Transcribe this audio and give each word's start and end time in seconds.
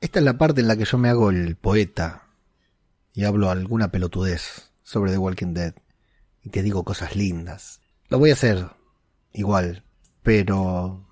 Esta 0.00 0.18
es 0.18 0.24
la 0.24 0.36
parte 0.36 0.60
en 0.60 0.68
la 0.68 0.76
que 0.76 0.84
yo 0.84 0.98
me 0.98 1.08
hago 1.08 1.30
el 1.30 1.56
poeta 1.56 2.28
y 3.14 3.24
hablo 3.24 3.50
alguna 3.50 3.90
pelotudez 3.90 4.70
sobre 4.82 5.10
The 5.10 5.18
Walking 5.18 5.54
Dead 5.54 5.74
y 6.42 6.50
te 6.50 6.62
digo 6.62 6.84
cosas 6.84 7.16
lindas. 7.16 7.80
Lo 8.08 8.18
voy 8.18 8.30
a 8.30 8.34
hacer 8.34 8.68
igual, 9.32 9.84
pero 10.22 11.08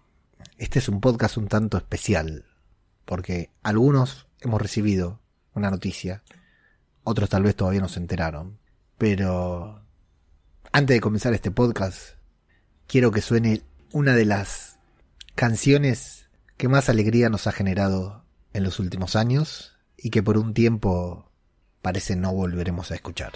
este 0.59 0.81
es 0.81 0.89
un 0.91 1.01
podcast 1.01 1.39
un 1.39 1.49
tanto 1.49 1.79
especial 1.79 2.45
porque 3.07 3.51
algunos 3.63 4.27
hemos 4.41 4.61
recibido 4.61 5.21
una 5.55 5.71
noticia, 5.71 6.23
otros 7.05 7.31
tal 7.31 7.43
vez 7.43 7.57
todavía 7.57 7.81
no 7.81 7.89
se 7.89 8.01
enteraron, 8.01 8.59
pero 8.99 9.83
antes 10.73 10.95
de 10.95 11.01
comenzar 11.01 11.33
este 11.33 11.51
podcast 11.51 12.17
quiero 12.87 13.13
que 13.13 13.23
suene 13.23 13.63
una 13.93 14.15
de 14.15 14.27
las 14.27 14.79
canciones 15.35 16.29
que 16.59 16.69
más 16.69 16.91
alegría 16.91 17.31
nos 17.31 17.47
ha 17.47 17.53
generado 17.53 18.24
en 18.55 18.65
los 18.65 18.81
últimos 18.81 19.17
años 19.17 19.77
y 19.99 20.09
que 20.09 20.23
por 20.23 20.39
un 20.39 20.55
tiempo 20.55 21.31
parece 21.83 22.17
no 22.17 22.33
volveremos 22.33 22.91
a 22.91 22.95
escuchar. 22.95 23.33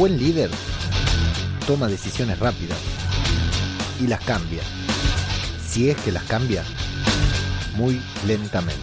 Buen 0.00 0.16
líder 0.16 0.48
toma 1.66 1.86
decisiones 1.86 2.38
rápidas 2.38 2.78
y 4.00 4.06
las 4.06 4.18
cambia. 4.20 4.62
Si 5.62 5.90
es 5.90 5.96
que 5.98 6.10
las 6.10 6.22
cambia, 6.22 6.64
muy 7.74 8.00
lentamente. 8.26 8.80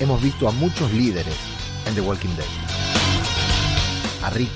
Hemos 0.00 0.20
visto 0.20 0.48
a 0.48 0.50
muchos 0.50 0.92
líderes 0.92 1.36
en 1.86 1.94
The 1.94 2.00
Walking 2.00 2.34
Dead. 2.34 2.46
A 4.24 4.30
Rick, 4.30 4.50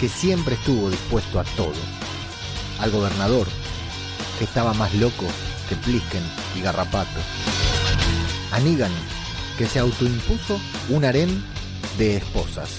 que 0.00 0.08
siempre 0.08 0.54
estuvo 0.54 0.88
dispuesto 0.88 1.38
a 1.38 1.44
todo. 1.44 1.74
Al 2.78 2.90
gobernador, 2.90 3.46
que 4.38 4.44
estaba 4.44 4.72
más 4.72 4.94
loco 4.94 5.26
que 5.70 5.76
Plisken 5.76 6.22
y 6.56 6.62
Garrapato. 6.62 7.20
A 8.50 8.58
Negan, 8.58 8.90
que 9.56 9.66
se 9.66 9.78
autoimpuso 9.78 10.60
un 10.88 11.04
harén 11.04 11.44
de 11.96 12.16
esposas. 12.16 12.70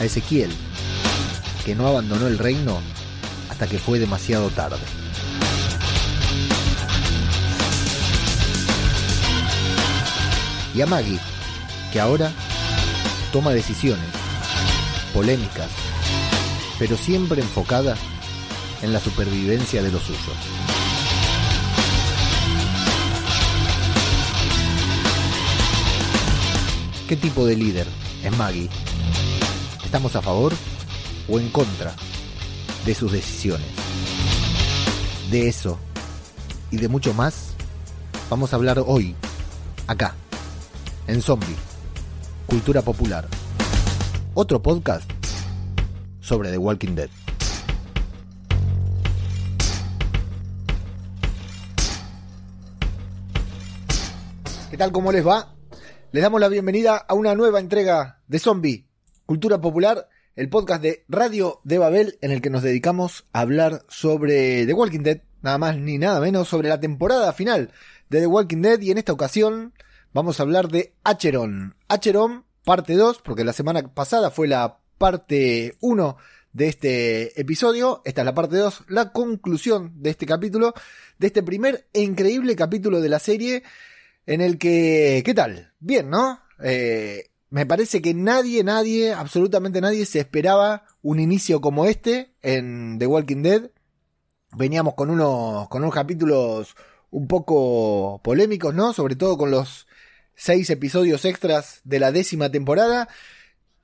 A 0.00 0.04
Ezequiel, 0.04 0.50
que 1.66 1.74
no 1.74 1.86
abandonó 1.86 2.26
el 2.28 2.38
reino 2.38 2.80
hasta 3.50 3.66
que 3.66 3.78
fue 3.78 3.98
demasiado 3.98 4.48
tarde. 4.48 4.78
Y 10.74 10.80
a 10.80 10.86
Maggie, 10.86 11.20
que 11.92 12.00
ahora 12.00 12.32
toma 13.32 13.50
decisiones 13.50 14.06
polémicas 15.12 15.87
pero 16.78 16.96
siempre 16.96 17.42
enfocada 17.42 17.96
en 18.82 18.92
la 18.92 19.00
supervivencia 19.00 19.82
de 19.82 19.90
los 19.90 20.02
suyos. 20.02 20.36
¿Qué 27.08 27.16
tipo 27.16 27.46
de 27.46 27.56
líder 27.56 27.86
es 28.22 28.36
Maggie? 28.36 28.68
¿Estamos 29.84 30.14
a 30.14 30.22
favor 30.22 30.52
o 31.28 31.40
en 31.40 31.48
contra 31.48 31.94
de 32.84 32.94
sus 32.94 33.10
decisiones? 33.10 33.66
De 35.30 35.48
eso 35.48 35.78
y 36.70 36.76
de 36.76 36.88
mucho 36.88 37.14
más 37.14 37.54
vamos 38.30 38.52
a 38.52 38.56
hablar 38.56 38.82
hoy, 38.86 39.16
acá, 39.86 40.14
en 41.06 41.22
Zombie, 41.22 41.56
Cultura 42.46 42.82
Popular. 42.82 43.26
Otro 44.34 44.62
podcast 44.62 45.17
sobre 46.28 46.50
The 46.50 46.58
Walking 46.58 46.94
Dead. 46.94 47.08
¿Qué 54.70 54.76
tal? 54.76 54.92
¿Cómo 54.92 55.10
les 55.10 55.26
va? 55.26 55.54
Les 56.12 56.22
damos 56.22 56.38
la 56.38 56.48
bienvenida 56.48 56.96
a 56.98 57.14
una 57.14 57.34
nueva 57.34 57.60
entrega 57.60 58.20
de 58.28 58.38
Zombie, 58.38 58.86
Cultura 59.24 59.58
Popular, 59.58 60.06
el 60.36 60.50
podcast 60.50 60.82
de 60.82 61.06
Radio 61.08 61.62
de 61.64 61.78
Babel 61.78 62.18
en 62.20 62.30
el 62.30 62.42
que 62.42 62.50
nos 62.50 62.62
dedicamos 62.62 63.24
a 63.32 63.40
hablar 63.40 63.86
sobre 63.88 64.66
The 64.66 64.74
Walking 64.74 65.00
Dead, 65.00 65.22
nada 65.40 65.56
más 65.56 65.78
ni 65.78 65.96
nada 65.96 66.20
menos, 66.20 66.46
sobre 66.46 66.68
la 66.68 66.78
temporada 66.78 67.32
final 67.32 67.72
de 68.10 68.20
The 68.20 68.26
Walking 68.26 68.60
Dead 68.60 68.80
y 68.82 68.90
en 68.90 68.98
esta 68.98 69.14
ocasión 69.14 69.72
vamos 70.12 70.38
a 70.38 70.42
hablar 70.42 70.68
de 70.68 70.92
Acheron. 71.04 71.74
Acheron, 71.88 72.44
parte 72.64 72.94
2, 72.96 73.22
porque 73.22 73.44
la 73.44 73.54
semana 73.54 73.82
pasada 73.94 74.30
fue 74.30 74.46
la 74.46 74.78
parte 74.98 75.76
1 75.80 76.16
de 76.52 76.68
este 76.68 77.40
episodio. 77.40 78.02
Esta 78.04 78.22
es 78.22 78.24
la 78.24 78.34
parte 78.34 78.56
2, 78.56 78.84
la 78.88 79.12
conclusión 79.12 79.92
de 79.96 80.10
este 80.10 80.26
capítulo, 80.26 80.74
de 81.18 81.28
este 81.28 81.42
primer 81.42 81.88
e 81.92 82.02
increíble 82.02 82.56
capítulo 82.56 83.00
de 83.00 83.08
la 83.08 83.18
serie 83.18 83.62
en 84.26 84.40
el 84.40 84.58
que, 84.58 85.22
¿qué 85.24 85.34
tal? 85.34 85.72
Bien, 85.78 86.10
¿no? 86.10 86.40
Eh, 86.62 87.30
me 87.50 87.64
parece 87.64 88.02
que 88.02 88.12
nadie, 88.12 88.62
nadie, 88.62 89.14
absolutamente 89.14 89.80
nadie 89.80 90.04
se 90.04 90.18
esperaba 90.18 90.84
un 91.00 91.18
inicio 91.18 91.60
como 91.60 91.86
este 91.86 92.34
en 92.42 92.98
The 92.98 93.06
Walking 93.06 93.42
Dead. 93.42 93.70
Veníamos 94.56 94.94
con 94.94 95.10
unos, 95.10 95.68
con 95.68 95.82
unos 95.82 95.94
capítulos 95.94 96.76
un 97.10 97.26
poco 97.26 98.20
polémicos, 98.22 98.74
¿no? 98.74 98.92
Sobre 98.92 99.16
todo 99.16 99.38
con 99.38 99.50
los 99.50 99.86
seis 100.34 100.68
episodios 100.70 101.24
extras 101.24 101.80
de 101.84 102.00
la 102.00 102.12
décima 102.12 102.50
temporada. 102.50 103.08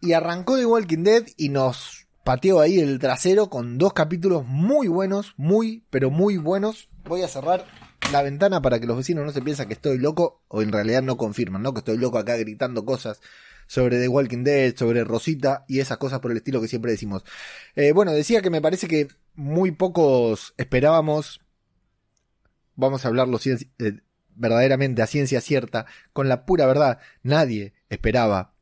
Y 0.05 0.13
arrancó 0.13 0.59
The 0.59 0.67
Walking 0.67 1.03
Dead 1.03 1.25
y 1.39 1.49
nos 1.49 2.07
pateó 2.25 2.61
ahí 2.61 2.79
el 2.79 2.99
trasero 2.99 3.49
con 3.49 3.79
dos 3.79 3.95
capítulos 3.95 4.45
muy 4.47 4.87
buenos, 4.87 5.33
muy, 5.39 5.83
pero 5.89 6.11
muy 6.11 6.37
buenos. 6.37 6.91
Voy 7.05 7.23
a 7.23 7.29
cerrar 7.29 7.65
la 8.13 8.21
ventana 8.21 8.61
para 8.61 8.79
que 8.79 8.87
los 8.87 8.99
vecinos 8.99 9.25
no 9.25 9.33
se 9.33 9.41
piensen 9.41 9.67
que 9.67 9.73
estoy 9.73 9.97
loco 9.97 10.43
o 10.49 10.61
en 10.61 10.73
realidad 10.73 11.01
no 11.01 11.17
confirman, 11.17 11.63
¿no? 11.63 11.73
Que 11.73 11.79
estoy 11.79 11.97
loco 11.97 12.19
acá 12.19 12.37
gritando 12.37 12.85
cosas 12.85 13.23
sobre 13.67 13.99
The 13.99 14.09
Walking 14.09 14.45
Dead, 14.45 14.77
sobre 14.77 15.05
Rosita 15.05 15.65
y 15.69 15.81
esas 15.81 15.97
cosas 15.97 16.21
por 16.21 16.33
el 16.33 16.37
estilo 16.37 16.61
que 16.61 16.69
siempre 16.69 16.93
decimos. 16.93 17.25
Eh, 17.75 17.93
bueno, 17.93 18.13
decía 18.13 18.43
que 18.43 18.51
me 18.51 18.61
parece 18.61 18.87
que 18.87 19.09
muy 19.35 19.71
pocos 19.71 20.53
esperábamos, 20.59 21.41
vamos 22.77 23.07
a 23.07 23.09
hablarlo 23.09 23.41
eh, 23.43 24.01
verdaderamente 24.35 25.01
a 25.01 25.07
ciencia 25.07 25.41
cierta, 25.41 25.87
con 26.13 26.29
la 26.29 26.45
pura 26.45 26.67
verdad, 26.67 26.99
nadie 27.23 27.73
esperaba 27.89 28.54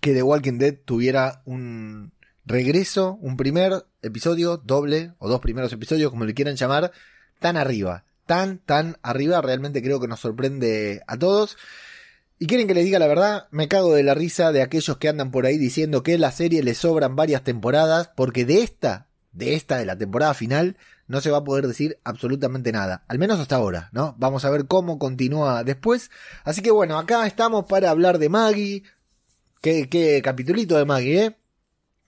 que 0.00 0.14
The 0.14 0.22
Walking 0.22 0.58
Dead 0.58 0.76
tuviera 0.84 1.42
un 1.44 2.12
regreso, 2.44 3.18
un 3.20 3.36
primer 3.36 3.84
episodio 4.02 4.56
doble 4.56 5.12
o 5.18 5.28
dos 5.28 5.40
primeros 5.40 5.72
episodios, 5.72 6.10
como 6.10 6.24
le 6.24 6.34
quieran 6.34 6.56
llamar, 6.56 6.92
tan 7.38 7.56
arriba, 7.56 8.04
tan, 8.26 8.58
tan 8.58 8.96
arriba, 9.02 9.40
realmente 9.40 9.82
creo 9.82 10.00
que 10.00 10.08
nos 10.08 10.20
sorprende 10.20 11.02
a 11.06 11.18
todos. 11.18 11.56
Y 12.38 12.46
quieren 12.46 12.66
que 12.66 12.74
les 12.74 12.84
diga 12.84 12.98
la 12.98 13.06
verdad, 13.06 13.48
me 13.50 13.68
cago 13.68 13.94
de 13.94 14.02
la 14.02 14.14
risa 14.14 14.50
de 14.50 14.62
aquellos 14.62 14.96
que 14.96 15.08
andan 15.08 15.30
por 15.30 15.44
ahí 15.44 15.58
diciendo 15.58 16.02
que 16.02 16.16
la 16.16 16.32
serie 16.32 16.62
le 16.62 16.74
sobran 16.74 17.14
varias 17.14 17.44
temporadas, 17.44 18.10
porque 18.16 18.46
de 18.46 18.62
esta, 18.62 19.08
de 19.32 19.54
esta, 19.54 19.76
de 19.76 19.84
la 19.84 19.98
temporada 19.98 20.32
final, 20.32 20.76
no 21.06 21.20
se 21.20 21.30
va 21.30 21.38
a 21.38 21.44
poder 21.44 21.66
decir 21.66 21.98
absolutamente 22.04 22.72
nada, 22.72 23.02
al 23.08 23.18
menos 23.18 23.40
hasta 23.40 23.56
ahora, 23.56 23.90
¿no? 23.92 24.14
Vamos 24.18 24.44
a 24.44 24.50
ver 24.50 24.66
cómo 24.66 24.98
continúa 24.98 25.64
después. 25.64 26.10
Así 26.44 26.62
que 26.62 26.70
bueno, 26.70 26.98
acá 26.98 27.26
estamos 27.26 27.64
para 27.66 27.90
hablar 27.90 28.18
de 28.18 28.28
Maggie, 28.28 28.84
Qué, 29.60 30.22
capitulito 30.24 30.78
de 30.78 30.86
Maggie, 30.86 31.22
¿eh? 31.22 31.36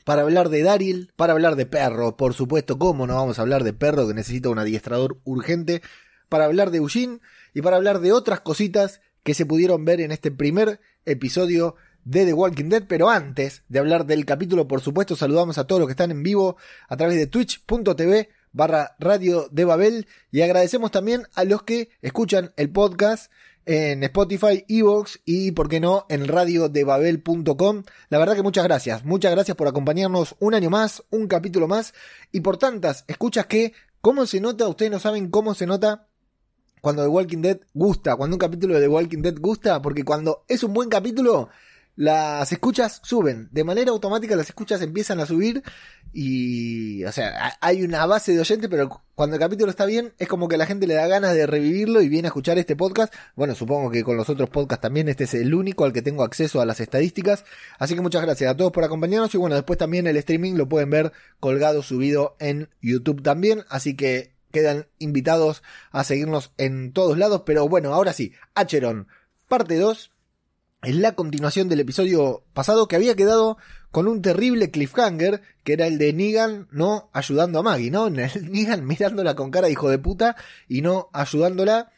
Para 0.06 0.22
hablar 0.22 0.48
de 0.48 0.62
Daryl, 0.62 1.12
para 1.16 1.34
hablar 1.34 1.54
de 1.54 1.66
perro, 1.66 2.16
por 2.16 2.32
supuesto, 2.32 2.78
¿cómo 2.78 3.06
no 3.06 3.14
vamos 3.14 3.38
a 3.38 3.42
hablar 3.42 3.62
de 3.62 3.74
perro 3.74 4.08
que 4.08 4.14
necesita 4.14 4.48
un 4.48 4.58
adiestrador 4.58 5.18
urgente? 5.24 5.82
Para 6.30 6.46
hablar 6.46 6.70
de 6.70 6.78
Eugene 6.78 7.20
y 7.52 7.60
para 7.60 7.76
hablar 7.76 8.00
de 8.00 8.12
otras 8.12 8.40
cositas 8.40 9.02
que 9.22 9.34
se 9.34 9.44
pudieron 9.44 9.84
ver 9.84 10.00
en 10.00 10.12
este 10.12 10.30
primer 10.30 10.80
episodio 11.04 11.76
de 12.04 12.24
The 12.24 12.32
Walking 12.32 12.70
Dead, 12.70 12.84
pero 12.88 13.10
antes 13.10 13.64
de 13.68 13.80
hablar 13.80 14.06
del 14.06 14.24
capítulo, 14.24 14.66
por 14.66 14.80
supuesto, 14.80 15.14
saludamos 15.14 15.58
a 15.58 15.66
todos 15.66 15.78
los 15.78 15.88
que 15.88 15.92
están 15.92 16.10
en 16.10 16.22
vivo 16.22 16.56
a 16.88 16.96
través 16.96 17.16
de 17.16 17.26
twitch.tv 17.26 18.30
barra 18.52 18.96
radio 18.98 19.48
de 19.50 19.64
Babel 19.66 20.06
y 20.30 20.40
agradecemos 20.40 20.90
también 20.90 21.26
a 21.34 21.44
los 21.44 21.62
que 21.64 21.90
escuchan 22.00 22.52
el 22.56 22.70
podcast 22.70 23.30
en 23.66 24.02
Spotify, 24.04 24.64
Evox 24.68 25.20
y, 25.24 25.52
por 25.52 25.68
qué 25.68 25.80
no, 25.80 26.06
en 26.08 26.26
radiodebabel.com. 26.26 27.82
La 28.08 28.18
verdad 28.18 28.34
que 28.34 28.42
muchas 28.42 28.64
gracias. 28.64 29.04
Muchas 29.04 29.32
gracias 29.32 29.56
por 29.56 29.68
acompañarnos 29.68 30.34
un 30.40 30.54
año 30.54 30.70
más, 30.70 31.02
un 31.10 31.26
capítulo 31.26 31.68
más 31.68 31.94
y 32.32 32.40
por 32.40 32.56
tantas 32.56 33.04
escuchas 33.08 33.46
que, 33.46 33.72
¿cómo 34.00 34.26
se 34.26 34.40
nota? 34.40 34.68
Ustedes 34.68 34.90
no 34.90 34.98
saben 34.98 35.30
cómo 35.30 35.54
se 35.54 35.66
nota 35.66 36.06
cuando 36.80 37.02
The 37.02 37.08
Walking 37.08 37.42
Dead 37.42 37.60
gusta, 37.72 38.16
cuando 38.16 38.34
un 38.34 38.40
capítulo 38.40 38.74
de 38.74 38.80
The 38.80 38.88
Walking 38.88 39.22
Dead 39.22 39.36
gusta, 39.38 39.80
porque 39.80 40.04
cuando 40.04 40.44
es 40.48 40.64
un 40.64 40.74
buen 40.74 40.88
capítulo, 40.88 41.48
las 41.94 42.50
escuchas 42.52 43.00
suben. 43.04 43.48
De 43.52 43.64
manera 43.64 43.90
automática 43.90 44.36
las 44.36 44.48
escuchas 44.48 44.80
empiezan 44.82 45.20
a 45.20 45.26
subir 45.26 45.62
y, 46.12 47.04
o 47.04 47.12
sea, 47.12 47.56
hay 47.60 47.82
una 47.82 48.06
base 48.06 48.32
de 48.32 48.40
oyentes, 48.40 48.68
pero 48.70 49.02
cuando 49.14 49.36
el 49.36 49.40
capítulo 49.40 49.70
está 49.70 49.84
bien, 49.84 50.14
es 50.18 50.28
como 50.28 50.48
que 50.48 50.56
la 50.56 50.66
gente 50.66 50.86
le 50.86 50.94
da 50.94 51.06
ganas 51.06 51.34
de 51.34 51.46
revivirlo 51.46 52.00
y 52.00 52.08
viene 52.08 52.28
a 52.28 52.30
escuchar 52.30 52.58
este 52.58 52.76
podcast. 52.76 53.12
Bueno, 53.36 53.54
supongo 53.54 53.90
que 53.90 54.04
con 54.04 54.16
los 54.16 54.28
otros 54.30 54.50
podcasts 54.50 54.82
también 54.82 55.08
este 55.08 55.24
es 55.24 55.34
el 55.34 55.54
único 55.54 55.84
al 55.84 55.92
que 55.92 56.02
tengo 56.02 56.24
acceso 56.24 56.60
a 56.60 56.66
las 56.66 56.80
estadísticas. 56.80 57.44
Así 57.78 57.94
que 57.94 58.00
muchas 58.00 58.22
gracias 58.22 58.50
a 58.50 58.56
todos 58.56 58.72
por 58.72 58.84
acompañarnos 58.84 59.34
y 59.34 59.38
bueno, 59.38 59.54
después 59.54 59.78
también 59.78 60.06
el 60.06 60.16
streaming 60.16 60.54
lo 60.54 60.68
pueden 60.68 60.90
ver 60.90 61.12
colgado, 61.40 61.82
subido 61.82 62.36
en 62.40 62.70
YouTube 62.80 63.22
también. 63.22 63.64
Así 63.68 63.94
que 63.94 64.32
quedan 64.50 64.86
invitados 64.98 65.62
a 65.90 66.04
seguirnos 66.04 66.52
en 66.56 66.92
todos 66.92 67.18
lados. 67.18 67.42
Pero 67.44 67.68
bueno, 67.68 67.92
ahora 67.92 68.12
sí, 68.12 68.32
Acheron, 68.54 69.08
parte 69.48 69.76
2 69.76 70.10
es 70.82 70.96
la 70.96 71.12
continuación 71.12 71.68
del 71.68 71.80
episodio 71.80 72.44
pasado 72.52 72.88
que 72.88 72.96
había 72.96 73.14
quedado 73.14 73.56
con 73.92 74.08
un 74.08 74.20
terrible 74.20 74.70
cliffhanger 74.70 75.40
que 75.62 75.74
era 75.74 75.86
el 75.86 75.96
de 75.96 76.12
Negan 76.12 76.66
no 76.72 77.08
ayudando 77.12 77.60
a 77.60 77.62
Maggie, 77.62 77.90
¿no? 77.90 78.10
Negan 78.10 78.84
mirándola 78.84 79.36
con 79.36 79.50
cara 79.50 79.66
de 79.66 79.72
hijo 79.72 79.88
de 79.88 79.98
puta 79.98 80.36
y 80.68 80.82
no 80.82 81.08
ayudándola. 81.12 81.92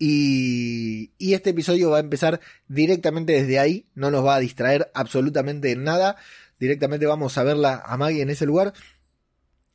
Y, 0.00 1.10
y 1.18 1.34
este 1.34 1.50
episodio 1.50 1.90
va 1.90 1.96
a 1.96 2.00
empezar 2.00 2.40
directamente 2.68 3.32
desde 3.32 3.58
ahí, 3.58 3.86
no 3.96 4.12
nos 4.12 4.24
va 4.24 4.36
a 4.36 4.40
distraer 4.40 4.92
absolutamente 4.94 5.72
en 5.72 5.82
nada. 5.82 6.16
Directamente 6.60 7.06
vamos 7.06 7.36
a 7.36 7.42
verla 7.42 7.82
a 7.84 7.96
Maggie 7.96 8.22
en 8.22 8.30
ese 8.30 8.46
lugar. 8.46 8.74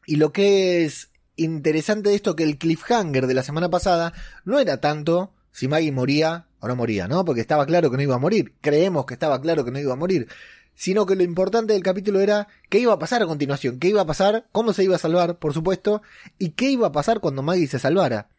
Y 0.06 0.16
lo 0.16 0.31
que 0.31 0.86
es 0.86 1.10
interesante 1.36 2.10
de 2.10 2.16
esto 2.16 2.38
que 2.38 2.44
el 2.44 2.58
cliffhanger 2.58 3.28
de 3.28 3.34
la 3.34 3.44
semana 3.44 3.70
pasada 3.70 4.14
no 4.46 4.60
era 4.60 4.80
tanto 4.80 5.34
si 5.52 5.68
Maggie 5.68 5.92
moría 5.92 6.48
o 6.63 6.68
no 6.69 6.77
moría, 6.77 7.10
¿no? 7.10 7.25
Porque 7.25 7.42
estaba 7.42 7.65
claro 7.65 7.92
que 7.92 7.98
no 7.98 8.04
iba 8.04 8.15
a 8.15 8.19
morir. 8.19 8.54
Creemos 8.62 9.06
que 9.06 9.15
estaba 9.15 9.42
claro 9.42 9.65
que 9.65 9.71
no 9.71 9.80
iba 9.80 9.92
a 9.92 9.98
morir. 9.98 10.30
Sino 10.75 11.06
que 11.06 11.18
lo 11.18 11.24
importante 11.24 11.74
del 11.74 11.83
capítulo 11.83 12.21
era 12.21 12.48
qué 12.69 12.80
iba 12.80 12.94
a 12.94 13.00
pasar 13.00 13.21
a 13.21 13.25
continuación, 13.25 13.80
qué 13.80 13.89
iba 13.89 14.00
a 14.00 14.06
pasar, 14.06 14.48
cómo 14.54 14.71
se 14.71 14.86
iba 14.86 14.95
a 14.95 15.00
salvar, 15.00 15.39
por 15.39 15.54
supuesto, 15.54 16.01
y 16.39 16.51
qué 16.51 16.71
iba 16.71 16.88
a 16.88 16.94
pasar 16.94 17.19
cuando 17.19 17.44
Maggie 17.44 17.68
se 17.68 17.80
salvara. 17.80 18.30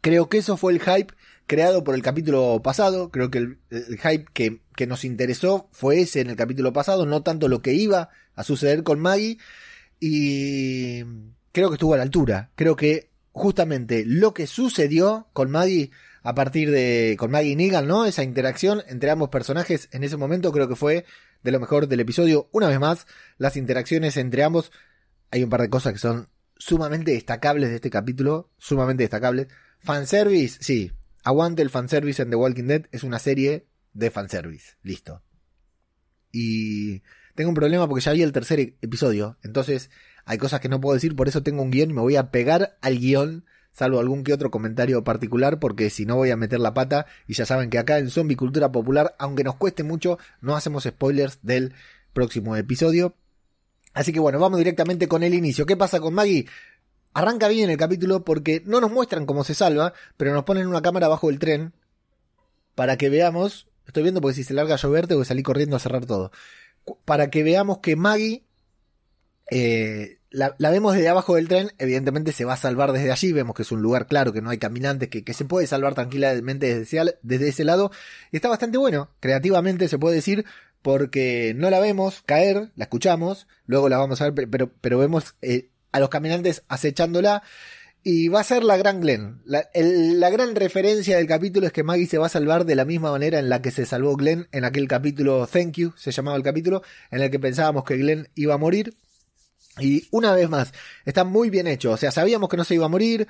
Creo 0.00 0.30
que 0.30 0.38
eso 0.38 0.56
fue 0.56 0.72
el 0.72 0.80
hype 0.80 1.12
creado 1.46 1.84
por 1.84 1.94
el 1.94 2.00
capítulo 2.00 2.62
pasado. 2.62 3.10
Creo 3.10 3.30
que 3.30 3.36
el, 3.36 3.58
hype 3.70 4.24
que, 4.32 4.62
que, 4.74 4.86
nos 4.86 5.04
interesó 5.04 5.68
fue 5.72 6.00
ese 6.00 6.22
en 6.22 6.30
el 6.30 6.36
capítulo 6.36 6.72
pasado, 6.72 7.04
no 7.04 7.22
tanto 7.22 7.48
lo 7.48 7.60
que 7.60 7.74
iba 7.74 8.08
a 8.34 8.44
suceder 8.44 8.82
con 8.82 8.98
Maggie. 8.98 9.36
Y 10.00 11.04
creo 11.52 11.68
que 11.68 11.74
estuvo 11.74 11.92
a 11.92 11.98
la 11.98 12.02
altura. 12.02 12.50
Creo 12.54 12.76
que 12.76 13.10
justamente 13.32 14.04
lo 14.06 14.32
que 14.32 14.46
sucedió 14.46 15.28
con 15.34 15.50
Maggie 15.50 15.90
a 16.26 16.34
partir 16.34 16.72
de 16.72 17.14
con 17.16 17.30
Maggie 17.30 17.54
Negan, 17.54 17.86
¿no? 17.86 18.04
Esa 18.04 18.24
interacción 18.24 18.82
entre 18.88 19.10
ambos 19.10 19.28
personajes 19.28 19.88
en 19.92 20.02
ese 20.02 20.16
momento 20.16 20.50
creo 20.50 20.66
que 20.66 20.74
fue 20.74 21.04
de 21.44 21.52
lo 21.52 21.60
mejor 21.60 21.86
del 21.86 22.00
episodio. 22.00 22.48
Una 22.50 22.66
vez 22.66 22.80
más, 22.80 23.06
las 23.38 23.56
interacciones 23.56 24.16
entre 24.16 24.42
ambos. 24.42 24.72
Hay 25.30 25.44
un 25.44 25.50
par 25.50 25.60
de 25.60 25.70
cosas 25.70 25.92
que 25.92 26.00
son 26.00 26.28
sumamente 26.56 27.12
destacables 27.12 27.68
de 27.70 27.76
este 27.76 27.90
capítulo, 27.90 28.50
sumamente 28.58 29.04
destacables. 29.04 29.46
Fanservice, 29.78 30.58
sí. 30.60 30.90
Aguante 31.22 31.62
el 31.62 31.70
fanservice 31.70 32.20
en 32.20 32.30
The 32.30 32.36
Walking 32.36 32.64
Dead, 32.64 32.86
es 32.90 33.04
una 33.04 33.20
serie 33.20 33.68
de 33.92 34.10
fanservice. 34.10 34.74
Listo. 34.82 35.22
Y 36.32 37.04
tengo 37.36 37.50
un 37.50 37.54
problema 37.54 37.86
porque 37.86 38.02
ya 38.02 38.12
vi 38.12 38.22
el 38.22 38.32
tercer 38.32 38.58
episodio, 38.82 39.38
entonces 39.44 39.90
hay 40.24 40.38
cosas 40.38 40.58
que 40.58 40.68
no 40.68 40.80
puedo 40.80 40.94
decir, 40.94 41.14
por 41.14 41.28
eso 41.28 41.44
tengo 41.44 41.62
un 41.62 41.70
guion 41.70 41.90
y 41.90 41.94
me 41.94 42.00
voy 42.00 42.16
a 42.16 42.32
pegar 42.32 42.78
al 42.82 42.98
guion 42.98 43.44
salvo 43.76 44.00
algún 44.00 44.24
que 44.24 44.32
otro 44.32 44.50
comentario 44.50 45.04
particular, 45.04 45.58
porque 45.58 45.90
si 45.90 46.06
no 46.06 46.16
voy 46.16 46.30
a 46.30 46.36
meter 46.36 46.60
la 46.60 46.72
pata, 46.72 47.04
y 47.26 47.34
ya 47.34 47.44
saben 47.44 47.68
que 47.68 47.78
acá 47.78 47.98
en 47.98 48.08
Zombie 48.08 48.34
Cultura 48.34 48.72
Popular, 48.72 49.14
aunque 49.18 49.44
nos 49.44 49.56
cueste 49.56 49.82
mucho, 49.82 50.18
no 50.40 50.56
hacemos 50.56 50.84
spoilers 50.84 51.40
del 51.42 51.74
próximo 52.14 52.56
episodio. 52.56 53.14
Así 53.92 54.14
que 54.14 54.20
bueno, 54.20 54.38
vamos 54.38 54.58
directamente 54.58 55.08
con 55.08 55.22
el 55.22 55.34
inicio. 55.34 55.66
¿Qué 55.66 55.76
pasa 55.76 56.00
con 56.00 56.14
Maggie? 56.14 56.46
Arranca 57.12 57.48
bien 57.48 57.68
el 57.68 57.76
capítulo 57.76 58.24
porque 58.24 58.62
no 58.64 58.80
nos 58.80 58.90
muestran 58.90 59.26
cómo 59.26 59.44
se 59.44 59.52
salva, 59.52 59.92
pero 60.16 60.32
nos 60.32 60.44
ponen 60.44 60.66
una 60.66 60.80
cámara 60.80 61.08
bajo 61.08 61.28
el 61.28 61.38
tren 61.38 61.74
para 62.74 62.96
que 62.96 63.10
veamos. 63.10 63.68
Estoy 63.86 64.04
viendo 64.04 64.22
porque 64.22 64.36
si 64.36 64.44
se 64.44 64.54
larga 64.54 64.74
a 64.74 64.78
llover 64.78 65.06
tengo 65.06 65.20
que 65.20 65.28
salir 65.28 65.44
corriendo 65.44 65.76
a 65.76 65.80
cerrar 65.80 66.06
todo. 66.06 66.30
Para 67.04 67.28
que 67.28 67.42
veamos 67.42 67.78
que 67.78 67.94
Maggie 67.94 68.42
eh, 69.50 70.18
la, 70.36 70.70
vemos 70.70 70.94
desde 70.94 71.08
abajo 71.08 71.36
del 71.36 71.48
tren, 71.48 71.72
evidentemente 71.78 72.32
se 72.32 72.44
va 72.44 72.52
a 72.52 72.58
salvar 72.58 72.92
desde 72.92 73.10
allí, 73.10 73.32
vemos 73.32 73.56
que 73.56 73.62
es 73.62 73.72
un 73.72 73.80
lugar 73.80 74.06
claro, 74.06 74.34
que 74.34 74.42
no 74.42 74.50
hay 74.50 74.58
caminantes, 74.58 75.08
que, 75.08 75.32
se 75.32 75.44
puede 75.46 75.66
salvar 75.66 75.94
tranquilamente 75.94 76.78
desde, 76.78 77.16
desde, 77.22 77.48
ese 77.48 77.64
lado, 77.64 77.90
y 78.30 78.36
está 78.36 78.48
bastante 78.48 78.76
bueno, 78.76 79.10
creativamente 79.20 79.88
se 79.88 79.98
puede 79.98 80.16
decir, 80.16 80.44
porque 80.82 81.54
no 81.56 81.70
la 81.70 81.80
vemos 81.80 82.22
caer, 82.26 82.70
la 82.76 82.84
escuchamos, 82.84 83.46
luego 83.64 83.88
la 83.88 83.96
vamos 83.96 84.20
a 84.20 84.30
ver, 84.30 84.48
pero, 84.50 84.70
pero 84.80 84.98
vemos 84.98 85.34
eh, 85.40 85.70
a 85.90 86.00
los 86.00 86.10
caminantes 86.10 86.64
acechándola, 86.68 87.42
y 88.02 88.28
va 88.28 88.38
a 88.38 88.44
ser 88.44 88.62
la 88.62 88.76
gran 88.76 89.00
Glenn. 89.00 89.40
La, 89.44 89.68
la, 89.74 90.30
gran 90.30 90.54
referencia 90.54 91.16
del 91.16 91.26
capítulo 91.26 91.66
es 91.66 91.72
que 91.72 91.82
Maggie 91.82 92.06
se 92.06 92.18
va 92.18 92.26
a 92.26 92.28
salvar 92.28 92.64
de 92.64 92.76
la 92.76 92.84
misma 92.84 93.10
manera 93.10 93.40
en 93.40 93.48
la 93.48 93.60
que 93.60 93.72
se 93.72 93.84
salvó 93.84 94.14
Glenn 94.14 94.46
en 94.52 94.64
aquel 94.64 94.86
capítulo 94.86 95.44
Thank 95.48 95.72
You, 95.78 95.92
se 95.96 96.12
llamaba 96.12 96.36
el 96.36 96.44
capítulo, 96.44 96.82
en 97.10 97.22
el 97.22 97.32
que 97.32 97.40
pensábamos 97.40 97.82
que 97.82 97.96
Glenn 97.96 98.28
iba 98.36 98.54
a 98.54 98.58
morir 98.58 98.96
y 99.78 100.08
una 100.10 100.32
vez 100.32 100.48
más, 100.48 100.72
está 101.04 101.24
muy 101.24 101.50
bien 101.50 101.66
hecho. 101.66 101.92
O 101.92 101.96
sea, 101.96 102.10
sabíamos 102.10 102.48
que 102.48 102.56
no 102.56 102.64
se 102.64 102.74
iba 102.74 102.86
a 102.86 102.90
morir. 102.90 103.28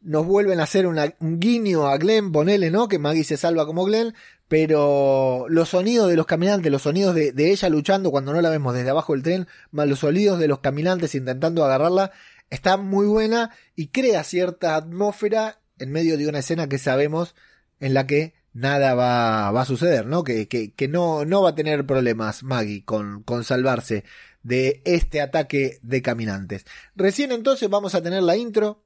Nos 0.00 0.26
vuelven 0.26 0.60
a 0.60 0.64
hacer 0.64 0.86
un 0.86 1.40
guiño 1.40 1.86
a 1.86 1.96
Glenn, 1.98 2.32
ponele, 2.32 2.70
¿no? 2.70 2.86
Que 2.88 2.98
Maggie 2.98 3.24
se 3.24 3.36
salva 3.36 3.66
como 3.66 3.84
Glenn. 3.84 4.14
Pero 4.48 5.46
los 5.48 5.70
sonidos 5.70 6.08
de 6.08 6.16
los 6.16 6.26
caminantes, 6.26 6.70
los 6.70 6.82
sonidos 6.82 7.14
de, 7.14 7.32
ella 7.36 7.68
luchando 7.68 8.10
cuando 8.10 8.32
no 8.32 8.40
la 8.40 8.50
vemos 8.50 8.74
desde 8.74 8.90
abajo 8.90 9.12
del 9.12 9.22
tren, 9.22 9.48
más 9.72 9.88
los 9.88 10.00
sonidos 10.00 10.38
de 10.38 10.48
los 10.48 10.60
caminantes 10.60 11.14
intentando 11.16 11.64
agarrarla, 11.64 12.12
está 12.50 12.76
muy 12.76 13.06
buena 13.06 13.50
y 13.74 13.88
crea 13.88 14.22
cierta 14.22 14.76
atmósfera 14.76 15.58
en 15.78 15.90
medio 15.90 16.16
de 16.16 16.28
una 16.28 16.38
escena 16.38 16.68
que 16.68 16.78
sabemos 16.78 17.34
en 17.80 17.94
la 17.94 18.06
que 18.06 18.34
nada 18.52 18.94
va, 18.94 19.50
va 19.50 19.62
a 19.62 19.66
suceder, 19.66 20.06
¿no? 20.06 20.22
Que, 20.22 20.46
que, 20.46 20.72
que, 20.72 20.86
no, 20.86 21.24
no 21.24 21.42
va 21.42 21.50
a 21.50 21.54
tener 21.56 21.84
problemas 21.84 22.44
Maggie 22.44 22.84
con, 22.84 23.24
con 23.24 23.42
salvarse 23.42 24.04
de 24.46 24.80
este 24.84 25.20
ataque 25.20 25.80
de 25.82 26.02
caminantes. 26.02 26.64
Recién 26.94 27.32
entonces 27.32 27.68
vamos 27.68 27.94
a 27.94 28.02
tener 28.02 28.22
la 28.22 28.36
intro 28.36 28.84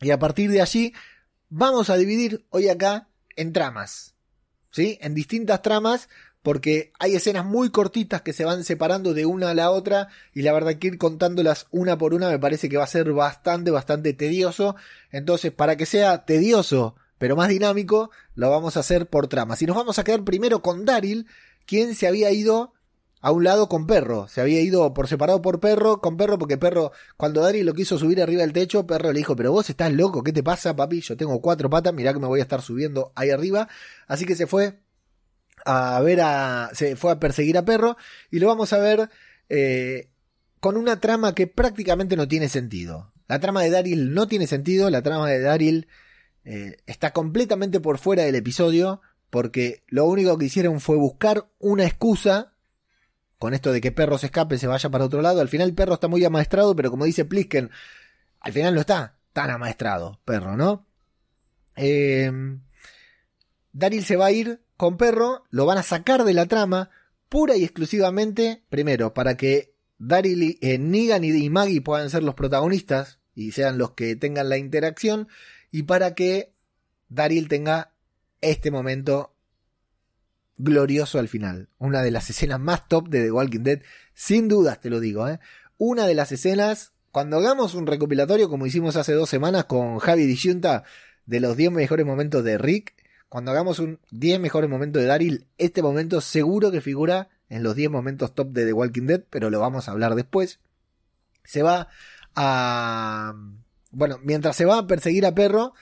y 0.00 0.10
a 0.10 0.18
partir 0.18 0.50
de 0.50 0.60
allí 0.60 0.92
vamos 1.48 1.90
a 1.90 1.96
dividir 1.96 2.44
hoy 2.50 2.68
acá 2.68 3.08
en 3.36 3.52
tramas, 3.52 4.16
¿sí? 4.70 4.98
En 5.00 5.14
distintas 5.14 5.62
tramas 5.62 6.08
porque 6.42 6.92
hay 6.98 7.14
escenas 7.14 7.44
muy 7.44 7.70
cortitas 7.70 8.22
que 8.22 8.32
se 8.32 8.44
van 8.44 8.64
separando 8.64 9.14
de 9.14 9.26
una 9.26 9.50
a 9.50 9.54
la 9.54 9.70
otra 9.70 10.08
y 10.34 10.42
la 10.42 10.52
verdad 10.52 10.74
que 10.74 10.88
ir 10.88 10.98
contándolas 10.98 11.66
una 11.70 11.96
por 11.96 12.12
una 12.12 12.28
me 12.28 12.38
parece 12.38 12.68
que 12.68 12.76
va 12.76 12.84
a 12.84 12.88
ser 12.88 13.12
bastante, 13.12 13.70
bastante 13.70 14.12
tedioso. 14.12 14.74
Entonces, 15.12 15.52
para 15.52 15.76
que 15.76 15.86
sea 15.86 16.24
tedioso 16.24 16.96
pero 17.18 17.36
más 17.36 17.50
dinámico, 17.50 18.10
lo 18.34 18.48
vamos 18.48 18.78
a 18.78 18.80
hacer 18.80 19.06
por 19.06 19.28
tramas. 19.28 19.60
Y 19.60 19.66
nos 19.66 19.76
vamos 19.76 19.98
a 19.98 20.04
quedar 20.04 20.24
primero 20.24 20.62
con 20.62 20.86
Daryl, 20.86 21.26
quien 21.66 21.94
se 21.94 22.06
había 22.08 22.30
ido 22.32 22.72
a 23.20 23.30
un 23.32 23.44
lado 23.44 23.68
con 23.68 23.86
perro. 23.86 24.28
Se 24.28 24.40
había 24.40 24.60
ido 24.60 24.94
por 24.94 25.08
separado 25.08 25.42
por 25.42 25.60
perro, 25.60 26.00
con 26.00 26.16
perro, 26.16 26.38
porque 26.38 26.56
perro, 26.56 26.92
cuando 27.16 27.42
Daryl 27.42 27.66
lo 27.66 27.74
quiso 27.74 27.98
subir 27.98 28.22
arriba 28.22 28.42
del 28.42 28.52
techo, 28.52 28.86
perro 28.86 29.12
le 29.12 29.18
dijo, 29.18 29.36
pero 29.36 29.52
vos 29.52 29.68
estás 29.68 29.92
loco, 29.92 30.22
¿qué 30.22 30.32
te 30.32 30.42
pasa, 30.42 30.74
papi? 30.74 31.00
Yo 31.00 31.16
tengo 31.16 31.40
cuatro 31.40 31.68
patas, 31.68 31.92
mirá 31.92 32.12
que 32.12 32.20
me 32.20 32.26
voy 32.26 32.40
a 32.40 32.42
estar 32.42 32.62
subiendo 32.62 33.12
ahí 33.14 33.30
arriba. 33.30 33.68
Así 34.06 34.24
que 34.24 34.36
se 34.36 34.46
fue 34.46 34.80
a 35.64 36.00
ver 36.00 36.20
a, 36.22 36.70
se 36.72 36.96
fue 36.96 37.12
a 37.12 37.20
perseguir 37.20 37.58
a 37.58 37.64
perro 37.64 37.96
y 38.30 38.38
lo 38.38 38.46
vamos 38.48 38.72
a 38.72 38.78
ver 38.78 39.10
eh, 39.48 40.08
con 40.60 40.76
una 40.76 41.00
trama 41.00 41.34
que 41.34 41.46
prácticamente 41.46 42.16
no 42.16 42.28
tiene 42.28 42.48
sentido. 42.48 43.12
La 43.28 43.38
trama 43.38 43.62
de 43.62 43.70
Daryl 43.70 44.14
no 44.14 44.26
tiene 44.26 44.46
sentido, 44.46 44.90
la 44.90 45.02
trama 45.02 45.28
de 45.28 45.40
Daryl 45.40 45.88
eh, 46.44 46.78
está 46.86 47.12
completamente 47.12 47.80
por 47.80 47.98
fuera 47.98 48.24
del 48.24 48.34
episodio 48.34 49.02
porque 49.28 49.84
lo 49.86 50.06
único 50.06 50.36
que 50.36 50.46
hicieron 50.46 50.80
fue 50.80 50.96
buscar 50.96 51.46
una 51.58 51.84
excusa 51.84 52.54
con 53.40 53.54
esto 53.54 53.72
de 53.72 53.80
que 53.80 53.90
perro 53.90 54.18
se 54.18 54.26
escape, 54.26 54.58
se 54.58 54.66
vaya 54.66 54.90
para 54.90 55.06
otro 55.06 55.22
lado. 55.22 55.40
Al 55.40 55.48
final 55.48 55.68
el 55.68 55.74
perro 55.74 55.94
está 55.94 56.08
muy 56.08 56.22
amaestrado, 56.22 56.76
pero 56.76 56.90
como 56.90 57.06
dice 57.06 57.24
Plisken, 57.24 57.70
al 58.38 58.52
final 58.52 58.74
no 58.74 58.80
está 58.80 59.16
tan 59.32 59.48
amaestrado, 59.48 60.20
perro, 60.26 60.58
¿no? 60.58 60.86
Eh, 61.74 62.30
Daryl 63.72 64.04
se 64.04 64.16
va 64.16 64.26
a 64.26 64.32
ir 64.32 64.60
con 64.76 64.98
perro, 64.98 65.44
lo 65.48 65.64
van 65.64 65.78
a 65.78 65.82
sacar 65.82 66.24
de 66.24 66.34
la 66.34 66.44
trama, 66.44 66.90
pura 67.30 67.56
y 67.56 67.64
exclusivamente, 67.64 68.62
primero, 68.68 69.14
para 69.14 69.38
que 69.38 69.72
Daryl, 69.98 70.42
y, 70.42 70.58
eh, 70.60 70.76
Negan 70.76 71.24
y 71.24 71.48
Maggie 71.48 71.80
puedan 71.80 72.10
ser 72.10 72.22
los 72.22 72.34
protagonistas 72.34 73.20
y 73.34 73.52
sean 73.52 73.78
los 73.78 73.92
que 73.92 74.16
tengan 74.16 74.50
la 74.50 74.58
interacción, 74.58 75.28
y 75.70 75.84
para 75.84 76.14
que 76.14 76.52
Daryl 77.08 77.48
tenga 77.48 77.94
este 78.42 78.70
momento 78.70 79.32
glorioso 80.62 81.18
al 81.18 81.28
final. 81.28 81.68
Una 81.78 82.02
de 82.02 82.10
las 82.10 82.30
escenas 82.30 82.60
más 82.60 82.88
top 82.88 83.08
de 83.08 83.24
The 83.24 83.32
Walking 83.32 83.62
Dead, 83.62 83.82
sin 84.14 84.48
dudas 84.48 84.80
te 84.80 84.90
lo 84.90 85.00
digo, 85.00 85.28
¿eh? 85.28 85.40
Una 85.78 86.06
de 86.06 86.14
las 86.14 86.32
escenas, 86.32 86.92
cuando 87.10 87.38
hagamos 87.38 87.74
un 87.74 87.86
recopilatorio 87.86 88.48
como 88.48 88.66
hicimos 88.66 88.96
hace 88.96 89.12
dos 89.12 89.30
semanas 89.30 89.64
con 89.64 89.98
Javi 89.98 90.26
Disyunta 90.26 90.84
de 91.26 91.40
los 91.40 91.56
10 91.56 91.72
mejores 91.72 92.04
momentos 92.04 92.44
de 92.44 92.58
Rick, 92.58 92.94
cuando 93.30 93.52
hagamos 93.52 93.78
un 93.78 94.00
10 94.10 94.40
mejores 94.40 94.68
momentos 94.68 95.00
de 95.00 95.08
Daryl, 95.08 95.46
este 95.56 95.82
momento 95.82 96.20
seguro 96.20 96.72
que 96.72 96.80
figura 96.80 97.28
en 97.48 97.62
los 97.62 97.76
10 97.76 97.90
momentos 97.90 98.34
top 98.34 98.48
de 98.50 98.66
The 98.66 98.72
Walking 98.72 99.06
Dead, 99.06 99.22
pero 99.30 99.50
lo 99.50 99.60
vamos 99.60 99.88
a 99.88 99.92
hablar 99.92 100.16
después. 100.16 100.58
Se 101.44 101.62
va 101.62 101.88
a... 102.34 103.34
Bueno, 103.92 104.18
mientras 104.22 104.56
se 104.56 104.64
va 104.64 104.78
a 104.78 104.86
perseguir 104.86 105.26
a 105.26 105.34
Perro, 105.34 105.74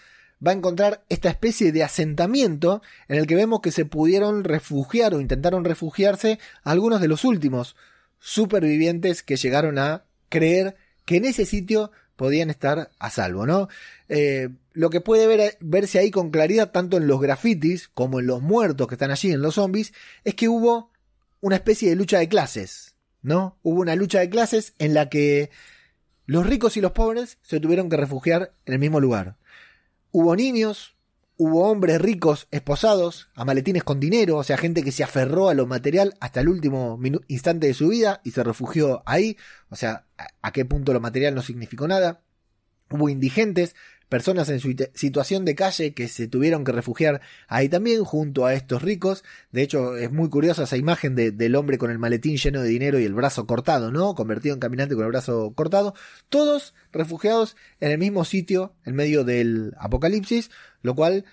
va 0.44 0.52
a 0.52 0.54
encontrar 0.54 1.04
esta 1.08 1.28
especie 1.28 1.72
de 1.72 1.82
asentamiento 1.82 2.82
en 3.08 3.18
el 3.18 3.26
que 3.26 3.34
vemos 3.34 3.60
que 3.60 3.72
se 3.72 3.84
pudieron 3.84 4.44
refugiar 4.44 5.14
o 5.14 5.20
intentaron 5.20 5.64
refugiarse 5.64 6.38
algunos 6.62 7.00
de 7.00 7.08
los 7.08 7.24
últimos 7.24 7.76
supervivientes 8.20 9.22
que 9.22 9.36
llegaron 9.36 9.78
a 9.78 10.04
creer 10.28 10.76
que 11.04 11.16
en 11.16 11.24
ese 11.24 11.46
sitio 11.46 11.90
podían 12.16 12.50
estar 12.50 12.90
a 12.98 13.10
salvo, 13.10 13.46
¿no? 13.46 13.68
Eh, 14.08 14.48
lo 14.72 14.90
que 14.90 15.00
puede 15.00 15.26
ver, 15.26 15.56
verse 15.60 15.98
ahí 15.98 16.10
con 16.10 16.30
claridad 16.30 16.72
tanto 16.72 16.96
en 16.96 17.06
los 17.06 17.20
grafitis 17.20 17.88
como 17.94 18.20
en 18.20 18.26
los 18.26 18.42
muertos 18.42 18.88
que 18.88 18.96
están 18.96 19.10
allí, 19.10 19.32
en 19.32 19.40
los 19.40 19.54
zombies, 19.54 19.92
es 20.24 20.34
que 20.34 20.48
hubo 20.48 20.90
una 21.40 21.56
especie 21.56 21.88
de 21.88 21.96
lucha 21.96 22.18
de 22.18 22.28
clases, 22.28 22.96
¿no? 23.22 23.56
Hubo 23.62 23.80
una 23.80 23.94
lucha 23.94 24.18
de 24.18 24.30
clases 24.30 24.74
en 24.78 24.94
la 24.94 25.08
que 25.08 25.50
los 26.26 26.46
ricos 26.46 26.76
y 26.76 26.80
los 26.80 26.92
pobres 26.92 27.38
se 27.42 27.60
tuvieron 27.60 27.88
que 27.88 27.96
refugiar 27.96 28.52
en 28.66 28.74
el 28.74 28.80
mismo 28.80 29.00
lugar. 29.00 29.36
Hubo 30.10 30.36
niños, 30.36 30.96
hubo 31.36 31.68
hombres 31.70 32.00
ricos 32.00 32.48
esposados 32.50 33.28
a 33.34 33.44
maletines 33.44 33.84
con 33.84 34.00
dinero, 34.00 34.36
o 34.36 34.44
sea, 34.44 34.56
gente 34.56 34.82
que 34.82 34.92
se 34.92 35.04
aferró 35.04 35.48
a 35.48 35.54
lo 35.54 35.66
material 35.66 36.14
hasta 36.20 36.40
el 36.40 36.48
último 36.48 36.98
instante 37.28 37.66
de 37.66 37.74
su 37.74 37.88
vida 37.88 38.20
y 38.24 38.32
se 38.32 38.42
refugió 38.42 39.02
ahí, 39.06 39.36
o 39.70 39.76
sea, 39.76 40.06
a 40.42 40.52
qué 40.52 40.64
punto 40.64 40.92
lo 40.92 41.00
material 41.00 41.34
no 41.34 41.42
significó 41.42 41.86
nada. 41.86 42.22
Hubo 42.90 43.08
indigentes, 43.10 43.76
personas 44.08 44.48
en 44.48 44.60
su 44.60 44.74
situación 44.94 45.44
de 45.44 45.54
calle 45.54 45.92
que 45.92 46.08
se 46.08 46.28
tuvieron 46.28 46.64
que 46.64 46.72
refugiar 46.72 47.20
ahí 47.46 47.68
también 47.68 48.04
junto 48.04 48.46
a 48.46 48.54
estos 48.54 48.82
ricos. 48.82 49.24
De 49.52 49.62
hecho, 49.62 49.96
es 49.96 50.10
muy 50.10 50.28
curiosa 50.28 50.64
esa 50.64 50.76
imagen 50.76 51.14
del 51.14 51.54
hombre 51.54 51.78
con 51.78 51.90
el 51.90 51.98
maletín 51.98 52.36
lleno 52.36 52.62
de 52.62 52.68
dinero 52.68 52.98
y 52.98 53.04
el 53.04 53.14
brazo 53.14 53.46
cortado, 53.46 53.92
¿no? 53.92 54.14
Convertido 54.14 54.54
en 54.54 54.60
caminante 54.60 54.94
con 54.94 55.04
el 55.04 55.10
brazo 55.10 55.52
cortado. 55.54 55.94
Todos 56.28 56.74
refugiados 56.92 57.56
en 57.80 57.90
el 57.92 57.98
mismo 57.98 58.24
sitio 58.24 58.74
en 58.84 58.94
medio 58.94 59.24
del 59.24 59.74
apocalipsis, 59.78 60.50
lo 60.82 60.94
cual 60.94 61.24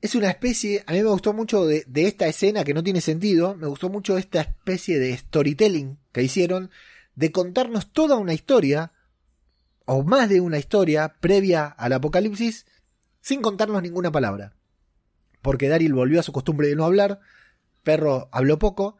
es 0.00 0.14
una 0.14 0.30
especie, 0.30 0.84
a 0.86 0.92
mí 0.92 1.02
me 1.02 1.08
gustó 1.08 1.32
mucho 1.32 1.66
de, 1.66 1.84
de 1.86 2.06
esta 2.06 2.26
escena 2.26 2.64
que 2.64 2.74
no 2.74 2.84
tiene 2.84 3.00
sentido, 3.00 3.56
me 3.56 3.66
gustó 3.66 3.88
mucho 3.88 4.16
esta 4.16 4.40
especie 4.40 4.98
de 4.98 5.16
storytelling 5.16 5.98
que 6.12 6.22
hicieron, 6.22 6.70
de 7.16 7.32
contarnos 7.32 7.92
toda 7.92 8.16
una 8.16 8.32
historia 8.32 8.92
o 9.90 10.02
más 10.02 10.28
de 10.28 10.42
una 10.42 10.58
historia 10.58 11.14
previa 11.18 11.64
al 11.64 11.94
apocalipsis 11.94 12.66
sin 13.22 13.40
contarnos 13.40 13.82
ninguna 13.82 14.12
palabra. 14.12 14.52
Porque 15.40 15.70
Daryl 15.70 15.94
volvió 15.94 16.20
a 16.20 16.22
su 16.22 16.30
costumbre 16.30 16.68
de 16.68 16.76
no 16.76 16.84
hablar, 16.84 17.20
Perro 17.84 18.28
habló 18.30 18.58
poco, 18.58 18.98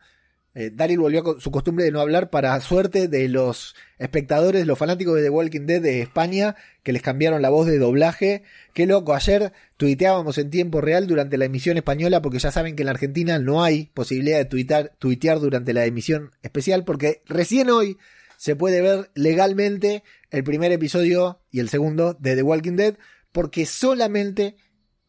eh, 0.55 0.71
Daryl 0.73 0.99
volvió 0.99 1.37
a 1.37 1.41
su 1.43 1.51
costumbre 1.51 1.85
de 1.85 1.93
no 1.93 2.01
hablar 2.01 2.31
para 2.31 2.59
suerte 2.63 3.07
de 3.07 3.29
los 3.29 3.77
espectadores, 3.99 4.67
los 4.67 4.79
fanáticos 4.79 5.17
de 5.17 5.25
The 5.25 5.29
Walking 5.29 5.67
Dead 5.67 5.83
de 5.83 6.01
España, 6.01 6.57
que 6.83 6.95
les 6.95 7.03
cambiaron 7.03 7.43
la 7.43 7.51
voz 7.51 7.67
de 7.67 7.79
doblaje. 7.79 8.45
Qué 8.73 8.87
loco, 8.87 9.15
ayer 9.15 9.53
tuiteábamos 9.77 10.39
en 10.39 10.49
tiempo 10.49 10.81
real 10.81 11.07
durante 11.07 11.37
la 11.37 11.45
emisión 11.45 11.77
española, 11.77 12.23
porque 12.23 12.39
ya 12.39 12.51
saben 12.51 12.77
que 12.77 12.83
en 12.83 12.87
la 12.87 12.93
Argentina 12.93 13.39
no 13.39 13.63
hay 13.63 13.91
posibilidad 13.93 14.39
de 14.39 14.47
tuitar, 14.47 14.95
tuitear 14.99 15.39
durante 15.39 15.75
la 15.75 15.85
emisión 15.85 16.31
especial, 16.41 16.85
porque 16.85 17.21
recién 17.27 17.69
hoy 17.69 17.99
se 18.39 18.57
puede 18.57 18.81
ver 18.81 19.11
legalmente 19.15 20.03
el 20.31 20.45
primer 20.45 20.73
episodio 20.73 21.41
y 21.51 21.61
el 21.61 21.69
segundo 21.69 22.15
de 22.15 22.37
The 22.37 22.43
Walking 22.43 22.77
Dead, 22.77 22.97
porque 23.33 23.67
solamente 23.67 24.57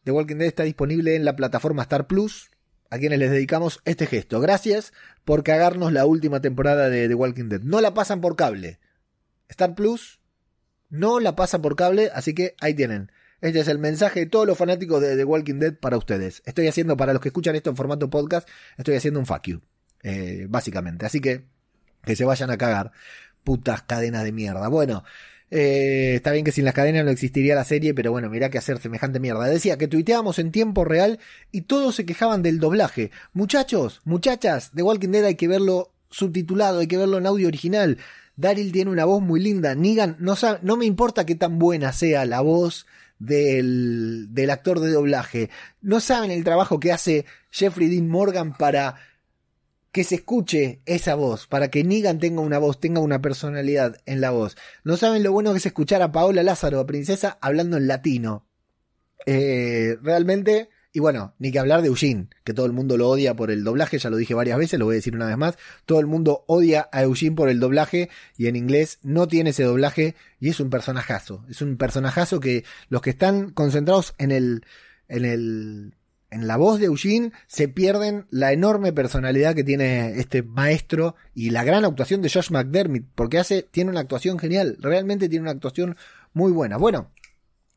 The 0.04 0.12
Walking 0.12 0.36
Dead 0.36 0.48
está 0.48 0.62
disponible 0.64 1.16
en 1.16 1.24
la 1.24 1.36
plataforma 1.36 1.82
Star 1.82 2.06
Plus, 2.06 2.50
a 2.90 2.98
quienes 2.98 3.18
les 3.18 3.30
dedicamos 3.30 3.80
este 3.84 4.06
gesto. 4.06 4.40
Gracias 4.40 4.92
por 5.24 5.44
cagarnos 5.44 5.92
la 5.92 6.06
última 6.06 6.40
temporada 6.40 6.88
de 6.88 7.08
The 7.08 7.14
Walking 7.14 7.48
Dead. 7.48 7.60
No 7.60 7.80
la 7.80 7.94
pasan 7.94 8.20
por 8.20 8.36
cable. 8.36 8.80
Star 9.48 9.74
Plus 9.74 10.20
no 10.88 11.20
la 11.20 11.36
pasa 11.36 11.62
por 11.62 11.76
cable, 11.76 12.10
así 12.14 12.34
que 12.34 12.56
ahí 12.60 12.74
tienen. 12.74 13.12
Este 13.40 13.60
es 13.60 13.68
el 13.68 13.78
mensaje 13.78 14.20
de 14.20 14.26
todos 14.26 14.46
los 14.46 14.58
fanáticos 14.58 15.00
de 15.00 15.16
The 15.16 15.24
Walking 15.24 15.60
Dead 15.60 15.74
para 15.78 15.96
ustedes. 15.96 16.42
Estoy 16.44 16.66
haciendo, 16.66 16.96
para 16.96 17.12
los 17.12 17.22
que 17.22 17.28
escuchan 17.28 17.54
esto 17.54 17.70
en 17.70 17.76
formato 17.76 18.10
podcast, 18.10 18.48
estoy 18.76 18.96
haciendo 18.96 19.20
un 19.20 19.26
fuck 19.26 19.42
you. 19.46 19.60
Eh, 20.02 20.46
básicamente. 20.48 21.06
Así 21.06 21.20
que 21.20 21.46
que 22.04 22.16
se 22.16 22.24
vayan 22.24 22.50
a 22.50 22.58
cagar. 22.58 22.92
Putas 23.44 23.82
cadenas 23.82 24.24
de 24.24 24.32
mierda. 24.32 24.68
Bueno, 24.68 25.04
eh, 25.50 26.12
está 26.14 26.30
bien 26.30 26.44
que 26.44 26.52
sin 26.52 26.64
las 26.64 26.74
cadenas 26.74 27.04
no 27.04 27.10
existiría 27.10 27.54
la 27.54 27.64
serie, 27.64 27.92
pero 27.92 28.12
bueno, 28.12 28.30
mirá 28.30 28.50
que 28.50 28.58
hacer 28.58 28.78
semejante 28.78 29.18
mierda. 29.18 29.46
Decía 29.46 29.78
que 29.78 29.88
tuiteábamos 29.88 30.38
en 30.38 30.52
tiempo 30.52 30.84
real 30.84 31.18
y 31.50 31.62
todos 31.62 31.96
se 31.96 32.06
quejaban 32.06 32.42
del 32.42 32.60
doblaje. 32.60 33.10
Muchachos, 33.32 34.00
muchachas, 34.04 34.70
The 34.74 34.82
Walking 34.82 35.08
Dead 35.10 35.24
hay 35.24 35.34
que 35.34 35.48
verlo 35.48 35.92
subtitulado, 36.10 36.80
hay 36.80 36.86
que 36.86 36.98
verlo 36.98 37.18
en 37.18 37.26
audio 37.26 37.48
original. 37.48 37.98
Daryl 38.36 38.72
tiene 38.72 38.90
una 38.90 39.04
voz 39.04 39.22
muy 39.22 39.40
linda. 39.40 39.74
Negan, 39.74 40.16
no, 40.18 40.34
no 40.62 40.76
me 40.76 40.86
importa 40.86 41.26
qué 41.26 41.34
tan 41.34 41.58
buena 41.58 41.92
sea 41.92 42.24
la 42.24 42.40
voz 42.40 42.86
del, 43.18 44.28
del 44.30 44.50
actor 44.50 44.80
de 44.80 44.90
doblaje. 44.90 45.50
No 45.82 46.00
saben 46.00 46.30
el 46.30 46.44
trabajo 46.44 46.80
que 46.80 46.92
hace 46.92 47.26
Jeffrey 47.50 47.88
Dean 47.88 48.08
Morgan 48.08 48.56
para 48.56 48.96
que 49.92 50.04
se 50.04 50.16
escuche 50.16 50.82
esa 50.86 51.14
voz, 51.14 51.46
para 51.46 51.68
que 51.68 51.82
Negan 51.82 52.18
tenga 52.18 52.40
una 52.40 52.58
voz, 52.58 52.78
tenga 52.78 53.00
una 53.00 53.20
personalidad 53.20 53.96
en 54.06 54.20
la 54.20 54.30
voz. 54.30 54.56
No 54.84 54.96
saben 54.96 55.22
lo 55.22 55.32
bueno 55.32 55.52
que 55.52 55.58
es 55.58 55.66
escuchar 55.66 56.02
a 56.02 56.12
Paola 56.12 56.42
Lázaro, 56.42 56.78
a 56.78 56.86
Princesa, 56.86 57.38
hablando 57.40 57.76
en 57.76 57.88
latino. 57.88 58.46
Eh, 59.26 59.96
realmente, 60.00 60.70
y 60.92 61.00
bueno, 61.00 61.34
ni 61.38 61.50
que 61.50 61.58
hablar 61.58 61.82
de 61.82 61.88
Eugene, 61.88 62.28
que 62.44 62.54
todo 62.54 62.66
el 62.66 62.72
mundo 62.72 62.96
lo 62.96 63.08
odia 63.08 63.34
por 63.34 63.50
el 63.50 63.64
doblaje, 63.64 63.98
ya 63.98 64.10
lo 64.10 64.16
dije 64.16 64.32
varias 64.32 64.58
veces, 64.58 64.78
lo 64.78 64.84
voy 64.84 64.94
a 64.94 64.96
decir 64.96 65.16
una 65.16 65.26
vez 65.26 65.36
más. 65.36 65.58
Todo 65.86 65.98
el 65.98 66.06
mundo 66.06 66.44
odia 66.46 66.88
a 66.92 67.02
Eugene 67.02 67.34
por 67.34 67.48
el 67.48 67.58
doblaje 67.58 68.10
y 68.36 68.46
en 68.46 68.54
inglés 68.54 68.98
no 69.02 69.26
tiene 69.26 69.50
ese 69.50 69.64
doblaje 69.64 70.14
y 70.38 70.50
es 70.50 70.60
un 70.60 70.70
personajazo. 70.70 71.44
Es 71.50 71.62
un 71.62 71.76
personajazo 71.76 72.38
que 72.38 72.64
los 72.88 73.02
que 73.02 73.10
están 73.10 73.50
concentrados 73.50 74.14
en 74.18 74.30
el, 74.30 74.64
en 75.08 75.24
el 75.24 75.94
en 76.30 76.46
la 76.46 76.56
voz 76.56 76.78
de 76.78 76.86
Eugene 76.86 77.32
se 77.46 77.68
pierden 77.68 78.26
la 78.30 78.52
enorme 78.52 78.92
personalidad 78.92 79.54
que 79.54 79.64
tiene 79.64 80.18
este 80.18 80.42
maestro 80.42 81.16
y 81.34 81.50
la 81.50 81.64
gran 81.64 81.84
actuación 81.84 82.22
de 82.22 82.30
Josh 82.30 82.50
McDermott, 82.50 83.04
porque 83.14 83.38
hace, 83.38 83.62
tiene 83.62 83.90
una 83.90 84.00
actuación 84.00 84.38
genial, 84.38 84.76
realmente 84.80 85.28
tiene 85.28 85.42
una 85.42 85.52
actuación 85.52 85.96
muy 86.32 86.52
buena. 86.52 86.76
Bueno, 86.76 87.10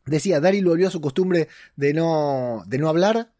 decía, 0.05 0.39
Daryl 0.39 0.65
volvió 0.65 0.87
a 0.87 0.91
su 0.91 1.01
costumbre 1.01 1.47
de 1.75 1.93
no, 1.93 2.63
de 2.67 2.77
no 2.77 2.89
hablar, 2.89 3.33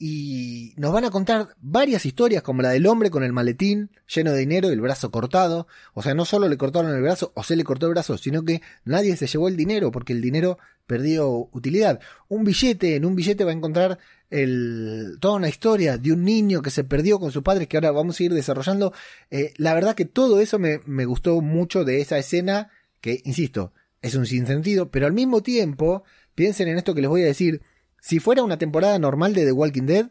y 0.00 0.74
nos 0.76 0.92
van 0.92 1.04
a 1.04 1.10
contar 1.10 1.56
varias 1.60 2.06
historias 2.06 2.44
como 2.44 2.62
la 2.62 2.70
del 2.70 2.86
hombre 2.86 3.10
con 3.10 3.24
el 3.24 3.32
maletín 3.32 3.90
lleno 4.06 4.30
de 4.30 4.38
dinero 4.38 4.68
y 4.68 4.72
el 4.72 4.80
brazo 4.80 5.10
cortado. 5.10 5.66
O 5.92 6.02
sea, 6.02 6.14
no 6.14 6.24
solo 6.24 6.48
le 6.48 6.56
cortaron 6.56 6.94
el 6.94 7.02
brazo 7.02 7.32
o 7.34 7.42
se 7.42 7.56
le 7.56 7.64
cortó 7.64 7.86
el 7.86 7.92
brazo, 7.94 8.16
sino 8.16 8.44
que 8.44 8.62
nadie 8.84 9.16
se 9.16 9.26
llevó 9.26 9.48
el 9.48 9.56
dinero 9.56 9.90
porque 9.90 10.12
el 10.12 10.20
dinero 10.20 10.58
perdió 10.86 11.48
utilidad. 11.52 12.00
Un 12.28 12.44
billete, 12.44 12.94
en 12.94 13.04
un 13.04 13.16
billete 13.16 13.42
va 13.42 13.50
a 13.50 13.54
encontrar 13.54 13.98
el, 14.30 15.16
toda 15.20 15.36
una 15.36 15.48
historia 15.48 15.98
de 15.98 16.12
un 16.12 16.24
niño 16.24 16.62
que 16.62 16.70
se 16.70 16.84
perdió 16.84 17.18
con 17.18 17.32
su 17.32 17.42
padre 17.42 17.66
que 17.66 17.76
ahora 17.76 17.90
vamos 17.90 18.18
a 18.18 18.22
ir 18.24 18.32
desarrollando. 18.32 18.92
Eh, 19.30 19.54
la 19.56 19.74
verdad 19.74 19.94
que 19.94 20.04
todo 20.04 20.40
eso 20.40 20.58
me, 20.58 20.80
me 20.86 21.04
gustó 21.04 21.40
mucho 21.40 21.84
de 21.84 22.00
esa 22.00 22.18
escena 22.18 22.70
que, 23.00 23.20
insisto, 23.24 23.72
es 24.02 24.14
un 24.14 24.26
sinsentido, 24.26 24.90
pero 24.90 25.06
al 25.06 25.12
mismo 25.12 25.42
tiempo, 25.42 26.04
piensen 26.34 26.68
en 26.68 26.78
esto 26.78 26.94
que 26.94 27.00
les 27.00 27.10
voy 27.10 27.22
a 27.22 27.26
decir 27.26 27.62
si 28.00 28.20
fuera 28.20 28.42
una 28.42 28.58
temporada 28.58 28.98
normal 28.98 29.34
de 29.34 29.44
The 29.44 29.52
Walking 29.52 29.86
Dead, 29.86 30.10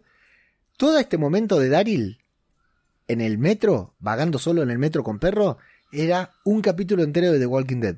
todo 0.77 0.99
este 0.99 1.17
momento 1.17 1.59
de 1.59 1.69
Daryl 1.69 2.19
en 3.07 3.21
el 3.21 3.37
metro, 3.37 3.95
vagando 3.99 4.37
solo 4.39 4.61
en 4.61 4.69
el 4.69 4.77
metro 4.77 5.03
con 5.03 5.19
perro, 5.19 5.57
era 5.91 6.33
un 6.43 6.61
capítulo 6.61 7.03
entero 7.03 7.31
de 7.31 7.39
The 7.39 7.45
Walking 7.45 7.79
Dead. 7.79 7.97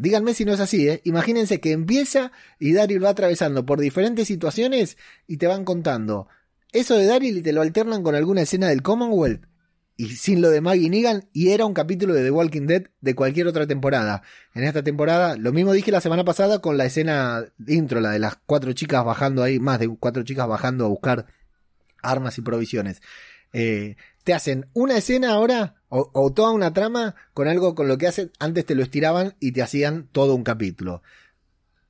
Díganme 0.00 0.32
si 0.32 0.46
no 0.46 0.54
es 0.54 0.60
así, 0.60 0.88
¿eh? 0.88 1.02
Imagínense 1.04 1.60
que 1.60 1.72
empieza 1.72 2.32
y 2.58 2.72
Daryl 2.72 3.04
va 3.04 3.10
atravesando 3.10 3.66
por 3.66 3.80
diferentes 3.80 4.26
situaciones 4.26 4.96
y 5.26 5.36
te 5.36 5.46
van 5.46 5.66
contando 5.66 6.26
eso 6.72 6.96
de 6.96 7.04
Daryl 7.04 7.36
y 7.36 7.42
te 7.42 7.52
lo 7.52 7.60
alternan 7.60 8.02
con 8.02 8.14
alguna 8.14 8.40
escena 8.40 8.68
del 8.68 8.80
Commonwealth 8.80 9.44
y 9.98 10.06
sin 10.16 10.40
lo 10.40 10.48
de 10.48 10.62
Maggie 10.62 10.88
Negan, 10.88 11.28
y 11.34 11.50
era 11.50 11.66
un 11.66 11.74
capítulo 11.74 12.14
de 12.14 12.24
The 12.24 12.30
Walking 12.30 12.66
Dead 12.66 12.84
de 13.02 13.14
cualquier 13.14 13.46
otra 13.46 13.66
temporada. 13.66 14.22
En 14.54 14.64
esta 14.64 14.82
temporada, 14.82 15.36
lo 15.36 15.52
mismo 15.52 15.74
dije 15.74 15.90
la 15.90 16.00
semana 16.00 16.24
pasada 16.24 16.60
con 16.60 16.78
la 16.78 16.86
escena 16.86 17.44
intro, 17.66 18.00
la 18.00 18.12
de 18.12 18.20
las 18.20 18.36
cuatro 18.46 18.72
chicas 18.72 19.04
bajando 19.04 19.42
ahí, 19.42 19.58
más 19.58 19.78
de 19.78 19.88
cuatro 19.88 20.22
chicas 20.22 20.48
bajando 20.48 20.86
a 20.86 20.88
buscar 20.88 21.26
armas 22.00 22.38
y 22.38 22.40
provisiones. 22.40 23.02
Eh, 23.52 23.96
te 24.24 24.34
hacen 24.34 24.66
una 24.74 24.96
escena 24.96 25.32
ahora 25.32 25.76
o, 25.88 26.32
toda 26.32 26.52
una 26.52 26.72
trama 26.72 27.16
con 27.34 27.48
algo 27.48 27.74
con 27.74 27.88
lo 27.88 27.98
que 27.98 28.06
hacen, 28.06 28.30
antes 28.38 28.64
te 28.64 28.76
lo 28.76 28.82
estiraban 28.82 29.34
y 29.40 29.52
te 29.52 29.62
hacían 29.62 30.08
todo 30.12 30.34
un 30.36 30.44
capítulo. 30.44 31.02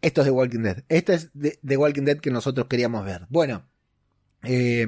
Esto 0.01 0.23
es 0.23 0.27
The 0.27 0.31
Walking 0.31 0.61
Dead. 0.61 0.85
Esto 0.89 1.13
es 1.13 1.31
The 1.35 1.77
Walking 1.77 2.05
Dead 2.05 2.19
que 2.19 2.31
nosotros 2.31 2.67
queríamos 2.67 3.05
ver. 3.05 3.27
Bueno, 3.29 3.67
Eh, 4.43 4.87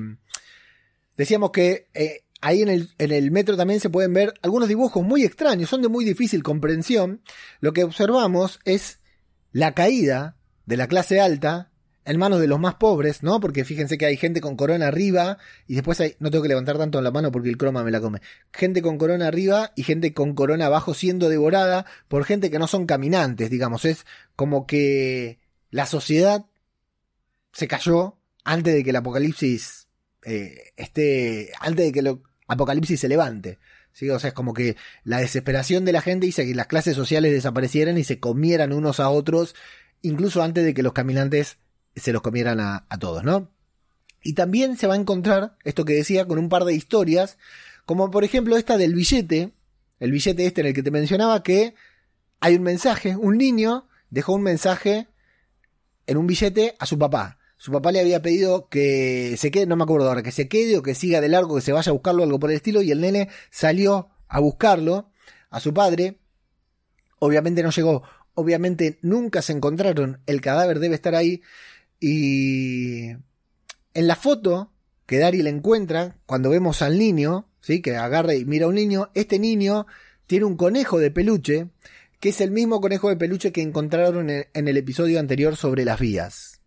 decíamos 1.19 1.51
que 1.51 1.89
eh, 1.93 2.25
ahí 2.41 2.63
en 2.63 2.71
el 2.99 3.31
metro 3.31 3.55
también 3.55 3.81
se 3.81 3.91
pueden 3.91 4.15
ver 4.15 4.33
algunos 4.41 4.67
dibujos 4.67 5.05
muy 5.05 5.25
extraños, 5.25 5.69
son 5.69 5.83
de 5.83 5.89
muy 5.89 6.07
difícil 6.07 6.43
comprensión. 6.43 7.21
Lo 7.61 7.75
que 7.75 7.85
observamos 7.85 8.61
es 8.65 9.01
la 9.53 9.75
caída 9.75 10.37
de 10.65 10.79
la 10.79 10.87
clase 10.87 11.21
alta 11.21 11.72
en 12.05 12.19
manos 12.19 12.41
de 12.41 12.49
los 12.49 12.59
más 12.59 12.75
pobres, 12.75 13.23
¿no? 13.23 13.41
Porque 13.41 13.65
fíjense 13.65 13.97
que 13.97 14.07
hay 14.07 14.17
gente 14.17 14.41
con 14.41 14.57
corona 14.57 14.89
arriba 14.89 15.39
y 15.67 15.75
después 15.75 16.01
hay, 16.01 16.17
no 16.19 16.31
tengo 16.31 16.43
que 16.43 16.49
levantar 16.49 16.79
tanto 16.79 17.01
la 17.01 17.11
mano 17.11 17.31
porque 17.31 17.49
el 17.49 17.57
croma 17.57 17.85
me 17.85 17.91
la 17.91 18.01
come. 18.01 18.21
Gente 18.53 18.83
con 18.83 18.99
corona 18.99 19.29
arriba 19.29 19.73
y 19.77 19.85
gente 19.85 20.13
con 20.13 20.35
corona 20.35 20.67
abajo 20.67 20.95
siendo 20.95 21.29
devorada 21.29 21.87
por 22.09 22.25
gente 22.25 22.51
que 22.51 22.59
no 22.59 22.67
son 22.67 22.87
caminantes, 22.87 23.51
digamos. 23.51 23.85
Es 23.85 24.05
como 24.35 24.67
que 24.67 25.39
la 25.71 25.87
sociedad 25.87 26.47
se 27.53 27.69
cayó 27.69 28.19
antes 28.45 28.75
de 28.75 28.83
que 28.83 28.91
el 28.91 28.97
apocalipsis 28.97 29.89
eh, 30.25 30.73
esté, 30.77 31.53
antes 31.61 31.87
de 31.87 31.93
que 31.93 32.01
el 32.01 32.19
apocalipsis 32.49 33.01
se 33.01 33.09
levante. 33.09 33.59
O 34.11 34.19
sea, 34.19 34.29
es 34.29 34.35
como 34.35 34.55
que 34.55 34.77
la 35.05 35.19
desesperación 35.19 35.85
de 35.85 35.93
la 35.93 36.01
gente 36.01 36.27
hizo 36.27 36.43
que 36.43 36.55
las 36.55 36.67
clases 36.67 36.97
sociales 36.97 37.31
desaparecieran 37.31 37.99
y 37.99 38.05
se 38.05 38.19
comieran 38.19 38.73
unos 38.73 39.01
a 39.01 39.11
otros, 39.11 39.55
incluso 40.01 40.43
antes 40.43 40.65
de 40.65 40.73
que 40.75 40.83
los 40.83 40.95
caminantes 40.95 41.59
se 41.97 42.13
los 42.13 42.23
comieran 42.23 42.61
a, 42.61 42.87
todos, 42.99 43.25
¿no? 43.25 43.51
Y 44.23 44.35
también 44.35 44.77
se 44.77 44.87
va 44.87 44.95
a 44.95 44.99
encontrar, 44.99 45.57
esto 45.65 45.85
que 45.85 45.95
decía, 45.95 46.27
con 46.27 46.39
un 46.39 46.49
par 46.49 46.65
de 46.65 46.75
historias, 46.75 47.39
como 47.87 48.11
por 48.11 48.25
ejemplo 48.25 48.57
esta 48.57 48.77
del 48.77 48.95
billete, 48.95 49.53
el 49.99 50.13
billete 50.13 50.47
este 50.47 50.61
en 50.61 50.69
el 50.69 50.75
que 50.75 50.83
te 50.83 50.91
mencionaba 50.91 51.43
que 51.43 51.75
hay 52.41 52.55
un 52.57 52.63
mensaje, 52.63 53.17
un 53.17 53.37
niño 53.37 53.89
dejó 54.11 54.35
un 54.35 54.43
mensaje 54.43 55.09
en 56.07 56.17
un 56.17 56.27
billete 56.27 56.77
a 56.79 56.87
su 56.87 56.99
papá. 56.99 57.39
Su 57.57 57.71
papá 57.71 57.93
le 57.93 58.01
había 58.01 58.23
pedido 58.23 58.69
que 58.69 59.37
se 59.39 59.53
quede, 59.53 59.67
no 59.67 59.77
me 59.77 59.85
acuerdo 59.85 60.09
ahora, 60.09 60.23
que 60.23 60.33
se 60.33 60.49
quede 60.49 60.77
o 60.77 60.83
que 60.83 60.97
siga 60.97 61.21
de 61.21 61.29
largo, 61.29 61.55
que 61.55 61.61
se 61.61 61.73
vaya 61.73 61.91
a 61.91 61.93
buscarlo, 61.93 62.25
algo 62.25 62.41
por 62.41 62.51
el 62.51 62.57
estilo, 62.57 62.83
y 62.83 62.91
el 62.91 63.01
nene 63.01 63.29
salió 63.51 64.11
a 64.27 64.41
buscarlo 64.41 65.13
a 65.51 65.61
su 65.61 65.73
padre. 65.73 66.19
Obviamente 67.21 67.63
no 67.63 67.71
llegó, 67.71 68.03
obviamente 68.35 68.99
nunca 69.03 69.43
se 69.43 69.53
encontraron, 69.53 70.21
el 70.27 70.41
cadáver 70.41 70.81
debe 70.81 70.97
estar 70.97 71.15
ahí, 71.15 71.43
y 72.05 73.11
en 73.95 74.07
la 74.09 74.17
foto 74.17 74.73
que 75.07 75.19
Daryl 75.19 75.47
encuentra, 75.47 76.17
cuando 76.27 76.51
vemos 76.51 76.83
al 76.83 76.99
niño, 76.99 77.47
¿sí? 77.61 77.81
que 77.81 77.97
agarra 77.97 78.35
y 78.35 78.45
mira 78.45 78.67
a 78.67 78.69
un 78.71 78.75
niño, 78.75 79.11
este 79.15 79.39
niño 79.39 79.87
tiene 80.27 80.47
un 80.47 80.57
conejo 80.57 80.99
de 80.99 81.13
peluche, 81.13 81.69
que 82.19 82.31
es 82.31 82.41
el 82.41 82.51
mismo 82.51 82.81
conejo 82.81 83.09
de 83.09 83.17
peluche 83.17 83.53
que 83.53 83.63
encontraron 83.63 84.31
en 84.31 84.69
el 84.69 84.77
episodio 84.77 85.21
anterior 85.21 85.57
sobre 85.57 85.85
las 85.85 86.01
vías. 86.01 86.61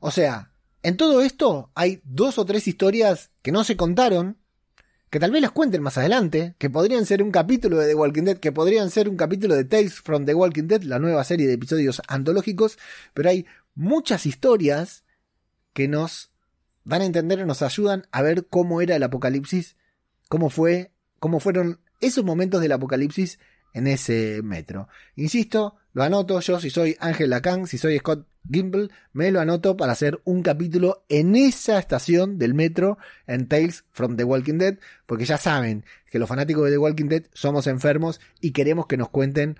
O 0.00 0.10
sea, 0.10 0.50
en 0.82 0.96
todo 0.96 1.20
esto 1.20 1.70
hay 1.74 2.00
dos 2.04 2.38
o 2.38 2.46
tres 2.46 2.66
historias 2.66 3.32
que 3.42 3.52
no 3.52 3.64
se 3.64 3.76
contaron, 3.76 4.38
que 5.10 5.20
tal 5.20 5.30
vez 5.30 5.42
las 5.42 5.52
cuenten 5.52 5.82
más 5.82 5.98
adelante, 5.98 6.54
que 6.58 6.70
podrían 6.70 7.06
ser 7.06 7.22
un 7.22 7.30
capítulo 7.30 7.78
de 7.78 7.88
The 7.88 7.94
Walking 7.94 8.24
Dead, 8.24 8.38
que 8.38 8.50
podrían 8.50 8.90
ser 8.90 9.08
un 9.08 9.16
capítulo 9.16 9.54
de 9.54 9.64
Tales 9.64 9.94
from 9.94 10.24
The 10.24 10.34
Walking 10.34 10.68
Dead, 10.68 10.82
la 10.82 10.98
nueva 10.98 11.22
serie 11.22 11.46
de 11.46 11.52
episodios 11.52 12.02
antológicos, 12.08 12.78
pero 13.12 13.28
hay 13.28 13.46
muchas 13.74 14.26
historias 14.26 15.04
que 15.72 15.88
nos 15.88 16.32
van 16.84 17.02
a 17.02 17.06
entender 17.06 17.38
y 17.38 17.44
nos 17.44 17.62
ayudan 17.62 18.06
a 18.12 18.22
ver 18.22 18.46
cómo 18.46 18.80
era 18.80 18.96
el 18.96 19.02
apocalipsis, 19.02 19.76
cómo 20.28 20.50
fue, 20.50 20.92
cómo 21.18 21.40
fueron 21.40 21.80
esos 22.00 22.24
momentos 22.24 22.60
del 22.60 22.72
apocalipsis 22.72 23.38
en 23.72 23.86
ese 23.86 24.40
metro. 24.42 24.88
Insisto, 25.16 25.76
lo 25.92 26.02
anoto 26.02 26.40
yo 26.40 26.60
si 26.60 26.70
soy 26.70 26.96
Ángel 27.00 27.30
Lacan, 27.30 27.66
si 27.66 27.78
soy 27.78 27.98
Scott 27.98 28.26
Gimble, 28.50 28.90
me 29.12 29.30
lo 29.30 29.40
anoto 29.40 29.76
para 29.76 29.92
hacer 29.92 30.20
un 30.24 30.42
capítulo 30.42 31.04
en 31.08 31.34
esa 31.34 31.78
estación 31.78 32.38
del 32.38 32.52
metro 32.52 32.98
en 33.26 33.48
Tales 33.48 33.84
from 33.90 34.16
the 34.16 34.24
Walking 34.24 34.58
Dead, 34.58 34.78
porque 35.06 35.24
ya 35.24 35.38
saben 35.38 35.84
que 36.10 36.18
los 36.18 36.28
fanáticos 36.28 36.64
de 36.64 36.72
The 36.72 36.78
Walking 36.78 37.08
Dead 37.08 37.24
somos 37.32 37.66
enfermos 37.66 38.20
y 38.40 38.52
queremos 38.52 38.86
que 38.86 38.96
nos 38.96 39.08
cuenten 39.08 39.58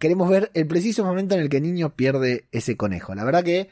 queremos 0.00 0.30
ver 0.30 0.50
el 0.54 0.66
preciso 0.66 1.04
momento 1.04 1.36
en 1.36 1.42
el 1.42 1.48
que 1.48 1.58
el 1.58 1.62
niño 1.62 1.94
pierde 1.94 2.46
ese 2.50 2.76
conejo. 2.76 3.14
La 3.14 3.22
verdad 3.22 3.44
que, 3.44 3.68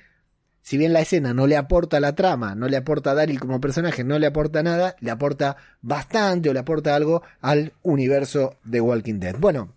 si 0.62 0.76
bien 0.76 0.92
la 0.92 1.00
escena 1.00 1.32
no 1.32 1.46
le 1.46 1.56
aporta 1.56 1.98
la 2.00 2.14
trama, 2.14 2.54
no 2.54 2.68
le 2.68 2.76
aporta 2.76 3.10
a 3.10 3.14
Daryl 3.14 3.40
como 3.40 3.60
personaje, 3.60 4.04
no 4.04 4.18
le 4.18 4.26
aporta 4.26 4.62
nada, 4.62 4.94
le 5.00 5.10
aporta 5.10 5.56
bastante 5.80 6.50
o 6.50 6.52
le 6.52 6.60
aporta 6.60 6.94
algo 6.94 7.22
al 7.40 7.72
universo 7.82 8.58
de 8.62 8.80
Walking 8.80 9.18
Dead. 9.20 9.36
Bueno, 9.38 9.72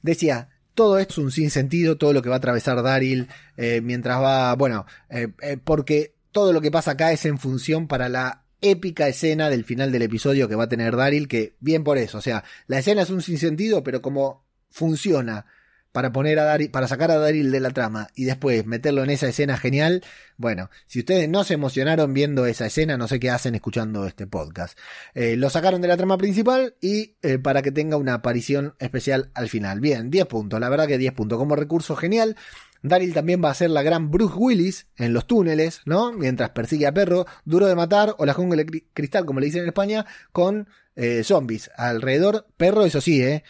decía, 0.00 0.48
todo 0.74 0.98
esto 0.98 1.12
es 1.12 1.18
un 1.18 1.30
sinsentido, 1.30 1.98
todo 1.98 2.14
lo 2.14 2.22
que 2.22 2.30
va 2.30 2.36
a 2.36 2.38
atravesar 2.38 2.82
Daryl 2.82 3.28
eh, 3.58 3.82
mientras 3.82 4.22
va, 4.22 4.54
bueno, 4.56 4.86
eh, 5.10 5.28
eh, 5.42 5.58
porque 5.62 6.14
todo 6.32 6.54
lo 6.54 6.62
que 6.62 6.70
pasa 6.70 6.92
acá 6.92 7.12
es 7.12 7.26
en 7.26 7.36
función 7.36 7.88
para 7.88 8.08
la 8.08 8.44
épica 8.62 9.06
escena 9.06 9.50
del 9.50 9.64
final 9.64 9.92
del 9.92 10.02
episodio 10.02 10.48
que 10.48 10.54
va 10.54 10.64
a 10.64 10.68
tener 10.68 10.96
Daryl, 10.96 11.28
que 11.28 11.56
bien 11.60 11.84
por 11.84 11.98
eso, 11.98 12.16
o 12.16 12.22
sea, 12.22 12.42
la 12.68 12.78
escena 12.78 13.02
es 13.02 13.10
un 13.10 13.20
sinsentido, 13.20 13.82
pero 13.82 14.00
como 14.00 14.41
funciona 14.72 15.46
para 15.92 16.12
poner 16.12 16.38
a 16.38 16.44
Daryl, 16.44 16.70
para 16.70 16.88
sacar 16.88 17.10
a 17.10 17.18
Daryl 17.18 17.50
de 17.52 17.60
la 17.60 17.70
trama 17.70 18.08
y 18.14 18.24
después 18.24 18.66
meterlo 18.66 19.04
en 19.04 19.10
esa 19.10 19.28
escena 19.28 19.58
genial, 19.58 20.02
bueno, 20.38 20.70
si 20.86 21.00
ustedes 21.00 21.28
no 21.28 21.44
se 21.44 21.54
emocionaron 21.54 22.14
viendo 22.14 22.46
esa 22.46 22.66
escena, 22.66 22.96
no 22.96 23.06
sé 23.06 23.20
qué 23.20 23.30
hacen 23.30 23.54
escuchando 23.54 24.06
este 24.06 24.26
podcast. 24.26 24.78
Eh, 25.14 25.36
lo 25.36 25.50
sacaron 25.50 25.82
de 25.82 25.88
la 25.88 25.98
trama 25.98 26.16
principal 26.16 26.74
y 26.80 27.16
eh, 27.22 27.38
para 27.38 27.62
que 27.62 27.70
tenga 27.70 27.98
una 27.98 28.14
aparición 28.14 28.74
especial 28.78 29.30
al 29.34 29.48
final. 29.48 29.80
Bien, 29.80 30.10
10 30.10 30.26
puntos, 30.26 30.58
la 30.58 30.70
verdad 30.70 30.86
que 30.86 30.98
10 30.98 31.12
puntos. 31.12 31.38
Como 31.38 31.56
recurso 31.56 31.94
genial, 31.94 32.36
Daryl 32.82 33.12
también 33.12 33.42
va 33.44 33.50
a 33.50 33.54
ser 33.54 33.70
la 33.70 33.82
gran 33.82 34.10
Bruce 34.10 34.34
Willis 34.36 34.86
en 34.96 35.12
los 35.12 35.26
túneles, 35.26 35.82
¿no? 35.84 36.12
Mientras 36.12 36.50
persigue 36.50 36.86
a 36.86 36.94
Perro, 36.94 37.26
duro 37.44 37.66
de 37.66 37.74
matar, 37.74 38.14
o 38.18 38.26
la 38.26 38.32
jungla 38.32 38.64
cristal, 38.94 39.26
como 39.26 39.40
le 39.40 39.46
dicen 39.46 39.62
en 39.62 39.68
España, 39.68 40.06
con 40.32 40.68
eh, 40.96 41.22
zombies 41.22 41.70
alrededor. 41.76 42.46
Perro, 42.56 42.84
eso 42.84 43.00
sí, 43.00 43.22
¿eh? 43.22 43.44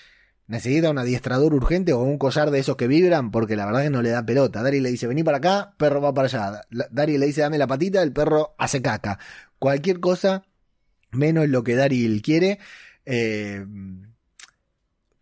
Necesita 0.47 0.91
un 0.91 0.99
adiestrador 0.99 1.55
urgente 1.55 1.93
o 1.93 2.01
un 2.01 2.19
collar 2.19 2.51
de 2.51 2.59
esos 2.59 2.77
que 2.77 2.87
vibran, 2.87 3.31
porque 3.31 3.57
la 3.57 3.67
verdad 3.67 3.83
que 3.83 3.91
no 3.91 4.03
le 4.03 4.11
da 4.11 4.25
pelota. 4.25 4.63
Dari 4.63 4.81
le 4.81 4.91
dice, 4.91 5.07
vení 5.07 5.23
para 5.23 5.39
acá, 5.39 5.75
perro 5.77 6.01
va 6.01 6.13
para 6.13 6.27
allá. 6.27 6.63
Dari 6.91 7.19
le 7.19 7.27
dice, 7.27 7.43
dame 7.43 7.59
la 7.59 7.67
patita, 7.67 8.03
el 8.03 8.13
perro 8.13 8.55
hace 8.59 8.83
caca. 8.83 9.19
Cualquier 9.59 10.01
cosa, 10.01 10.45
menos 11.11 11.49
lo 11.49 11.63
que 11.65 11.77
Daryl 11.77 12.23
quiere. 12.23 12.59
Eh, 13.07 13.65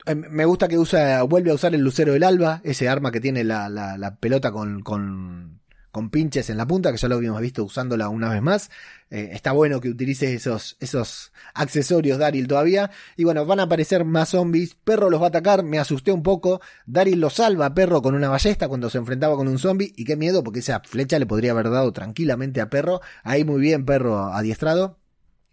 em, 0.07 0.21
me 0.31 0.45
gusta 0.45 0.69
que 0.69 0.79
usa, 0.79 1.23
vuelve 1.23 1.51
a 1.51 1.55
usar 1.55 1.75
el 1.75 1.83
lucero 1.83 2.13
del 2.13 2.25
alba, 2.25 2.61
ese 2.65 2.89
arma 2.89 3.13
que 3.13 3.21
tiene 3.21 3.45
la, 3.45 3.69
la, 3.69 3.99
la 3.99 4.17
pelota 4.17 4.51
con, 4.51 4.83
con 4.83 5.60
con 5.91 6.11
pinches 6.11 6.51
en 6.51 6.57
la 6.57 6.67
punta, 6.67 6.93
que 6.93 6.99
ya 6.99 7.09
lo 7.09 7.17
habíamos 7.17 7.41
visto 7.41 7.65
usándola 7.65 8.09
una 8.09 8.31
vez 8.31 8.43
más. 8.43 8.71
Eh, 9.11 9.31
está 9.33 9.53
bueno 9.53 9.81
que 9.81 9.89
utilice 9.89 10.35
esos, 10.35 10.77
esos 10.81 11.33
accesorios 11.55 12.19
Daryl 12.19 12.47
todavía. 12.47 12.91
Y 13.17 13.25
bueno, 13.25 13.45
van 13.45 13.61
a 13.61 13.65
aparecer 13.65 14.05
más 14.05 14.31
zombies. 14.31 14.75
Perro 14.75 15.11
los 15.11 15.21
va 15.21 15.27
a 15.27 15.29
atacar, 15.29 15.63
me 15.63 15.79
asusté 15.79 16.13
un 16.13 16.23
poco. 16.23 16.61
Daryl 16.87 17.21
lo 17.21 17.31
salva 17.31 17.75
Perro 17.75 18.03
con 18.03 18.15
una 18.15 18.29
ballesta 18.29 18.69
cuando 18.69 18.91
se 18.91 18.99
enfrentaba 18.99 19.37
con 19.37 19.49
un 19.49 19.59
zombie. 19.59 19.93
Y 19.97 20.05
qué 20.05 20.17
miedo, 20.17 20.45
porque 20.45 20.61
esa 20.61 20.81
flecha 20.81 21.19
le 21.19 21.27
podría 21.27 21.53
haber 21.53 21.71
dado 21.71 21.93
tranquilamente 21.93 22.61
a 22.61 22.71
Perro. 22.71 23.01
Ahí 23.25 23.45
muy 23.45 23.61
bien, 23.61 23.85
Perro 23.85 24.33
adiestrado. 24.33 24.99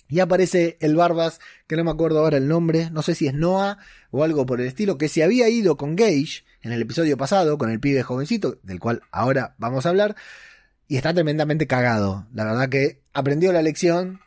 Y 0.10 0.20
aparece 0.20 0.78
el 0.80 0.96
Barbas, 0.96 1.40
que 1.68 1.76
no 1.76 1.84
me 1.84 1.92
acuerdo 1.92 2.20
ahora 2.20 2.38
el 2.38 2.48
nombre, 2.48 2.90
no 2.92 3.02
sé 3.02 3.14
si 3.14 3.28
es 3.28 3.34
Noah 3.34 3.78
o 4.10 4.24
algo 4.24 4.46
por 4.46 4.62
el 4.62 4.68
estilo, 4.68 4.98
que 4.98 5.10
se 5.10 5.22
había 5.22 5.50
ido 5.50 5.76
con 5.76 5.98
Gage 5.98 6.46
en 6.68 6.74
el 6.74 6.82
episodio 6.82 7.18
pasado, 7.18 7.58
con 7.58 7.72
el 7.72 7.80
pibe 7.80 8.04
jovencito, 8.04 8.60
del 8.62 8.80
cual 8.80 9.02
ahora 9.12 9.56
vamos 9.58 9.86
a 9.86 9.90
hablar, 9.90 10.16
y 10.88 10.98
está 10.98 11.14
tremendamente 11.14 11.66
cagado. 11.66 12.28
La 12.34 12.46
verdad 12.46 12.70
que 12.70 13.02
aprendió 13.14 13.52
la 13.52 13.62
lección. 13.62 14.20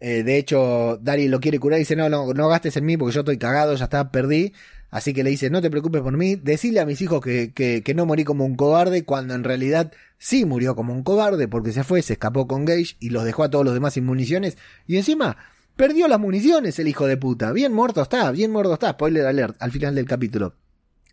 Eh, 0.00 0.22
de 0.22 0.38
hecho, 0.38 0.98
Dari 1.02 1.28
lo 1.28 1.40
quiere 1.40 1.58
curar 1.58 1.78
y 1.78 1.82
dice, 1.82 1.96
no, 1.96 2.08
no, 2.08 2.32
no 2.32 2.48
gastes 2.48 2.76
en 2.76 2.84
mí 2.84 2.96
porque 2.96 3.14
yo 3.14 3.20
estoy 3.20 3.38
cagado, 3.38 3.74
ya 3.74 3.84
está, 3.84 4.10
perdí. 4.10 4.52
Así 4.90 5.12
que 5.12 5.22
le 5.22 5.30
dice, 5.30 5.50
no 5.50 5.60
te 5.60 5.70
preocupes 5.70 6.00
por 6.00 6.16
mí, 6.16 6.36
decile 6.36 6.80
a 6.80 6.86
mis 6.86 7.02
hijos 7.02 7.20
que, 7.20 7.52
que, 7.52 7.82
que, 7.82 7.94
no 7.94 8.06
morí 8.06 8.24
como 8.24 8.46
un 8.46 8.54
cobarde, 8.54 9.04
cuando 9.04 9.34
en 9.34 9.44
realidad 9.44 9.92
sí 10.16 10.46
murió 10.46 10.74
como 10.74 10.94
un 10.94 11.02
cobarde, 11.02 11.46
porque 11.46 11.72
se 11.72 11.84
fue, 11.84 12.00
se 12.00 12.14
escapó 12.14 12.46
con 12.46 12.64
Gage 12.64 12.96
y 12.98 13.10
los 13.10 13.24
dejó 13.24 13.44
a 13.44 13.50
todos 13.50 13.64
los 13.64 13.74
demás 13.74 13.94
sin 13.94 14.06
municiones. 14.06 14.56
Y 14.86 14.96
encima, 14.96 15.36
perdió 15.76 16.08
las 16.08 16.20
municiones 16.20 16.78
el 16.78 16.88
hijo 16.88 17.06
de 17.06 17.18
puta. 17.18 17.52
Bien 17.52 17.72
muerto 17.72 18.00
está, 18.02 18.30
bien 18.30 18.50
muerto 18.50 18.74
está, 18.74 18.92
spoiler 18.92 19.26
alert, 19.26 19.56
al 19.60 19.72
final 19.72 19.94
del 19.94 20.06
capítulo. 20.06 20.54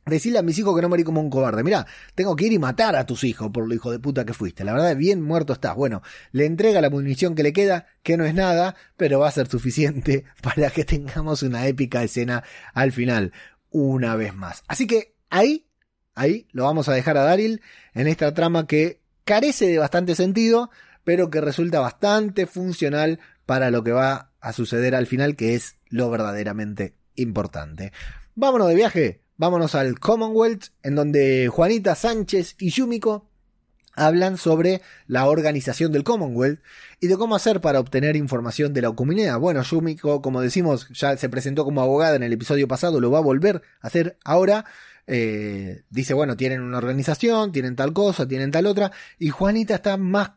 Decirle 0.06 0.38
a 0.38 0.44
mis 0.44 0.58
hijos 0.60 0.76
que 0.76 0.84
no 0.84 0.90
morí 0.90 1.04
como 1.04 1.20
un 1.20 1.32
cobarde. 1.32 1.64
Mira, 1.64 1.88
tengo 2.14 2.36
que 2.36 2.46
ir 2.46 2.54
y 2.54 2.60
matar 2.60 2.96
a 2.96 3.08
tus 3.08 3.24
hijos 3.24 3.50
por 3.52 3.68
lo 3.68 3.74
hijo 3.74 3.92
de 3.92 3.98
puta 3.98 4.24
que 4.24 4.34
fuiste. 4.34 4.64
La 4.64 4.74
verdad, 4.74 4.96
bien 4.96 5.22
muerto 5.22 5.54
estás. 5.54 5.76
Bueno, 5.76 6.04
le 6.32 6.46
entrega 6.46 6.80
la 6.80 6.92
munición 6.92 7.34
que 7.34 7.42
le 7.42 7.54
queda, 7.54 7.88
que 8.04 8.16
no 8.16 8.24
es 8.24 8.36
nada, 8.36 8.76
pero 8.98 9.20
va 9.20 9.30
a 9.30 9.32
ser 9.32 9.48
suficiente 9.48 10.26
para 10.44 10.70
que 10.70 10.86
tengamos 10.86 11.42
una 11.42 11.66
épica 11.66 12.04
escena 12.04 12.44
al 12.74 12.92
final 12.92 13.34
una 13.72 14.16
vez 14.16 14.36
más. 14.36 14.64
Así 14.68 14.86
que 14.86 15.16
ahí, 15.32 15.68
ahí 16.14 16.48
lo 16.52 16.66
vamos 16.66 16.88
a 16.88 16.94
dejar 16.94 17.18
a 17.18 17.24
Daryl 17.24 17.62
en 17.94 18.08
esta 18.08 18.34
trama 18.34 18.68
que 18.68 19.02
carece 19.24 19.68
de 19.68 19.80
bastante 19.80 20.14
sentido, 20.14 20.70
pero 21.04 21.32
que 21.32 21.42
resulta 21.42 21.80
bastante 21.80 22.46
funcional 22.46 23.20
para 23.46 23.72
lo 23.72 23.84
que 23.84 23.92
va 23.92 24.32
a 24.40 24.54
suceder 24.54 24.96
al 24.96 25.08
final, 25.08 25.36
que 25.36 25.56
es 25.56 25.78
lo 25.90 26.10
verdaderamente 26.10 26.96
importante. 27.16 27.92
Vámonos 28.36 28.70
de 28.70 28.76
viaje, 28.76 29.25
vámonos 29.38 29.76
al 29.76 30.00
Commonwealth, 30.00 30.66
en 30.84 30.96
donde 30.96 31.50
Juanita 31.50 31.96
Sánchez 31.96 32.56
y 32.60 32.70
Yumiko 32.70 33.30
hablan 33.96 34.38
sobre 34.38 34.82
la 35.08 35.28
organización 35.28 35.92
del 35.92 36.04
Commonwealth 36.04 36.62
y 37.00 37.08
de 37.08 37.18
cómo 37.18 37.36
hacer 37.36 37.62
para 37.62 37.80
obtener 37.80 38.16
información 38.16 38.74
de 38.74 38.82
la 38.82 38.92
comunidad. 38.92 39.40
Bueno, 39.40 39.62
Yumiko, 39.64 40.22
como 40.22 40.42
decimos, 40.42 40.90
ya 40.90 41.16
se 41.18 41.30
presentó 41.30 41.64
como 41.64 41.82
abogada 41.82 42.16
en 42.16 42.24
el 42.24 42.34
episodio 42.34 42.68
pasado, 42.68 43.00
lo 43.00 43.12
va 43.12 43.20
a 43.20 43.22
volver 43.22 43.62
a 43.82 43.88
hacer 43.88 44.18
ahora. 44.24 44.66
Eh, 45.08 45.84
dice, 45.90 46.14
bueno, 46.14 46.36
tienen 46.36 46.62
una 46.62 46.78
organización, 46.78 47.52
tienen 47.52 47.76
tal 47.76 47.94
cosa, 47.94 48.28
tienen 48.28 48.52
tal 48.52 48.66
otra, 48.66 48.92
y 49.20 49.30
Juanita 49.30 49.76
está 49.76 49.98
más 49.98 50.32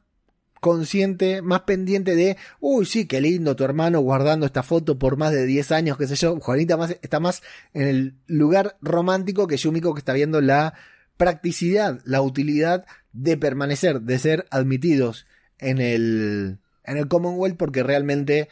consciente, 0.61 1.43
más 1.43 1.63
pendiente 1.63 2.15
de, 2.15 2.37
uy, 2.61 2.87
sí, 2.87 3.07
qué 3.07 3.21
lindo 3.21 3.57
tu 3.57 3.65
hermano 3.65 4.01
guardando 4.01 4.47
esta 4.47 4.63
foto 4.63 4.99
por 4.99 5.17
más 5.17 5.33
de 5.33 5.47
10 5.47 5.73
años, 5.73 5.99
qué 5.99 6.07
sé 6.07 6.17
yo. 6.17 6.39
Juanita 6.41 6.79
está 7.03 7.21
más 7.21 7.43
en 7.75 7.89
el 7.89 8.15
lugar 8.27 8.77
romántico 8.81 9.47
que 9.47 9.57
Yumiko 9.57 9.95
que 9.95 10.01
está 10.01 10.13
viendo 10.13 10.41
la 10.41 10.75
practicidad, 11.17 12.01
la 12.05 12.23
utilidad 12.23 12.87
de 13.13 13.37
permanecer, 13.37 14.03
de 14.03 14.19
ser 14.19 14.47
admitidos 14.51 15.27
en 15.59 15.81
el, 15.81 16.59
en 16.85 16.97
el 16.97 17.09
Commonwealth 17.09 17.57
porque 17.57 17.83
realmente, 17.83 18.49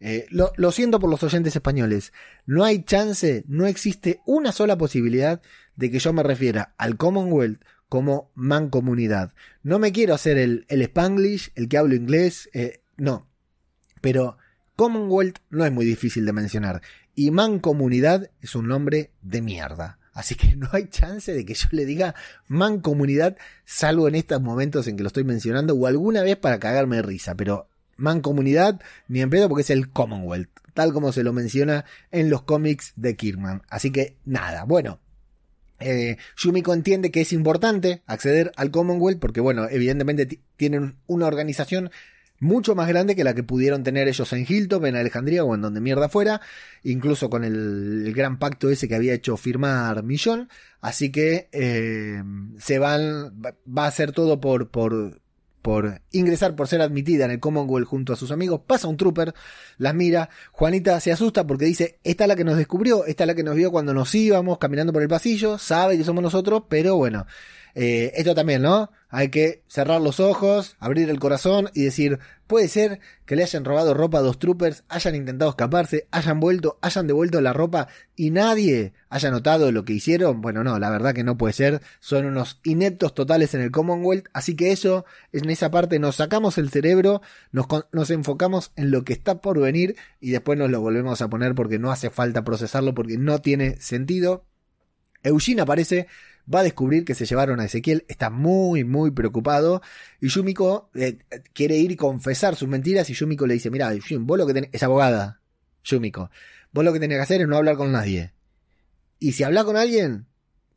eh, 0.00 0.26
lo 0.30 0.72
siento 0.72 1.00
por 1.00 1.10
los 1.10 1.22
oyentes 1.22 1.56
españoles, 1.56 2.12
no 2.46 2.64
hay 2.64 2.82
chance, 2.82 3.44
no 3.48 3.66
existe 3.66 4.20
una 4.26 4.52
sola 4.52 4.76
posibilidad 4.76 5.40
de 5.76 5.90
que 5.90 5.98
yo 5.98 6.12
me 6.12 6.22
refiera 6.22 6.74
al 6.76 6.96
Commonwealth 6.96 7.62
como 7.90 8.30
mancomunidad. 8.36 9.34
No 9.64 9.80
me 9.80 9.90
quiero 9.90 10.14
hacer 10.14 10.38
el, 10.38 10.64
el 10.68 10.80
spanglish, 10.82 11.50
el 11.56 11.68
que 11.68 11.76
hablo 11.76 11.96
inglés, 11.96 12.48
eh, 12.54 12.80
no. 12.96 13.26
Pero 14.00 14.38
Commonwealth 14.76 15.38
no 15.50 15.66
es 15.66 15.72
muy 15.72 15.84
difícil 15.84 16.24
de 16.24 16.32
mencionar. 16.32 16.82
Y 17.16 17.32
mancomunidad 17.32 18.30
es 18.40 18.54
un 18.54 18.68
nombre 18.68 19.10
de 19.20 19.42
mierda. 19.42 19.98
Así 20.12 20.36
que 20.36 20.54
no 20.56 20.68
hay 20.70 20.86
chance 20.86 21.34
de 21.34 21.44
que 21.44 21.54
yo 21.54 21.66
le 21.72 21.84
diga 21.84 22.14
mancomunidad, 22.46 23.36
salvo 23.64 24.06
en 24.06 24.14
estos 24.14 24.40
momentos 24.40 24.86
en 24.86 24.96
que 24.96 25.02
lo 25.02 25.08
estoy 25.08 25.24
mencionando, 25.24 25.74
o 25.74 25.88
alguna 25.88 26.22
vez 26.22 26.36
para 26.36 26.60
cagarme 26.60 26.96
de 26.96 27.02
risa. 27.02 27.34
Pero 27.34 27.68
mancomunidad, 27.96 28.80
ni 29.08 29.20
en 29.20 29.30
porque 29.30 29.62
es 29.62 29.70
el 29.70 29.90
Commonwealth, 29.90 30.48
tal 30.74 30.92
como 30.92 31.10
se 31.10 31.24
lo 31.24 31.32
menciona 31.32 31.84
en 32.12 32.30
los 32.30 32.42
cómics 32.42 32.92
de 32.94 33.16
Kirkman. 33.16 33.62
Así 33.68 33.90
que 33.90 34.16
nada, 34.24 34.62
bueno, 34.62 35.00
eh, 35.80 36.16
Yumiko 36.36 36.72
entiende 36.74 37.10
que 37.10 37.22
es 37.22 37.32
importante 37.32 38.02
acceder 38.06 38.52
al 38.56 38.70
Commonwealth 38.70 39.18
porque, 39.18 39.40
bueno, 39.40 39.66
evidentemente 39.68 40.40
tienen 40.56 40.96
una 41.06 41.26
organización 41.26 41.90
mucho 42.40 42.74
más 42.74 42.88
grande 42.88 43.14
que 43.14 43.22
la 43.22 43.34
que 43.34 43.42
pudieron 43.42 43.84
tener 43.84 44.08
ellos 44.08 44.32
en 44.32 44.46
Hilton, 44.48 44.86
en 44.86 44.96
Alejandría 44.96 45.44
o 45.44 45.54
en 45.54 45.60
donde 45.60 45.80
mierda 45.80 46.08
fuera, 46.08 46.40
incluso 46.82 47.28
con 47.30 47.44
el, 47.44 48.12
gran 48.14 48.38
pacto 48.38 48.70
ese 48.70 48.88
que 48.88 48.94
había 48.94 49.14
hecho 49.14 49.36
firmar 49.36 50.02
Millón. 50.02 50.48
Así 50.80 51.12
que 51.12 51.48
eh, 51.52 52.22
se 52.58 52.78
van, 52.78 53.42
va 53.42 53.86
a 53.86 53.90
ser 53.90 54.12
todo 54.12 54.40
por, 54.40 54.70
por, 54.70 55.19
por 55.62 56.00
ingresar, 56.12 56.56
por 56.56 56.68
ser 56.68 56.80
admitida 56.80 57.24
en 57.24 57.32
el 57.32 57.40
Commonwealth 57.40 57.86
junto 57.86 58.12
a 58.12 58.16
sus 58.16 58.30
amigos. 58.30 58.62
Pasa 58.66 58.88
un 58.88 58.96
trooper, 58.96 59.34
las 59.78 59.94
mira. 59.94 60.30
Juanita 60.52 60.98
se 61.00 61.12
asusta 61.12 61.46
porque 61.46 61.64
dice, 61.64 61.98
esta 62.04 62.24
es 62.24 62.28
la 62.28 62.36
que 62.36 62.44
nos 62.44 62.56
descubrió, 62.56 63.04
esta 63.04 63.24
es 63.24 63.28
la 63.28 63.34
que 63.34 63.42
nos 63.42 63.56
vio 63.56 63.70
cuando 63.70 63.94
nos 63.94 64.14
íbamos 64.14 64.58
caminando 64.58 64.92
por 64.92 65.02
el 65.02 65.08
pasillo, 65.08 65.58
sabe 65.58 65.96
que 65.98 66.04
somos 66.04 66.22
nosotros, 66.22 66.64
pero 66.68 66.96
bueno, 66.96 67.26
eh, 67.74 68.12
esto 68.16 68.34
también, 68.34 68.62
¿no? 68.62 68.90
Hay 69.08 69.28
que 69.28 69.62
cerrar 69.66 70.00
los 70.00 70.20
ojos, 70.20 70.76
abrir 70.78 71.10
el 71.10 71.18
corazón 71.18 71.68
y 71.74 71.82
decir, 71.82 72.20
puede 72.46 72.68
ser 72.68 73.00
que 73.26 73.34
le 73.34 73.42
hayan 73.42 73.64
robado 73.64 73.92
ropa 73.92 74.18
a 74.18 74.22
dos 74.22 74.38
troopers, 74.38 74.84
hayan 74.88 75.16
intentado 75.16 75.50
escaparse, 75.50 76.06
hayan 76.12 76.38
vuelto, 76.38 76.78
hayan 76.80 77.08
devuelto 77.08 77.40
la 77.40 77.52
ropa 77.52 77.88
y 78.14 78.30
nadie 78.30 78.92
haya 79.08 79.30
notado 79.30 79.72
lo 79.72 79.84
que 79.84 79.94
hicieron. 79.94 80.40
Bueno, 80.40 80.62
no, 80.62 80.78
la 80.78 80.90
verdad 80.90 81.12
que 81.12 81.24
no 81.24 81.36
puede 81.36 81.52
ser. 81.52 81.82
Son 81.98 82.24
unos 82.24 82.60
ineptos 82.62 83.14
totales 83.14 83.54
en 83.54 83.62
el 83.62 83.72
Commonwealth. 83.72 84.26
Así 84.32 84.54
que 84.54 84.70
eso, 84.70 85.04
en 85.32 85.50
esa 85.50 85.70
parte 85.70 85.98
nos 85.98 86.16
sacamos 86.16 86.56
el 86.58 86.70
cerebro, 86.70 87.20
nos, 87.50 87.66
nos 87.92 88.10
enfocamos 88.10 88.72
en 88.76 88.92
lo 88.92 89.04
que 89.04 89.12
está 89.12 89.40
por 89.40 89.60
venir 89.60 89.96
y 90.20 90.30
después 90.30 90.56
nos 90.56 90.70
lo 90.70 90.80
volvemos 90.80 91.20
a 91.20 91.28
poner 91.28 91.54
porque 91.56 91.78
no 91.78 91.90
hace 91.90 92.10
falta 92.10 92.44
procesarlo 92.44 92.94
porque 92.94 93.18
no 93.18 93.40
tiene 93.40 93.80
sentido. 93.80 94.44
Eugene 95.22 95.62
aparece 95.62 96.06
va 96.52 96.60
a 96.60 96.62
descubrir 96.64 97.04
que 97.04 97.14
se 97.14 97.26
llevaron 97.26 97.60
a 97.60 97.64
Ezequiel, 97.64 98.04
está 98.08 98.30
muy, 98.30 98.84
muy 98.84 99.10
preocupado, 99.10 99.82
y 100.20 100.28
Yumiko 100.28 100.90
eh, 100.94 101.18
quiere 101.52 101.76
ir 101.76 101.92
y 101.92 101.96
confesar 101.96 102.56
sus 102.56 102.68
mentiras, 102.68 103.08
y 103.10 103.14
Yumiko 103.14 103.46
le 103.46 103.54
dice, 103.54 103.70
mira, 103.70 103.92
vos 104.20 104.38
lo 104.38 104.46
que 104.46 104.54
tenés, 104.54 104.70
es 104.72 104.82
abogada, 104.82 105.40
Yumiko, 105.84 106.30
vos 106.72 106.84
lo 106.84 106.92
que 106.92 107.00
tenés 107.00 107.18
que 107.18 107.22
hacer 107.22 107.40
es 107.40 107.48
no 107.48 107.56
hablar 107.56 107.76
con 107.76 107.92
nadie. 107.92 108.32
Y 109.18 109.32
si 109.32 109.44
hablas 109.44 109.64
con 109.64 109.76
alguien, 109.76 110.26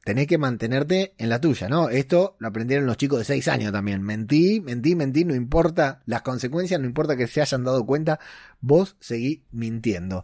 tenés 0.03 0.27
que 0.27 0.37
mantenerte 0.37 1.13
en 1.17 1.29
la 1.29 1.39
tuya, 1.39 1.69
¿no? 1.69 1.89
Esto 1.89 2.35
lo 2.39 2.47
aprendieron 2.49 2.85
los 2.85 2.97
chicos 2.97 3.19
de 3.19 3.25
6 3.25 3.47
años 3.47 3.71
también. 3.71 4.01
Mentí, 4.01 4.59
mentí, 4.59 4.95
mentí, 4.95 5.23
no 5.23 5.33
importa 5.33 6.01
las 6.05 6.21
consecuencias, 6.21 6.79
no 6.79 6.85
importa 6.85 7.15
que 7.15 7.27
se 7.27 7.41
hayan 7.41 7.63
dado 7.63 7.85
cuenta, 7.85 8.19
vos 8.59 8.97
seguí 8.99 9.45
mintiendo. 9.51 10.23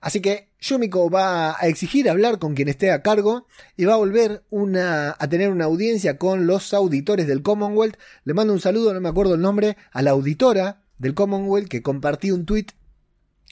Así 0.00 0.20
que 0.20 0.47
Yumiko 0.60 1.08
va 1.08 1.56
a 1.58 1.68
exigir 1.68 2.08
hablar 2.10 2.38
con 2.38 2.54
quien 2.54 2.68
esté 2.68 2.90
a 2.90 3.02
cargo 3.02 3.46
y 3.76 3.84
va 3.84 3.94
a 3.94 3.98
volver 3.98 4.42
a 4.50 5.28
tener 5.28 5.50
una 5.50 5.66
audiencia 5.66 6.18
con 6.18 6.46
los 6.46 6.74
auditores 6.74 7.26
del 7.26 7.42
Commonwealth. 7.42 7.96
Le 8.24 8.34
mando 8.34 8.52
un 8.52 8.60
saludo, 8.60 8.92
no 8.92 9.00
me 9.00 9.08
acuerdo 9.08 9.34
el 9.34 9.40
nombre, 9.40 9.76
a 9.92 10.02
la 10.02 10.10
auditora 10.10 10.82
del 10.98 11.14
Commonwealth 11.14 11.68
que 11.68 11.82
compartió 11.82 12.34
un 12.34 12.44
tweet 12.44 12.66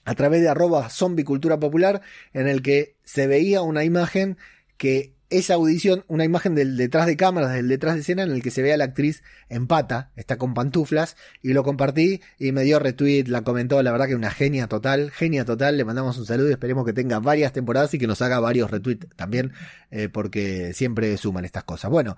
a 0.04 0.14
través 0.14 0.40
de 0.40 0.48
arroba 0.48 0.88
zombie 0.88 1.24
cultura 1.24 1.58
popular 1.58 2.00
en 2.32 2.48
el 2.48 2.62
que 2.62 2.96
se 3.04 3.26
veía 3.26 3.62
una 3.62 3.84
imagen 3.84 4.38
que 4.76 5.15
esa 5.30 5.54
audición, 5.54 6.04
una 6.08 6.24
imagen 6.24 6.54
del 6.54 6.76
detrás 6.76 7.06
de 7.06 7.16
cámaras, 7.16 7.52
del 7.52 7.68
detrás 7.68 7.94
de 7.94 8.00
escena, 8.00 8.22
en 8.22 8.30
el 8.30 8.42
que 8.42 8.50
se 8.50 8.62
ve 8.62 8.72
a 8.72 8.76
la 8.76 8.84
actriz 8.84 9.22
en 9.48 9.66
pata, 9.66 10.12
está 10.16 10.38
con 10.38 10.54
pantuflas, 10.54 11.16
y 11.42 11.52
lo 11.52 11.64
compartí 11.64 12.20
y 12.38 12.52
me 12.52 12.62
dio 12.62 12.78
retweet, 12.78 13.24
la 13.26 13.42
comentó, 13.42 13.82
la 13.82 13.92
verdad 13.92 14.06
que 14.06 14.14
una 14.14 14.30
genia 14.30 14.68
total, 14.68 15.10
genia 15.10 15.44
total, 15.44 15.76
le 15.76 15.84
mandamos 15.84 16.18
un 16.18 16.26
saludo 16.26 16.48
y 16.48 16.52
esperemos 16.52 16.84
que 16.84 16.92
tenga 16.92 17.18
varias 17.18 17.52
temporadas 17.52 17.92
y 17.94 17.98
que 17.98 18.06
nos 18.06 18.22
haga 18.22 18.40
varios 18.40 18.70
retweets 18.70 19.08
también, 19.16 19.52
eh, 19.90 20.08
porque 20.08 20.72
siempre 20.74 21.16
suman 21.16 21.44
estas 21.44 21.64
cosas. 21.64 21.90
Bueno, 21.90 22.16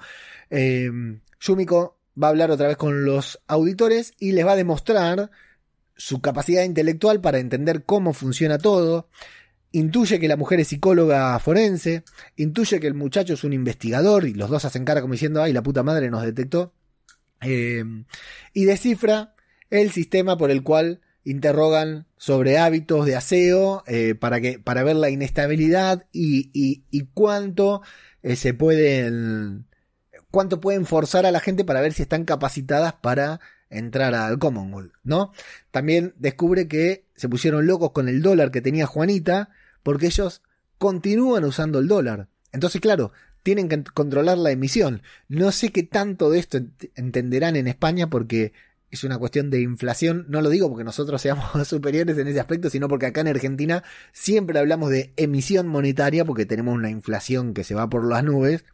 eh, 0.51 0.91
Yumiko 1.41 1.99
va 2.21 2.29
a 2.29 2.31
hablar 2.31 2.51
otra 2.51 2.69
vez 2.69 2.77
con 2.77 3.05
los 3.05 3.41
auditores 3.47 4.13
y 4.19 4.33
les 4.33 4.45
va 4.47 4.53
a 4.53 4.57
demostrar 4.57 5.31
su 5.97 6.21
capacidad 6.21 6.63
intelectual 6.63 7.21
para 7.21 7.39
entender 7.39 7.85
cómo 7.85 8.13
funciona 8.13 8.59
todo, 8.59 9.09
Intuye 9.73 10.19
que 10.19 10.29
la 10.29 10.37
mujer 10.37 10.61
es 10.61 10.69
psicóloga 10.69 11.39
forense, 11.39 12.05
intuye 12.37 12.81
que 12.81 12.87
el 12.87 12.95
muchacho 12.95 13.35
es 13.35 13.45
un 13.45 13.53
investigador 13.53 14.27
y 14.27 14.35
los 14.35 14.49
dos 14.49 14.65
hacen 14.65 14.85
cara 14.85 15.03
como 15.03 15.13
diciendo, 15.13 15.43
ay, 15.43 15.53
la 15.53 15.63
puta 15.63 15.83
madre 15.83 16.11
nos 16.11 16.23
detectó. 16.23 16.73
Eh, 17.43 17.85
y 18.53 18.65
descifra 18.65 19.35
el 19.71 19.91
sistema 19.93 20.37
por 20.37 20.51
el 20.51 20.63
cual 20.63 21.01
interrogan 21.25 22.07
sobre 22.17 22.59
hábitos 22.59 23.05
de 23.05 23.17
aseo 23.17 23.85
eh, 23.87 24.15
para, 24.15 24.41
que, 24.41 24.59
para 24.59 24.83
ver 24.83 24.97
la 24.97 25.11
inestabilidad 25.11 26.07
y, 26.13 26.51
y, 26.55 27.07
cuánto 27.13 27.83
eh, 28.23 28.35
se 28.35 28.55
pueden 28.55 29.67
cuánto 30.31 30.61
pueden 30.61 30.87
forzar 30.87 31.27
a 31.27 31.31
la 31.31 31.41
gente 31.41 31.65
para 31.65 31.81
ver 31.81 31.93
si 31.93 32.03
están 32.03 32.25
capacitadas 32.25 32.95
para 32.95 33.41
entrar 33.71 34.15
al 34.15 34.39
Commonwealth, 34.39 34.95
¿no? 35.05 35.33
También 35.71 36.15
descubre 36.17 36.69
que 36.69 37.05
se 37.15 37.29
pusieron 37.29 37.67
locos 37.67 37.93
con 37.93 38.09
el 38.09 38.23
dólar 38.23 38.51
que 38.51 38.63
tenía 38.63 38.87
Juanita, 38.87 39.51
porque 39.83 40.07
ellos 40.07 40.43
continúan 40.79 41.45
usando 41.45 41.79
el 41.79 41.89
dólar. 41.89 42.29
Entonces, 42.53 42.81
claro, 42.81 43.13
tienen 43.43 43.69
que 43.69 43.83
controlar 43.85 44.39
la 44.39 44.51
emisión. 44.51 45.03
No 45.29 45.53
sé 45.53 45.71
qué 45.71 45.83
tanto 45.83 46.31
de 46.31 46.39
esto 46.39 46.59
entenderán 46.95 47.57
en 47.57 47.69
España 47.69 48.11
porque 48.11 48.53
es 48.91 49.05
una 49.05 49.19
cuestión 49.19 49.51
de 49.51 49.61
inflación. 49.61 50.27
No 50.29 50.41
lo 50.41 50.51
digo 50.51 50.69
porque 50.69 50.85
nosotros 50.85 51.21
seamos 51.23 51.67
superiores 51.69 52.19
en 52.19 52.29
ese 52.29 52.41
aspecto, 52.41 52.71
sino 52.71 52.89
porque 52.89 53.07
acá 53.07 53.21
en 53.21 53.29
Argentina 53.29 53.83
siempre 54.13 54.59
hablamos 54.59 54.91
de 54.91 55.13
emisión 55.17 55.69
monetaria 55.69 56.25
porque 56.25 56.47
tenemos 56.47 56.75
una 56.75 56.91
inflación 56.91 57.55
que 57.55 57.65
se 57.65 57.75
va 57.75 57.89
por 57.89 58.07
las 58.07 58.25
nubes 58.25 58.65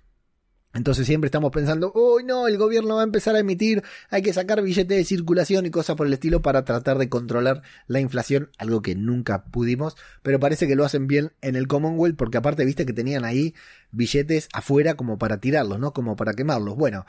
entonces 0.74 1.06
siempre 1.06 1.28
estamos 1.28 1.52
pensando, 1.52 1.92
uy 1.94 2.24
no, 2.24 2.48
el 2.48 2.58
gobierno 2.58 2.96
va 2.96 3.02
a 3.02 3.04
empezar 3.04 3.36
a 3.36 3.38
emitir, 3.38 3.82
hay 4.10 4.22
que 4.22 4.32
sacar 4.32 4.60
billetes 4.60 4.96
de 4.98 5.04
circulación 5.04 5.66
y 5.66 5.70
cosas 5.70 5.96
por 5.96 6.06
el 6.06 6.12
estilo 6.12 6.42
para 6.42 6.64
tratar 6.64 6.98
de 6.98 7.08
controlar 7.08 7.62
la 7.86 8.00
inflación, 8.00 8.50
algo 8.58 8.82
que 8.82 8.94
nunca 8.94 9.44
pudimos, 9.44 9.96
pero 10.22 10.40
parece 10.40 10.66
que 10.66 10.76
lo 10.76 10.84
hacen 10.84 11.06
bien 11.06 11.32
en 11.40 11.56
el 11.56 11.68
Commonwealth 11.68 12.16
porque 12.16 12.38
aparte 12.38 12.64
viste 12.64 12.84
que 12.84 12.92
tenían 12.92 13.24
ahí 13.24 13.54
billetes 13.92 14.48
afuera 14.52 14.94
como 14.94 15.16
para 15.16 15.38
tirarlos, 15.38 15.78
¿no? 15.78 15.92
Como 15.92 16.16
para 16.16 16.34
quemarlos. 16.34 16.76
Bueno, 16.76 17.06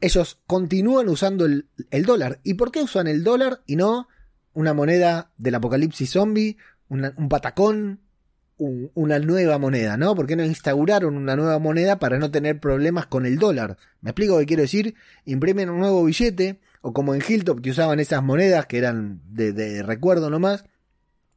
ellos 0.00 0.38
continúan 0.46 1.08
usando 1.08 1.44
el, 1.44 1.66
el 1.90 2.04
dólar. 2.04 2.40
¿Y 2.44 2.54
por 2.54 2.70
qué 2.70 2.82
usan 2.82 3.08
el 3.08 3.24
dólar 3.24 3.62
y 3.66 3.76
no 3.76 4.08
una 4.52 4.74
moneda 4.74 5.30
del 5.36 5.54
apocalipsis 5.56 6.10
zombie, 6.10 6.56
un 6.88 7.28
patacón, 7.28 8.00
una 8.60 9.18
nueva 9.18 9.58
moneda, 9.58 9.96
¿no? 9.96 10.14
¿Por 10.14 10.26
qué 10.26 10.36
no 10.36 10.44
instauraron 10.44 11.16
una 11.16 11.34
nueva 11.34 11.58
moneda 11.58 11.98
para 11.98 12.18
no 12.18 12.30
tener 12.30 12.60
problemas 12.60 13.06
con 13.06 13.24
el 13.24 13.38
dólar? 13.38 13.78
¿Me 14.02 14.10
explico 14.10 14.38
qué 14.38 14.46
quiero 14.46 14.62
decir? 14.62 14.94
Imprimen 15.24 15.70
un 15.70 15.80
nuevo 15.80 16.04
billete, 16.04 16.60
o 16.82 16.92
como 16.92 17.14
en 17.14 17.22
Hilltop 17.26 17.62
que 17.62 17.70
usaban 17.70 18.00
esas 18.00 18.22
monedas 18.22 18.66
que 18.66 18.78
eran 18.78 19.22
de, 19.30 19.52
de 19.52 19.82
recuerdo 19.82 20.28
nomás, 20.28 20.64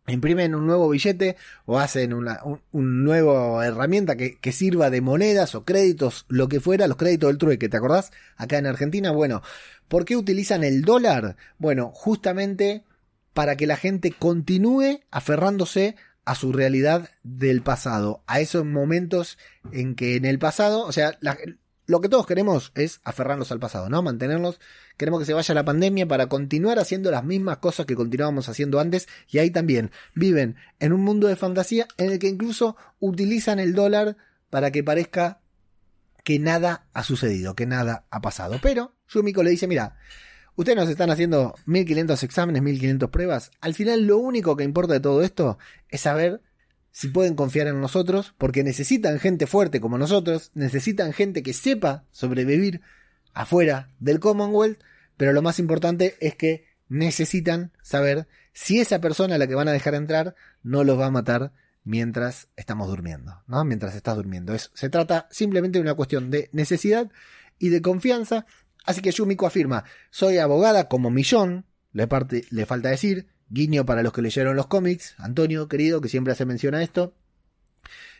imprimen 0.07 0.53
un 0.53 0.67
nuevo 0.67 0.89
billete 0.89 1.37
o 1.65 1.79
hacen 1.79 2.13
una 2.13 2.41
un, 2.71 3.03
nueva 3.05 3.65
herramienta 3.65 4.17
que, 4.17 4.37
que, 4.37 4.51
sirva 4.51 4.89
de 4.89 4.99
monedas 4.99 5.55
o 5.55 5.63
créditos, 5.63 6.25
lo 6.27 6.49
que 6.49 6.59
fuera, 6.59 6.87
los 6.87 6.97
créditos 6.97 7.29
del 7.29 7.37
trueque, 7.37 7.69
¿te 7.69 7.77
acordás? 7.77 8.11
Acá 8.35 8.57
en 8.57 8.65
Argentina, 8.65 9.11
bueno, 9.11 9.41
¿por 9.87 10.03
qué 10.03 10.17
utilizan 10.17 10.65
el 10.65 10.81
dólar? 10.81 11.37
Bueno, 11.57 11.89
justamente 11.93 12.83
para 13.33 13.55
que 13.55 13.67
la 13.67 13.77
gente 13.77 14.11
continúe 14.11 14.99
aferrándose 15.09 15.95
a 16.25 16.35
su 16.35 16.53
realidad 16.53 17.09
del 17.23 17.61
pasado, 17.61 18.23
a 18.27 18.39
esos 18.39 18.65
momentos 18.65 19.37
en 19.71 19.95
que 19.95 20.15
en 20.15 20.25
el 20.25 20.39
pasado, 20.39 20.85
o 20.85 20.91
sea, 20.91 21.17
lo 21.85 22.01
que 22.01 22.09
todos 22.09 22.25
queremos 22.25 22.71
es 22.75 23.01
aferrarnos 23.03 23.51
al 23.51 23.59
pasado, 23.59 23.89
¿no? 23.89 24.01
Mantenernos, 24.01 24.59
queremos 24.97 25.19
que 25.19 25.25
se 25.25 25.33
vaya 25.33 25.53
la 25.53 25.65
pandemia 25.65 26.07
para 26.07 26.27
continuar 26.27 26.79
haciendo 26.79 27.11
las 27.11 27.25
mismas 27.25 27.57
cosas 27.57 27.85
que 27.85 27.95
continuábamos 27.95 28.47
haciendo 28.47 28.79
antes 28.79 29.07
y 29.29 29.39
ahí 29.39 29.51
también 29.51 29.91
viven 30.15 30.55
en 30.79 30.93
un 30.93 31.01
mundo 31.01 31.27
de 31.27 31.35
fantasía 31.35 31.87
en 31.97 32.11
el 32.11 32.19
que 32.19 32.29
incluso 32.29 32.77
utilizan 32.99 33.59
el 33.59 33.73
dólar 33.73 34.15
para 34.49 34.71
que 34.71 34.83
parezca 34.83 35.41
que 36.23 36.39
nada 36.39 36.85
ha 36.93 37.03
sucedido, 37.03 37.53
que 37.53 37.65
nada 37.65 38.05
ha 38.09 38.21
pasado. 38.21 38.59
Pero 38.61 38.95
Yumiko 39.09 39.43
le 39.43 39.51
dice, 39.51 39.67
mira, 39.67 39.97
Ustedes 40.55 40.77
nos 40.77 40.89
están 40.89 41.09
haciendo 41.09 41.55
1500 41.65 42.21
exámenes, 42.23 42.61
1500 42.61 43.09
pruebas. 43.09 43.51
Al 43.59 43.73
final 43.73 44.05
lo 44.05 44.17
único 44.17 44.55
que 44.55 44.63
importa 44.63 44.93
de 44.93 44.99
todo 44.99 45.23
esto 45.23 45.57
es 45.89 46.01
saber 46.01 46.41
si 46.91 47.07
pueden 47.07 47.35
confiar 47.35 47.67
en 47.67 47.81
nosotros, 47.81 48.35
porque 48.37 48.63
necesitan 48.63 49.19
gente 49.19 49.47
fuerte 49.47 49.81
como 49.81 49.97
nosotros, 49.97 50.51
necesitan 50.53 51.11
gente 51.11 51.41
que 51.41 51.53
sepa 51.53 52.05
sobrevivir 52.11 52.81
afuera 53.33 53.89
del 53.99 54.19
Commonwealth, 54.19 54.79
pero 55.17 55.33
lo 55.33 55.41
más 55.41 55.57
importante 55.57 56.15
es 56.19 56.35
que 56.35 56.65
necesitan 56.89 57.71
saber 57.81 58.27
si 58.53 58.79
esa 58.79 59.01
persona 59.01 59.35
a 59.35 59.37
la 59.39 59.47
que 59.47 59.55
van 59.55 59.67
a 59.67 59.71
dejar 59.71 59.95
entrar 59.95 60.35
no 60.61 60.83
los 60.83 60.99
va 60.99 61.07
a 61.07 61.11
matar 61.11 61.51
mientras 61.83 62.47
estamos 62.55 62.87
durmiendo, 62.87 63.41
¿no? 63.47 63.65
Mientras 63.65 63.95
estás 63.95 64.15
durmiendo. 64.15 64.55
se 64.57 64.89
trata 64.89 65.27
simplemente 65.31 65.79
de 65.79 65.81
una 65.81 65.95
cuestión 65.95 66.29
de 66.29 66.49
necesidad 66.53 67.11
y 67.57 67.69
de 67.69 67.81
confianza 67.81 68.45
Así 68.83 69.01
que 69.01 69.11
Yumiko 69.11 69.45
afirma, 69.45 69.85
soy 70.11 70.37
abogada 70.37 70.87
como 70.89 71.09
Millón, 71.09 71.65
le, 71.93 72.07
falta 72.65 72.89
decir, 72.89 73.27
guiño 73.49 73.85
para 73.85 74.03
los 74.03 74.13
que 74.13 74.21
leyeron 74.21 74.55
los 74.55 74.67
cómics, 74.67 75.15
Antonio, 75.17 75.67
querido, 75.67 76.01
que 76.01 76.09
siempre 76.09 76.33
hace 76.33 76.45
mención 76.45 76.75
a 76.75 76.83
esto. 76.83 77.13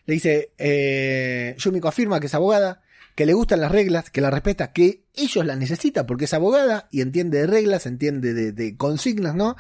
Le 0.06 0.13
dice, 0.15 0.52
eh, 0.58 1.56
Yumiko 1.58 1.88
afirma 1.88 2.19
que 2.19 2.28
es 2.28 2.36
abogada, 2.36 2.82
que 3.15 3.26
le 3.26 3.34
gustan 3.34 3.62
las 3.62 3.71
reglas, 3.71 4.10
que 4.10 4.21
la 4.21 4.32
respeta, 4.32 4.71
que 4.71 5.04
ellos 5.13 5.45
la 5.45 5.56
necesitan 5.56 6.06
porque 6.06 6.26
es 6.26 6.34
abogada 6.34 6.88
y 6.91 7.02
entiende 7.02 7.39
de 7.39 7.47
reglas, 7.47 7.86
entiende 7.86 8.34
de, 8.34 8.52
de 8.52 8.78
consignas, 8.78 9.36
¿no? 9.36 9.56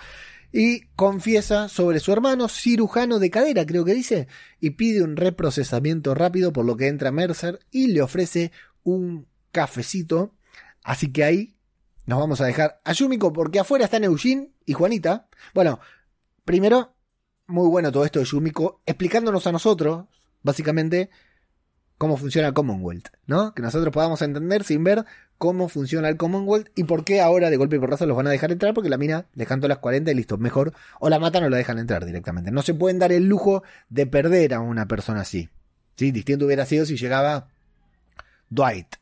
Y 0.51 0.81
confiesa 0.95 1.67
sobre 1.67 1.99
su 1.99 2.11
hermano, 2.13 2.47
cirujano 2.47 3.19
de 3.19 3.29
cadera, 3.29 3.65
creo 3.65 3.85
que 3.85 3.93
dice, 3.93 4.27
y 4.59 4.71
pide 4.71 5.01
un 5.01 5.15
reprocesamiento 5.17 6.13
rápido, 6.13 6.53
por 6.53 6.65
lo 6.65 6.77
que 6.77 6.87
entra 6.87 7.11
Mercer 7.11 7.59
y 7.71 7.87
le 7.87 8.01
ofrece 8.01 8.51
un 8.83 9.27
cafecito 9.51 10.33
Así 10.83 11.11
que 11.11 11.23
ahí 11.23 11.55
nos 12.05 12.19
vamos 12.19 12.41
a 12.41 12.45
dejar 12.45 12.81
a 12.83 12.93
Yumiko 12.93 13.31
porque 13.31 13.59
afuera 13.59 13.85
están 13.85 14.03
Eugene 14.03 14.51
y 14.65 14.73
Juanita. 14.73 15.27
Bueno, 15.53 15.79
primero, 16.45 16.95
muy 17.47 17.67
bueno 17.69 17.91
todo 17.91 18.05
esto 18.05 18.19
de 18.19 18.25
Yumiko 18.25 18.81
explicándonos 18.85 19.47
a 19.47 19.51
nosotros, 19.51 20.05
básicamente, 20.41 21.09
cómo 21.97 22.17
funciona 22.17 22.49
el 22.49 22.53
Commonwealth, 22.53 23.07
¿no? 23.25 23.53
Que 23.53 23.61
nosotros 23.61 23.93
podamos 23.93 24.21
entender 24.21 24.63
sin 24.63 24.83
ver 24.83 25.05
cómo 25.37 25.69
funciona 25.69 26.09
el 26.09 26.17
Commonwealth 26.17 26.69
y 26.75 26.83
por 26.83 27.05
qué 27.05 27.21
ahora 27.21 27.49
de 27.49 27.57
golpe 27.57 27.77
y 27.77 27.79
porrazo 27.79 28.05
los 28.05 28.17
van 28.17 28.27
a 28.27 28.31
dejar 28.31 28.51
entrar 28.51 28.73
porque 28.73 28.89
la 28.89 28.97
mina 28.97 29.27
les 29.33 29.47
cantó 29.47 29.67
las 29.67 29.77
40 29.77 30.11
y 30.11 30.15
listo, 30.15 30.37
mejor 30.37 30.73
o 30.99 31.09
la 31.09 31.19
matan 31.19 31.43
o 31.45 31.49
la 31.49 31.57
dejan 31.57 31.79
entrar 31.79 32.05
directamente. 32.05 32.51
No 32.51 32.61
se 32.61 32.73
pueden 32.73 32.99
dar 32.99 33.11
el 33.11 33.27
lujo 33.27 33.63
de 33.89 34.05
perder 34.05 34.53
a 34.53 34.59
una 34.59 34.87
persona 34.87 35.21
así. 35.21 35.49
¿Sí? 35.95 36.11
Distinto 36.11 36.45
hubiera 36.45 36.65
sido 36.65 36.85
si 36.85 36.97
llegaba 36.97 37.47
Dwight, 38.49 38.95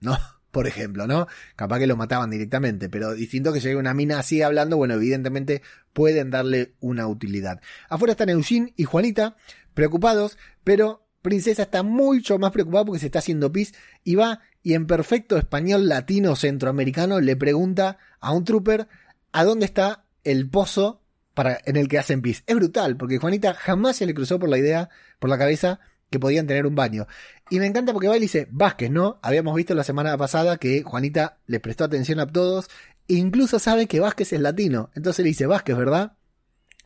¿no? 0.00 0.16
Por 0.56 0.66
ejemplo, 0.66 1.06
¿no? 1.06 1.26
Capaz 1.54 1.80
que 1.80 1.86
lo 1.86 1.98
mataban 1.98 2.30
directamente, 2.30 2.88
pero 2.88 3.12
distinto 3.12 3.52
que 3.52 3.60
llegue 3.60 3.76
una 3.76 3.92
mina 3.92 4.20
así 4.20 4.40
hablando, 4.40 4.78
bueno, 4.78 4.94
evidentemente 4.94 5.60
pueden 5.92 6.30
darle 6.30 6.72
una 6.80 7.06
utilidad. 7.08 7.60
Afuera 7.90 8.12
están 8.12 8.30
Eugene 8.30 8.72
y 8.74 8.84
Juanita, 8.84 9.36
preocupados, 9.74 10.38
pero 10.64 11.06
Princesa 11.20 11.64
está 11.64 11.82
mucho 11.82 12.38
más 12.38 12.52
preocupada 12.52 12.86
porque 12.86 13.00
se 13.00 13.04
está 13.04 13.18
haciendo 13.18 13.52
pis 13.52 13.74
y 14.02 14.14
va 14.14 14.40
y 14.62 14.72
en 14.72 14.86
perfecto 14.86 15.36
español 15.36 15.90
latino 15.90 16.34
centroamericano 16.36 17.20
le 17.20 17.36
pregunta 17.36 17.98
a 18.20 18.32
un 18.32 18.44
trooper 18.44 18.88
a 19.32 19.44
dónde 19.44 19.66
está 19.66 20.06
el 20.24 20.48
pozo 20.48 21.02
para, 21.34 21.60
en 21.66 21.76
el 21.76 21.86
que 21.86 21.98
hacen 21.98 22.22
pis. 22.22 22.44
Es 22.46 22.56
brutal, 22.56 22.96
porque 22.96 23.18
Juanita 23.18 23.52
jamás 23.52 23.96
se 23.96 24.06
le 24.06 24.14
cruzó 24.14 24.38
por 24.38 24.48
la 24.48 24.56
idea, 24.56 24.88
por 25.18 25.28
la 25.28 25.36
cabeza, 25.36 25.80
que 26.10 26.18
podían 26.18 26.46
tener 26.46 26.66
un 26.66 26.74
baño. 26.74 27.06
Y 27.50 27.58
me 27.58 27.66
encanta 27.66 27.92
porque 27.92 28.08
va 28.08 28.16
y 28.16 28.20
dice, 28.20 28.48
Vázquez, 28.50 28.90
¿no? 28.90 29.18
Habíamos 29.22 29.54
visto 29.54 29.74
la 29.74 29.84
semana 29.84 30.16
pasada 30.16 30.56
que 30.56 30.82
Juanita 30.82 31.38
le 31.46 31.60
prestó 31.60 31.84
atención 31.84 32.20
a 32.20 32.26
todos, 32.26 32.68
incluso 33.08 33.58
sabe 33.58 33.86
que 33.86 34.00
Vázquez 34.00 34.32
es 34.32 34.40
latino. 34.40 34.90
Entonces 34.94 35.22
le 35.22 35.28
dice, 35.28 35.46
Vázquez, 35.46 35.76
¿verdad? 35.76 36.16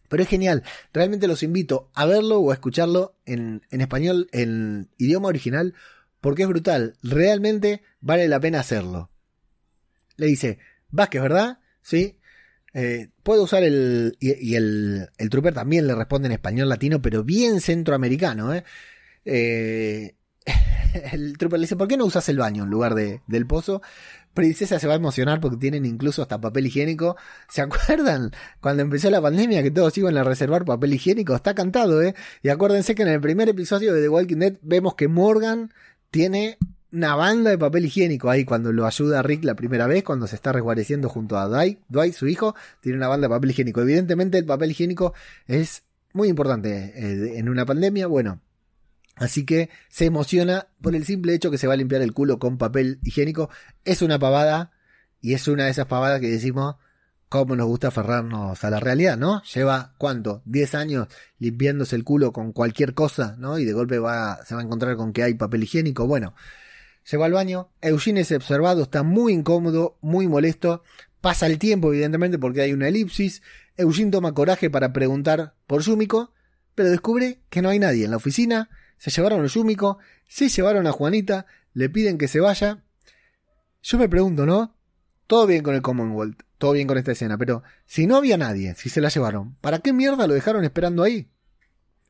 Pero 0.09 0.22
es 0.22 0.28
genial, 0.28 0.64
realmente 0.92 1.28
los 1.28 1.42
invito 1.42 1.90
a 1.94 2.04
verlo 2.04 2.40
o 2.40 2.50
a 2.50 2.54
escucharlo 2.54 3.14
en, 3.26 3.62
en 3.70 3.80
español, 3.80 4.28
en 4.33 4.90
idioma 4.98 5.28
original, 5.28 5.74
porque 6.20 6.42
es 6.42 6.48
brutal, 6.48 6.96
realmente 7.02 7.83
vale 8.00 8.26
la 8.26 8.40
pena 8.40 8.61
hacerlo. 8.61 9.11
Le 10.16 10.26
dice, 10.26 10.59
Vázquez, 10.90 11.22
¿verdad? 11.22 11.61
Sí. 11.83 12.18
Eh, 12.74 13.09
puedo 13.22 13.44
usar 13.44 13.64
el. 13.64 14.16
Y, 14.20 14.54
el, 14.54 15.09
el 15.16 15.30
trooper 15.30 15.54
también 15.54 15.87
le 15.87 15.94
responde 15.94 16.26
en 16.26 16.33
español 16.33 16.68
latino, 16.68 17.00
pero 17.02 17.24
bien 17.24 17.61
centroamericano, 17.61 18.54
¿eh? 18.54 18.64
Eh, 19.32 20.16
el 21.12 21.38
trooper 21.38 21.60
le 21.60 21.64
dice, 21.64 21.76
¿por 21.76 21.86
qué 21.86 21.96
no 21.96 22.04
usas 22.04 22.28
el 22.28 22.38
baño 22.38 22.64
en 22.64 22.70
lugar 22.70 22.96
de, 22.96 23.22
del 23.28 23.46
pozo? 23.46 23.80
Princesa 24.34 24.80
se 24.80 24.86
va 24.88 24.94
a 24.94 24.96
emocionar 24.96 25.40
porque 25.40 25.56
tienen 25.56 25.86
incluso 25.86 26.22
hasta 26.22 26.40
papel 26.40 26.66
higiénico. 26.66 27.16
¿Se 27.48 27.62
acuerdan 27.62 28.32
cuando 28.60 28.82
empezó 28.82 29.08
la 29.10 29.22
pandemia 29.22 29.62
que 29.62 29.70
todos 29.70 29.96
iban 29.98 30.16
a 30.16 30.24
reservar 30.24 30.64
papel 30.64 30.94
higiénico? 30.94 31.34
Está 31.34 31.54
cantado, 31.54 32.02
¿eh? 32.02 32.14
Y 32.42 32.48
acuérdense 32.48 32.94
que 32.94 33.02
en 33.02 33.08
el 33.08 33.20
primer 33.20 33.48
episodio 33.48 33.94
de 33.94 34.02
The 34.02 34.08
Walking 34.08 34.38
Dead 34.38 34.54
vemos 34.62 34.94
que 34.94 35.08
Morgan 35.08 35.72
tiene 36.10 36.58
una 36.92 37.14
banda 37.14 37.50
de 37.50 37.58
papel 37.58 37.84
higiénico 37.84 38.30
ahí 38.30 38.44
cuando 38.44 38.72
lo 38.72 38.84
ayuda 38.84 39.20
a 39.20 39.22
Rick 39.22 39.44
la 39.44 39.54
primera 39.54 39.86
vez, 39.86 40.02
cuando 40.02 40.26
se 40.26 40.34
está 40.34 40.52
resguareciendo 40.52 41.08
junto 41.08 41.38
a 41.38 41.46
Dwight, 41.46 41.78
Dwight, 41.88 42.14
su 42.14 42.26
hijo, 42.26 42.56
tiene 42.80 42.98
una 42.98 43.06
banda 43.06 43.28
de 43.28 43.34
papel 43.34 43.50
higiénico. 43.50 43.80
Evidentemente 43.80 44.38
el 44.38 44.44
papel 44.44 44.72
higiénico 44.72 45.14
es 45.46 45.84
muy 46.12 46.28
importante 46.28 46.92
eh, 46.96 47.38
en 47.38 47.48
una 47.48 47.64
pandemia. 47.64 48.08
Bueno, 48.08 48.40
Así 49.20 49.44
que 49.44 49.68
se 49.90 50.06
emociona 50.06 50.68
por 50.80 50.96
el 50.96 51.04
simple 51.04 51.35
hecho 51.35 51.50
que 51.50 51.59
se 51.59 51.66
va 51.66 51.74
a 51.74 51.76
limpiar 51.76 52.00
el 52.00 52.14
culo 52.14 52.38
con 52.38 52.56
papel 52.56 52.98
higiénico. 53.04 53.50
Es 53.85 54.00
una 54.00 54.18
pavada 54.18 54.72
y 55.20 55.35
es 55.35 55.46
una 55.46 55.66
de 55.66 55.70
esas 55.70 55.85
pavadas 55.85 56.22
que 56.22 56.30
decimos 56.30 56.76
cómo 57.28 57.54
nos 57.54 57.66
gusta 57.66 57.88
aferrarnos 57.88 58.64
a 58.64 58.70
la 58.70 58.80
realidad, 58.80 59.18
¿no? 59.18 59.42
Lleva 59.42 59.92
cuánto, 59.98 60.40
10 60.46 60.74
años 60.74 61.09
limpiándose 61.38 61.96
el 61.96 62.02
culo 62.02 62.33
con 62.33 62.52
cualquier 62.52 62.94
cosa, 62.94 63.37
¿no? 63.38 63.59
Y 63.59 63.66
de 63.66 63.74
golpe 63.74 63.98
va, 63.98 64.42
se 64.46 64.54
va 64.54 64.62
a 64.62 64.64
encontrar 64.64 64.96
con 64.96 65.12
que 65.12 65.22
hay 65.22 65.35
papel 65.35 65.64
higiénico. 65.64 66.06
Bueno, 66.06 66.35
llegó 67.11 67.24
al 67.24 67.33
baño, 67.33 67.68
Eugene 67.83 68.22
es 68.22 68.33
observado, 68.33 68.85
está 68.85 69.02
muy 69.02 69.35
incómodo, 69.35 69.98
muy 70.00 70.28
molesto. 70.28 70.83
Pasa 71.20 71.46
el 71.46 71.59
tiempo, 71.59 71.92
evidentemente, 71.92 72.38
porque 72.38 72.62
hay 72.62 72.72
una 72.72 72.88
elipsis. 72.88 73.42
Eugene 73.76 74.12
toma 74.12 74.33
coraje 74.33 74.70
para 74.70 74.94
preguntar 74.94 75.52
por 75.66 75.83
Yumiko, 75.83 76.33
pero 76.74 76.88
descubre 76.88 77.42
que 77.50 77.61
no 77.61 77.68
hay 77.68 77.78
nadie 77.78 78.06
en 78.06 78.12
la 78.12 78.16
oficina 78.16 78.70
se 79.00 79.10
llevaron 79.10 79.42
a 79.42 79.46
Yumiko, 79.46 79.98
se 80.28 80.50
llevaron 80.50 80.86
a 80.86 80.92
Juanita, 80.92 81.46
le 81.72 81.88
piden 81.88 82.18
que 82.18 82.28
se 82.28 82.38
vaya. 82.38 82.84
Yo 83.82 83.98
me 83.98 84.10
pregunto, 84.10 84.44
¿no? 84.44 84.76
Todo 85.26 85.46
bien 85.46 85.62
con 85.62 85.74
el 85.74 85.80
Commonwealth, 85.80 86.42
todo 86.58 86.72
bien 86.72 86.86
con 86.86 86.98
esta 86.98 87.12
escena, 87.12 87.38
pero 87.38 87.62
si 87.86 88.06
no 88.06 88.16
había 88.16 88.36
nadie, 88.36 88.74
si 88.74 88.90
se 88.90 89.00
la 89.00 89.08
llevaron, 89.08 89.56
¿para 89.62 89.78
qué 89.78 89.94
mierda 89.94 90.26
lo 90.26 90.34
dejaron 90.34 90.64
esperando 90.64 91.02
ahí? 91.02 91.30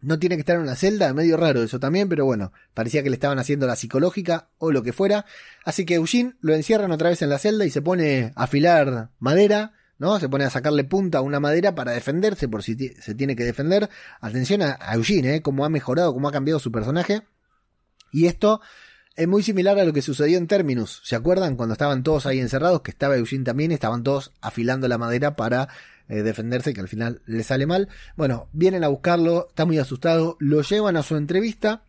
No 0.00 0.18
tiene 0.18 0.34
que 0.34 0.40
estar 0.40 0.56
en 0.56 0.62
una 0.62 0.74
celda, 0.74 1.14
medio 1.14 1.36
raro 1.36 1.62
eso 1.62 1.78
también, 1.78 2.08
pero 2.08 2.24
bueno, 2.24 2.52
parecía 2.74 3.04
que 3.04 3.10
le 3.10 3.14
estaban 3.14 3.38
haciendo 3.38 3.68
la 3.68 3.76
psicológica 3.76 4.48
o 4.58 4.72
lo 4.72 4.82
que 4.82 4.92
fuera. 4.92 5.26
Así 5.64 5.84
que 5.84 5.94
Eugene 5.94 6.34
lo 6.40 6.54
encierran 6.54 6.90
otra 6.90 7.10
vez 7.10 7.22
en 7.22 7.30
la 7.30 7.38
celda 7.38 7.66
y 7.66 7.70
se 7.70 7.82
pone 7.82 8.32
a 8.34 8.44
afilar 8.44 9.10
madera, 9.20 9.74
¿no? 10.00 10.18
Se 10.18 10.28
pone 10.28 10.44
a 10.44 10.50
sacarle 10.50 10.82
punta 10.82 11.18
a 11.18 11.20
una 11.20 11.38
madera 11.38 11.74
para 11.74 11.92
defenderse 11.92 12.48
por 12.48 12.64
si 12.64 12.74
se 12.74 13.14
tiene 13.14 13.36
que 13.36 13.44
defender. 13.44 13.88
Atención 14.20 14.62
a, 14.62 14.78
Eugene, 14.94 15.36
¿eh? 15.36 15.42
Cómo 15.42 15.64
ha 15.64 15.68
mejorado, 15.68 16.12
cómo 16.14 16.28
ha 16.28 16.32
cambiado 16.32 16.58
su 16.58 16.72
personaje. 16.72 17.22
Y 18.10 18.26
esto 18.26 18.62
es 19.14 19.28
muy 19.28 19.42
similar 19.42 19.78
a 19.78 19.84
lo 19.84 19.92
que 19.92 20.00
sucedió 20.00 20.38
en 20.38 20.46
Terminus. 20.46 21.02
¿Se 21.04 21.16
acuerdan 21.16 21.54
cuando 21.54 21.74
estaban 21.74 22.02
todos 22.02 22.24
ahí 22.24 22.40
encerrados? 22.40 22.80
Que 22.80 22.90
estaba 22.90 23.16
Eugene 23.16 23.44
también, 23.44 23.72
estaban 23.72 24.02
todos 24.02 24.32
afilando 24.40 24.88
la 24.88 24.96
madera 24.96 25.36
para 25.36 25.68
eh, 26.08 26.22
defenderse, 26.22 26.72
que 26.72 26.80
al 26.80 26.88
final 26.88 27.20
le 27.26 27.44
sale 27.44 27.66
mal. 27.66 27.90
Bueno, 28.16 28.48
vienen 28.52 28.84
a 28.84 28.88
buscarlo, 28.88 29.48
está 29.50 29.66
muy 29.66 29.78
asustado, 29.78 30.38
lo 30.40 30.62
llevan 30.62 30.96
a 30.96 31.02
su 31.02 31.16
entrevista. 31.16 31.84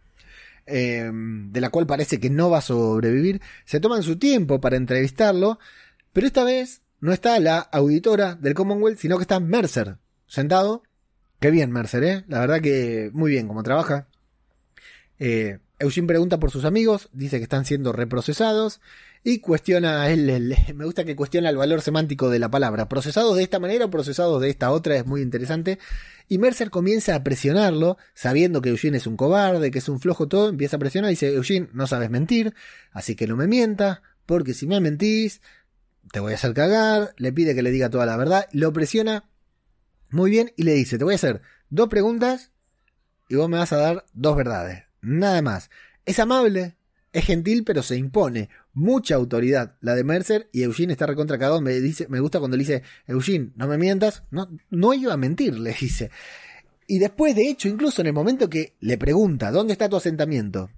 Eh, 0.67 1.10
de 1.12 1.60
la 1.60 1.69
cual 1.69 1.88
parece 1.88 2.19
que 2.19 2.30
no 2.30 2.50
va 2.50 2.60
a 2.60 2.62
sobrevivir. 2.62 3.41
Se 3.65 3.80
toman 3.80 4.04
su 4.04 4.17
tiempo 4.17 4.62
para 4.62 4.78
entrevistarlo, 4.78 5.60
pero 6.13 6.28
esta 6.28 6.43
vez 6.43 6.82
no 7.01 7.11
está 7.11 7.37
la 7.39 7.59
auditora 7.59 8.35
del 8.35 8.53
Commonwealth, 8.53 8.99
sino 8.99 9.17
que 9.17 9.23
está 9.23 9.39
Mercer, 9.39 9.97
sentado, 10.27 10.83
Qué 11.41 11.49
bien, 11.49 11.71
Mercer, 11.71 12.03
¿eh? 12.03 12.23
La 12.27 12.39
verdad 12.39 12.61
que 12.61 13.09
muy 13.13 13.31
bien 13.31 13.47
como 13.47 13.63
trabaja. 13.63 14.07
Eh, 15.17 15.57
Eugene 15.79 16.05
pregunta 16.05 16.39
por 16.39 16.51
sus 16.51 16.65
amigos, 16.65 17.09
dice 17.13 17.37
que 17.37 17.43
están 17.43 17.65
siendo 17.65 17.91
reprocesados 17.93 18.79
y 19.23 19.39
cuestiona, 19.39 20.07
él, 20.11 20.55
me 20.75 20.85
gusta 20.85 21.03
que 21.03 21.15
cuestiona 21.15 21.49
el 21.49 21.57
valor 21.57 21.81
semántico 21.81 22.29
de 22.29 22.37
la 22.37 22.51
palabra. 22.51 22.87
Procesados 22.87 23.35
de 23.37 23.41
esta 23.41 23.57
manera 23.57 23.85
o 23.85 23.89
procesados 23.89 24.39
de 24.39 24.51
esta 24.51 24.69
otra 24.69 24.95
es 24.97 25.07
muy 25.07 25.23
interesante. 25.23 25.79
Y 26.27 26.37
Mercer 26.37 26.69
comienza 26.69 27.15
a 27.15 27.23
presionarlo, 27.23 27.97
sabiendo 28.13 28.61
que 28.61 28.69
Eugene 28.69 28.97
es 28.97 29.07
un 29.07 29.17
cobarde, 29.17 29.71
que 29.71 29.79
es 29.79 29.89
un 29.89 29.99
flojo 29.99 30.27
todo, 30.27 30.47
empieza 30.47 30.75
a 30.75 30.79
presionar 30.79 31.09
y 31.09 31.13
dice, 31.13 31.33
Eugene, 31.33 31.69
no 31.73 31.87
sabes 31.87 32.11
mentir, 32.11 32.53
así 32.91 33.15
que 33.15 33.25
no 33.25 33.35
me 33.35 33.47
mientas, 33.47 34.01
porque 34.27 34.53
si 34.53 34.67
me 34.67 34.79
mentís, 34.79 35.41
te 36.12 36.19
voy 36.19 36.34
a 36.34 36.36
hacer 36.36 36.54
cagar, 36.54 37.13
le 37.17 37.32
pide 37.32 37.56
que 37.56 37.62
le 37.62 37.71
diga 37.71 37.89
toda 37.89 38.06
la 38.06 38.17
verdad, 38.17 38.47
lo 38.52 38.74
presiona 38.74 39.30
muy 40.10 40.30
bien 40.30 40.52
y 40.58 40.63
le 40.63 40.74
dice, 40.74 40.97
te 40.97 41.04
voy 41.04 41.13
a 41.13 41.15
hacer 41.15 41.41
dos 41.69 41.88
preguntas 41.88 42.52
y 43.30 43.36
vos 43.36 43.50
me 43.50 43.58
vas 43.58 43.71
a 43.71 43.78
dar 43.78 44.06
dos 44.13 44.36
verdades. 44.36 44.84
Nada 45.02 45.41
más. 45.41 45.69
Es 46.06 46.19
amable, 46.19 46.76
es 47.13 47.26
gentil, 47.26 47.63
pero 47.63 47.82
se 47.82 47.95
impone. 47.95 48.50
Mucha 48.74 49.15
autoridad 49.15 49.78
la 49.80 49.95
de 49.95 50.04
Mercer 50.04 50.50
y 50.52 50.63
Eugene 50.63 50.93
está 50.93 51.06
recontra 51.06 51.38
cagado. 51.38 51.62
Me, 51.62 51.80
dice, 51.80 52.08
me 52.10 52.19
gusta 52.19 52.39
cuando 52.39 52.58
le 52.58 52.63
dice, 52.63 52.84
Eugene, 53.08 53.52
no 53.56 53.67
me 53.67 53.78
mientas. 53.78 54.24
No, 54.32 54.50
no 54.69 54.93
iba 54.93 55.13
a 55.13 55.17
mentir, 55.17 55.58
le 55.58 55.74
dice. 55.80 56.12
Y 56.88 57.00
después, 57.00 57.36
de 57.36 57.50
hecho, 57.50 57.69
incluso 57.69 58.02
en 58.02 58.08
el 58.08 58.13
momento 58.13 58.50
que 58.50 58.76
le 58.82 58.97
pregunta, 58.97 59.50
¿dónde 59.52 59.74
está 59.74 59.88
tu 59.88 59.95
asentamiento? 59.95 60.69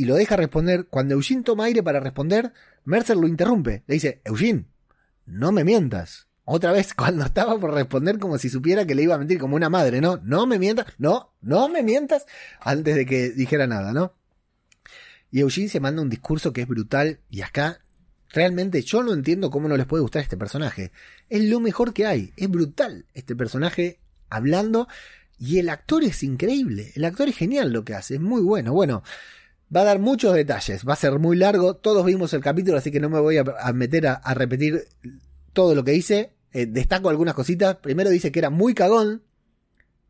Y 0.00 0.06
lo 0.06 0.14
deja 0.14 0.34
responder, 0.34 0.86
cuando 0.86 1.12
Eugene 1.12 1.42
toma 1.42 1.64
aire 1.64 1.82
para 1.82 2.00
responder, 2.00 2.54
Mercer 2.86 3.18
lo 3.18 3.28
interrumpe. 3.28 3.82
Le 3.86 3.96
dice, 3.96 4.22
Eugene, 4.24 4.64
no 5.26 5.52
me 5.52 5.62
mientas. 5.62 6.26
Otra 6.46 6.72
vez, 6.72 6.94
cuando 6.96 7.26
estaba 7.26 7.60
por 7.60 7.74
responder 7.74 8.18
como 8.18 8.38
si 8.38 8.48
supiera 8.48 8.86
que 8.86 8.94
le 8.94 9.02
iba 9.02 9.14
a 9.14 9.18
mentir 9.18 9.38
como 9.38 9.56
una 9.56 9.68
madre, 9.68 10.00
¿no? 10.00 10.18
No 10.24 10.46
me 10.46 10.58
mientas, 10.58 10.86
no, 10.96 11.34
no 11.42 11.68
me 11.68 11.82
mientas, 11.82 12.24
antes 12.60 12.96
de 12.96 13.04
que 13.04 13.28
dijera 13.28 13.66
nada, 13.66 13.92
¿no? 13.92 14.14
Y 15.30 15.40
Eugene 15.40 15.68
se 15.68 15.80
manda 15.80 16.00
un 16.00 16.08
discurso 16.08 16.54
que 16.54 16.62
es 16.62 16.66
brutal 16.66 17.20
y 17.28 17.42
acá 17.42 17.82
realmente 18.30 18.80
yo 18.80 19.02
no 19.02 19.12
entiendo 19.12 19.50
cómo 19.50 19.68
no 19.68 19.76
les 19.76 19.84
puede 19.84 20.00
gustar 20.00 20.22
este 20.22 20.38
personaje. 20.38 20.92
Es 21.28 21.44
lo 21.44 21.60
mejor 21.60 21.92
que 21.92 22.06
hay, 22.06 22.32
es 22.38 22.48
brutal 22.48 23.04
este 23.12 23.36
personaje 23.36 24.00
hablando 24.30 24.88
y 25.38 25.58
el 25.58 25.68
actor 25.68 26.04
es 26.04 26.22
increíble, 26.22 26.90
el 26.94 27.04
actor 27.04 27.28
es 27.28 27.36
genial 27.36 27.70
lo 27.70 27.84
que 27.84 27.94
hace, 27.94 28.14
es 28.14 28.20
muy 28.22 28.40
bueno. 28.40 28.72
Bueno, 28.72 29.02
va 29.74 29.82
a 29.82 29.84
dar 29.84 29.98
muchos 29.98 30.34
detalles, 30.34 30.86
va 30.86 30.94
a 30.94 30.96
ser 30.96 31.18
muy 31.18 31.36
largo, 31.36 31.74
todos 31.74 32.04
vimos 32.04 32.32
el 32.34 32.40
capítulo 32.40 32.78
así 32.78 32.90
que 32.90 33.00
no 33.00 33.08
me 33.08 33.20
voy 33.20 33.38
a, 33.38 33.72
meter 33.72 34.06
a 34.06 34.34
repetir 34.34 34.88
todo 35.52 35.74
lo 35.74 35.84
que 35.84 35.94
hice, 35.94 36.32
eh, 36.52 36.66
destaco 36.66 37.08
algunas 37.08 37.34
cositas. 37.34 37.76
Primero 37.76 38.10
dice 38.10 38.32
que 38.32 38.38
era 38.38 38.50
muy 38.50 38.74
cagón, 38.74 39.22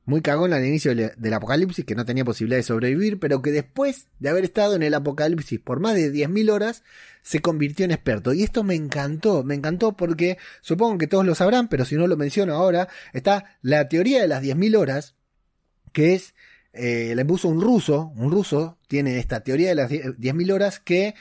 muy 0.04 0.22
cagón 0.22 0.52
al 0.52 0.64
inicio 0.64 0.94
del, 0.94 1.34
apocalipsis, 1.34 1.84
que 1.84 1.94
no 1.94 2.04
tenía 2.04 2.24
posibilidad 2.24 2.58
de 2.58 2.64
sobrevivir, 2.64 3.18
pero 3.18 3.42
que 3.42 3.52
después 3.52 4.08
de 4.18 4.28
haber 4.28 4.44
estado 4.44 4.74
en 4.74 4.82
el 4.82 4.94
apocalipsis 4.94 5.60
por 5.60 5.80
más 5.80 5.94
de 5.94 6.12
10.000 6.12 6.50
horas, 6.50 6.82
se 7.22 7.40
convirtió 7.40 7.84
en 7.84 7.92
experto. 7.92 8.32
Y 8.32 8.42
esto 8.42 8.64
me 8.64 8.74
encantó, 8.74 9.44
me 9.44 9.54
encantó 9.54 9.96
porque 9.96 10.38
supongo 10.62 10.98
que 10.98 11.06
todos 11.06 11.24
lo 11.26 11.34
sabrán, 11.34 11.68
pero 11.68 11.84
si 11.84 11.96
no 11.96 12.06
lo 12.06 12.16
menciono 12.16 12.54
ahora, 12.54 12.88
está 13.12 13.58
la 13.62 13.88
teoría 13.88 14.22
de 14.22 14.28
las 14.28 14.42
10.000 14.42 14.76
horas, 14.76 15.14
que 15.92 16.14
es, 16.14 16.34
eh, 16.72 17.12
la 17.14 17.22
impuso 17.22 17.48
un 17.48 17.60
ruso, 17.60 18.12
un 18.16 18.30
ruso 18.32 18.78
tiene 18.90 19.20
esta 19.20 19.38
teoría 19.44 19.68
de 19.68 19.76
las 19.76 19.88
10.000 19.88 20.52
horas 20.52 20.80
que 20.80 21.14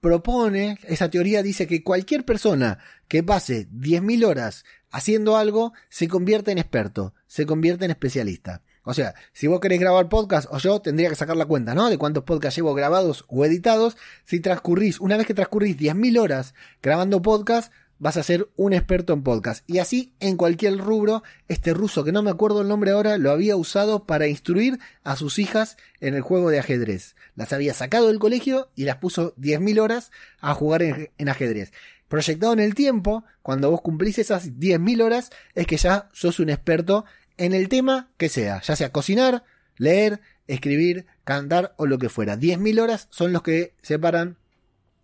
propone, 0.00 0.78
esa 0.84 1.10
teoría 1.10 1.42
dice 1.42 1.66
que 1.66 1.84
cualquier 1.84 2.24
persona 2.24 2.78
que 3.08 3.22
pase 3.22 3.68
10.000 3.68 4.24
horas 4.24 4.64
haciendo 4.90 5.36
algo 5.36 5.74
se 5.90 6.08
convierte 6.08 6.50
en 6.50 6.56
experto, 6.56 7.12
se 7.26 7.44
convierte 7.44 7.84
en 7.84 7.90
especialista. 7.90 8.62
O 8.84 8.94
sea, 8.94 9.14
si 9.34 9.48
vos 9.48 9.60
querés 9.60 9.78
grabar 9.78 10.08
podcast 10.08 10.48
o 10.50 10.56
yo 10.56 10.80
tendría 10.80 11.10
que 11.10 11.14
sacar 11.14 11.36
la 11.36 11.44
cuenta, 11.44 11.74
¿no? 11.74 11.90
De 11.90 11.98
cuántos 11.98 12.24
podcasts 12.24 12.56
llevo 12.56 12.72
grabados 12.72 13.26
o 13.28 13.44
editados. 13.44 13.98
Si 14.24 14.40
transcurrís, 14.40 14.98
una 14.98 15.18
vez 15.18 15.26
que 15.26 15.34
transcurrís 15.34 15.76
10.000 15.76 16.18
horas 16.18 16.54
grabando 16.80 17.20
podcast, 17.20 17.70
vas 18.00 18.16
a 18.16 18.24
ser 18.24 18.48
un 18.56 18.72
experto 18.72 19.12
en 19.12 19.22
podcast. 19.22 19.62
Y 19.70 19.78
así 19.78 20.14
en 20.18 20.36
cualquier 20.36 20.78
rubro, 20.78 21.22
este 21.46 21.72
ruso, 21.72 22.02
que 22.02 22.10
no 22.10 22.22
me 22.22 22.30
acuerdo 22.30 22.62
el 22.62 22.68
nombre 22.68 22.90
ahora, 22.90 23.18
lo 23.18 23.30
había 23.30 23.54
usado 23.54 24.04
para 24.06 24.26
instruir 24.26 24.80
a 25.04 25.14
sus 25.14 25.38
hijas 25.38 25.76
en 26.00 26.14
el 26.14 26.22
juego 26.22 26.50
de 26.50 26.58
ajedrez. 26.58 27.14
Las 27.36 27.52
había 27.52 27.74
sacado 27.74 28.08
del 28.08 28.18
colegio 28.18 28.70
y 28.74 28.84
las 28.84 28.96
puso 28.96 29.36
10.000 29.36 29.80
horas 29.80 30.10
a 30.40 30.54
jugar 30.54 30.82
en, 30.82 31.28
ajedrez. 31.28 31.72
Proyectado 32.08 32.54
en 32.54 32.60
el 32.60 32.74
tiempo, 32.74 33.22
cuando 33.42 33.70
vos 33.70 33.82
cumplís 33.82 34.18
esas 34.18 34.54
10.000 34.54 35.02
horas, 35.02 35.30
es 35.54 35.66
que 35.66 35.76
ya 35.76 36.08
sos 36.12 36.40
un 36.40 36.50
experto 36.50 37.04
en 37.36 37.52
el 37.52 37.68
tema 37.68 38.10
que 38.16 38.28
sea, 38.28 38.60
ya 38.62 38.74
sea 38.74 38.90
cocinar, 38.90 39.44
leer, 39.76 40.20
escribir, 40.48 41.06
cantar 41.24 41.74
o 41.76 41.86
lo 41.86 41.98
que 41.98 42.08
fuera. 42.08 42.36
10.000 42.36 42.80
horas 42.80 43.08
son 43.10 43.32
los 43.32 43.42
que 43.42 43.74
separan 43.82 44.36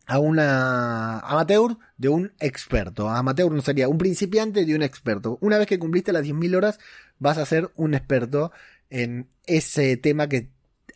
a 0.06 0.18
una 0.18 1.18
amateur 1.20 1.76
de 1.98 2.08
un 2.08 2.32
experto. 2.38 3.08
Amateur 3.08 3.50
no 3.50 3.60
sería 3.60 3.88
un 3.88 3.98
principiante 3.98 4.64
de 4.64 4.74
un 4.74 4.82
experto. 4.82 5.38
Una 5.40 5.58
vez 5.58 5.66
que 5.66 5.78
cumpliste 5.78 6.12
las 6.12 6.24
10.000 6.24 6.56
horas, 6.56 6.78
vas 7.18 7.38
a 7.38 7.46
ser 7.46 7.70
un 7.74 7.94
experto 7.94 8.52
en 8.88 9.28
ese 9.46 9.96
tema 9.96 10.28
que 10.28 10.48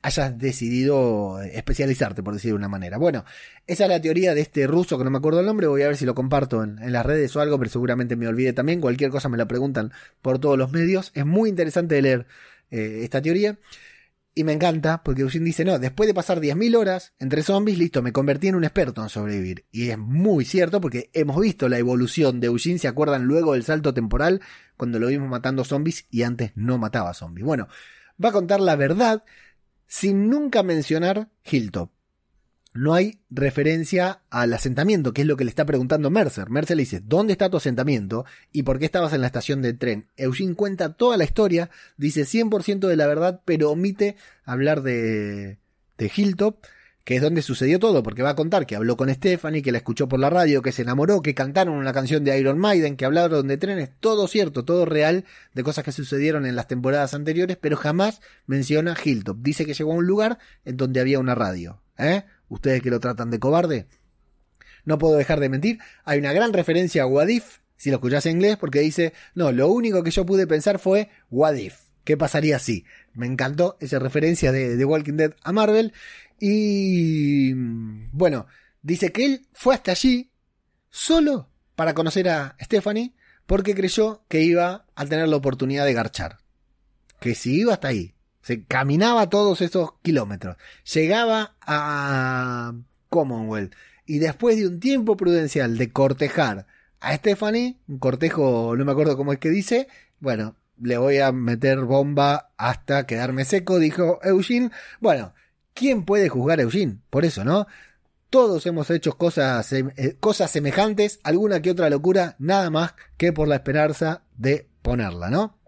hayas 0.02 0.38
decidido 0.38 1.42
especializarte, 1.42 2.22
por 2.22 2.34
decir 2.34 2.52
de 2.52 2.56
una 2.56 2.68
manera. 2.68 2.96
Bueno, 2.96 3.24
esa 3.66 3.84
es 3.84 3.90
la 3.90 4.00
teoría 4.00 4.34
de 4.34 4.40
este 4.40 4.66
ruso 4.66 4.96
que 4.96 5.04
no 5.04 5.10
me 5.10 5.18
acuerdo 5.18 5.40
el 5.40 5.46
nombre. 5.46 5.66
Voy 5.66 5.82
a 5.82 5.88
ver 5.88 5.96
si 5.96 6.06
lo 6.06 6.14
comparto 6.14 6.62
en, 6.62 6.92
las 6.92 7.04
redes 7.04 7.34
o 7.36 7.40
algo, 7.40 7.58
pero 7.58 7.70
seguramente 7.70 8.16
me 8.16 8.28
olvide 8.28 8.52
también. 8.52 8.80
Cualquier 8.80 9.10
cosa 9.10 9.28
me 9.28 9.36
la 9.36 9.46
preguntan 9.46 9.92
por 10.22 10.38
todos 10.38 10.56
los 10.56 10.72
medios. 10.72 11.10
Es 11.14 11.26
muy 11.26 11.50
interesante 11.50 12.00
leer 12.00 12.26
eh, 12.70 13.00
esta 13.02 13.20
teoría. 13.20 13.58
Y 14.34 14.44
me 14.44 14.52
encanta 14.52 15.02
porque 15.02 15.22
Eugene 15.22 15.44
dice, 15.44 15.64
no, 15.64 15.78
después 15.78 16.06
de 16.06 16.14
pasar 16.14 16.40
10.000 16.40 16.76
horas 16.76 17.14
entre 17.18 17.42
zombies, 17.42 17.78
listo, 17.78 18.00
me 18.00 18.12
convertí 18.12 18.48
en 18.48 18.54
un 18.54 18.64
experto 18.64 19.02
en 19.02 19.08
sobrevivir. 19.08 19.66
Y 19.72 19.90
es 19.90 19.98
muy 19.98 20.44
cierto 20.44 20.80
porque 20.80 21.10
hemos 21.12 21.40
visto 21.40 21.68
la 21.68 21.78
evolución 21.78 22.40
de 22.40 22.46
Eugene, 22.46 22.78
¿se 22.78 22.88
acuerdan 22.88 23.24
luego 23.24 23.54
del 23.54 23.64
salto 23.64 23.92
temporal? 23.92 24.40
Cuando 24.76 24.98
lo 24.98 25.08
vimos 25.08 25.28
matando 25.28 25.64
zombies 25.64 26.06
y 26.10 26.22
antes 26.22 26.52
no 26.54 26.78
mataba 26.78 27.12
zombies. 27.12 27.44
Bueno, 27.44 27.68
va 28.22 28.28
a 28.28 28.32
contar 28.32 28.60
la 28.60 28.76
verdad 28.76 29.24
sin 29.86 30.30
nunca 30.30 30.62
mencionar 30.62 31.28
Hilltop 31.44 31.90
no 32.72 32.94
hay 32.94 33.20
referencia 33.30 34.20
al 34.30 34.52
asentamiento, 34.52 35.12
que 35.12 35.22
es 35.22 35.26
lo 35.26 35.36
que 35.36 35.44
le 35.44 35.50
está 35.50 35.64
preguntando 35.64 36.10
Mercer. 36.10 36.50
Mercer 36.50 36.76
le 36.76 36.82
dice, 36.82 37.00
¿dónde 37.04 37.32
está 37.32 37.50
tu 37.50 37.56
asentamiento? 37.56 38.24
¿Y 38.52 38.62
por 38.62 38.78
qué 38.78 38.84
estabas 38.84 39.12
en 39.12 39.22
la 39.22 39.26
estación 39.26 39.60
de 39.60 39.72
tren? 39.72 40.06
Eugene 40.16 40.54
cuenta 40.54 40.92
toda 40.94 41.16
la 41.16 41.24
historia, 41.24 41.70
dice 41.96 42.22
100% 42.22 42.86
de 42.86 42.96
la 42.96 43.06
verdad, 43.06 43.40
pero 43.44 43.70
omite 43.70 44.16
hablar 44.44 44.82
de, 44.82 45.58
de 45.98 46.12
Hilltop, 46.14 46.64
que 47.04 47.16
es 47.16 47.22
donde 47.22 47.42
sucedió 47.42 47.80
todo, 47.80 48.04
porque 48.04 48.22
va 48.22 48.30
a 48.30 48.36
contar 48.36 48.66
que 48.66 48.76
habló 48.76 48.96
con 48.96 49.12
Stephanie, 49.12 49.62
que 49.62 49.72
la 49.72 49.78
escuchó 49.78 50.08
por 50.08 50.20
la 50.20 50.30
radio, 50.30 50.62
que 50.62 50.70
se 50.70 50.82
enamoró, 50.82 51.22
que 51.22 51.34
cantaron 51.34 51.74
una 51.74 51.92
canción 51.92 52.22
de 52.22 52.38
Iron 52.38 52.58
Maiden, 52.58 52.96
que 52.96 53.04
hablaron 53.04 53.48
de 53.48 53.56
trenes, 53.56 53.90
todo 53.98 54.28
cierto, 54.28 54.64
todo 54.64 54.84
real, 54.84 55.24
de 55.54 55.64
cosas 55.64 55.84
que 55.84 55.90
sucedieron 55.90 56.46
en 56.46 56.54
las 56.54 56.68
temporadas 56.68 57.14
anteriores, 57.14 57.56
pero 57.56 57.76
jamás 57.76 58.20
menciona 58.46 58.96
Hilltop. 59.02 59.38
Dice 59.40 59.66
que 59.66 59.74
llegó 59.74 59.92
a 59.92 59.96
un 59.96 60.06
lugar 60.06 60.38
en 60.64 60.76
donde 60.76 61.00
había 61.00 61.18
una 61.18 61.34
radio. 61.34 61.80
¿Eh? 61.98 62.24
Ustedes 62.50 62.82
que 62.82 62.90
lo 62.90 63.00
tratan 63.00 63.30
de 63.30 63.38
cobarde. 63.38 63.86
No 64.84 64.98
puedo 64.98 65.16
dejar 65.16 65.40
de 65.40 65.48
mentir, 65.48 65.78
hay 66.04 66.18
una 66.18 66.34
gran 66.34 66.52
referencia 66.52 67.04
a 67.04 67.06
Wadif, 67.06 67.60
si 67.76 67.88
lo 67.90 67.96
escuchás 67.96 68.26
en 68.26 68.36
inglés, 68.36 68.58
porque 68.58 68.80
dice, 68.80 69.14
no, 69.34 69.52
lo 69.52 69.68
único 69.68 70.02
que 70.02 70.10
yo 70.10 70.26
pude 70.26 70.46
pensar 70.46 70.78
fue 70.78 71.08
Wadif. 71.30 71.76
¿Qué 72.04 72.16
pasaría 72.16 72.58
si? 72.58 72.84
Me 73.14 73.26
encantó 73.26 73.76
esa 73.80 73.98
referencia 73.98 74.52
de, 74.52 74.76
The 74.76 74.84
Walking 74.84 75.14
Dead 75.14 75.34
a 75.42 75.52
Marvel. 75.52 75.92
Y 76.38 77.52
bueno, 77.54 78.46
dice 78.82 79.12
que 79.12 79.24
él 79.24 79.46
fue 79.52 79.74
hasta 79.74 79.92
allí 79.92 80.32
solo 80.88 81.50
para 81.76 81.94
conocer 81.94 82.28
a 82.28 82.56
Stephanie 82.60 83.14
porque 83.46 83.74
creyó 83.74 84.24
que 84.28 84.40
iba 84.40 84.86
a 84.94 85.06
tener 85.06 85.28
la 85.28 85.36
oportunidad 85.36 85.84
de 85.84 85.94
garchar. 85.94 86.38
Que 87.20 87.34
si 87.34 87.60
iba 87.60 87.74
hasta 87.74 87.88
ahí 87.88 88.14
se 88.50 88.64
caminaba 88.64 89.30
todos 89.30 89.60
esos 89.60 89.92
kilómetros. 90.02 90.56
Llegaba 90.92 91.54
a 91.60 92.74
Commonwealth. 93.08 93.74
Y 94.06 94.18
después 94.18 94.56
de 94.56 94.66
un 94.66 94.80
tiempo 94.80 95.16
prudencial 95.16 95.78
de 95.78 95.92
cortejar 95.92 96.66
a 96.98 97.14
Stephanie, 97.14 97.76
un 97.86 98.00
cortejo, 98.00 98.74
no 98.76 98.84
me 98.84 98.90
acuerdo 98.90 99.16
cómo 99.16 99.32
es 99.32 99.38
que 99.38 99.50
dice, 99.50 99.86
bueno, 100.18 100.56
le 100.82 100.98
voy 100.98 101.18
a 101.18 101.30
meter 101.30 101.78
bomba 101.82 102.50
hasta 102.56 103.06
quedarme 103.06 103.44
seco, 103.44 103.78
dijo 103.78 104.18
Eugene. 104.24 104.72
Bueno, 104.98 105.32
¿quién 105.72 106.04
puede 106.04 106.28
juzgar 106.28 106.58
a 106.58 106.62
Eugene? 106.62 106.96
Por 107.08 107.24
eso, 107.24 107.44
¿no? 107.44 107.68
Todos 108.30 108.66
hemos 108.66 108.90
hecho 108.90 109.16
cosas, 109.16 109.72
eh, 109.72 110.16
cosas 110.18 110.50
semejantes, 110.50 111.20
alguna 111.22 111.62
que 111.62 111.70
otra 111.70 111.88
locura, 111.88 112.34
nada 112.40 112.68
más 112.68 112.94
que 113.16 113.32
por 113.32 113.46
la 113.46 113.54
esperanza 113.54 114.22
de 114.36 114.68
ponerla, 114.82 115.30
¿no? 115.30 115.59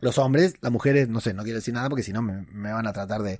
Los 0.00 0.18
hombres, 0.18 0.54
las 0.60 0.72
mujeres, 0.72 1.08
no 1.08 1.20
sé, 1.20 1.34
no 1.34 1.42
quiero 1.42 1.58
decir 1.58 1.74
nada 1.74 1.88
porque 1.88 2.02
si 2.02 2.12
no 2.12 2.22
me, 2.22 2.44
van 2.52 2.86
a 2.86 2.92
tratar 2.92 3.22
de, 3.22 3.38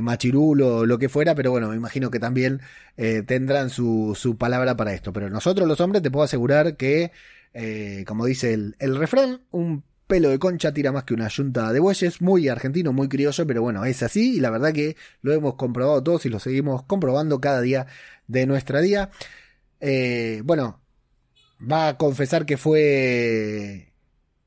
machirulo 0.00 0.78
o 0.78 0.86
lo 0.86 0.98
que 0.98 1.08
fuera, 1.08 1.34
pero 1.34 1.50
bueno, 1.50 1.68
me 1.68 1.76
imagino 1.76 2.10
que 2.10 2.20
también 2.20 2.60
eh, 2.96 3.22
tendrán 3.26 3.70
su, 3.70 4.16
su 4.16 4.36
palabra 4.36 4.76
para 4.76 4.94
esto. 4.94 5.12
Pero 5.12 5.30
nosotros 5.30 5.66
los 5.66 5.80
hombres 5.80 6.02
te 6.02 6.10
puedo 6.10 6.24
asegurar 6.24 6.76
que, 6.76 7.12
eh, 7.54 8.04
como 8.06 8.26
dice 8.26 8.54
el, 8.54 8.76
el 8.78 8.96
refrán, 8.96 9.42
un 9.50 9.84
pelo 10.06 10.30
de 10.30 10.38
concha 10.38 10.72
tira 10.72 10.92
más 10.92 11.04
que 11.04 11.14
una 11.14 11.28
yunta 11.28 11.72
de 11.72 11.80
bueyes, 11.80 12.20
muy 12.20 12.48
argentino, 12.48 12.92
muy 12.92 13.08
criollo, 13.08 13.46
pero 13.46 13.62
bueno, 13.62 13.84
es 13.84 14.02
así 14.02 14.36
y 14.36 14.40
la 14.40 14.50
verdad 14.50 14.72
que 14.72 14.96
lo 15.22 15.32
hemos 15.32 15.54
comprobado 15.56 16.02
todos 16.02 16.26
y 16.26 16.28
lo 16.28 16.38
seguimos 16.38 16.84
comprobando 16.84 17.40
cada 17.40 17.60
día 17.60 17.86
de 18.28 18.46
nuestra 18.46 18.80
día. 18.80 19.10
Eh, 19.80 20.42
bueno, 20.44 20.80
va 21.60 21.88
a 21.88 21.98
confesar 21.98 22.46
que 22.46 22.56
fue 22.56 23.92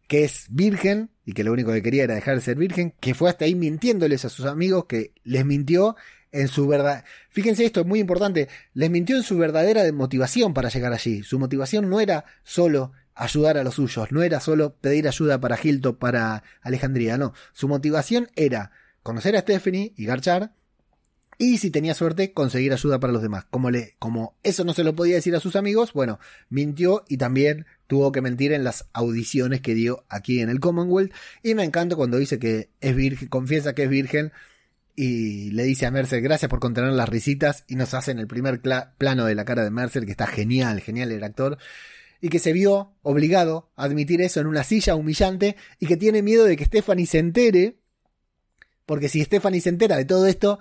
que 0.07 0.24
es 0.24 0.47
virgen 0.49 1.12
y 1.30 1.34
que 1.34 1.43
lo 1.43 1.51
único 1.51 1.71
que 1.71 1.84
quería 1.84 2.05
era 2.05 2.15
dejar 2.15 2.34
de 2.34 2.41
ser 2.41 2.57
virgen, 2.57 2.95
que 2.99 3.13
fue 3.13 3.30
hasta 3.30 3.45
ahí 3.45 3.53
mintiéndoles 3.53 4.25
a 4.25 4.30
sus 4.30 4.47
amigos, 4.47 4.86
que 4.86 5.13
les 5.23 5.45
mintió 5.45 5.95
en 6.32 6.47
su 6.47 6.67
verdad. 6.67 7.05
Fíjense 7.30 7.65
esto, 7.65 7.82
es 7.82 7.86
muy 7.86 7.99
importante, 7.99 8.47
les 8.73 8.89
mintió 8.89 9.15
en 9.15 9.21
su 9.21 9.38
verdadera 9.38 9.84
motivación 9.91 10.55
para 10.55 10.69
llegar 10.69 10.91
allí. 10.91 11.21
Su 11.21 11.38
motivación 11.38 11.88
no 11.88 11.99
era 11.99 12.25
solo 12.43 12.93
ayudar 13.13 13.59
a 13.59 13.63
los 13.63 13.75
suyos, 13.75 14.11
no 14.11 14.23
era 14.23 14.39
solo 14.39 14.73
pedir 14.73 15.07
ayuda 15.07 15.39
para 15.39 15.59
Hilton, 15.61 15.97
para 15.97 16.41
Alejandría, 16.61 17.19
no. 17.19 17.36
Su 17.53 17.67
motivación 17.67 18.32
era 18.36 18.71
conocer 19.03 19.36
a 19.36 19.41
Stephanie 19.41 19.93
y 19.97 20.05
garchar, 20.05 20.53
y 21.38 21.59
si 21.59 21.69
tenía 21.69 21.93
suerte, 21.93 22.34
conseguir 22.34 22.73
ayuda 22.73 22.99
para 22.99 23.13
los 23.13 23.21
demás. 23.21 23.45
Como, 23.51 23.69
le, 23.69 23.93
como 23.99 24.36
eso 24.41 24.63
no 24.63 24.73
se 24.73 24.84
lo 24.84 24.95
podía 24.95 25.13
decir 25.13 25.36
a 25.36 25.39
sus 25.39 25.55
amigos, 25.55 25.93
bueno, 25.93 26.17
mintió 26.49 27.05
y 27.07 27.17
también 27.17 27.67
tuvo 27.89 28.11
que 28.11 28.21
mentir 28.21 28.53
en 28.53 28.63
las 28.63 28.85
audiciones 28.93 29.61
que 29.61 29.73
dio 29.73 30.05
aquí 30.09 30.41
en 30.41 30.49
el 30.49 30.59
Commonwealth. 30.59 31.11
Y 31.41 31.55
me 31.55 31.63
encanta 31.63 31.95
cuando 31.95 32.19
dice 32.19 32.37
que 32.37 32.69
es 32.81 32.95
virgen, 32.95 33.29
confiesa 33.29 33.73
que 33.73 33.85
es 33.85 33.89
virgen 33.89 34.31
y 34.95 35.49
le 35.51 35.63
dice 35.63 35.87
a 35.87 35.91
Mercer, 35.91 36.21
gracias 36.21 36.49
por 36.49 36.59
contener 36.59 36.91
las 36.91 37.09
risitas, 37.09 37.63
y 37.67 37.77
nos 37.77 37.95
hacen 37.95 38.19
el 38.19 38.27
primer 38.27 38.61
plano 38.61 39.25
de 39.25 39.33
la 39.33 39.43
cara 39.43 39.63
de 39.63 39.71
Mercer, 39.71 40.05
que 40.05 40.11
está 40.11 40.27
genial, 40.27 40.81
genial 40.81 41.11
el 41.11 41.23
actor, 41.23 41.57
y 42.21 42.29
que 42.29 42.37
se 42.37 42.53
vio 42.53 42.93
obligado 43.01 43.71
a 43.75 43.85
admitir 43.85 44.21
eso 44.21 44.39
en 44.39 44.45
una 44.47 44.63
silla 44.63 44.95
humillante, 44.95 45.55
y 45.79 45.87
que 45.87 45.97
tiene 45.97 46.21
miedo 46.21 46.43
de 46.43 46.57
que 46.57 46.65
Stephanie 46.65 47.07
se 47.07 47.17
entere, 47.17 47.79
porque 48.85 49.09
si 49.09 49.23
Stephanie 49.23 49.61
se 49.61 49.69
entera 49.69 49.95
de 49.95 50.05
todo 50.05 50.27
esto, 50.27 50.59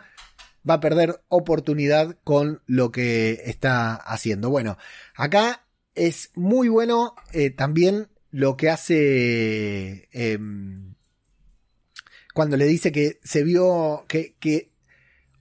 va 0.69 0.75
a 0.75 0.81
perder 0.81 1.21
oportunidad 1.29 2.17
con 2.23 2.63
lo 2.67 2.93
que 2.93 3.43
está 3.45 3.97
haciendo. 3.97 4.51
Bueno, 4.51 4.79
acá 5.17 5.68
es 5.99 6.31
muy 6.35 6.69
bueno 6.69 7.15
eh, 7.33 7.51
también 7.51 8.09
lo 8.31 8.57
que 8.57 8.71
hace... 8.71 10.09
Em, 10.13 10.95
cuando 12.35 12.57
le 12.57 12.67
dice 12.67 12.93
que 12.93 13.19
se 13.25 13.43
vio, 13.43 14.05
que, 14.07 14.37
que 14.39 14.71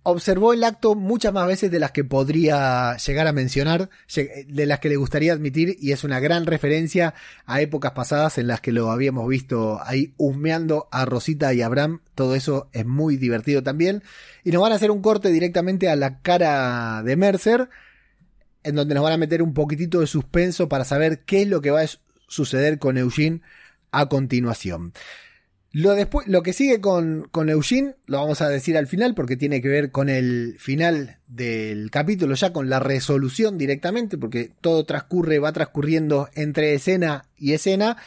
observó 0.10 0.54
el 0.54 0.64
acto 0.64 0.96
muchas 0.96 1.34
más 1.34 1.46
veces 1.46 1.70
de 1.70 1.80
las 1.80 1.92
que 1.92 2.06
podría 2.06 2.96
llegar 2.96 3.28
a 3.28 3.34
mencionar, 3.34 3.90
de 4.48 4.66
las 4.66 4.80
que 4.80 4.88
le 4.88 4.96
gustaría 4.96 5.34
admitir, 5.34 5.76
y 5.82 5.92
es 5.92 6.06
una 6.06 6.22
gran 6.22 6.46
referencia 6.46 7.14
a 7.46 7.60
épocas 7.60 7.92
pasadas 7.92 8.38
en 8.38 8.48
las 8.48 8.62
que 8.62 8.72
lo 8.72 8.90
habíamos 8.90 9.28
visto 9.28 9.82
ahí 9.84 10.14
humeando 10.16 10.88
a 10.92 11.04
Rosita 11.04 11.54
y 11.54 11.62
Abraham. 11.62 12.00
Todo 12.16 12.36
eso 12.36 12.70
es 12.72 12.86
muy 12.86 13.18
divertido 13.18 13.64
también. 13.64 14.02
Y 14.46 14.52
nos 14.52 14.62
van 14.62 14.72
a 14.72 14.76
hacer 14.76 14.92
un 14.92 15.02
corte 15.02 15.30
directamente 15.30 15.90
a 15.90 15.98
la 15.98 16.22
cara 16.22 17.04
de 17.04 17.18
Mercer, 17.18 17.70
en 18.68 18.76
donde 18.76 18.94
nos 18.94 19.04
van 19.04 19.14
a 19.14 19.18
meter 19.18 19.42
un 19.42 19.54
poquitito 19.54 20.02
de 20.02 20.08
suspenso 20.08 20.68
para 20.68 20.84
saber 20.84 21.20
qué 21.26 21.44
es 21.44 21.48
lo 21.48 21.62
que 21.62 21.72
va 21.72 21.82
a 21.82 21.90
suceder 22.28 22.80
con 22.80 22.98
Eugene 22.98 23.42
a 23.92 24.08
continuación. 24.10 24.94
Lo, 25.72 25.94
después, 25.94 26.28
lo 26.28 26.44
que 26.44 26.54
sigue 26.54 26.82
con, 26.82 27.28
con 27.32 27.50
Eugene, 27.50 27.96
lo 28.06 28.20
vamos 28.20 28.42
a 28.42 28.50
decir 28.50 28.78
al 28.78 28.88
final 28.88 29.14
porque 29.14 29.38
tiene 29.38 29.62
que 29.62 29.68
ver 29.68 29.92
con 29.92 30.10
el 30.10 30.56
final 30.60 31.18
del 31.28 31.92
capítulo, 31.92 32.36
ya 32.36 32.52
con 32.52 32.70
la 32.70 32.80
resolución 32.80 33.58
directamente, 33.58 34.18
porque 34.18 34.52
todo 34.62 34.86
transcurre, 34.86 35.40
va 35.40 35.52
transcurriendo 35.52 36.30
entre 36.34 36.74
escena 36.74 37.26
y 37.38 37.54
escena, 37.54 37.98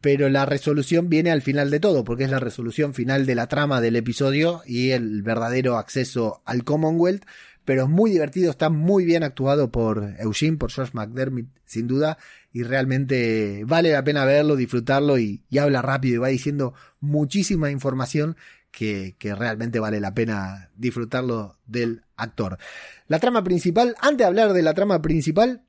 pero 0.00 0.28
la 0.28 0.44
resolución 0.44 1.08
viene 1.08 1.30
al 1.30 1.40
final 1.40 1.70
de 1.70 1.80
todo, 1.80 2.04
porque 2.04 2.24
es 2.24 2.30
la 2.30 2.40
resolución 2.40 2.94
final 2.94 3.26
de 3.26 3.34
la 3.34 3.46
trama 3.46 3.80
del 3.80 3.96
episodio 3.96 4.62
y 4.66 4.90
el 4.90 5.22
verdadero 5.22 5.78
acceso 5.78 6.42
al 6.44 6.64
Commonwealth 6.64 7.24
pero 7.64 7.84
es 7.84 7.88
muy 7.88 8.10
divertido, 8.10 8.50
está 8.50 8.68
muy 8.68 9.04
bien 9.04 9.22
actuado 9.22 9.70
por 9.70 10.14
Eugene, 10.18 10.56
por 10.56 10.70
George 10.70 10.92
McDermott, 10.94 11.46
sin 11.64 11.86
duda, 11.86 12.18
y 12.52 12.62
realmente 12.62 13.64
vale 13.66 13.92
la 13.92 14.04
pena 14.04 14.24
verlo, 14.24 14.56
disfrutarlo 14.56 15.18
y, 15.18 15.42
habla 15.58 15.82
rápido 15.82 16.16
y 16.16 16.18
va 16.18 16.28
diciendo 16.28 16.74
muchísima 17.00 17.70
información 17.70 18.36
que, 18.70 19.14
realmente 19.20 19.78
vale 19.80 20.00
la 20.00 20.14
pena 20.14 20.70
disfrutarlo 20.76 21.56
del 21.66 22.02
actor. 22.16 22.58
La 23.08 23.18
trama 23.18 23.42
principal, 23.44 23.94
antes 24.00 24.18
de 24.18 24.24
hablar 24.24 24.52
de 24.52 24.62
la 24.62 24.74
trama 24.74 25.00
principal, 25.00 25.62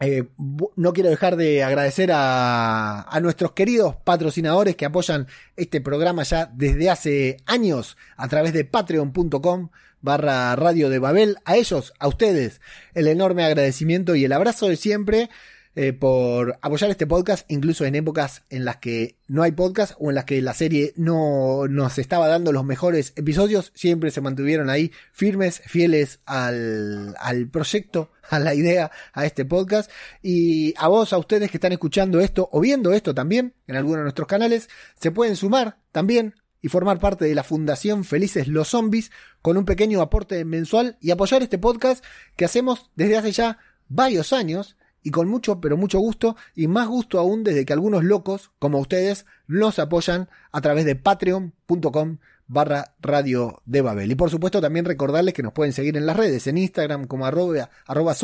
eh, 0.00 0.28
no 0.76 0.92
quiero 0.92 1.08
dejar 1.08 1.36
de 1.36 1.62
agradecer 1.62 2.10
a, 2.12 3.18
nuestros 3.22 3.52
queridos 3.52 3.96
patrocinadores 3.96 4.76
que 4.76 4.84
apoyan 4.84 5.26
este 5.56 5.80
programa 5.80 6.24
ya 6.24 6.46
desde 6.46 6.90
hace 6.90 7.36
años 7.46 7.96
a 8.16 8.28
través 8.28 8.52
de 8.52 8.64
patreon.com 8.64 9.70
barra 10.04 10.54
Radio 10.54 10.90
de 10.90 10.98
Babel. 10.98 11.38
A 11.44 11.56
ellos, 11.56 11.94
a 11.98 12.06
ustedes, 12.06 12.60
el 12.92 13.08
enorme 13.08 13.42
agradecimiento 13.42 14.14
y 14.14 14.24
el 14.24 14.32
abrazo 14.32 14.68
de 14.68 14.76
siempre. 14.76 15.30
Eh, 15.76 15.92
por 15.92 16.56
apoyar 16.62 16.88
este 16.88 17.04
podcast, 17.04 17.50
incluso 17.50 17.84
en 17.84 17.96
épocas 17.96 18.44
en 18.48 18.64
las 18.64 18.76
que 18.76 19.16
no 19.26 19.42
hay 19.42 19.50
podcast 19.50 19.94
o 19.98 20.10
en 20.10 20.14
las 20.14 20.24
que 20.24 20.40
la 20.40 20.54
serie 20.54 20.92
no 20.94 21.66
nos 21.66 21.98
estaba 21.98 22.28
dando 22.28 22.52
los 22.52 22.64
mejores 22.64 23.12
episodios, 23.16 23.72
siempre 23.74 24.12
se 24.12 24.20
mantuvieron 24.20 24.70
ahí 24.70 24.92
firmes, 25.10 25.62
fieles 25.66 26.20
al, 26.26 27.16
al 27.18 27.48
proyecto, 27.48 28.12
a 28.30 28.38
la 28.38 28.54
idea, 28.54 28.92
a 29.14 29.26
este 29.26 29.44
podcast. 29.44 29.90
Y 30.22 30.74
a 30.76 30.86
vos, 30.86 31.12
a 31.12 31.18
ustedes 31.18 31.50
que 31.50 31.56
están 31.56 31.72
escuchando 31.72 32.20
esto 32.20 32.48
o 32.52 32.60
viendo 32.60 32.92
esto 32.92 33.12
también 33.12 33.54
en 33.66 33.74
alguno 33.74 33.96
de 33.96 34.02
nuestros 34.04 34.28
canales, 34.28 34.68
se 35.00 35.10
pueden 35.10 35.34
sumar 35.34 35.78
también 35.90 36.36
y 36.64 36.68
formar 36.68 36.98
parte 36.98 37.26
de 37.26 37.34
la 37.34 37.44
Fundación 37.44 38.04
Felices 38.04 38.48
los 38.48 38.68
Zombies 38.68 39.12
con 39.42 39.58
un 39.58 39.66
pequeño 39.66 40.00
aporte 40.00 40.42
mensual 40.46 40.96
y 40.98 41.10
apoyar 41.10 41.42
este 41.42 41.58
podcast 41.58 42.02
que 42.36 42.46
hacemos 42.46 42.90
desde 42.96 43.18
hace 43.18 43.32
ya 43.32 43.58
varios 43.90 44.32
años 44.32 44.78
y 45.02 45.10
con 45.10 45.28
mucho 45.28 45.60
pero 45.60 45.76
mucho 45.76 45.98
gusto 45.98 46.36
y 46.54 46.66
más 46.66 46.88
gusto 46.88 47.18
aún 47.18 47.44
desde 47.44 47.66
que 47.66 47.74
algunos 47.74 48.02
locos 48.02 48.50
como 48.58 48.78
ustedes 48.78 49.26
nos 49.46 49.78
apoyan 49.78 50.30
a 50.52 50.62
través 50.62 50.86
de 50.86 50.96
patreon.com 50.96 52.16
barra 52.46 52.94
radio 52.98 53.60
de 53.66 53.82
Babel. 53.82 54.12
Y 54.12 54.14
por 54.14 54.30
supuesto 54.30 54.62
también 54.62 54.86
recordarles 54.86 55.34
que 55.34 55.42
nos 55.42 55.52
pueden 55.52 55.74
seguir 55.74 55.98
en 55.98 56.06
las 56.06 56.16
redes, 56.16 56.46
en 56.46 56.56
Instagram 56.56 57.06
como 57.06 57.26
arroba, 57.26 57.68
arroba 57.86 58.14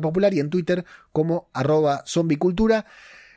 popular 0.00 0.34
y 0.34 0.40
en 0.40 0.50
Twitter 0.50 0.84
como 1.12 1.48
arroba 1.52 2.02
zombicultura 2.06 2.86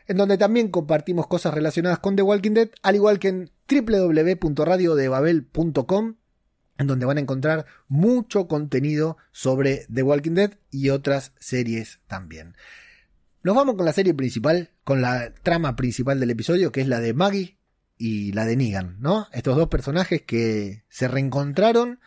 en 0.08 0.18
donde 0.18 0.38
también 0.38 0.70
compartimos 0.70 1.28
cosas 1.28 1.54
relacionadas 1.54 2.00
con 2.00 2.16
The 2.16 2.22
Walking 2.22 2.54
Dead, 2.54 2.70
al 2.82 2.96
igual 2.96 3.20
que 3.20 3.28
en 3.28 3.52
www.radiodebabel.com, 3.70 6.16
en 6.78 6.88
donde 6.88 7.06
van 7.06 7.18
a 7.18 7.22
encontrar 7.22 7.66
mucho 7.88 8.48
contenido 8.48 9.18
sobre 9.32 9.86
The 9.94 10.04
Walking 10.04 10.34
Dead 10.34 10.54
y 10.72 10.90
otras 10.90 11.34
series 11.40 12.00
también. 12.08 12.56
Nos 13.44 13.56
vamos 13.56 13.76
con 13.76 13.86
la 13.86 13.94
serie 13.94 14.14
principal, 14.14 14.72
con 14.84 15.02
la 15.02 15.34
trama 15.34 15.76
principal 15.76 16.20
del 16.20 16.32
episodio, 16.32 16.72
que 16.72 16.82
es 16.82 16.88
la 16.88 17.00
de 17.00 17.14
Maggie 17.14 17.58
y 17.98 18.32
la 18.34 18.46
de 18.46 18.56
Negan, 18.56 18.98
¿no? 19.00 19.28
Estos 19.32 19.58
dos 19.58 19.70
personajes 19.70 20.22
que 20.22 20.84
se 20.90 21.08
reencontraron, 21.08 22.00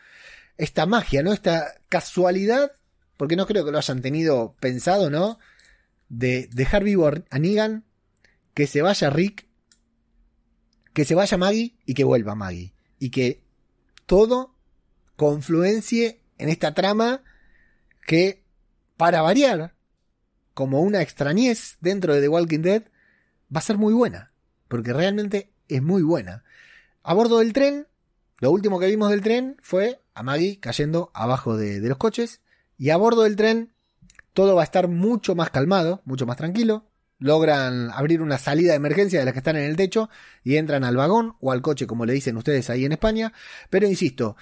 esta 0.57 0.87
magia, 0.87 1.23
¿no? 1.23 1.33
Esta 1.33 1.75
casualidad, 1.89 2.73
porque 3.17 3.37
no 3.37 3.47
creo 3.47 3.65
que 3.65 3.73
lo 3.73 3.79
hayan 3.79 4.03
tenido 4.03 4.55
pensado, 4.61 5.11
¿no? 5.11 5.39
De 6.09 6.49
dejar 6.53 6.85
vivo 6.85 7.09
a 7.09 7.39
Negan 7.39 7.85
que 8.55 8.67
se 8.67 8.83
vaya 8.83 9.11
Rick, 9.11 9.47
que 10.93 11.05
se 11.05 11.15
vaya 11.15 11.37
Maggie 11.37 11.77
y 11.87 11.95
que 11.95 12.05
vuelva 12.05 12.35
Maggie. 12.35 12.75
Y 12.99 13.11
que 13.11 13.43
todo 14.07 14.55
confluencie 15.17 16.23
en 16.39 16.49
esta 16.49 16.75
trama 16.75 17.23
que, 18.07 18.45
para 18.97 19.23
variar, 19.23 19.75
como 20.55 20.81
una 20.81 21.03
extrañez 21.03 21.79
dentro 21.81 22.15
de 22.15 22.21
The 22.21 22.29
Walking 22.29 22.61
Dead, 22.63 22.83
va 23.55 23.61
a 23.61 23.63
ser 23.63 23.79
muy 23.79 23.95
buena. 23.95 24.33
Porque 24.69 24.93
realmente 24.93 25.53
es 25.69 25.83
muy 25.83 26.03
buena. 26.03 26.45
A 27.03 27.15
bordo 27.15 27.39
del 27.39 27.53
tren, 27.53 27.87
lo 28.41 28.51
último 28.51 28.79
que 28.79 28.87
vimos 28.87 29.11
del 29.11 29.23
tren 29.23 29.57
fue 29.63 30.01
a 30.15 30.23
Maggie 30.23 30.59
cayendo 30.61 31.11
abajo 31.15 31.57
de, 31.57 31.81
de 31.81 31.89
los 31.89 31.99
coches. 31.99 32.41
Y 32.77 32.91
a 32.91 32.97
bordo 32.97 33.23
del 33.23 33.37
tren, 33.37 33.73
todo 34.33 34.55
va 34.55 34.63
a 34.63 34.65
estar 34.65 34.89
mucho 34.89 35.35
más 35.35 35.51
calmado, 35.51 36.03
mucho 36.05 36.27
más 36.27 36.37
tranquilo 36.37 36.90
logran 37.21 37.91
abrir 37.93 38.23
una 38.23 38.39
salida 38.39 38.73
de 38.73 38.77
emergencia 38.77 39.21
de 39.21 39.25
las 39.27 39.33
que 39.33 39.39
están 39.39 39.57
en 39.57 39.65
el 39.65 39.77
techo 39.77 40.11
y 40.43 40.57
entran 40.57 40.83
al 40.85 40.97
vagón 40.97 41.37
o 41.41 41.53
al 41.53 41.63
coche, 41.63 41.87
como 41.87 42.07
le 42.07 42.15
dicen 42.15 42.37
ustedes 42.37 42.69
ahí 42.71 42.85
en 42.85 42.93
España. 42.93 43.33
Pero 43.69 43.87
insisto, 43.87 44.37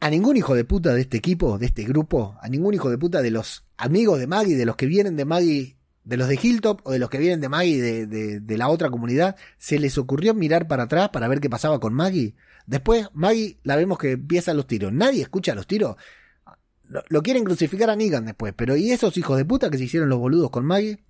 a 0.00 0.10
ningún 0.10 0.36
hijo 0.36 0.54
de 0.54 0.64
puta 0.64 0.94
de 0.94 1.02
este 1.02 1.18
equipo, 1.18 1.58
de 1.58 1.66
este 1.66 1.84
grupo, 1.84 2.36
a 2.40 2.48
ningún 2.48 2.74
hijo 2.74 2.90
de 2.90 2.98
puta 2.98 3.22
de 3.22 3.30
los 3.30 3.64
amigos 3.76 4.18
de 4.18 4.26
Maggie, 4.26 4.56
de 4.56 4.66
los 4.66 4.76
que 4.76 4.86
vienen 4.86 5.16
de 5.16 5.24
Maggie, 5.24 5.76
de 6.02 6.16
los 6.16 6.28
de 6.28 6.38
Hilltop 6.42 6.80
o 6.84 6.92
de 6.92 6.98
los 6.98 7.08
que 7.08 7.18
vienen 7.18 7.40
de 7.40 7.48
Maggie 7.48 7.80
de, 7.80 8.40
de, 8.40 8.58
la 8.58 8.68
otra 8.68 8.90
comunidad, 8.90 9.36
se 9.58 9.78
les 9.78 9.96
ocurrió 9.96 10.34
mirar 10.34 10.66
para 10.66 10.84
atrás 10.84 11.10
para 11.10 11.28
ver 11.28 11.40
qué 11.40 11.48
pasaba 11.48 11.78
con 11.78 11.94
Maggie. 11.94 12.34
Después 12.66 13.08
Maggie 13.12 13.58
la 13.62 13.76
vemos 13.76 13.98
que 13.98 14.12
empiezan 14.12 14.56
los 14.56 14.66
tiros. 14.66 14.92
Nadie 14.92 15.22
escucha 15.22 15.54
los 15.54 15.66
tiros. 15.66 15.96
Lo, 16.88 17.02
lo 17.08 17.22
quieren 17.22 17.44
crucificar 17.44 17.88
a 17.88 17.96
Negan 17.96 18.26
después, 18.26 18.52
pero 18.54 18.76
¿y 18.76 18.90
esos 18.92 19.16
hijos 19.16 19.36
de 19.36 19.44
puta 19.44 19.70
que 19.70 19.78
se 19.78 19.84
hicieron 19.84 20.08
los 20.08 20.18
boludos 20.18 20.50
con 20.50 20.66
Maggie? 20.66 21.02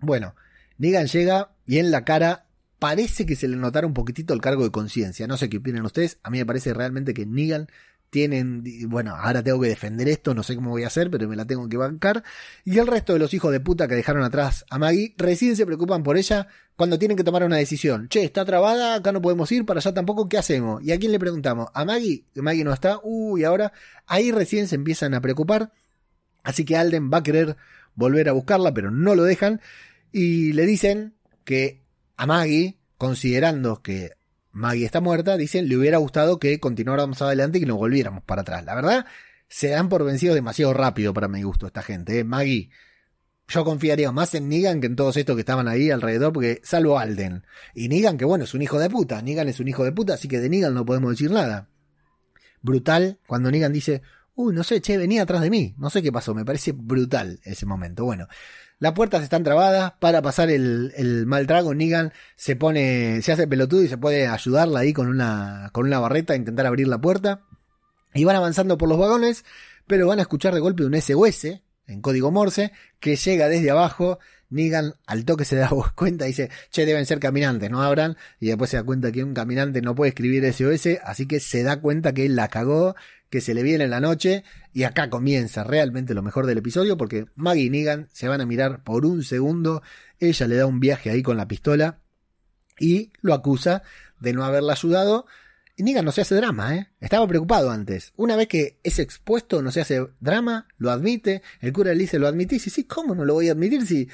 Bueno, 0.00 0.34
Negan 0.78 1.06
llega 1.06 1.50
y 1.66 1.78
en 1.78 1.90
la 1.90 2.04
cara 2.04 2.46
parece 2.78 3.26
que 3.26 3.36
se 3.36 3.48
le 3.48 3.56
notara 3.56 3.86
un 3.86 3.94
poquitito 3.94 4.34
el 4.34 4.40
cargo 4.40 4.64
de 4.64 4.70
conciencia. 4.70 5.26
No 5.26 5.36
sé 5.36 5.48
qué 5.48 5.58
opinan 5.58 5.84
ustedes. 5.84 6.18
A 6.22 6.30
mí 6.30 6.38
me 6.38 6.46
parece 6.46 6.74
realmente 6.74 7.14
que 7.14 7.26
Negan 7.26 7.68
tienen, 8.10 8.62
bueno, 8.88 9.14
ahora 9.16 9.42
tengo 9.42 9.60
que 9.60 9.68
defender 9.68 10.08
esto, 10.08 10.32
no 10.32 10.42
sé 10.42 10.54
cómo 10.54 10.70
voy 10.70 10.84
a 10.84 10.86
hacer, 10.86 11.10
pero 11.10 11.28
me 11.28 11.36
la 11.36 11.44
tengo 11.44 11.68
que 11.68 11.76
bancar. 11.76 12.22
Y 12.64 12.78
el 12.78 12.86
resto 12.86 13.12
de 13.12 13.18
los 13.18 13.34
hijos 13.34 13.52
de 13.52 13.60
puta 13.60 13.88
que 13.88 13.94
dejaron 13.94 14.22
atrás 14.22 14.64
a 14.70 14.78
Maggie 14.78 15.14
recién 15.18 15.56
se 15.56 15.66
preocupan 15.66 16.02
por 16.02 16.16
ella 16.16 16.46
cuando 16.76 16.98
tienen 16.98 17.16
que 17.16 17.24
tomar 17.24 17.42
una 17.44 17.56
decisión. 17.56 18.08
Che, 18.08 18.24
está 18.24 18.44
trabada, 18.44 18.94
acá 18.94 19.12
no 19.12 19.20
podemos 19.20 19.50
ir, 19.52 19.66
para 19.66 19.80
allá 19.80 19.92
tampoco, 19.92 20.28
¿qué 20.28 20.38
hacemos? 20.38 20.82
¿Y 20.82 20.92
a 20.92 20.98
quién 20.98 21.12
le 21.12 21.18
preguntamos? 21.18 21.68
¿A 21.74 21.84
Maggie? 21.84 22.24
Maggie 22.36 22.64
no 22.64 22.72
está, 22.72 23.00
uy, 23.02 23.44
ahora 23.44 23.72
ahí 24.06 24.30
recién 24.30 24.68
se 24.68 24.76
empiezan 24.76 25.14
a 25.14 25.20
preocupar. 25.20 25.72
Así 26.42 26.64
que 26.64 26.76
Alden 26.76 27.10
va 27.12 27.18
a 27.18 27.22
querer 27.22 27.56
volver 27.96 28.28
a 28.28 28.32
buscarla, 28.32 28.72
pero 28.72 28.90
no 28.90 29.14
lo 29.14 29.24
dejan. 29.24 29.60
Y 30.18 30.54
le 30.54 30.64
dicen 30.64 31.14
que 31.44 31.82
a 32.16 32.24
Maggie, 32.24 32.78
considerando 32.96 33.82
que 33.82 34.12
Maggie 34.50 34.86
está 34.86 35.02
muerta, 35.02 35.36
dicen, 35.36 35.68
le 35.68 35.76
hubiera 35.76 35.98
gustado 35.98 36.38
que 36.38 36.58
continuáramos 36.58 37.20
adelante 37.20 37.58
y 37.58 37.60
que 37.60 37.66
nos 37.66 37.76
volviéramos 37.76 38.24
para 38.24 38.40
atrás. 38.40 38.64
La 38.64 38.74
verdad, 38.74 39.04
se 39.46 39.68
dan 39.68 39.90
por 39.90 40.06
vencidos 40.06 40.34
demasiado 40.34 40.72
rápido 40.72 41.12
para 41.12 41.28
mi 41.28 41.42
gusto 41.42 41.66
esta 41.66 41.82
gente. 41.82 42.20
¿eh? 42.20 42.24
Maggie, 42.24 42.70
yo 43.46 43.62
confiaría 43.66 44.10
más 44.10 44.34
en 44.34 44.48
Negan 44.48 44.80
que 44.80 44.86
en 44.86 44.96
todos 44.96 45.18
estos 45.18 45.36
que 45.36 45.40
estaban 45.40 45.68
ahí 45.68 45.90
alrededor, 45.90 46.32
porque 46.32 46.62
salvo 46.64 46.98
Alden. 46.98 47.44
Y 47.74 47.88
Negan, 47.88 48.16
que 48.16 48.24
bueno, 48.24 48.44
es 48.44 48.54
un 48.54 48.62
hijo 48.62 48.78
de 48.78 48.88
puta. 48.88 49.20
Negan 49.20 49.50
es 49.50 49.60
un 49.60 49.68
hijo 49.68 49.84
de 49.84 49.92
puta, 49.92 50.14
así 50.14 50.28
que 50.28 50.40
de 50.40 50.48
Negan 50.48 50.72
no 50.72 50.86
podemos 50.86 51.10
decir 51.10 51.30
nada. 51.30 51.68
Brutal, 52.62 53.18
cuando 53.26 53.50
Negan 53.50 53.74
dice, 53.74 54.00
uy, 54.36 54.54
no 54.54 54.62
sé, 54.62 54.80
che, 54.80 54.96
venía 54.96 55.22
atrás 55.22 55.40
de 55.42 55.50
mí. 55.50 55.74
No 55.78 55.90
sé 55.90 56.02
qué 56.02 56.12
pasó, 56.12 56.34
me 56.34 56.44
parece 56.44 56.72
brutal 56.72 57.40
ese 57.42 57.66
momento. 57.66 58.04
Bueno, 58.04 58.28
las 58.78 58.92
puertas 58.92 59.22
están 59.22 59.42
trabadas. 59.42 59.94
Para 59.98 60.22
pasar 60.22 60.50
el, 60.50 60.92
el 60.96 61.26
mal 61.26 61.46
trago, 61.46 61.74
Negan 61.74 62.12
se 62.36 62.54
pone, 62.54 63.20
se 63.22 63.32
hace 63.32 63.48
pelotudo 63.48 63.82
y 63.82 63.88
se 63.88 63.98
puede 63.98 64.28
ayudarla 64.28 64.80
ahí 64.80 64.92
con 64.92 65.08
una, 65.08 65.70
con 65.72 65.86
una 65.86 65.98
barreta 65.98 66.34
a 66.34 66.36
intentar 66.36 66.66
abrir 66.66 66.86
la 66.86 67.00
puerta. 67.00 67.40
Y 68.14 68.24
van 68.24 68.36
avanzando 68.36 68.78
por 68.78 68.88
los 68.88 68.98
vagones, 68.98 69.44
pero 69.86 70.06
van 70.06 70.18
a 70.18 70.22
escuchar 70.22 70.54
de 70.54 70.60
golpe 70.60 70.84
un 70.84 70.94
SOS 71.00 71.60
en 71.86 72.00
código 72.00 72.30
Morse 72.30 72.72
que 73.00 73.16
llega 73.16 73.48
desde 73.48 73.70
abajo. 73.70 74.18
Negan 74.48 74.94
al 75.06 75.24
toque 75.24 75.44
se 75.44 75.56
da 75.56 75.68
cuenta 75.94 76.26
y 76.26 76.28
dice, 76.28 76.50
che, 76.70 76.86
deben 76.86 77.06
ser 77.06 77.18
caminantes, 77.18 77.70
no 77.70 77.82
abran. 77.82 78.16
Y 78.38 78.48
después 78.48 78.70
se 78.70 78.76
da 78.76 78.82
cuenta 78.84 79.10
que 79.12 79.24
un 79.24 79.34
caminante 79.34 79.80
no 79.80 79.94
puede 79.94 80.10
escribir 80.10 80.52
SOS, 80.52 81.00
así 81.02 81.26
que 81.26 81.40
se 81.40 81.62
da 81.62 81.80
cuenta 81.80 82.12
que 82.12 82.26
él 82.26 82.36
la 82.36 82.48
cagó 82.48 82.94
que 83.30 83.40
se 83.40 83.54
le 83.54 83.62
viene 83.62 83.84
en 83.84 83.90
la 83.90 84.00
noche 84.00 84.44
y 84.72 84.84
acá 84.84 85.10
comienza 85.10 85.64
realmente 85.64 86.14
lo 86.14 86.22
mejor 86.22 86.46
del 86.46 86.58
episodio 86.58 86.96
porque 86.96 87.26
Maggie 87.34 87.64
y 87.64 87.70
Negan 87.70 88.08
se 88.12 88.28
van 88.28 88.40
a 88.40 88.46
mirar 88.46 88.82
por 88.84 89.04
un 89.04 89.24
segundo, 89.24 89.82
ella 90.18 90.46
le 90.46 90.56
da 90.56 90.66
un 90.66 90.80
viaje 90.80 91.10
ahí 91.10 91.22
con 91.22 91.36
la 91.36 91.48
pistola 91.48 92.00
y 92.78 93.12
lo 93.20 93.34
acusa 93.34 93.82
de 94.20 94.32
no 94.32 94.44
haberla 94.44 94.72
ayudado. 94.72 95.26
Y 95.78 95.82
Negan 95.82 96.06
no 96.06 96.12
se 96.12 96.22
hace 96.22 96.34
drama, 96.36 96.74
¿eh? 96.74 96.88
Estaba 97.00 97.26
preocupado 97.28 97.70
antes. 97.70 98.12
Una 98.16 98.34
vez 98.34 98.48
que 98.48 98.78
es 98.82 98.98
expuesto, 98.98 99.60
no 99.60 99.70
se 99.70 99.82
hace 99.82 100.06
drama, 100.20 100.68
lo 100.78 100.90
admite. 100.90 101.42
El 101.60 101.72
cura 101.72 101.92
le 101.92 102.00
dice, 102.00 102.18
¿lo 102.18 102.26
admitís? 102.26 102.66
Y 102.66 102.70
sí, 102.70 102.84
¿cómo 102.84 103.14
no 103.14 103.26
lo 103.26 103.34
voy 103.34 103.50
a 103.50 103.52
admitir 103.52 103.86
si 103.86 104.08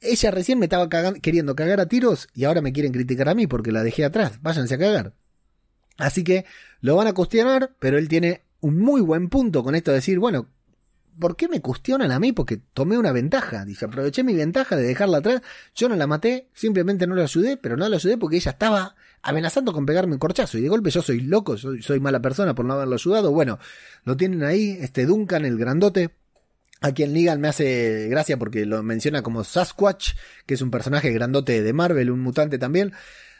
ella 0.00 0.30
recién 0.30 0.58
me 0.58 0.66
estaba 0.66 0.88
queriendo 1.22 1.56
cagar 1.56 1.80
a 1.80 1.86
tiros 1.86 2.28
y 2.34 2.44
ahora 2.44 2.60
me 2.60 2.72
quieren 2.72 2.92
criticar 2.92 3.28
a 3.30 3.34
mí 3.34 3.46
porque 3.46 3.72
la 3.72 3.82
dejé 3.82 4.04
atrás? 4.04 4.42
Váyanse 4.42 4.74
a 4.74 4.78
cagar. 4.78 5.14
Así 5.96 6.24
que 6.24 6.44
lo 6.80 6.94
van 6.94 7.06
a 7.06 7.14
cuestionar, 7.14 7.74
pero 7.80 7.96
él 7.96 8.08
tiene 8.08 8.42
un 8.60 8.78
muy 8.78 9.00
buen 9.00 9.28
punto 9.28 9.62
con 9.62 9.74
esto 9.74 9.90
de 9.90 9.96
decir, 9.96 10.18
bueno, 10.18 10.48
¿por 11.18 11.36
qué 11.36 11.48
me 11.48 11.60
cuestionan 11.60 12.12
a 12.12 12.18
mí? 12.18 12.32
Porque 12.32 12.58
tomé 12.72 12.98
una 12.98 13.12
ventaja. 13.12 13.64
Dice, 13.64 13.86
aproveché 13.86 14.22
mi 14.22 14.34
ventaja 14.34 14.76
de 14.76 14.84
dejarla 14.84 15.18
atrás. 15.18 15.42
Yo 15.74 15.88
no 15.88 15.96
la 15.96 16.06
maté, 16.06 16.48
simplemente 16.54 17.06
no 17.06 17.14
la 17.14 17.24
ayudé, 17.24 17.56
pero 17.56 17.76
no 17.76 17.88
la 17.88 17.96
ayudé 17.96 18.16
porque 18.16 18.36
ella 18.36 18.52
estaba 18.52 18.94
amenazando 19.22 19.72
con 19.72 19.86
pegarme 19.86 20.14
un 20.14 20.18
corchazo. 20.18 20.58
Y 20.58 20.62
de 20.62 20.68
golpe 20.68 20.90
yo 20.90 21.02
soy 21.02 21.20
loco, 21.20 21.56
soy, 21.56 22.00
mala 22.00 22.20
persona 22.20 22.54
por 22.54 22.64
no 22.64 22.74
haberlo 22.74 22.94
ayudado. 22.94 23.32
Bueno, 23.32 23.58
lo 24.04 24.16
tienen 24.16 24.42
ahí, 24.44 24.78
este 24.80 25.06
Duncan, 25.06 25.44
el 25.44 25.58
grandote. 25.58 26.10
A 26.80 26.92
quien 26.92 27.12
Negan 27.12 27.40
me 27.40 27.48
hace 27.48 28.06
gracia 28.08 28.38
porque 28.38 28.64
lo 28.64 28.84
menciona 28.84 29.22
como 29.22 29.42
Sasquatch, 29.42 30.12
que 30.46 30.54
es 30.54 30.62
un 30.62 30.70
personaje 30.70 31.10
grandote 31.10 31.60
de 31.60 31.72
Marvel, 31.72 32.08
un 32.08 32.20
mutante 32.20 32.56
también. 32.56 32.92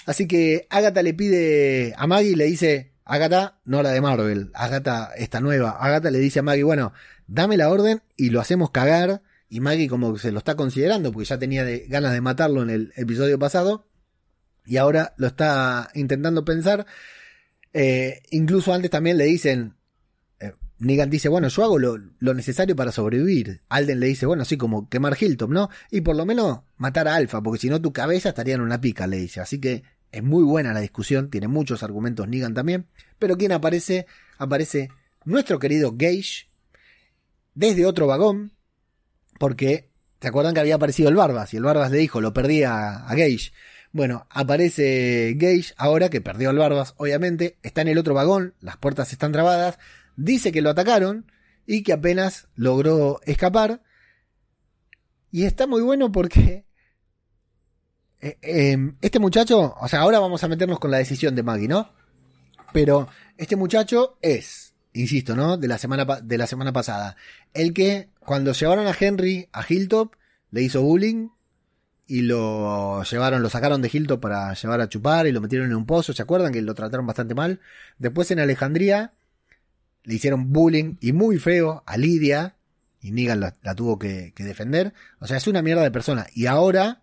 Así 0.07 0.27
que 0.27 0.67
Agatha 0.71 1.03
le 1.03 1.15
pide 1.15 1.95
a 1.97 2.09
Maggie 2.09 2.35
le 2.35 2.47
dice, 2.47 2.95
Agatha, 3.09 3.59
no 3.65 3.83
la 3.83 3.91
de 3.91 4.03
Marvel, 4.03 4.51
Agatha 4.53 5.13
esta 5.17 5.41
nueva. 5.41 5.71
Agatha 5.81 6.11
le 6.11 6.19
dice 6.19 6.41
a 6.41 6.43
Maggie, 6.43 6.63
bueno, 6.63 6.93
dame 7.27 7.57
la 7.57 7.71
orden 7.71 8.03
y 8.19 8.29
lo 8.29 8.39
hacemos 8.39 8.71
cagar. 8.71 9.23
Y 9.49 9.61
Maggie 9.61 9.89
como 9.89 10.13
que 10.13 10.21
se 10.21 10.31
lo 10.31 10.39
está 10.39 10.57
considerando 10.57 11.11
porque 11.11 11.27
ya 11.27 11.39
tenía 11.39 11.65
ganas 11.89 12.13
de 12.13 12.21
matarlo 12.21 12.63
en 12.63 12.69
el 12.69 12.93
episodio 12.97 13.39
pasado. 13.39 13.87
Y 14.67 14.77
ahora 14.77 15.15
lo 15.17 15.27
está 15.27 15.89
intentando 15.95 16.45
pensar. 16.45 16.85
Eh, 17.73 18.21
incluso 18.31 18.75
antes 18.75 18.91
también 18.91 19.17
le 19.17 19.25
dicen, 19.25 19.75
eh, 20.39 20.53
Negan 20.79 21.09
dice, 21.09 21.31
bueno, 21.31 21.49
yo 21.49 21.65
hago 21.65 21.79
lo, 21.79 21.97
lo, 22.19 22.35
necesario 22.35 22.77
para 22.77 22.93
sobrevivir. 22.93 23.63
Alden 23.71 24.01
le 24.01 24.07
dice, 24.09 24.27
bueno, 24.27 24.43
así 24.43 24.59
como 24.59 24.91
quemar 24.91 25.17
Hilton, 25.19 25.51
¿no? 25.51 25.71
Y 25.91 26.03
por 26.03 26.15
lo 26.15 26.27
menos 26.27 26.61
matar 26.77 27.09
a 27.09 27.15
Alpha, 27.15 27.41
porque 27.41 27.61
si 27.61 27.71
no 27.71 27.81
tu 27.81 27.95
cabeza 27.95 28.29
estaría 28.29 28.55
en 28.55 28.61
una 28.61 28.83
pica, 28.83 29.07
le 29.07 29.17
dice. 29.17 29.41
Así 29.41 29.59
que 29.59 29.83
es 30.13 30.23
muy 30.23 30.43
buena 30.43 30.73
la 30.73 30.81
discusión, 30.81 31.31
tiene 31.31 31.49
muchos 31.49 31.83
argumentos 31.83 32.29
Negan 32.29 32.55
también. 32.55 32.87
Pero 33.19 33.37
quien 33.37 33.53
aparece, 33.53 34.07
aparece 34.39 34.91
nuestro 35.25 35.59
querido 35.59 35.93
Gage 35.97 36.49
desde 37.55 37.87
otro 37.87 38.07
vagón, 38.07 38.53
porque 39.39 39.91
¿se 40.21 40.29
acuerdan 40.29 40.55
que 40.55 40.61
había 40.61 40.77
aparecido 40.77 41.09
el 41.09 41.17
Barbas? 41.17 41.53
Y 41.53 41.57
el 41.57 41.65
Barbas 41.65 41.91
le 41.91 41.99
dijo, 41.99 42.21
lo 42.21 42.33
perdí 42.33 42.63
a, 42.63 43.07
Gage. 43.11 43.53
Bueno, 43.93 44.27
aparece 44.31 45.35
Gage 45.37 45.75
ahora 45.77 46.09
que 46.09 46.21
perdió 46.21 46.51
al 46.51 46.59
Barbas, 46.59 46.95
obviamente, 46.97 47.59
está 47.63 47.83
en 47.83 47.89
el 47.89 47.99
otro 47.99 48.15
vagón, 48.15 48.55
las 48.61 48.77
puertas 48.77 49.13
están 49.13 49.33
trabadas, 49.33 49.79
dice 50.17 50.53
que 50.53 50.63
lo 50.63 50.71
atacaron 50.71 51.31
y 51.67 51.83
que 51.83 51.93
apenas 51.93 52.49
logró 52.55 53.21
escapar. 53.25 53.83
Y 55.31 55.45
está 55.45 55.67
muy 55.67 55.83
bueno 55.83 56.11
porque 56.11 56.68
eh, 58.21 58.37
em, 58.43 58.97
este 59.01 59.19
muchacho, 59.19 59.77
o 59.81 59.89
sea, 59.89 60.01
ahora 60.01 60.19
vamos 60.19 60.43
a 60.43 60.49
meternos 60.49 60.79
con 60.79 60.91
la 60.91 60.99
decisión 60.99 61.35
de 61.35 61.43
Maggie, 61.43 61.69
¿no? 61.69 61.93
Pero 62.73 63.09
este 63.37 63.57
muchacho 63.57 64.19
es, 64.21 64.75
insisto, 64.93 65.37
¿no? 65.37 65.57
De 65.57 65.69
la 65.69 65.79
semana, 65.79 66.05
de 66.05 66.39
la 66.39 66.47
semana 66.47 66.73
pasada. 66.73 67.17
El 67.55 67.73
que 67.73 68.09
cuando 68.19 68.53
llevaron 68.53 68.87
a 68.87 68.97
Henry 68.99 69.49
a 69.53 69.65
Hilltop 69.67 70.15
le 70.51 70.63
hizo 70.63 70.83
bullying 70.83 71.29
y 72.07 72.23
lo 72.23 73.03
llevaron, 73.05 73.43
lo 73.43 73.51
sacaron 73.51 73.83
de 73.83 73.91
Hilltop 73.93 74.21
para 74.21 74.53
llevar 74.55 74.81
a 74.81 74.89
chupar 74.89 75.27
y 75.27 75.33
lo 75.33 75.41
metieron 75.41 75.69
en 75.69 75.77
un 75.77 75.87
pozo. 75.87 76.13
¿Se 76.13 76.23
acuerdan 76.23 76.53
que 76.53 76.63
lo 76.63 76.75
trataron 76.75 77.07
bastante 77.07 77.35
mal? 77.35 77.61
Después 77.99 78.31
en 78.31 78.41
Alejandría 78.41 79.13
le 80.05 80.15
hicieron 80.15 80.53
bullying 80.53 80.97
y 81.01 81.13
muy 81.13 81.39
feo 81.39 81.83
a 81.87 81.97
Lidia 81.97 82.57
y 83.01 83.13
Negan 83.13 83.41
la, 83.41 83.53
tuvo 83.77 83.99
que, 83.99 84.33
que 84.35 84.43
defender. 84.43 84.93
O 85.21 85.27
sea, 85.27 85.37
es 85.37 85.47
una 85.47 85.63
mierda 85.63 85.83
de 85.83 85.91
persona. 85.91 86.27
Y 86.35 86.47
ahora 86.47 87.03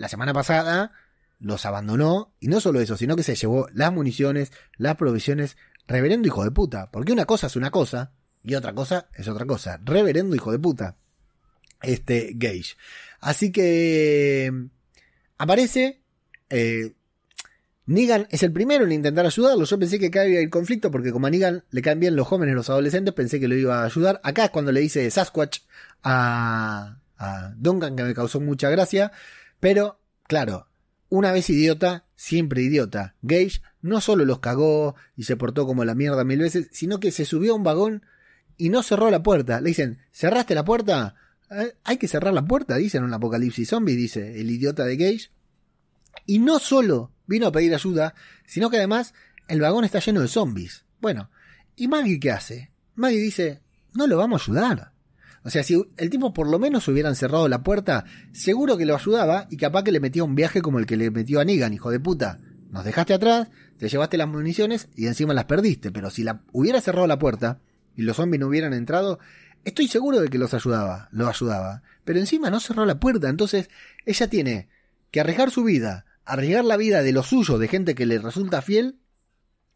la 0.00 0.08
semana 0.08 0.32
pasada 0.32 0.92
los 1.40 1.66
abandonó 1.66 2.32
y 2.40 2.48
no 2.48 2.58
solo 2.60 2.80
eso, 2.80 2.96
sino 2.96 3.16
que 3.16 3.22
se 3.22 3.34
llevó 3.34 3.68
las 3.74 3.92
municiones, 3.92 4.50
las 4.78 4.96
provisiones, 4.96 5.58
reverendo 5.86 6.26
hijo 6.26 6.42
de 6.42 6.50
puta, 6.50 6.90
porque 6.90 7.12
una 7.12 7.26
cosa 7.26 7.48
es 7.48 7.56
una 7.56 7.70
cosa 7.70 8.12
y 8.42 8.54
otra 8.54 8.72
cosa 8.74 9.08
es 9.12 9.28
otra 9.28 9.44
cosa, 9.44 9.78
reverendo 9.84 10.34
hijo 10.34 10.52
de 10.52 10.58
puta, 10.58 10.96
este 11.82 12.32
Gage. 12.34 12.76
Así 13.20 13.52
que 13.52 14.50
aparece, 15.36 16.00
eh, 16.48 16.94
Negan 17.84 18.26
es 18.30 18.42
el 18.42 18.52
primero 18.52 18.86
en 18.86 18.92
intentar 18.92 19.26
ayudarlo. 19.26 19.66
Yo 19.66 19.78
pensé 19.78 19.98
que 19.98 20.06
acá 20.06 20.22
había 20.22 20.40
el 20.40 20.48
conflicto 20.48 20.90
porque 20.90 21.12
como 21.12 21.26
a 21.26 21.30
Negan 21.30 21.64
le 21.70 21.82
caen 21.82 22.00
bien 22.00 22.16
los 22.16 22.26
jóvenes, 22.26 22.54
los 22.54 22.70
adolescentes, 22.70 23.12
pensé 23.12 23.38
que 23.38 23.48
lo 23.48 23.54
iba 23.54 23.82
a 23.82 23.84
ayudar. 23.84 24.18
Acá 24.24 24.46
es 24.46 24.50
cuando 24.50 24.72
le 24.72 24.80
dice 24.80 25.10
Sasquatch 25.10 25.58
a, 26.02 27.00
a 27.18 27.52
Duncan, 27.58 27.96
que 27.96 28.04
me 28.04 28.14
causó 28.14 28.40
mucha 28.40 28.70
gracia. 28.70 29.12
Pero, 29.60 30.00
claro, 30.26 30.68
una 31.10 31.32
vez 31.32 31.50
idiota, 31.50 32.06
siempre 32.16 32.62
idiota. 32.62 33.14
Gage 33.22 33.60
no 33.82 34.00
solo 34.00 34.24
los 34.24 34.40
cagó 34.40 34.94
y 35.16 35.24
se 35.24 35.36
portó 35.36 35.66
como 35.66 35.84
la 35.84 35.94
mierda 35.94 36.24
mil 36.24 36.38
veces, 36.38 36.68
sino 36.72 37.00
que 37.00 37.10
se 37.10 37.24
subió 37.24 37.52
a 37.52 37.56
un 37.56 37.64
vagón 37.64 38.04
y 38.56 38.68
no 38.70 38.82
cerró 38.82 39.10
la 39.10 39.22
puerta. 39.22 39.60
Le 39.60 39.68
dicen, 39.68 39.98
¿cerraste 40.12 40.54
la 40.54 40.64
puerta? 40.64 41.14
Eh, 41.50 41.74
hay 41.84 41.96
que 41.96 42.08
cerrar 42.08 42.32
la 42.32 42.44
puerta, 42.44 42.76
dicen 42.76 43.00
en 43.00 43.06
un 43.06 43.14
apocalipsis 43.14 43.68
zombie, 43.68 43.96
dice 43.96 44.40
el 44.40 44.50
idiota 44.50 44.84
de 44.84 44.96
Gage. 44.96 45.30
Y 46.26 46.38
no 46.38 46.58
solo 46.58 47.12
vino 47.26 47.46
a 47.46 47.52
pedir 47.52 47.74
ayuda, 47.74 48.14
sino 48.46 48.70
que 48.70 48.76
además 48.76 49.14
el 49.48 49.60
vagón 49.60 49.84
está 49.84 49.98
lleno 49.98 50.20
de 50.20 50.28
zombies. 50.28 50.84
Bueno, 51.00 51.30
¿y 51.74 51.88
Maggie 51.88 52.20
qué 52.20 52.30
hace? 52.30 52.70
Maggie 52.94 53.18
dice, 53.18 53.62
no 53.94 54.06
lo 54.06 54.16
vamos 54.16 54.42
a 54.42 54.44
ayudar. 54.44 54.89
O 55.42 55.50
sea, 55.50 55.62
si 55.62 55.82
el 55.96 56.10
tipo 56.10 56.34
por 56.34 56.48
lo 56.48 56.58
menos 56.58 56.86
hubieran 56.88 57.16
cerrado 57.16 57.48
la 57.48 57.62
puerta, 57.62 58.04
seguro 58.32 58.76
que 58.76 58.84
lo 58.84 58.94
ayudaba 58.94 59.46
y 59.50 59.56
capaz 59.56 59.84
que 59.84 59.92
le 59.92 60.00
metía 60.00 60.24
un 60.24 60.34
viaje 60.34 60.60
como 60.60 60.78
el 60.78 60.86
que 60.86 60.96
le 60.96 61.10
metió 61.10 61.40
a 61.40 61.44
Negan, 61.44 61.72
hijo 61.72 61.90
de 61.90 62.00
puta. 62.00 62.38
Nos 62.70 62.84
dejaste 62.84 63.14
atrás, 63.14 63.48
te 63.78 63.88
llevaste 63.88 64.18
las 64.18 64.28
municiones 64.28 64.88
y 64.94 65.06
encima 65.06 65.34
las 65.34 65.46
perdiste. 65.46 65.90
Pero 65.90 66.10
si 66.10 66.22
la 66.22 66.42
hubiera 66.52 66.80
cerrado 66.80 67.06
la 67.06 67.18
puerta 67.18 67.60
y 67.96 68.02
los 68.02 68.16
zombies 68.16 68.40
no 68.40 68.48
hubieran 68.48 68.74
entrado, 68.74 69.18
estoy 69.64 69.88
seguro 69.88 70.20
de 70.20 70.28
que 70.28 70.38
los 70.38 70.52
ayudaba, 70.52 71.08
lo 71.10 71.26
ayudaba. 71.26 71.82
Pero 72.04 72.18
encima 72.18 72.50
no 72.50 72.60
cerró 72.60 72.84
la 72.84 73.00
puerta, 73.00 73.28
entonces 73.28 73.70
ella 74.04 74.28
tiene 74.28 74.68
que 75.10 75.20
arriesgar 75.20 75.50
su 75.50 75.64
vida, 75.64 76.04
arriesgar 76.24 76.64
la 76.64 76.76
vida 76.76 77.02
de 77.02 77.12
los 77.12 77.26
suyos, 77.26 77.58
de 77.58 77.68
gente 77.68 77.94
que 77.94 78.06
le 78.06 78.18
resulta 78.18 78.62
fiel, 78.62 78.98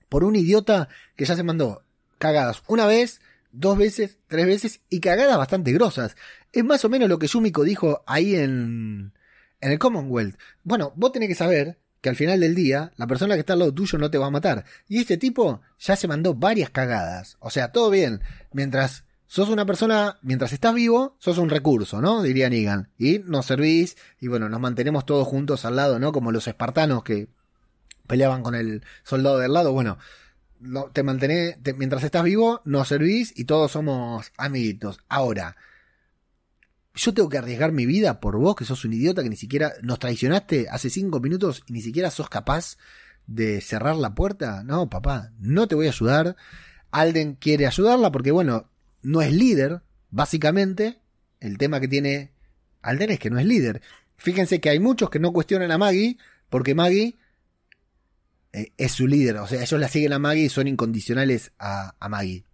por 0.08 0.24
un 0.24 0.36
idiota 0.36 0.88
que 1.16 1.24
ya 1.24 1.34
se 1.34 1.42
mandó 1.42 1.82
cagadas 2.18 2.62
una 2.68 2.86
vez, 2.86 3.20
dos 3.54 3.78
veces, 3.78 4.18
tres 4.26 4.46
veces 4.46 4.80
y 4.90 5.00
cagadas 5.00 5.38
bastante 5.38 5.72
grosas. 5.72 6.16
Es 6.52 6.64
más 6.64 6.84
o 6.84 6.88
menos 6.88 7.08
lo 7.08 7.18
que 7.18 7.26
Yumiko 7.26 7.64
dijo 7.64 8.02
ahí 8.06 8.34
en, 8.34 9.12
en 9.60 9.72
el 9.72 9.78
Commonwealth. 9.78 10.36
Bueno, 10.62 10.92
vos 10.96 11.12
tenés 11.12 11.28
que 11.28 11.34
saber 11.34 11.78
que 12.00 12.10
al 12.10 12.16
final 12.16 12.40
del 12.40 12.54
día 12.54 12.92
la 12.96 13.06
persona 13.06 13.34
que 13.34 13.40
está 13.40 13.54
al 13.54 13.60
lado 13.60 13.72
tuyo 13.72 13.98
no 13.98 14.10
te 14.10 14.18
va 14.18 14.26
a 14.26 14.30
matar. 14.30 14.64
Y 14.88 14.98
este 14.98 15.16
tipo 15.16 15.62
ya 15.78 15.96
se 15.96 16.08
mandó 16.08 16.34
varias 16.34 16.70
cagadas. 16.70 17.36
O 17.40 17.50
sea, 17.50 17.72
todo 17.72 17.90
bien. 17.90 18.20
Mientras 18.52 19.04
sos 19.26 19.48
una 19.48 19.64
persona, 19.64 20.18
mientras 20.20 20.52
estás 20.52 20.74
vivo, 20.74 21.16
sos 21.18 21.38
un 21.38 21.48
recurso, 21.48 22.00
¿no? 22.02 22.22
Diría 22.22 22.50
Negan. 22.50 22.90
Y 22.98 23.20
nos 23.20 23.46
servís 23.46 23.96
y 24.20 24.28
bueno, 24.28 24.48
nos 24.48 24.60
mantenemos 24.60 25.06
todos 25.06 25.26
juntos 25.26 25.64
al 25.64 25.76
lado, 25.76 25.98
¿no? 25.98 26.12
Como 26.12 26.30
los 26.30 26.46
espartanos 26.46 27.04
que 27.04 27.28
peleaban 28.06 28.42
con 28.42 28.54
el 28.54 28.84
soldado 29.02 29.38
del 29.38 29.52
lado. 29.52 29.72
Bueno, 29.72 29.98
te 30.92 31.02
mantenés, 31.02 31.56
mientras 31.76 32.04
estás 32.04 32.24
vivo, 32.24 32.60
nos 32.64 32.88
servís 32.88 33.32
y 33.36 33.44
todos 33.44 33.72
somos 33.72 34.32
amiguitos. 34.36 35.00
Ahora, 35.08 35.56
yo 36.94 37.12
tengo 37.12 37.28
que 37.28 37.38
arriesgar 37.38 37.72
mi 37.72 37.86
vida 37.86 38.20
por 38.20 38.38
vos, 38.38 38.56
que 38.56 38.64
sos 38.64 38.84
un 38.84 38.92
idiota, 38.92 39.22
que 39.22 39.30
ni 39.30 39.36
siquiera 39.36 39.72
nos 39.82 39.98
traicionaste 39.98 40.68
hace 40.70 40.90
cinco 40.90 41.20
minutos 41.20 41.62
y 41.66 41.72
ni 41.72 41.82
siquiera 41.82 42.10
sos 42.10 42.28
capaz 42.28 42.76
de 43.26 43.60
cerrar 43.60 43.96
la 43.96 44.14
puerta. 44.14 44.62
No, 44.64 44.88
papá, 44.88 45.32
no 45.38 45.66
te 45.66 45.74
voy 45.74 45.86
a 45.86 45.90
ayudar. 45.90 46.36
Alden 46.90 47.34
quiere 47.34 47.66
ayudarla 47.66 48.12
porque, 48.12 48.30
bueno, 48.30 48.70
no 49.02 49.22
es 49.22 49.32
líder, 49.32 49.82
básicamente. 50.10 51.00
El 51.40 51.58
tema 51.58 51.80
que 51.80 51.88
tiene 51.88 52.32
Alden 52.80 53.10
es 53.10 53.18
que 53.18 53.30
no 53.30 53.38
es 53.38 53.46
líder. 53.46 53.82
Fíjense 54.16 54.60
que 54.60 54.70
hay 54.70 54.78
muchos 54.78 55.10
que 55.10 55.18
no 55.18 55.32
cuestionan 55.32 55.72
a 55.72 55.78
Maggie 55.78 56.18
porque 56.48 56.74
Maggie 56.74 57.16
eh, 58.54 58.72
es 58.78 58.92
su 58.92 59.06
líder. 59.08 59.36
O 59.38 59.46
sea, 59.48 59.62
ellos 59.62 59.80
la 59.80 59.88
siguen 59.88 60.12
a 60.12 60.20
Maggie 60.20 60.44
y 60.44 60.48
son 60.48 60.68
incondicionales 60.68 61.52
a, 61.58 61.94
Maggie. 62.08 62.44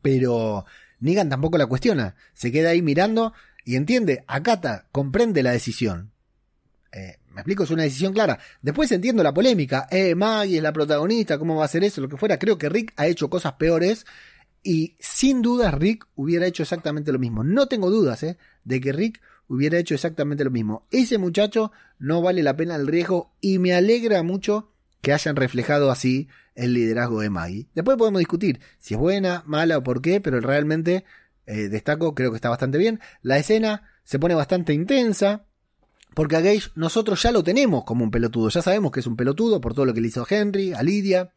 Pero 0.00 0.64
Negan 1.00 1.28
tampoco 1.28 1.58
la 1.58 1.66
cuestiona. 1.66 2.16
Se 2.32 2.50
queda 2.50 2.70
ahí 2.70 2.80
mirando 2.80 3.34
y 3.64 3.76
entiende, 3.76 4.24
acata, 4.26 4.88
comprende 4.90 5.42
la 5.42 5.52
decisión. 5.52 6.12
Eh, 6.92 7.18
me 7.28 7.42
explico, 7.42 7.64
es 7.64 7.70
una 7.70 7.82
decisión 7.82 8.14
clara. 8.14 8.38
Después 8.62 8.90
entiendo 8.90 9.22
la 9.22 9.34
polémica. 9.34 9.86
Eh, 9.90 10.14
Maggie 10.14 10.56
es 10.56 10.62
la 10.62 10.72
protagonista, 10.72 11.38
¿cómo 11.38 11.56
va 11.56 11.62
a 11.62 11.66
hacer 11.66 11.84
eso? 11.84 12.00
Lo 12.00 12.08
que 12.08 12.16
fuera. 12.16 12.38
Creo 12.38 12.56
que 12.56 12.70
Rick 12.70 12.94
ha 12.96 13.06
hecho 13.06 13.28
cosas 13.28 13.52
peores. 13.54 14.06
Y 14.62 14.96
sin 14.98 15.42
duda 15.42 15.70
Rick 15.70 16.06
hubiera 16.14 16.46
hecho 16.46 16.62
exactamente 16.62 17.12
lo 17.12 17.18
mismo. 17.18 17.44
No 17.44 17.66
tengo 17.66 17.90
dudas 17.90 18.22
eh, 18.22 18.38
de 18.64 18.80
que 18.80 18.92
Rick 18.92 19.20
hubiera 19.46 19.78
hecho 19.78 19.94
exactamente 19.94 20.42
lo 20.42 20.50
mismo. 20.50 20.86
Ese 20.90 21.18
muchacho 21.18 21.70
no 21.98 22.22
vale 22.22 22.42
la 22.42 22.56
pena 22.56 22.76
el 22.76 22.86
riesgo 22.86 23.34
y 23.40 23.58
me 23.58 23.74
alegra 23.74 24.22
mucho 24.22 24.72
que 25.00 25.12
hayan 25.12 25.36
reflejado 25.36 25.90
así 25.90 26.28
el 26.54 26.74
liderazgo 26.74 27.20
de 27.20 27.30
Maggie. 27.30 27.68
Después 27.74 27.96
podemos 27.96 28.18
discutir 28.18 28.60
si 28.78 28.94
es 28.94 29.00
buena, 29.00 29.42
mala 29.46 29.78
o 29.78 29.82
por 29.82 30.02
qué, 30.02 30.20
pero 30.20 30.40
realmente 30.40 31.04
eh, 31.46 31.68
destaco, 31.68 32.14
creo 32.14 32.30
que 32.30 32.36
está 32.36 32.50
bastante 32.50 32.78
bien. 32.78 33.00
La 33.22 33.38
escena 33.38 33.88
se 34.04 34.18
pone 34.18 34.34
bastante 34.34 34.72
intensa. 34.72 35.44
Porque 36.14 36.36
a 36.36 36.40
Gage 36.40 36.70
nosotros 36.74 37.22
ya 37.22 37.30
lo 37.30 37.44
tenemos 37.44 37.84
como 37.84 38.02
un 38.02 38.10
pelotudo. 38.10 38.48
Ya 38.48 38.62
sabemos 38.62 38.90
que 38.90 39.00
es 39.00 39.06
un 39.06 39.16
pelotudo 39.16 39.60
por 39.60 39.74
todo 39.74 39.84
lo 39.86 39.94
que 39.94 40.00
le 40.00 40.08
hizo 40.08 40.26
Henry, 40.28 40.72
a 40.72 40.82
Lidia. 40.82 41.32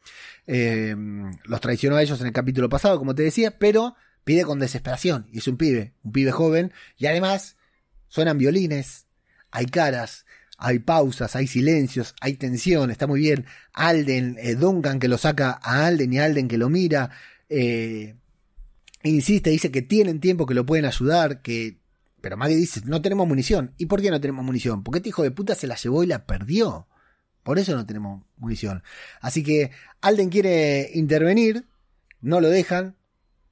Eh, 0.48 0.96
los 1.44 1.62
traicionó 1.62 1.98
a 1.98 2.02
ellos 2.02 2.20
en 2.20 2.28
el 2.28 2.34
capítulo 2.34 2.68
pasado, 2.68 2.98
como 2.98 3.14
te 3.14 3.22
decía, 3.22 3.60
pero 3.60 3.96
pide 4.24 4.44
con 4.44 4.60
desesperación. 4.60 5.28
Y 5.32 5.40
es 5.40 5.48
un 5.48 5.58
pibe, 5.58 5.94
un 6.04 6.12
pibe 6.14 6.32
joven. 6.32 6.74
Y 6.98 7.06
además 7.06 7.58
suenan 8.08 8.38
violines, 8.38 9.08
hay 9.52 9.66
caras, 9.68 10.26
hay 10.64 10.78
pausas, 10.78 11.36
hay 11.36 11.48
silencios, 11.48 12.14
hay 12.22 12.36
tensión, 12.36 12.92
está 12.92 13.08
muy 13.08 13.20
bien. 13.20 13.46
Alden, 13.74 14.38
eh, 14.40 14.54
Duncan 14.54 15.00
que 15.00 15.08
lo 15.08 15.18
saca 15.18 15.60
a 15.62 15.88
Alden 15.88 16.14
y 16.14 16.20
Alden 16.20 16.48
que 16.48 16.60
lo 16.60 16.70
mira. 16.70 17.10
Eh, 17.50 18.16
insiste, 19.02 19.50
dice 19.50 19.72
que 19.72 19.82
tienen 19.82 20.20
tiempo, 20.20 20.46
que 20.46 20.54
lo 20.54 20.66
pueden 20.66 20.86
ayudar, 20.86 21.42
que... 21.42 21.80
Pero 22.22 22.38
Maggie 22.38 22.56
dice, 22.56 22.82
no 22.86 23.02
tenemos 23.02 23.28
munición. 23.28 23.74
¿Y 23.80 23.88
por 23.88 24.04
qué 24.04 24.12
no 24.12 24.22
tenemos 24.22 24.46
munición? 24.46 24.84
Porque 24.84 25.00
este 25.00 25.10
hijo 25.10 25.24
de 25.24 25.32
puta 25.32 25.56
se 25.56 25.66
la 25.66 25.76
llevó 25.78 26.04
y 26.04 26.08
la 26.08 26.28
perdió. 26.28 26.88
Por 27.42 27.58
eso 27.58 27.76
no 27.76 27.88
tenemos 27.88 28.24
munición. 28.38 28.84
Así 29.20 29.42
que 29.42 29.72
Alden 30.00 30.30
quiere 30.30 30.92
intervenir, 30.94 31.66
no 32.22 32.40
lo 32.40 32.50
dejan. 32.50 32.96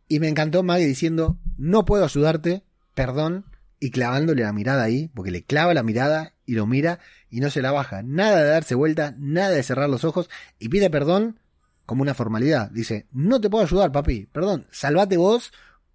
Y 0.07 0.19
me 0.19 0.27
encantó 0.27 0.61
Maggie 0.61 0.85
diciendo, 0.85 1.39
no 1.57 1.85
puedo 1.85 2.03
ayudarte, 2.03 2.61
perdón, 2.93 3.45
y 3.79 3.91
clavándole 3.91 4.43
la 4.43 4.53
mirada 4.53 4.83
ahí, 4.83 5.09
porque 5.13 5.31
le 5.31 5.43
clava 5.43 5.73
la 5.73 5.83
mirada 5.83 6.33
y 6.45 6.53
lo 6.53 6.67
mira 6.67 6.99
y 7.29 7.39
no 7.39 7.49
se 7.49 7.61
la 7.61 7.71
baja. 7.71 8.01
Nada 8.03 8.43
de 8.43 8.49
darse 8.49 8.75
vuelta, 8.75 9.15
nada 9.17 9.51
de 9.51 9.63
cerrar 9.63 9.89
los 9.89 10.03
ojos 10.03 10.29
y 10.59 10.69
pide 10.69 10.89
perdón 10.89 11.39
como 11.85 12.01
una 12.01 12.13
formalidad. 12.13 12.69
Dice, 12.71 13.07
no 13.11 13.39
te 13.41 13.49
puedo 13.49 13.63
ayudar, 13.63 13.91
papi, 13.91 14.27
perdón, 14.31 14.67
salvate 14.71 15.17
vos 15.17 15.51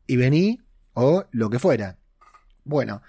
y 0.06 0.16
vení 0.16 0.60
o 0.94 1.24
lo 1.30 1.50
que 1.50 1.58
fuera. 1.58 1.98
Bueno, 2.64 3.02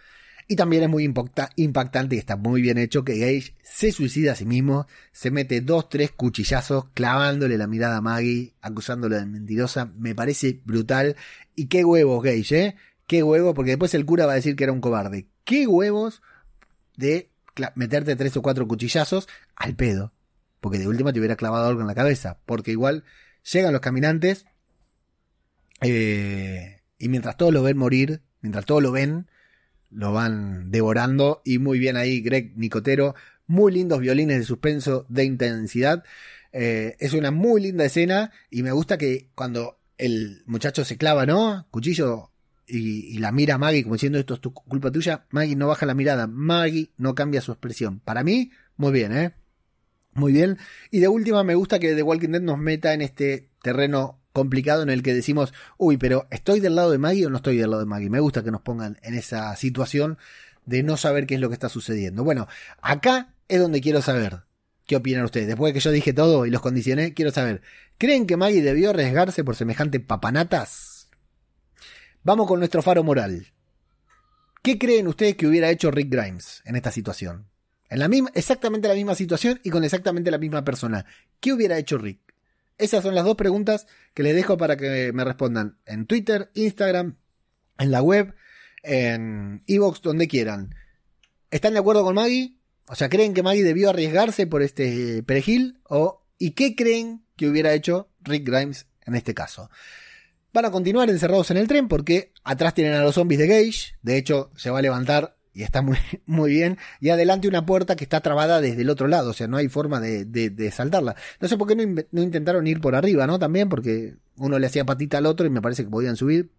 y 0.47 0.55
también 0.55 0.83
es 0.83 0.89
muy 0.89 1.03
impactante 1.03 2.15
y 2.15 2.19
está 2.19 2.35
muy 2.35 2.61
bien 2.61 2.77
hecho 2.77 3.03
que 3.03 3.17
Gage 3.17 3.55
se 3.63 3.91
suicida 3.91 4.33
a 4.33 4.35
sí 4.35 4.45
mismo, 4.45 4.85
se 5.11 5.31
mete 5.31 5.61
dos, 5.61 5.89
tres 5.89 6.11
cuchillazos 6.11 6.85
clavándole 6.93 7.57
la 7.57 7.65
mirada 7.65 7.97
a 7.97 8.01
Maggie, 8.01 8.53
acusándola 8.61 9.17
de 9.17 9.25
mentirosa. 9.25 9.91
Me 9.97 10.13
parece 10.13 10.61
brutal. 10.63 11.15
Y 11.55 11.65
qué 11.65 11.83
huevos, 11.83 12.23
Gage, 12.23 12.59
¿eh? 12.59 12.75
Qué 13.07 13.23
huevos, 13.23 13.53
porque 13.53 13.71
después 13.71 13.93
el 13.93 14.05
cura 14.05 14.25
va 14.25 14.33
a 14.33 14.35
decir 14.35 14.55
que 14.55 14.63
era 14.63 14.73
un 14.73 14.81
cobarde. 14.81 15.27
Qué 15.43 15.67
huevos 15.67 16.21
de 16.97 17.29
meterte 17.75 18.15
tres 18.15 18.35
o 18.37 18.41
cuatro 18.41 18.67
cuchillazos 18.67 19.27
al 19.55 19.75
pedo 19.75 20.11
porque 20.65 20.79
de 20.79 20.87
última 20.87 21.13
te 21.13 21.19
hubiera 21.19 21.35
clavado 21.35 21.67
algo 21.67 21.81
en 21.81 21.85
la 21.85 21.93
cabeza, 21.93 22.39
porque 22.47 22.71
igual 22.71 23.03
llegan 23.53 23.71
los 23.71 23.81
caminantes 23.81 24.47
eh, 25.81 26.81
y 26.97 27.07
mientras 27.07 27.37
todos 27.37 27.53
lo 27.53 27.61
ven 27.61 27.77
morir, 27.77 28.23
mientras 28.41 28.65
todos 28.65 28.81
lo 28.81 28.91
ven, 28.91 29.27
lo 29.91 30.11
van 30.11 30.71
devorando 30.71 31.43
y 31.45 31.59
muy 31.59 31.77
bien 31.77 31.97
ahí 31.97 32.19
Greg 32.19 32.57
Nicotero, 32.57 33.13
muy 33.45 33.73
lindos 33.73 33.99
violines 33.99 34.39
de 34.39 34.43
suspenso 34.43 35.05
de 35.07 35.25
intensidad. 35.25 36.03
Eh, 36.51 36.95
es 36.97 37.13
una 37.13 37.29
muy 37.29 37.61
linda 37.61 37.85
escena 37.85 38.31
y 38.49 38.63
me 38.63 38.71
gusta 38.71 38.97
que 38.97 39.29
cuando 39.35 39.77
el 39.99 40.41
muchacho 40.47 40.83
se 40.83 40.97
clava, 40.97 41.27
¿no? 41.27 41.67
Cuchillo 41.69 42.31
y, 42.67 43.17
la 43.19 43.31
mira 43.31 43.55
a 43.55 43.57
Maggie 43.57 43.83
como 43.83 43.95
diciendo 43.95 44.17
esto 44.17 44.35
es 44.35 44.41
tu 44.41 44.53
culpa 44.53 44.91
tuya, 44.91 45.25
Maggie 45.29 45.55
no 45.55 45.67
baja 45.67 45.85
la 45.85 45.93
mirada, 45.93 46.27
Maggie 46.27 46.91
no 46.97 47.15
cambia 47.15 47.41
su 47.41 47.51
expresión. 47.51 47.99
Para 47.99 48.23
mí, 48.23 48.51
muy 48.77 48.91
bien, 48.91 49.15
¿eh? 49.15 49.33
Muy 50.13 50.31
bien. 50.31 50.57
Y 50.91 50.99
de 50.99 51.07
última 51.07 51.43
me 51.43 51.55
gusta 51.55 51.79
que 51.79 51.93
The 51.93 52.03
Walking 52.03 52.29
Dead 52.29 52.41
nos 52.41 52.57
meta 52.57 52.93
en 52.93 53.01
este 53.01 53.49
terreno 53.61 54.21
complicado 54.31 54.83
en 54.83 54.89
el 54.89 55.03
que 55.03 55.13
decimos, 55.13 55.53
uy, 55.77 55.97
pero 55.97 56.27
¿estoy 56.31 56.59
del 56.59 56.75
lado 56.75 56.91
de 56.91 56.97
Maggie 56.97 57.25
o 57.25 57.29
no 57.29 57.37
estoy 57.37 57.57
del 57.57 57.69
lado 57.69 57.81
de 57.81 57.87
Maggie? 57.87 58.09
Me 58.09 58.19
gusta 58.19 58.43
que 58.43 58.51
nos 58.51 58.61
pongan 58.61 58.97
en 59.01 59.13
esa 59.13 59.55
situación 59.55 60.17
de 60.65 60.83
no 60.83 60.97
saber 60.97 61.27
qué 61.27 61.35
es 61.35 61.41
lo 61.41 61.49
que 61.49 61.53
está 61.53 61.69
sucediendo. 61.69 62.23
Bueno, 62.23 62.47
acá 62.81 63.33
es 63.47 63.59
donde 63.59 63.81
quiero 63.81 64.01
saber 64.01 64.43
qué 64.87 64.95
opinan 64.95 65.25
ustedes. 65.25 65.47
Después 65.47 65.71
de 65.71 65.73
que 65.73 65.83
yo 65.83 65.91
dije 65.91 66.13
todo 66.13 66.45
y 66.45 66.49
los 66.49 66.61
condicioné, 66.61 67.13
quiero 67.13 67.31
saber, 67.31 67.61
¿creen 67.97 68.25
que 68.25 68.37
Maggie 68.37 68.61
debió 68.61 68.91
arriesgarse 68.91 69.43
por 69.43 69.55
semejante 69.55 69.99
papanatas? 69.99 70.94
Vamos 72.25 72.47
con 72.47 72.57
nuestro 72.57 72.81
faro 72.81 73.03
moral. 73.03 73.53
¿Qué 74.63 74.79
creen 74.79 75.07
ustedes 75.07 75.35
que 75.35 75.45
hubiera 75.45 75.69
hecho 75.69 75.91
Rick 75.91 76.09
Grimes 76.09 76.63
en 76.65 76.75
esta 76.75 76.89
situación? 76.89 77.47
En 77.87 77.99
la 77.99 78.07
misma, 78.07 78.31
exactamente 78.33 78.87
la 78.87 78.95
misma 78.95 79.13
situación 79.13 79.59
y 79.63 79.69
con 79.69 79.83
exactamente 79.83 80.31
la 80.31 80.39
misma 80.39 80.63
persona. 80.63 81.05
¿Qué 81.39 81.53
hubiera 81.53 81.77
hecho 81.77 81.99
Rick? 81.99 82.19
Esas 82.79 83.03
son 83.03 83.13
las 83.13 83.25
dos 83.25 83.35
preguntas 83.35 83.85
que 84.15 84.23
les 84.23 84.33
dejo 84.33 84.57
para 84.57 84.75
que 84.75 85.13
me 85.13 85.23
respondan 85.23 85.77
en 85.85 86.07
Twitter, 86.07 86.49
Instagram, 86.55 87.15
en 87.77 87.91
la 87.91 88.01
web, 88.01 88.33
en 88.81 89.61
Evox, 89.67 90.01
donde 90.01 90.27
quieran. 90.27 90.73
¿Están 91.51 91.73
de 91.73 91.79
acuerdo 91.79 92.03
con 92.03 92.15
Maggie? 92.15 92.57
O 92.87 92.95
sea, 92.95 93.07
¿creen 93.07 93.35
que 93.35 93.43
Maggie 93.43 93.63
debió 93.63 93.91
arriesgarse 93.91 94.47
por 94.47 94.63
este 94.63 95.21
perejil? 95.21 95.79
¿O, 95.83 96.25
¿Y 96.39 96.53
qué 96.53 96.75
creen 96.75 97.23
que 97.35 97.47
hubiera 97.47 97.75
hecho 97.75 98.09
Rick 98.23 98.47
Grimes 98.47 98.87
en 99.05 99.13
este 99.13 99.35
caso? 99.35 99.69
Van 100.55 100.63
a 100.63 100.71
continuar 100.71 101.09
encerrados 101.09 101.51
en 101.51 101.57
el 101.57 101.67
tren 101.67 101.89
porque 101.89 102.31
atrás 102.45 102.73
tienen 102.73 102.93
a 102.93 103.03
los 103.03 103.15
zombies 103.15 103.41
de 103.41 103.47
Gage. 103.47 103.97
De 104.01 104.15
hecho, 104.15 104.51
se 104.55 104.69
va 104.69 104.79
a 104.79 104.81
levantar 104.81 105.35
y 105.53 105.63
está 105.63 105.81
muy, 105.81 105.97
muy 106.25 106.49
bien. 106.49 106.77
Y 107.01 107.09
adelante 107.09 107.49
una 107.49 107.65
puerta 107.65 107.97
que 107.97 108.05
está 108.05 108.21
trabada 108.21 108.61
desde 108.61 108.83
el 108.83 108.89
otro 108.89 109.09
lado, 109.09 109.31
o 109.31 109.33
sea, 109.33 109.49
no 109.49 109.57
hay 109.57 109.67
forma 109.67 109.99
de, 109.99 110.23
de, 110.23 110.71
saltarla. 110.71 111.17
No 111.41 111.49
sé 111.49 111.57
por 111.57 111.67
qué 111.67 111.75
no, 111.75 112.01
no, 112.09 112.21
intentaron 112.21 112.65
ir 112.67 112.79
por 112.79 112.95
arriba, 112.95 113.27
¿no? 113.27 113.37
También 113.37 113.67
porque 113.67 114.15
uno 114.37 114.57
le 114.57 114.67
hacía 114.67 114.85
patita 114.85 115.17
al 115.17 115.25
otro 115.25 115.45
y 115.45 115.49
me 115.49 115.61
parece 115.61 115.83
que 115.83 115.89
podían 115.89 116.15
subir. 116.15 116.53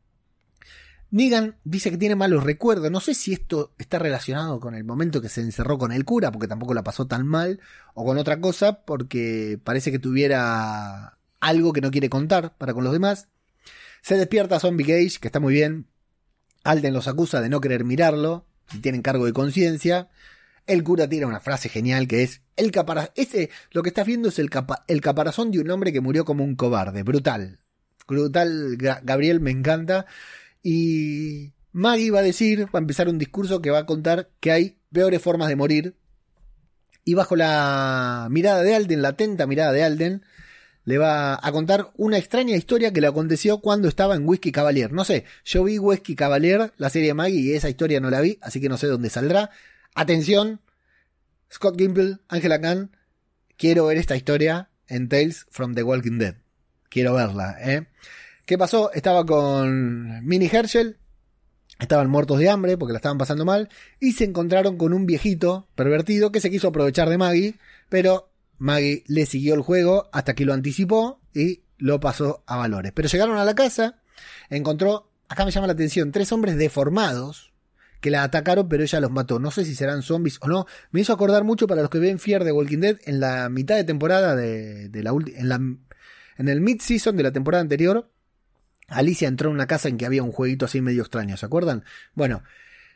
Negan 1.10 1.56
dice 1.64 1.90
que 1.90 1.96
tiene 1.96 2.16
malos 2.16 2.44
recuerdos. 2.44 2.90
No 2.90 3.00
sé 3.00 3.14
si 3.14 3.32
esto 3.32 3.72
está 3.78 3.98
relacionado 3.98 4.60
con 4.60 4.74
el 4.74 4.84
momento 4.84 5.22
que 5.22 5.30
se 5.30 5.40
encerró 5.40 5.78
con 5.78 5.90
el 5.92 6.04
cura, 6.04 6.30
porque 6.32 6.48
tampoco 6.48 6.74
la 6.74 6.84
pasó 6.84 7.06
tan 7.06 7.26
mal, 7.26 7.60
o 7.94 8.04
con 8.04 8.18
otra 8.18 8.42
cosa, 8.42 8.84
porque 8.84 9.58
parece 9.64 9.90
que 9.90 9.98
tuviera 9.98 11.16
algo 11.40 11.72
que 11.72 11.80
no 11.80 11.90
quiere 11.90 12.10
contar 12.10 12.58
para 12.58 12.74
con 12.74 12.84
los 12.84 12.92
demás. 12.92 13.28
Se 14.06 14.16
despierta 14.16 14.60
Zombie 14.60 14.86
Gage, 14.86 15.18
que 15.20 15.26
está 15.26 15.40
muy 15.40 15.52
bien. 15.52 15.88
Alden 16.62 16.94
los 16.94 17.08
acusa 17.08 17.40
de 17.40 17.48
no 17.48 17.60
querer 17.60 17.82
mirarlo, 17.82 18.46
si 18.70 18.78
tienen 18.78 19.02
cargo 19.02 19.26
de 19.26 19.32
conciencia. 19.32 20.10
El 20.64 20.84
cura 20.84 21.08
tira 21.08 21.26
una 21.26 21.40
frase 21.40 21.68
genial 21.68 22.06
que 22.06 22.22
es, 22.22 22.40
el 22.54 22.70
ese, 23.16 23.50
lo 23.72 23.82
que 23.82 23.88
estás 23.88 24.06
viendo 24.06 24.28
es 24.28 24.38
el, 24.38 24.48
el 24.86 25.00
caparazón 25.00 25.50
de 25.50 25.58
un 25.58 25.68
hombre 25.72 25.92
que 25.92 26.00
murió 26.00 26.24
como 26.24 26.44
un 26.44 26.54
cobarde, 26.54 27.02
brutal. 27.02 27.58
Brutal, 28.06 28.76
Gabriel, 28.76 29.40
me 29.40 29.50
encanta. 29.50 30.06
Y 30.62 31.54
Maggie 31.72 32.12
va 32.12 32.20
a 32.20 32.22
decir, 32.22 32.66
va 32.66 32.78
a 32.78 32.82
empezar 32.82 33.08
un 33.08 33.18
discurso 33.18 33.60
que 33.60 33.72
va 33.72 33.80
a 33.80 33.86
contar 33.86 34.30
que 34.38 34.52
hay 34.52 34.78
peores 34.92 35.20
formas 35.20 35.48
de 35.48 35.56
morir. 35.56 35.96
Y 37.04 37.14
bajo 37.14 37.34
la 37.34 38.28
mirada 38.30 38.62
de 38.62 38.72
Alden, 38.72 39.02
la 39.02 39.08
atenta 39.08 39.48
mirada 39.48 39.72
de 39.72 39.82
Alden, 39.82 40.22
le 40.86 40.98
va 40.98 41.38
a 41.42 41.52
contar 41.52 41.90
una 41.96 42.16
extraña 42.16 42.56
historia 42.56 42.92
que 42.92 43.00
le 43.00 43.08
aconteció 43.08 43.58
cuando 43.58 43.88
estaba 43.88 44.14
en 44.14 44.26
Whiskey 44.26 44.52
Cavalier. 44.52 44.92
No 44.92 45.04
sé, 45.04 45.24
yo 45.44 45.64
vi 45.64 45.78
Whiskey 45.80 46.14
Cavalier, 46.14 46.72
la 46.76 46.90
serie 46.90 47.08
de 47.08 47.14
Maggie, 47.14 47.40
y 47.40 47.52
esa 47.54 47.68
historia 47.68 48.00
no 48.00 48.08
la 48.08 48.20
vi, 48.20 48.38
así 48.40 48.60
que 48.60 48.68
no 48.68 48.78
sé 48.78 48.86
dónde 48.86 49.10
saldrá. 49.10 49.50
Atención, 49.96 50.60
Scott 51.52 51.76
Gimple, 51.76 52.18
Angela 52.28 52.60
Khan, 52.60 52.96
quiero 53.56 53.86
ver 53.86 53.98
esta 53.98 54.16
historia 54.16 54.70
en 54.86 55.08
Tales 55.08 55.46
from 55.50 55.74
the 55.74 55.82
Walking 55.82 56.18
Dead. 56.18 56.36
Quiero 56.88 57.14
verla, 57.14 57.56
¿eh? 57.60 57.86
¿Qué 58.44 58.56
pasó? 58.56 58.92
Estaba 58.92 59.26
con 59.26 60.24
Minnie 60.24 60.50
Herschel, 60.52 60.98
estaban 61.80 62.08
muertos 62.08 62.38
de 62.38 62.48
hambre 62.48 62.78
porque 62.78 62.92
la 62.92 62.98
estaban 62.98 63.18
pasando 63.18 63.44
mal, 63.44 63.70
y 63.98 64.12
se 64.12 64.22
encontraron 64.22 64.76
con 64.76 64.92
un 64.92 65.04
viejito 65.04 65.66
pervertido 65.74 66.30
que 66.30 66.40
se 66.40 66.48
quiso 66.48 66.68
aprovechar 66.68 67.08
de 67.08 67.18
Maggie, 67.18 67.54
pero 67.88 68.30
Maggie 68.58 69.04
le 69.06 69.26
siguió 69.26 69.54
el 69.54 69.60
juego 69.60 70.08
hasta 70.12 70.34
que 70.34 70.44
lo 70.44 70.52
anticipó 70.52 71.20
y 71.34 71.62
lo 71.78 72.00
pasó 72.00 72.42
a 72.46 72.56
valores. 72.56 72.92
Pero 72.92 73.08
llegaron 73.08 73.36
a 73.38 73.44
la 73.44 73.54
casa, 73.54 73.96
encontró, 74.50 75.10
acá 75.28 75.44
me 75.44 75.50
llama 75.50 75.66
la 75.66 75.74
atención, 75.74 76.12
tres 76.12 76.32
hombres 76.32 76.56
deformados 76.56 77.52
que 78.00 78.10
la 78.10 78.22
atacaron, 78.22 78.68
pero 78.68 78.82
ella 78.82 79.00
los 79.00 79.10
mató. 79.10 79.38
No 79.38 79.50
sé 79.50 79.64
si 79.64 79.74
serán 79.74 80.02
zombies 80.02 80.38
o 80.40 80.48
no. 80.48 80.66
Me 80.90 81.00
hizo 81.00 81.12
acordar 81.12 81.44
mucho 81.44 81.66
para 81.66 81.82
los 81.82 81.90
que 81.90 81.98
ven 81.98 82.18
Fear 82.18 82.44
de 82.44 82.52
Walking 82.52 82.78
Dead 82.78 82.98
en 83.04 83.20
la 83.20 83.48
mitad 83.48 83.76
de 83.76 83.84
temporada 83.84 84.36
de, 84.36 84.90
la 84.92 85.10
en, 85.10 85.80
en 86.38 86.48
el 86.48 86.60
mid-season 86.60 87.16
de 87.16 87.22
la 87.22 87.32
temporada 87.32 87.62
anterior. 87.62 88.10
Alicia 88.88 89.28
entró 89.28 89.48
en 89.48 89.56
una 89.56 89.66
casa 89.66 89.88
en 89.88 89.96
que 89.96 90.06
había 90.06 90.22
un 90.22 90.32
jueguito 90.32 90.66
así 90.66 90.80
medio 90.80 91.02
extraño, 91.02 91.36
¿se 91.36 91.46
acuerdan? 91.46 91.84
Bueno, 92.14 92.42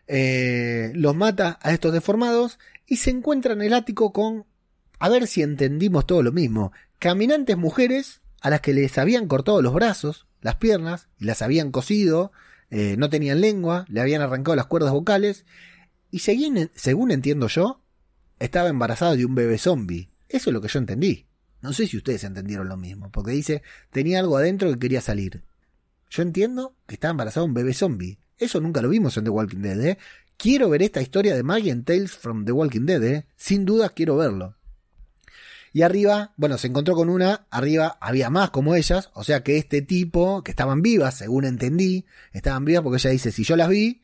eh, 0.06 0.92
los 0.94 1.14
mata 1.14 1.58
a 1.62 1.72
estos 1.72 1.92
deformados 1.92 2.58
y 2.86 2.96
se 2.96 3.10
encuentra 3.10 3.52
en 3.52 3.62
el 3.62 3.72
ático 3.72 4.12
con 4.12 4.44
a 5.00 5.08
ver 5.08 5.26
si 5.26 5.42
entendimos 5.42 6.06
todo 6.06 6.22
lo 6.22 6.30
mismo. 6.30 6.72
Caminantes 6.98 7.56
mujeres 7.56 8.20
a 8.40 8.50
las 8.50 8.60
que 8.60 8.74
les 8.74 8.96
habían 8.98 9.26
cortado 9.26 9.62
los 9.62 9.74
brazos, 9.74 10.26
las 10.42 10.56
piernas, 10.56 11.08
y 11.18 11.24
las 11.24 11.42
habían 11.42 11.72
cosido, 11.72 12.32
eh, 12.70 12.96
no 12.98 13.10
tenían 13.10 13.40
lengua, 13.40 13.86
le 13.88 14.00
habían 14.00 14.22
arrancado 14.22 14.54
las 14.54 14.66
cuerdas 14.66 14.92
vocales, 14.92 15.46
y 16.10 16.20
según, 16.20 16.70
según 16.74 17.10
entiendo 17.10 17.48
yo, 17.48 17.82
estaba 18.38 18.68
embarazada 18.68 19.16
de 19.16 19.24
un 19.24 19.34
bebé 19.34 19.58
zombie. 19.58 20.10
Eso 20.28 20.50
es 20.50 20.54
lo 20.54 20.60
que 20.60 20.68
yo 20.68 20.78
entendí. 20.78 21.26
No 21.62 21.72
sé 21.72 21.86
si 21.86 21.96
ustedes 21.96 22.24
entendieron 22.24 22.68
lo 22.68 22.76
mismo, 22.76 23.10
porque 23.10 23.32
dice, 23.32 23.62
tenía 23.90 24.20
algo 24.20 24.36
adentro 24.36 24.70
que 24.70 24.78
quería 24.78 25.00
salir. 25.00 25.42
Yo 26.10 26.22
entiendo 26.22 26.74
que 26.86 26.94
estaba 26.94 27.12
embarazada 27.12 27.44
de 27.44 27.48
un 27.48 27.54
bebé 27.54 27.72
zombie. 27.72 28.18
Eso 28.36 28.60
nunca 28.60 28.82
lo 28.82 28.90
vimos 28.90 29.16
en 29.16 29.24
The 29.24 29.30
Walking 29.30 29.62
Dead, 29.62 29.80
¿eh? 29.80 29.98
Quiero 30.36 30.68
ver 30.68 30.82
esta 30.82 31.02
historia 31.02 31.34
de 31.34 31.42
Maggie 31.42 31.70
en 31.70 31.84
Tales 31.84 32.12
from 32.12 32.44
The 32.44 32.52
Walking 32.52 32.86
Dead, 32.86 33.02
¿eh? 33.02 33.26
Sin 33.36 33.64
duda 33.64 33.90
quiero 33.90 34.16
verlo. 34.16 34.56
Y 35.72 35.82
arriba, 35.82 36.32
bueno, 36.36 36.58
se 36.58 36.66
encontró 36.66 36.94
con 36.94 37.08
una, 37.08 37.46
arriba 37.50 37.96
había 38.00 38.30
más 38.30 38.50
como 38.50 38.74
ellas, 38.74 39.10
o 39.14 39.22
sea 39.22 39.42
que 39.42 39.56
este 39.56 39.82
tipo, 39.82 40.42
que 40.42 40.50
estaban 40.50 40.82
vivas, 40.82 41.18
según 41.18 41.44
entendí, 41.44 42.06
estaban 42.32 42.64
vivas 42.64 42.82
porque 42.82 42.96
ella 42.96 43.10
dice, 43.10 43.30
si 43.30 43.44
yo 43.44 43.56
las 43.56 43.68
vi, 43.68 44.02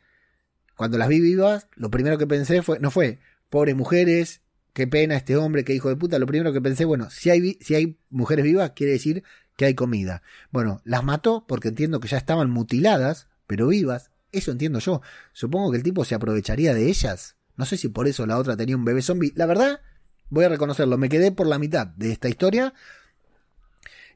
cuando 0.76 0.98
las 0.98 1.08
vi 1.08 1.20
vivas, 1.20 1.68
lo 1.74 1.90
primero 1.90 2.18
que 2.18 2.26
pensé 2.26 2.62
fue, 2.62 2.78
no 2.78 2.90
fue, 2.90 3.18
pobres 3.50 3.74
mujeres, 3.74 4.42
qué 4.72 4.86
pena 4.86 5.16
este 5.16 5.36
hombre, 5.36 5.64
qué 5.64 5.74
hijo 5.74 5.88
de 5.88 5.96
puta, 5.96 6.18
lo 6.18 6.26
primero 6.26 6.52
que 6.52 6.60
pensé, 6.60 6.84
bueno, 6.84 7.10
si 7.10 7.30
hay, 7.30 7.58
si 7.60 7.74
hay 7.74 7.98
mujeres 8.10 8.44
vivas, 8.44 8.72
quiere 8.76 8.92
decir 8.92 9.24
que 9.56 9.64
hay 9.64 9.74
comida. 9.74 10.22
Bueno, 10.50 10.82
las 10.84 11.02
mató 11.02 11.46
porque 11.48 11.68
entiendo 11.68 11.98
que 11.98 12.08
ya 12.08 12.18
estaban 12.18 12.50
mutiladas, 12.50 13.28
pero 13.46 13.68
vivas, 13.68 14.10
eso 14.32 14.52
entiendo 14.52 14.78
yo. 14.78 15.00
Supongo 15.32 15.70
que 15.70 15.78
el 15.78 15.82
tipo 15.82 16.04
se 16.04 16.14
aprovecharía 16.14 16.74
de 16.74 16.88
ellas. 16.88 17.36
No 17.56 17.64
sé 17.64 17.76
si 17.76 17.88
por 17.88 18.06
eso 18.06 18.26
la 18.26 18.38
otra 18.38 18.56
tenía 18.56 18.76
un 18.76 18.84
bebé 18.84 19.00
zombie. 19.00 19.32
La 19.34 19.46
verdad, 19.46 19.80
Voy 20.28 20.44
a 20.44 20.48
reconocerlo, 20.48 20.98
me 20.98 21.08
quedé 21.08 21.32
por 21.32 21.46
la 21.46 21.58
mitad 21.58 21.86
de 21.86 22.12
esta 22.12 22.28
historia. 22.28 22.74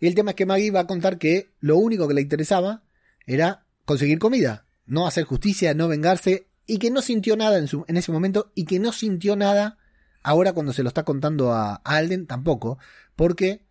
Y 0.01 0.07
el 0.07 0.15
tema 0.15 0.31
es 0.31 0.37
que 0.37 0.47
Maggie 0.47 0.71
va 0.71 0.81
a 0.81 0.87
contar 0.87 1.19
que 1.19 1.51
lo 1.61 1.77
único 1.77 2.09
que 2.09 2.15
le 2.15 2.23
interesaba 2.23 2.83
era 3.27 3.65
conseguir 3.85 4.19
comida, 4.19 4.67
no 4.87 5.07
hacer 5.07 5.25
justicia, 5.25 5.75
no 5.75 5.89
vengarse, 5.89 6.47
y 6.67 6.79
que 6.79 6.91
no 6.91 7.03
sintió 7.03 7.37
nada 7.37 7.59
en, 7.59 7.69
su, 7.69 7.85
en 7.87 7.97
ese 7.97 8.13
momento, 8.13 8.51
y 8.55 8.65
que 8.65 8.79
no 8.79 8.93
sintió 8.93 9.37
nada 9.37 9.79
ahora 10.23 10.53
cuando 10.53 10.73
se 10.73 10.83
lo 10.83 10.89
está 10.89 11.05
contando 11.05 11.53
a, 11.53 11.77
Alden 11.85 12.27
tampoco, 12.27 12.79
porque 13.17 13.65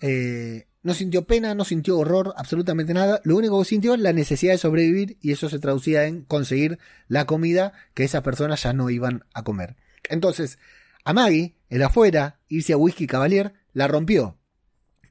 eh, 0.00 0.66
no 0.82 0.94
sintió 0.94 1.26
pena, 1.26 1.54
no 1.54 1.64
sintió 1.64 1.98
horror, 1.98 2.34
absolutamente 2.36 2.94
nada. 2.94 3.20
Lo 3.24 3.36
único 3.36 3.58
que 3.60 3.68
sintió 3.68 3.94
es 3.94 4.00
la 4.00 4.12
necesidad 4.12 4.52
de 4.52 4.58
sobrevivir 4.58 5.16
y 5.20 5.32
eso 5.32 5.48
se 5.48 5.58
traducía 5.58 6.06
en 6.06 6.22
conseguir 6.22 6.78
la 7.08 7.24
comida 7.24 7.72
que 7.94 8.04
esas 8.04 8.22
personas 8.22 8.62
ya 8.62 8.72
no 8.72 8.90
iban 8.90 9.24
a 9.32 9.44
comer. 9.44 9.76
Entonces, 10.08 10.58
a 11.04 11.12
Maggie, 11.12 11.54
el 11.72 11.82
afuera, 11.82 12.38
irse 12.48 12.74
a 12.74 12.76
Whisky 12.76 13.06
Cavalier, 13.06 13.54
la 13.72 13.88
rompió. 13.88 14.36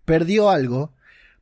Perdió 0.05 0.51
algo, 0.51 0.93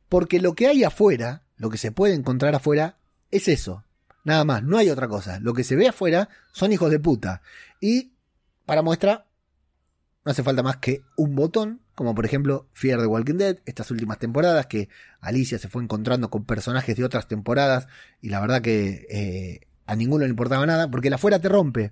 porque 0.08 0.40
lo 0.40 0.56
que 0.56 0.68
hay 0.68 0.86
afuera, 0.86 1.44
lo 1.58 1.70
que 1.70 1.78
se 1.78 1.92
puede 1.92 2.14
encontrar 2.14 2.56
afuera, 2.56 3.00
es 3.30 3.50
eso. 3.50 3.84
Nada 4.24 4.46
más, 4.46 4.64
no 4.64 4.78
hay 4.78 4.90
otra 4.90 5.10
cosa. 5.10 5.42
Lo 5.42 5.54
que 5.54 5.66
se 5.66 5.76
ve 5.76 5.90
afuera 5.90 6.30
son 6.54 6.72
hijos 6.72 6.90
de 6.90 7.02
puta. 7.02 7.42
Y, 7.82 8.14
para 8.66 8.82
muestra, 8.82 9.26
no 10.24 10.32
hace 10.32 10.42
falta 10.42 10.64
más 10.64 10.78
que 10.78 11.02
un 11.18 11.36
botón, 11.36 11.82
como 11.96 12.16
por 12.16 12.26
ejemplo 12.26 12.70
Fear 12.72 13.02
the 13.02 13.06
Walking 13.06 13.36
Dead, 13.36 13.58
estas 13.66 13.92
últimas 13.92 14.20
temporadas, 14.20 14.68
que 14.68 14.88
Alicia 15.20 15.60
se 15.60 15.68
fue 15.68 15.84
encontrando 15.84 16.30
con 16.30 16.46
personajes 16.46 16.96
de 16.96 17.04
otras 17.04 17.28
temporadas, 17.28 17.90
y 18.22 18.30
la 18.30 18.40
verdad 18.40 18.62
que 18.62 19.06
eh, 19.10 19.68
a 19.86 19.98
ninguno 19.98 20.24
le 20.24 20.30
importaba 20.30 20.66
nada, 20.66 20.90
porque 20.90 21.10
el 21.10 21.16
afuera 21.16 21.40
te 21.40 21.50
rompe 21.50 21.92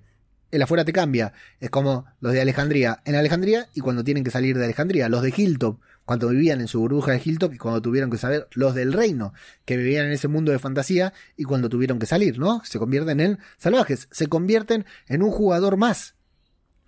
el 0.51 0.61
afuera 0.61 0.85
te 0.85 0.93
cambia. 0.93 1.33
Es 1.59 1.69
como 1.69 2.05
los 2.19 2.33
de 2.33 2.41
Alejandría 2.41 3.01
en 3.05 3.15
Alejandría 3.15 3.67
y 3.73 3.81
cuando 3.81 4.03
tienen 4.03 4.23
que 4.23 4.31
salir 4.31 4.57
de 4.57 4.65
Alejandría. 4.65 5.09
Los 5.09 5.21
de 5.21 5.33
Hilltop, 5.35 5.79
cuando 6.05 6.29
vivían 6.29 6.61
en 6.61 6.67
su 6.67 6.79
burbuja 6.79 7.11
de 7.11 7.21
Hilltop 7.23 7.53
y 7.53 7.57
cuando 7.57 7.81
tuvieron 7.81 8.09
que 8.09 8.17
saber. 8.17 8.47
Los 8.53 8.75
del 8.75 8.93
reino, 8.93 9.33
que 9.65 9.77
vivían 9.77 10.05
en 10.05 10.13
ese 10.13 10.27
mundo 10.27 10.51
de 10.51 10.59
fantasía 10.59 11.13
y 11.35 11.43
cuando 11.43 11.69
tuvieron 11.69 11.99
que 11.99 12.05
salir, 12.05 12.39
¿no? 12.39 12.61
Se 12.63 12.79
convierten 12.79 13.19
en 13.19 13.39
salvajes. 13.57 14.07
Se 14.11 14.27
convierten 14.27 14.85
en 15.07 15.21
un 15.21 15.31
jugador 15.31 15.77
más 15.77 16.15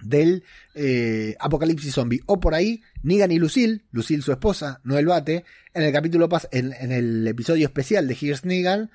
del 0.02 0.44
eh, 0.76 1.36
Apocalipsis 1.40 1.94
Zombie. 1.94 2.22
O 2.26 2.40
por 2.40 2.54
ahí, 2.54 2.82
Negan 3.04 3.32
y 3.32 3.40
Lucille, 3.40 3.82
Lucille 3.92 4.22
su 4.22 4.32
esposa, 4.32 4.80
no 4.84 4.98
el 4.98 5.06
bate, 5.06 5.44
en 5.74 5.84
el 5.84 5.92
capítulo 5.92 6.30
en, 6.52 6.74
en 6.74 6.92
el 6.92 7.28
episodio 7.28 7.68
especial 7.68 8.08
de 8.08 8.18
Here's 8.20 8.46
Negan 8.46 8.90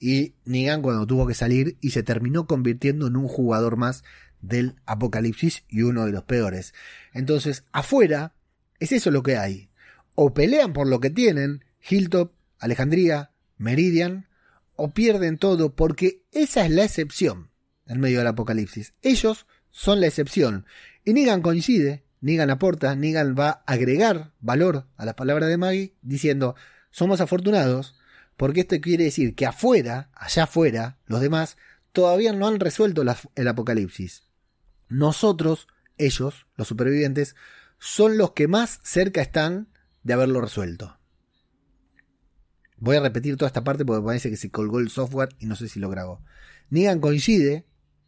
y 0.00 0.34
Negan 0.46 0.80
cuando 0.80 1.06
tuvo 1.06 1.26
que 1.26 1.34
salir 1.34 1.76
y 1.80 1.90
se 1.90 2.02
terminó 2.02 2.46
convirtiendo 2.46 3.06
en 3.06 3.16
un 3.16 3.28
jugador 3.28 3.76
más 3.76 4.02
del 4.40 4.76
apocalipsis 4.86 5.64
y 5.68 5.82
uno 5.82 6.06
de 6.06 6.12
los 6.12 6.24
peores. 6.24 6.72
Entonces, 7.12 7.64
afuera 7.70 8.34
es 8.80 8.92
eso 8.92 9.10
lo 9.10 9.22
que 9.22 9.36
hay. 9.36 9.68
O 10.14 10.32
pelean 10.32 10.72
por 10.72 10.88
lo 10.88 11.00
que 11.00 11.10
tienen, 11.10 11.64
Hilltop, 11.88 12.32
Alejandría, 12.58 13.30
Meridian, 13.58 14.26
o 14.74 14.90
pierden 14.90 15.36
todo 15.36 15.74
porque 15.74 16.22
esa 16.32 16.64
es 16.64 16.70
la 16.70 16.84
excepción 16.84 17.50
en 17.86 18.00
medio 18.00 18.18
del 18.18 18.28
apocalipsis. 18.28 18.94
Ellos 19.02 19.46
son 19.70 20.00
la 20.00 20.06
excepción. 20.06 20.64
Y 21.04 21.12
Negan 21.12 21.42
coincide, 21.42 22.04
Negan 22.22 22.48
aporta, 22.48 22.96
Negan 22.96 23.34
va 23.38 23.50
a 23.66 23.72
agregar 23.72 24.32
valor 24.40 24.86
a 24.96 25.04
las 25.04 25.14
palabras 25.14 25.50
de 25.50 25.58
Maggie 25.58 25.94
diciendo, 26.00 26.54
somos 26.90 27.20
afortunados 27.20 27.99
porque 28.40 28.60
esto 28.60 28.80
quiere 28.80 29.04
decir 29.04 29.34
que 29.34 29.44
afuera, 29.44 30.10
allá 30.14 30.44
afuera, 30.44 30.98
los 31.04 31.20
demás 31.20 31.58
todavía 31.92 32.32
no 32.32 32.48
han 32.48 32.58
resuelto 32.58 33.02
el 33.34 33.48
apocalipsis. 33.48 34.22
Nosotros, 34.88 35.68
ellos, 35.98 36.46
los 36.56 36.66
supervivientes, 36.66 37.36
son 37.78 38.16
los 38.16 38.30
que 38.30 38.48
más 38.48 38.80
cerca 38.82 39.20
están 39.20 39.68
de 40.04 40.14
haberlo 40.14 40.40
resuelto. 40.40 40.98
Voy 42.78 42.96
a 42.96 43.00
repetir 43.00 43.36
toda 43.36 43.48
esta 43.48 43.62
parte 43.62 43.84
porque 43.84 44.06
parece 44.06 44.30
que 44.30 44.38
se 44.38 44.50
colgó 44.50 44.78
el 44.78 44.88
software 44.88 45.36
y 45.38 45.44
no 45.44 45.54
sé 45.54 45.68
si 45.68 45.78
lo 45.78 45.90
grabó. 45.90 46.24
Negan 46.70 47.00
coincide 47.00 47.66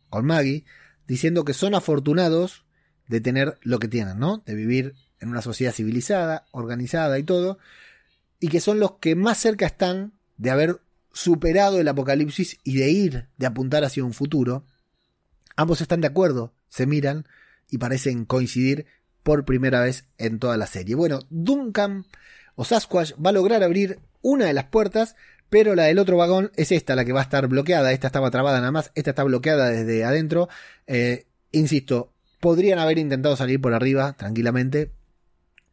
con 0.08 0.24
Maggie 0.24 0.64
diciendo 1.06 1.44
que 1.44 1.52
son 1.52 1.74
afortunados 1.74 2.64
de 3.06 3.20
tener 3.20 3.58
lo 3.60 3.78
que 3.78 3.88
tienen, 3.88 4.18
¿no? 4.18 4.42
De 4.46 4.54
vivir 4.54 4.94
en 5.20 5.28
una 5.28 5.42
sociedad 5.42 5.74
civilizada, 5.74 6.46
organizada 6.52 7.18
y 7.18 7.22
todo, 7.22 7.58
y 8.40 8.48
que 8.48 8.60
son 8.62 8.80
los 8.80 8.92
que 8.92 9.14
más 9.14 9.36
cerca 9.36 9.66
están 9.66 10.14
de 10.42 10.50
haber 10.50 10.80
superado 11.12 11.78
el 11.78 11.86
apocalipsis 11.86 12.58
y 12.64 12.76
de 12.76 12.90
ir, 12.90 13.28
de 13.36 13.46
apuntar 13.46 13.84
hacia 13.84 14.04
un 14.04 14.12
futuro, 14.12 14.64
ambos 15.54 15.80
están 15.80 16.00
de 16.00 16.08
acuerdo, 16.08 16.52
se 16.68 16.84
miran 16.84 17.28
y 17.70 17.78
parecen 17.78 18.24
coincidir 18.24 18.86
por 19.22 19.44
primera 19.44 19.80
vez 19.80 20.04
en 20.18 20.40
toda 20.40 20.56
la 20.56 20.66
serie. 20.66 20.96
Bueno, 20.96 21.20
Duncan 21.30 22.06
o 22.56 22.64
Sasquatch 22.64 23.12
va 23.24 23.30
a 23.30 23.34
lograr 23.34 23.62
abrir 23.62 24.00
una 24.20 24.46
de 24.46 24.52
las 24.52 24.64
puertas, 24.64 25.14
pero 25.48 25.76
la 25.76 25.84
del 25.84 26.00
otro 26.00 26.16
vagón 26.16 26.50
es 26.56 26.72
esta, 26.72 26.96
la 26.96 27.04
que 27.04 27.12
va 27.12 27.20
a 27.20 27.24
estar 27.24 27.46
bloqueada. 27.46 27.92
Esta 27.92 28.08
estaba 28.08 28.32
trabada 28.32 28.58
nada 28.58 28.72
más, 28.72 28.90
esta 28.96 29.10
está 29.10 29.22
bloqueada 29.22 29.68
desde 29.68 30.02
adentro. 30.02 30.48
Eh, 30.88 31.26
insisto, 31.52 32.12
podrían 32.40 32.80
haber 32.80 32.98
intentado 32.98 33.36
salir 33.36 33.60
por 33.60 33.74
arriba 33.74 34.14
tranquilamente. 34.14 34.90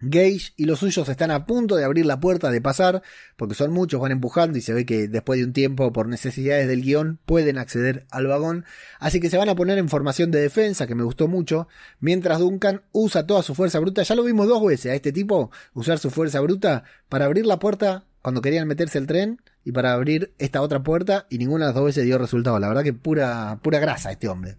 Gage 0.02 0.54
y 0.56 0.66
los 0.66 0.80
suyos 0.80 1.10
están 1.10 1.30
a 1.32 1.46
punto 1.46 1.76
de 1.76 1.84
abrir 1.84 2.06
la 2.06 2.20
puerta, 2.20 2.52
de 2.52 2.62
pasar, 2.62 3.02
porque 3.36 3.56
son 3.56 3.72
muchos, 3.72 4.00
van 4.00 4.12
empujando 4.12 4.58
y 4.58 4.62
se 4.62 4.74
ve 4.74 4.86
que 4.86 5.08
después 5.08 5.40
de 5.40 5.46
un 5.46 5.54
tiempo, 5.54 5.92
por 5.92 6.08
necesidades 6.08 6.68
del 6.68 6.82
guion, 6.82 7.20
pueden 7.26 7.58
acceder 7.58 8.06
al 8.10 8.28
vagón. 8.28 8.66
Así 9.00 9.20
que 9.20 9.30
se 9.30 9.38
van 9.38 9.50
a 9.50 9.56
poner 9.56 9.78
en 9.78 9.90
formación 9.90 10.32
de 10.32 10.40
defensa, 10.40 10.88
que 10.88 10.96
me 10.96 11.04
gustó 11.04 11.28
mucho, 11.28 11.68
mientras 12.00 12.40
Duncan 12.40 12.82
usa 12.92 13.28
toda 13.28 13.44
su 13.44 13.56
fuerza 13.56 13.80
bruta. 13.80 14.04
Ya 14.04 14.16
lo 14.16 14.24
vimos 14.24 14.48
dos 14.48 14.66
veces 14.66 14.92
a 14.92 14.96
este 14.96 15.12
tipo 15.12 15.52
usar 15.74 16.00
su 16.00 16.10
fuerza 16.10 16.40
bruta 16.40 16.84
para 17.10 17.26
abrir 17.26 17.46
la 17.46 17.60
puerta 17.60 18.06
cuando 18.22 18.42
querían 18.42 18.68
meterse 18.68 18.98
el 18.98 19.08
tren 19.08 19.42
y 19.64 19.72
para 19.72 19.94
abrir 19.94 20.34
esta 20.40 20.62
otra 20.62 20.82
puerta 20.84 21.26
y 21.30 21.38
ninguna 21.38 21.66
de 21.66 21.70
las 21.70 21.76
dos 21.76 21.86
veces 21.86 22.06
dio 22.06 22.18
resultado. 22.18 22.60
La 22.60 22.68
verdad 22.68 22.84
que 22.84 22.94
pura, 22.94 23.60
pura 23.62 23.80
grasa 23.80 24.12
este 24.12 24.28
hombre. 24.28 24.56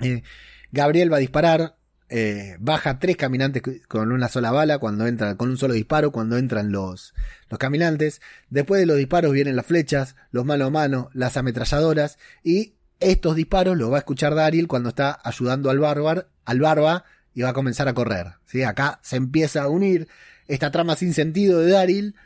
Eh, 0.00 0.22
Gabriel 0.72 1.12
va 1.12 1.16
a 1.16 1.20
disparar, 1.20 1.76
eh, 2.10 2.56
baja 2.58 2.98
tres 2.98 3.16
caminantes 3.16 3.62
con 3.86 4.10
una 4.10 4.28
sola 4.28 4.50
bala 4.50 4.78
cuando 4.78 5.06
entra, 5.06 5.36
con 5.36 5.48
un 5.48 5.56
solo 5.56 5.74
disparo 5.74 6.10
cuando 6.10 6.36
entran 6.36 6.72
los, 6.72 7.14
los 7.48 7.58
caminantes. 7.58 8.20
Después 8.48 8.80
de 8.80 8.86
los 8.86 8.96
disparos 8.96 9.32
vienen 9.32 9.54
las 9.54 9.66
flechas, 9.66 10.16
los 10.32 10.44
mano 10.44 10.66
a 10.66 10.70
mano, 10.70 11.10
las 11.14 11.36
ametralladoras 11.36 12.18
y 12.42 12.74
estos 12.98 13.36
disparos 13.36 13.78
los 13.78 13.92
va 13.92 13.96
a 13.96 14.00
escuchar 14.00 14.34
Daryl 14.34 14.66
cuando 14.66 14.88
está 14.88 15.20
ayudando 15.22 15.70
al 15.70 15.78
bárbaro, 15.78 16.26
al 16.44 16.60
barba 16.60 17.04
y 17.32 17.42
va 17.42 17.50
a 17.50 17.54
comenzar 17.54 17.86
a 17.86 17.94
correr. 17.94 18.32
¿sí? 18.44 18.64
Acá 18.64 18.98
se 19.02 19.16
empieza 19.16 19.62
a 19.62 19.68
unir 19.68 20.08
esta 20.48 20.72
trama 20.72 20.96
sin 20.96 21.14
sentido 21.14 21.60
de 21.60 21.70
Daryl 21.70 22.16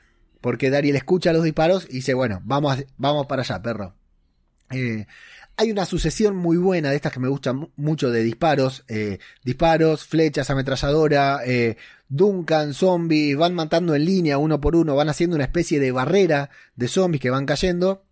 porque 0.41 0.71
Daryl 0.71 0.97
escucha 0.97 1.33
los 1.35 1.45
disparos 1.45 1.87
y 1.91 1.97
dice, 1.97 2.15
bueno, 2.15 2.41
vamos, 2.45 2.85
vamos 2.97 3.27
para 3.27 3.43
allá, 3.43 3.61
perro. 3.63 3.95
Eh, 4.71 5.07
hay 5.57 5.71
una 5.71 5.85
sucesión 5.85 6.37
muy 6.37 6.57
buena 6.57 6.91
de 6.91 6.97
estas 6.97 7.13
que 7.13 7.21
me 7.21 7.29
gustan 7.29 7.71
mucho 7.77 8.11
de 8.11 8.23
disparos. 8.23 8.85
Eh, 8.89 9.19
disparos, 9.45 10.05
flechas, 10.05 10.51
ametralladora, 10.51 11.41
eh, 11.47 11.77
Duncan, 12.09 12.75
zombies, 12.75 13.37
van 13.37 13.55
matando 13.55 13.95
en 13.95 14.05
línea 14.05 14.39
uno 14.39 14.61
por 14.61 14.77
uno, 14.77 14.97
van 14.97 15.09
haciendo 15.09 15.37
una 15.37 15.45
especie 15.45 15.81
de 15.81 15.93
barrera 15.93 16.51
de 16.75 16.89
zombies 16.89 17.21
que 17.21 17.31
van 17.31 17.47
cayendo. 17.47 18.05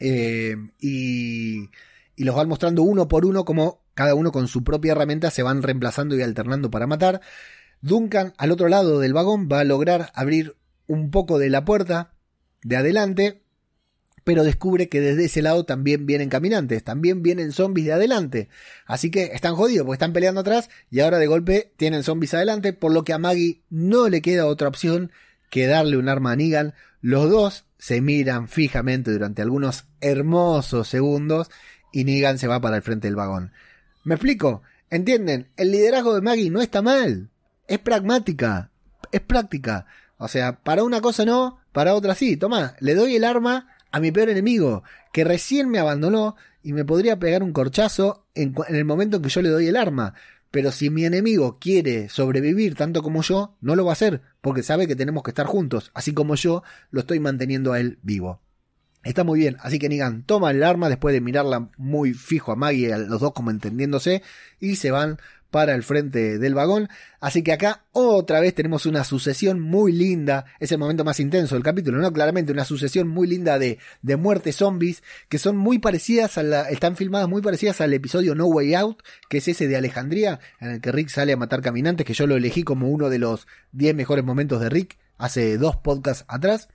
Eh, 0.00 0.56
y, 0.80 1.70
y 2.16 2.24
los 2.24 2.36
van 2.36 2.48
mostrando 2.48 2.82
uno 2.82 3.08
por 3.08 3.24
uno 3.24 3.44
como 3.44 3.84
cada 3.94 4.14
uno 4.14 4.32
con 4.32 4.48
su 4.48 4.64
propia 4.64 4.92
herramienta 4.92 5.30
se 5.30 5.42
van 5.42 5.62
reemplazando 5.62 6.16
y 6.16 6.22
alternando 6.22 6.70
para 6.70 6.86
matar. 6.86 7.20
Duncan, 7.80 8.32
al 8.38 8.50
otro 8.50 8.68
lado 8.68 8.98
del 9.00 9.12
vagón, 9.12 9.48
va 9.50 9.60
a 9.60 9.64
lograr 9.64 10.10
abrir 10.14 10.56
un 10.86 11.10
poco 11.10 11.38
de 11.38 11.50
la 11.50 11.64
puerta 11.64 12.14
de 12.62 12.76
adelante 12.76 13.43
pero 14.24 14.42
descubre 14.42 14.88
que 14.88 15.00
desde 15.00 15.26
ese 15.26 15.42
lado 15.42 15.64
también 15.64 16.06
vienen 16.06 16.30
caminantes, 16.30 16.82
también 16.82 17.22
vienen 17.22 17.52
zombies 17.52 17.86
de 17.86 17.92
adelante. 17.92 18.48
Así 18.86 19.10
que 19.10 19.24
están 19.34 19.54
jodidos 19.54 19.84
porque 19.84 19.96
están 19.96 20.14
peleando 20.14 20.40
atrás 20.40 20.70
y 20.90 21.00
ahora 21.00 21.18
de 21.18 21.26
golpe 21.26 21.72
tienen 21.76 22.02
zombies 22.02 22.34
adelante, 22.34 22.72
por 22.72 22.92
lo 22.92 23.04
que 23.04 23.12
a 23.12 23.18
Maggie 23.18 23.62
no 23.68 24.08
le 24.08 24.22
queda 24.22 24.46
otra 24.46 24.68
opción 24.68 25.12
que 25.50 25.66
darle 25.66 25.98
un 25.98 26.08
arma 26.08 26.32
a 26.32 26.36
Negan. 26.36 26.74
Los 27.02 27.30
dos 27.30 27.66
se 27.78 28.00
miran 28.00 28.48
fijamente 28.48 29.12
durante 29.12 29.42
algunos 29.42 29.84
hermosos 30.00 30.88
segundos 30.88 31.50
y 31.92 32.04
Negan 32.04 32.38
se 32.38 32.48
va 32.48 32.60
para 32.60 32.76
el 32.76 32.82
frente 32.82 33.06
del 33.06 33.16
vagón. 33.16 33.52
¿Me 34.04 34.14
explico? 34.14 34.62
¿Entienden? 34.88 35.48
El 35.56 35.70
liderazgo 35.70 36.14
de 36.14 36.22
Maggie 36.22 36.50
no 36.50 36.62
está 36.62 36.80
mal. 36.80 37.28
Es 37.68 37.78
pragmática. 37.78 38.70
Es 39.12 39.20
práctica. 39.20 39.86
O 40.16 40.28
sea, 40.28 40.60
para 40.62 40.84
una 40.84 41.00
cosa 41.00 41.24
no, 41.24 41.58
para 41.72 41.94
otra 41.94 42.14
sí. 42.14 42.36
Toma, 42.36 42.74
le 42.80 42.94
doy 42.94 43.16
el 43.16 43.24
arma 43.24 43.73
a 43.94 44.00
mi 44.00 44.10
peor 44.10 44.28
enemigo, 44.28 44.82
que 45.12 45.22
recién 45.22 45.68
me 45.68 45.78
abandonó 45.78 46.34
y 46.64 46.72
me 46.72 46.84
podría 46.84 47.20
pegar 47.20 47.44
un 47.44 47.52
corchazo 47.52 48.26
en, 48.34 48.52
el 48.66 48.84
momento 48.84 49.18
en 49.18 49.22
que 49.22 49.28
yo 49.28 49.40
le 49.40 49.50
doy 49.50 49.68
el 49.68 49.76
arma. 49.76 50.14
Pero 50.50 50.72
si 50.72 50.90
mi 50.90 51.04
enemigo 51.04 51.60
quiere 51.60 52.08
sobrevivir 52.08 52.74
tanto 52.74 53.04
como 53.04 53.22
yo, 53.22 53.56
no 53.60 53.76
lo 53.76 53.84
va 53.84 53.92
a 53.92 53.92
hacer, 53.92 54.20
porque 54.40 54.64
sabe 54.64 54.88
que 54.88 54.96
tenemos 54.96 55.22
que 55.22 55.30
estar 55.30 55.46
juntos, 55.46 55.92
así 55.94 56.12
como 56.12 56.34
yo 56.34 56.64
lo 56.90 57.02
estoy 57.02 57.20
manteniendo 57.20 57.72
a 57.72 57.78
él 57.78 58.00
vivo. 58.02 58.40
Está 59.04 59.22
muy 59.22 59.38
bien, 59.38 59.58
así 59.60 59.78
que 59.78 59.88
Negan 59.88 60.24
toma 60.24 60.50
el 60.50 60.64
arma 60.64 60.88
después 60.88 61.12
de 61.12 61.20
mirarla 61.20 61.70
muy 61.76 62.14
fijo 62.14 62.50
a 62.50 62.56
Maggie, 62.56 62.92
a 62.92 62.98
los 62.98 63.20
dos 63.20 63.32
como 63.32 63.52
entendiéndose, 63.52 64.22
y 64.58 64.74
se 64.74 64.90
van 64.90 65.18
para 65.54 65.76
el 65.76 65.84
frente 65.84 66.40
del 66.40 66.52
vagón. 66.52 66.88
Así 67.20 67.44
que 67.44 67.52
acá 67.52 67.84
otra 67.92 68.40
vez 68.40 68.56
tenemos 68.56 68.86
una 68.86 69.04
sucesión 69.04 69.60
muy 69.60 69.92
linda. 69.92 70.46
Es 70.58 70.72
el 70.72 70.78
momento 70.78 71.04
más 71.04 71.20
intenso 71.20 71.54
del 71.54 71.62
capítulo, 71.62 71.98
¿no? 71.98 72.12
Claramente 72.12 72.50
una 72.50 72.64
sucesión 72.64 73.06
muy 73.06 73.28
linda 73.28 73.56
de, 73.60 73.78
de 74.02 74.16
muertes 74.16 74.56
zombies 74.56 75.04
que 75.28 75.38
son 75.38 75.56
muy 75.56 75.78
parecidas 75.78 76.38
a 76.38 76.42
la, 76.42 76.68
están 76.70 76.96
filmadas 76.96 77.28
muy 77.28 77.40
parecidas 77.40 77.80
al 77.80 77.92
episodio 77.92 78.34
No 78.34 78.46
Way 78.46 78.74
Out, 78.74 79.04
que 79.28 79.38
es 79.38 79.46
ese 79.46 79.68
de 79.68 79.76
Alejandría, 79.76 80.40
en 80.58 80.70
el 80.70 80.80
que 80.80 80.90
Rick 80.90 81.08
sale 81.08 81.32
a 81.32 81.36
matar 81.36 81.62
caminantes, 81.62 82.04
que 82.04 82.14
yo 82.14 82.26
lo 82.26 82.34
elegí 82.34 82.64
como 82.64 82.88
uno 82.88 83.08
de 83.08 83.20
los 83.20 83.46
10 83.70 83.94
mejores 83.94 84.24
momentos 84.24 84.60
de 84.60 84.70
Rick 84.70 84.98
hace 85.18 85.56
dos 85.56 85.76
podcasts 85.76 86.24
atrás. 86.26 86.68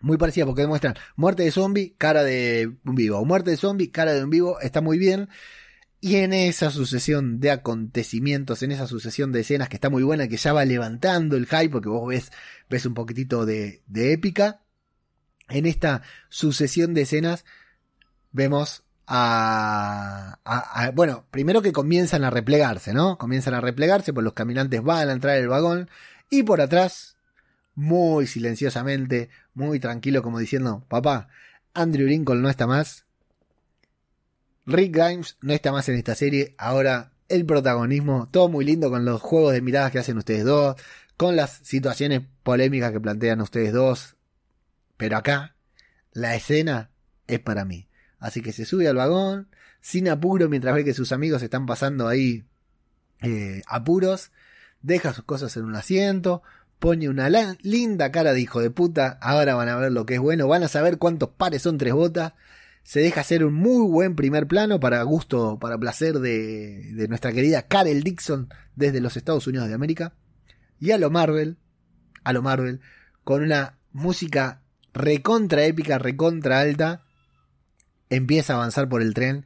Muy 0.00 0.16
parecida 0.16 0.46
porque 0.46 0.62
demuestran 0.62 0.94
muerte 1.14 1.42
de 1.42 1.50
zombie, 1.50 1.94
cara 1.98 2.24
de 2.24 2.72
un 2.86 2.94
vivo. 2.94 3.22
Muerte 3.26 3.50
de 3.50 3.58
zombie, 3.58 3.90
cara 3.90 4.14
de 4.14 4.24
un 4.24 4.30
vivo. 4.30 4.58
Está 4.60 4.80
muy 4.80 4.96
bien. 4.96 5.28
Y 6.00 6.16
en 6.16 6.32
esa 6.32 6.70
sucesión 6.70 7.40
de 7.40 7.50
acontecimientos, 7.50 8.62
en 8.62 8.70
esa 8.70 8.86
sucesión 8.86 9.32
de 9.32 9.40
escenas 9.40 9.68
que 9.68 9.76
está 9.76 9.90
muy 9.90 10.04
buena, 10.04 10.28
que 10.28 10.36
ya 10.36 10.52
va 10.52 10.64
levantando 10.64 11.36
el 11.36 11.46
hype, 11.46 11.70
porque 11.70 11.88
vos 11.88 12.08
ves, 12.08 12.30
ves 12.70 12.86
un 12.86 12.94
poquitito 12.94 13.44
de, 13.44 13.82
de 13.88 14.12
épica, 14.12 14.62
en 15.48 15.66
esta 15.66 16.02
sucesión 16.28 16.94
de 16.94 17.02
escenas 17.02 17.44
vemos 18.30 18.84
a, 19.06 20.38
a, 20.44 20.90
bueno, 20.90 21.26
primero 21.30 21.62
que 21.62 21.72
comienzan 21.72 22.24
a 22.24 22.30
replegarse, 22.30 22.92
¿no? 22.92 23.16
Comienzan 23.16 23.54
a 23.54 23.60
replegarse, 23.60 24.12
pues 24.12 24.22
los 24.22 24.34
caminantes 24.34 24.82
van 24.82 25.08
a 25.08 25.12
entrar 25.12 25.38
el 25.38 25.48
vagón 25.48 25.88
y 26.30 26.42
por 26.42 26.60
atrás, 26.60 27.16
muy 27.74 28.26
silenciosamente, 28.26 29.30
muy 29.54 29.80
tranquilo, 29.80 30.22
como 30.22 30.38
diciendo, 30.38 30.84
papá, 30.88 31.28
Andrew 31.72 32.06
Lincoln 32.06 32.42
no 32.42 32.50
está 32.50 32.66
más, 32.66 33.06
Rick 34.68 34.94
Grimes 34.94 35.38
no 35.40 35.54
está 35.54 35.72
más 35.72 35.88
en 35.88 35.96
esta 35.96 36.14
serie. 36.14 36.54
Ahora 36.58 37.12
el 37.30 37.46
protagonismo, 37.46 38.28
todo 38.30 38.50
muy 38.50 38.66
lindo 38.66 38.90
con 38.90 39.06
los 39.06 39.22
juegos 39.22 39.54
de 39.54 39.62
miradas 39.62 39.90
que 39.90 39.98
hacen 39.98 40.18
ustedes 40.18 40.44
dos, 40.44 40.76
con 41.16 41.36
las 41.36 41.60
situaciones 41.62 42.20
polémicas 42.42 42.92
que 42.92 43.00
plantean 43.00 43.40
ustedes 43.40 43.72
dos. 43.72 44.16
Pero 44.98 45.16
acá, 45.16 45.56
la 46.12 46.34
escena 46.34 46.90
es 47.26 47.40
para 47.40 47.64
mí. 47.64 47.88
Así 48.18 48.42
que 48.42 48.52
se 48.52 48.66
sube 48.66 48.86
al 48.88 48.96
vagón, 48.96 49.48
sin 49.80 50.06
apuro, 50.06 50.50
mientras 50.50 50.74
ve 50.74 50.84
que 50.84 50.92
sus 50.92 51.12
amigos 51.12 51.42
están 51.42 51.64
pasando 51.64 52.06
ahí 52.06 52.44
eh, 53.22 53.62
apuros, 53.68 54.32
deja 54.82 55.14
sus 55.14 55.24
cosas 55.24 55.56
en 55.56 55.64
un 55.64 55.76
asiento, 55.76 56.42
pone 56.78 57.08
una 57.08 57.30
linda 57.62 58.12
cara 58.12 58.34
de 58.34 58.40
hijo 58.42 58.60
de 58.60 58.70
puta, 58.70 59.18
ahora 59.22 59.54
van 59.54 59.70
a 59.70 59.76
ver 59.76 59.92
lo 59.92 60.04
que 60.04 60.14
es 60.14 60.20
bueno, 60.20 60.46
van 60.46 60.62
a 60.62 60.68
saber 60.68 60.98
cuántos 60.98 61.30
pares 61.30 61.62
son 61.62 61.78
tres 61.78 61.94
botas, 61.94 62.34
se 62.88 63.00
deja 63.00 63.20
hacer 63.20 63.44
un 63.44 63.52
muy 63.52 63.86
buen 63.86 64.16
primer 64.16 64.46
plano 64.46 64.80
para 64.80 65.02
gusto, 65.02 65.58
para 65.58 65.76
placer 65.76 66.20
de, 66.20 67.06
nuestra 67.06 67.32
querida 67.32 67.68
Karel 67.68 68.02
Dixon 68.02 68.48
desde 68.76 69.02
los 69.02 69.18
Estados 69.18 69.46
Unidos 69.46 69.68
de 69.68 69.74
América. 69.74 70.14
Y 70.80 70.92
a 70.92 70.96
lo 70.96 71.10
Marvel, 71.10 71.58
a 72.24 72.32
lo 72.32 72.40
Marvel, 72.40 72.80
con 73.24 73.42
una 73.42 73.76
música 73.92 74.62
recontra 74.94 75.64
épica, 75.64 75.98
recontra 75.98 76.60
alta, 76.60 77.04
empieza 78.08 78.54
a 78.54 78.56
avanzar 78.56 78.88
por 78.88 79.02
el 79.02 79.12
tren, 79.12 79.44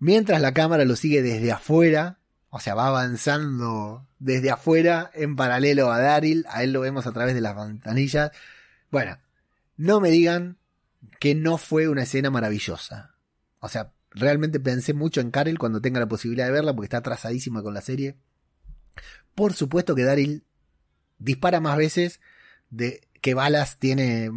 mientras 0.00 0.40
la 0.40 0.52
cámara 0.52 0.84
lo 0.84 0.96
sigue 0.96 1.22
desde 1.22 1.52
afuera, 1.52 2.18
o 2.50 2.58
sea, 2.58 2.74
va 2.74 2.88
avanzando 2.88 4.08
desde 4.18 4.50
afuera 4.50 5.12
en 5.14 5.36
paralelo 5.36 5.92
a 5.92 6.00
Daryl, 6.00 6.44
a 6.48 6.64
él 6.64 6.72
lo 6.72 6.80
vemos 6.80 7.06
a 7.06 7.12
través 7.12 7.36
de 7.36 7.42
las 7.42 7.54
ventanillas. 7.54 8.32
Bueno, 8.90 9.18
no 9.76 10.00
me 10.00 10.10
digan 10.10 10.58
que 11.20 11.34
no 11.34 11.58
fue 11.58 11.88
una 11.88 12.02
escena 12.02 12.30
maravillosa. 12.30 13.14
O 13.60 13.68
sea, 13.68 13.92
realmente 14.10 14.60
pensé 14.60 14.94
mucho 14.94 15.20
en 15.20 15.30
Karel 15.30 15.58
cuando 15.58 15.80
tenga 15.80 16.00
la 16.00 16.08
posibilidad 16.08 16.46
de 16.46 16.52
verla 16.52 16.74
porque 16.74 16.86
está 16.86 16.98
atrasadísima 16.98 17.62
con 17.62 17.74
la 17.74 17.80
serie. 17.80 18.16
Por 19.34 19.52
supuesto 19.52 19.94
que 19.94 20.04
Daryl 20.04 20.44
dispara 21.18 21.60
más 21.60 21.76
veces 21.76 22.20
de 22.70 23.06
que 23.20 23.34
balas 23.34 23.78
tiene 23.78 24.30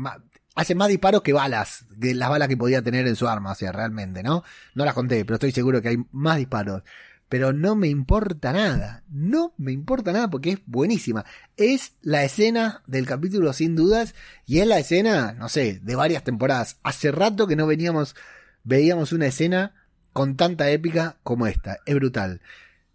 hace 0.56 0.76
más 0.76 0.90
disparos 0.90 1.22
que 1.22 1.32
balas, 1.32 1.86
que 2.02 2.14
las 2.14 2.30
balas 2.30 2.50
que 2.50 2.58
podía 2.58 2.82
tener 2.82 3.08
en 3.08 3.16
su 3.16 3.28
arma, 3.28 3.52
o 3.52 3.56
sea, 3.56 3.72
realmente, 3.72 4.24
¿no? 4.24 4.44
No 4.76 4.84
las 4.84 4.94
conté, 4.94 5.24
pero 5.24 5.36
estoy 5.36 5.52
seguro 5.54 5.82
que 5.82 5.90
hay 5.90 5.98
más 6.12 6.38
disparos 6.38 6.84
pero 7.30 7.54
no 7.54 7.76
me 7.76 7.88
importa 7.88 8.52
nada. 8.52 9.04
No 9.08 9.54
me 9.58 9.72
importa 9.72 10.12
nada 10.12 10.30
porque 10.32 10.50
es 10.50 10.60
buenísima. 10.66 11.26
Es 11.58 11.94
la 12.02 12.24
escena 12.24 12.82
del 12.88 13.06
capítulo 13.06 13.54
sin 13.54 13.76
dudas 13.76 14.16
y 14.48 14.60
es 14.60 14.68
la 14.68 14.80
escena, 14.80 15.34
no 15.34 15.48
sé, 15.48 15.80
de 15.84 15.96
varias 15.96 16.24
temporadas. 16.24 16.80
Hace 16.82 17.12
rato 17.12 17.46
que 17.46 17.56
no 17.56 17.68
veníamos, 17.68 18.16
veíamos 18.64 19.14
una 19.14 19.28
escena 19.28 19.76
con 20.12 20.38
tanta 20.38 20.72
épica 20.72 21.18
como 21.22 21.46
esta. 21.46 21.78
Es 21.86 21.94
brutal. 21.94 22.42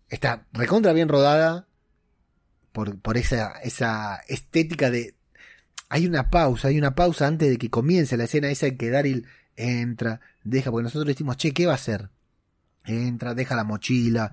Está 0.08 0.46
recontra 0.52 0.92
bien 0.92 1.08
rodada 1.08 1.68
por, 2.72 3.00
por 3.00 3.16
esa, 3.16 3.52
esa 3.62 4.16
estética 4.28 4.90
de... 4.90 5.14
Hay 5.88 6.06
una 6.06 6.30
pausa, 6.30 6.68
hay 6.68 6.78
una 6.78 6.96
pausa 6.96 7.28
antes 7.28 7.48
de 7.48 7.56
que 7.56 7.70
comience 7.70 8.16
la 8.16 8.24
escena 8.24 8.50
esa 8.50 8.66
en 8.66 8.76
que 8.76 8.90
Daryl 8.90 9.26
entra, 9.54 10.20
deja, 10.42 10.72
porque 10.72 10.82
nosotros 10.82 11.06
decimos, 11.06 11.36
che, 11.36 11.52
¿qué 11.52 11.66
va 11.66 11.72
a 11.72 11.76
hacer? 11.76 12.10
Entra, 12.84 13.34
deja 13.34 13.56
la 13.56 13.64
mochila, 13.64 14.32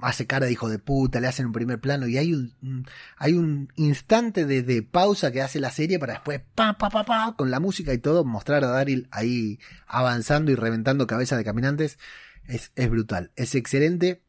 hace 0.00 0.26
cara 0.26 0.46
de 0.46 0.52
hijo 0.52 0.68
de 0.68 0.78
puta, 0.78 1.20
le 1.20 1.26
hacen 1.26 1.46
un 1.46 1.52
primer 1.52 1.80
plano 1.80 2.06
y 2.06 2.18
hay 2.18 2.32
un, 2.32 2.86
hay 3.16 3.34
un 3.34 3.72
instante 3.76 4.44
de, 4.44 4.82
pausa 4.82 5.32
que 5.32 5.42
hace 5.42 5.60
la 5.60 5.70
serie 5.70 5.98
para 5.98 6.14
después, 6.14 6.40
pa, 6.54 6.78
pa, 6.78 6.90
pa, 6.90 7.04
pa, 7.04 7.34
con 7.36 7.50
la 7.50 7.60
música 7.60 7.92
y 7.92 7.98
todo, 7.98 8.24
mostrar 8.24 8.64
a 8.64 8.68
Daryl 8.68 9.08
ahí 9.10 9.58
avanzando 9.86 10.50
y 10.50 10.54
reventando 10.54 11.06
cabezas 11.06 11.38
de 11.38 11.44
caminantes. 11.44 11.98
Es, 12.46 12.72
es 12.76 12.88
brutal, 12.88 13.30
es 13.36 13.54
excelente. 13.54 14.22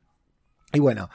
Y 0.74 0.80
bueno, 0.80 1.10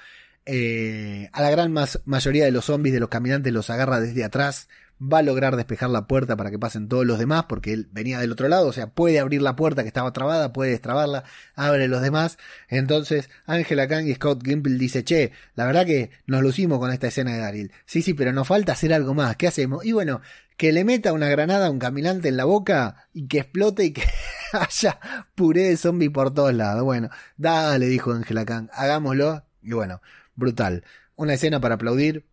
eh, 0.47 1.31
a 1.33 1.43
la 1.43 1.51
gran 1.51 1.75
mayoría 2.05 2.45
de 2.45 2.51
los 2.51 2.67
zombies, 2.67 2.95
de 2.95 3.01
los 3.01 3.09
caminantes, 3.09 3.53
los 3.53 3.71
agarra 3.71 4.01
desde 4.01 4.25
atrás, 4.25 4.69
va 5.01 5.19
a 5.19 5.23
lograr 5.23 5.57
despejar 5.57 5.91
la 5.91 6.07
puerta 6.07 6.37
para 6.37 6.51
que 6.51 6.59
pasen 6.59 6.89
todos 6.89 7.05
los 7.05 7.19
demás, 7.19 7.45
porque 7.49 7.73
él 7.73 7.89
venía 7.93 8.21
del 8.21 8.33
otro 8.33 8.49
lado, 8.49 8.69
o 8.69 8.73
sea, 8.73 8.89
puede 8.89 9.19
abrir 9.19 9.43
la 9.43 9.57
puerta 9.57 9.83
que 9.83 9.89
estaba 9.89 10.13
trabada, 10.13 10.53
puede 10.53 10.71
destrabarla, 10.71 11.25
abre 11.55 11.89
los 11.89 12.03
demás. 12.03 12.39
Entonces, 12.69 13.29
Angela 13.47 13.89
Kang 13.89 14.07
y 14.07 14.15
Scott 14.15 14.45
Gimple 14.45 14.79
dice, 14.79 15.05
che, 15.05 15.33
la 15.55 15.67
verdad 15.67 15.87
que 15.87 16.11
nos 16.27 16.43
lucimos 16.43 16.79
con 16.79 16.93
esta 16.93 17.09
escena 17.09 17.33
de 17.33 17.39
Daryl. 17.41 17.73
Sí, 17.87 18.03
sí, 18.03 18.15
pero 18.15 18.33
nos 18.33 18.49
falta 18.49 18.73
hacer 18.73 18.93
algo 18.93 19.15
más. 19.15 19.37
¿Qué 19.37 19.49
hacemos? 19.49 19.85
Y 19.85 19.93
bueno, 19.93 20.21
que 20.57 20.73
le 20.73 20.85
meta 20.85 21.13
una 21.13 21.29
granada 21.29 21.67
a 21.67 21.71
un 21.71 21.79
caminante 21.79 22.29
en 22.29 22.37
la 22.37 22.45
boca 22.45 23.09
y 23.13 23.27
que 23.27 23.41
explote 23.41 23.85
y 23.85 23.93
que 23.93 24.05
haya 24.53 25.01
puré 25.35 25.65
de 25.65 25.77
zombie 25.77 26.11
por 26.11 26.33
todos 26.33 26.55
lados. 26.55 26.83
Bueno, 26.85 27.11
dale, 27.37 27.87
dijo 27.87 28.13
Angela 28.13 28.45
Kang, 28.45 28.69
hagámoslo. 28.73 29.45
Y 29.63 29.73
bueno, 29.73 30.01
brutal. 30.37 30.85
Una 31.17 31.35
escena 31.35 31.61
para 31.61 31.77
aplaudir, 31.77 32.27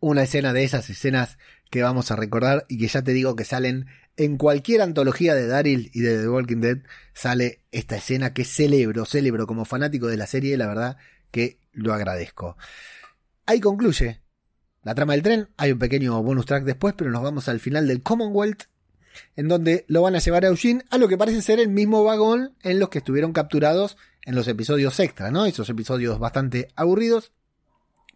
una 0.00 0.22
escena 0.22 0.52
de 0.52 0.64
esas 0.64 0.88
escenas 0.90 1.38
que 1.70 1.82
vamos 1.82 2.10
a 2.10 2.16
recordar 2.16 2.64
y 2.68 2.78
que 2.78 2.88
ya 2.88 3.02
te 3.02 3.12
digo 3.12 3.36
que 3.36 3.44
salen 3.44 3.86
en 4.16 4.36
cualquier 4.36 4.82
antología 4.82 5.34
de 5.34 5.46
Daryl 5.46 5.90
y 5.94 6.00
de 6.00 6.18
The 6.18 6.28
Walking 6.28 6.60
Dead 6.60 6.78
sale 7.14 7.62
esta 7.70 7.96
escena 7.96 8.34
que 8.34 8.44
celebro, 8.44 9.04
celebro 9.04 9.46
como 9.46 9.64
fanático 9.64 10.08
de 10.08 10.16
la 10.16 10.26
serie, 10.26 10.56
la 10.56 10.66
verdad 10.66 10.96
que 11.30 11.60
lo 11.72 11.94
agradezco. 11.94 12.56
Ahí 13.46 13.60
concluye 13.60 14.20
la 14.82 14.94
trama 14.94 15.12
del 15.12 15.22
tren, 15.22 15.48
hay 15.56 15.72
un 15.72 15.78
pequeño 15.78 16.20
bonus 16.22 16.46
track 16.46 16.64
después, 16.64 16.94
pero 16.96 17.10
nos 17.10 17.22
vamos 17.22 17.48
al 17.48 17.60
final 17.60 17.86
del 17.86 18.02
Commonwealth, 18.02 18.64
en 19.36 19.48
donde 19.48 19.84
lo 19.88 20.02
van 20.02 20.16
a 20.16 20.20
llevar 20.20 20.44
a 20.44 20.48
Eugene 20.48 20.84
a 20.90 20.98
lo 20.98 21.08
que 21.08 21.18
parece 21.18 21.42
ser 21.42 21.60
el 21.60 21.68
mismo 21.68 22.02
vagón 22.04 22.56
en 22.62 22.78
los 22.78 22.88
que 22.88 22.98
estuvieron 22.98 23.32
capturados 23.32 23.96
en 24.24 24.34
los 24.34 24.48
episodios 24.48 24.98
extra, 25.00 25.30
¿no? 25.30 25.46
Esos 25.46 25.68
episodios 25.70 26.18
bastante 26.18 26.68
aburridos, 26.74 27.32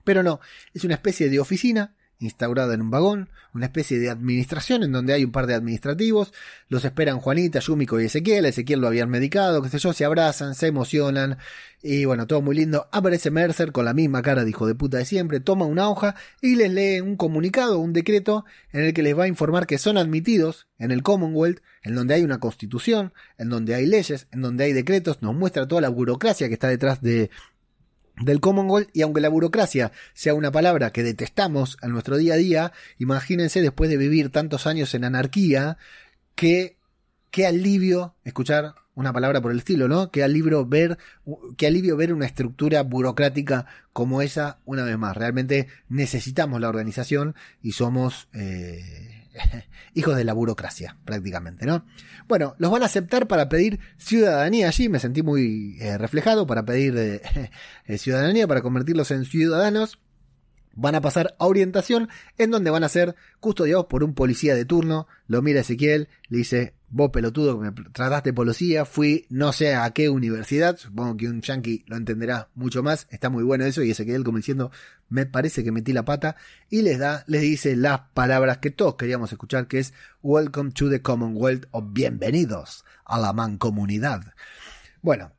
pero 0.04 0.22
no, 0.22 0.40
es 0.74 0.84
una 0.84 0.94
especie 0.94 1.28
de 1.28 1.38
oficina 1.38 1.94
instaurada 2.22 2.74
en 2.74 2.80
un 2.80 2.90
vagón, 2.90 3.28
una 3.52 3.66
especie 3.66 3.98
de 3.98 4.10
administración 4.10 4.82
en 4.82 4.92
donde 4.92 5.12
hay 5.12 5.24
un 5.24 5.32
par 5.32 5.46
de 5.46 5.54
administrativos, 5.54 6.32
los 6.68 6.84
esperan 6.84 7.18
Juanita, 7.18 7.58
Yumiko 7.58 8.00
y 8.00 8.06
Ezequiel, 8.06 8.46
Ezequiel 8.46 8.80
lo 8.80 8.86
habían 8.86 9.10
medicado, 9.10 9.62
qué 9.62 9.68
sé 9.68 9.78
yo, 9.78 9.92
se 9.92 10.04
abrazan, 10.04 10.54
se 10.54 10.68
emocionan 10.68 11.38
y 11.82 12.04
bueno, 12.04 12.26
todo 12.26 12.40
muy 12.40 12.54
lindo. 12.54 12.88
Aparece 12.92 13.30
Mercer 13.30 13.72
con 13.72 13.84
la 13.84 13.92
misma 13.92 14.22
cara 14.22 14.44
de 14.44 14.50
hijo 14.50 14.66
de 14.66 14.74
puta 14.74 14.98
de 14.98 15.04
siempre, 15.04 15.40
toma 15.40 15.66
una 15.66 15.88
hoja 15.88 16.14
y 16.40 16.54
les 16.54 16.70
lee 16.70 17.00
un 17.00 17.16
comunicado, 17.16 17.78
un 17.78 17.92
decreto 17.92 18.44
en 18.72 18.84
el 18.84 18.94
que 18.94 19.02
les 19.02 19.18
va 19.18 19.24
a 19.24 19.28
informar 19.28 19.66
que 19.66 19.78
son 19.78 19.98
admitidos 19.98 20.68
en 20.78 20.90
el 20.90 21.02
Commonwealth, 21.02 21.60
en 21.82 21.94
donde 21.94 22.14
hay 22.14 22.22
una 22.22 22.38
constitución, 22.38 23.12
en 23.38 23.48
donde 23.48 23.74
hay 23.74 23.86
leyes, 23.86 24.28
en 24.30 24.42
donde 24.42 24.64
hay 24.64 24.72
decretos, 24.72 25.20
nos 25.22 25.34
muestra 25.34 25.66
toda 25.66 25.80
la 25.80 25.88
burocracia 25.88 26.48
que 26.48 26.54
está 26.54 26.68
detrás 26.68 27.02
de, 27.02 27.30
del 28.20 28.40
Commonwealth 28.40 28.90
y 28.92 29.02
aunque 29.02 29.20
la 29.20 29.28
burocracia 29.28 29.92
sea 30.14 30.34
una 30.34 30.52
palabra 30.52 30.90
que 30.90 31.02
detestamos 31.02 31.78
en 31.82 31.90
nuestro 31.90 32.16
día 32.16 32.34
a 32.34 32.38
día, 32.38 32.72
imagínense 32.98 33.62
después 33.62 33.90
de 33.90 33.96
vivir 33.96 34.30
tantos 34.30 34.66
años 34.66 34.94
en 34.94 35.04
anarquía, 35.04 35.78
que 36.34 36.76
qué 37.30 37.46
alivio 37.46 38.14
escuchar 38.24 38.74
una 38.94 39.12
palabra 39.12 39.40
por 39.40 39.52
el 39.52 39.58
estilo, 39.58 39.88
¿no? 39.88 40.10
Qué 40.10 40.22
alivio 40.22 40.66
ver, 40.66 40.98
qué 41.56 41.66
alivio 41.66 41.96
ver 41.96 42.12
una 42.12 42.26
estructura 42.26 42.82
burocrática 42.82 43.66
como 43.92 44.20
esa 44.20 44.58
una 44.64 44.84
vez 44.84 44.98
más. 44.98 45.16
Realmente 45.16 45.68
necesitamos 45.88 46.60
la 46.60 46.68
organización 46.68 47.34
y 47.62 47.72
somos 47.72 48.28
eh, 48.34 49.11
hijos 49.94 50.16
de 50.16 50.24
la 50.24 50.32
burocracia, 50.32 50.98
prácticamente, 51.04 51.66
¿no? 51.66 51.84
Bueno, 52.28 52.54
los 52.58 52.70
van 52.70 52.82
a 52.82 52.86
aceptar 52.86 53.26
para 53.26 53.48
pedir 53.48 53.80
ciudadanía 53.96 54.68
allí, 54.68 54.88
me 54.88 54.98
sentí 54.98 55.22
muy 55.22 55.76
eh, 55.80 55.98
reflejado 55.98 56.46
para 56.46 56.64
pedir 56.64 56.96
eh, 56.96 57.22
eh, 57.86 57.98
ciudadanía, 57.98 58.46
para 58.46 58.62
convertirlos 58.62 59.10
en 59.10 59.24
ciudadanos. 59.24 59.98
Van 60.74 60.94
a 60.94 61.02
pasar 61.02 61.34
a 61.38 61.46
orientación 61.46 62.08
en 62.38 62.50
donde 62.50 62.70
van 62.70 62.82
a 62.82 62.88
ser 62.88 63.14
custodiados 63.40 63.86
por 63.86 64.02
un 64.02 64.14
policía 64.14 64.54
de 64.54 64.64
turno. 64.64 65.06
Lo 65.26 65.42
mira 65.42 65.60
Ezequiel, 65.60 66.08
le 66.28 66.38
dice, 66.38 66.74
vos 66.88 67.10
pelotudo 67.10 67.58
que 67.58 67.70
me 67.70 67.72
trataste 67.90 68.32
policía, 68.32 68.84
fui 68.84 69.26
no 69.28 69.52
sé 69.52 69.74
a 69.74 69.90
qué 69.90 70.08
universidad, 70.08 70.78
supongo 70.78 71.16
que 71.16 71.28
un 71.28 71.42
yankee 71.42 71.84
lo 71.86 71.96
entenderá 71.96 72.48
mucho 72.54 72.82
más, 72.82 73.06
está 73.10 73.28
muy 73.28 73.44
bueno 73.44 73.64
eso, 73.64 73.82
y 73.82 73.90
Ezequiel 73.90 74.24
como 74.24 74.38
diciendo, 74.38 74.70
me 75.12 75.26
parece 75.26 75.62
que 75.62 75.72
metí 75.72 75.92
la 75.92 76.06
pata, 76.06 76.36
y 76.70 76.80
les 76.80 76.98
da, 76.98 77.22
les 77.26 77.42
dice 77.42 77.76
las 77.76 78.00
palabras 78.14 78.58
que 78.58 78.70
todos 78.70 78.96
queríamos 78.96 79.30
escuchar, 79.30 79.68
que 79.68 79.78
es 79.78 79.92
Welcome 80.22 80.72
to 80.72 80.88
the 80.88 81.02
Commonwealth 81.02 81.66
o 81.70 81.82
bienvenidos 81.82 82.86
a 83.04 83.20
la 83.20 83.34
mancomunidad. 83.34 84.22
Bueno, 85.02 85.32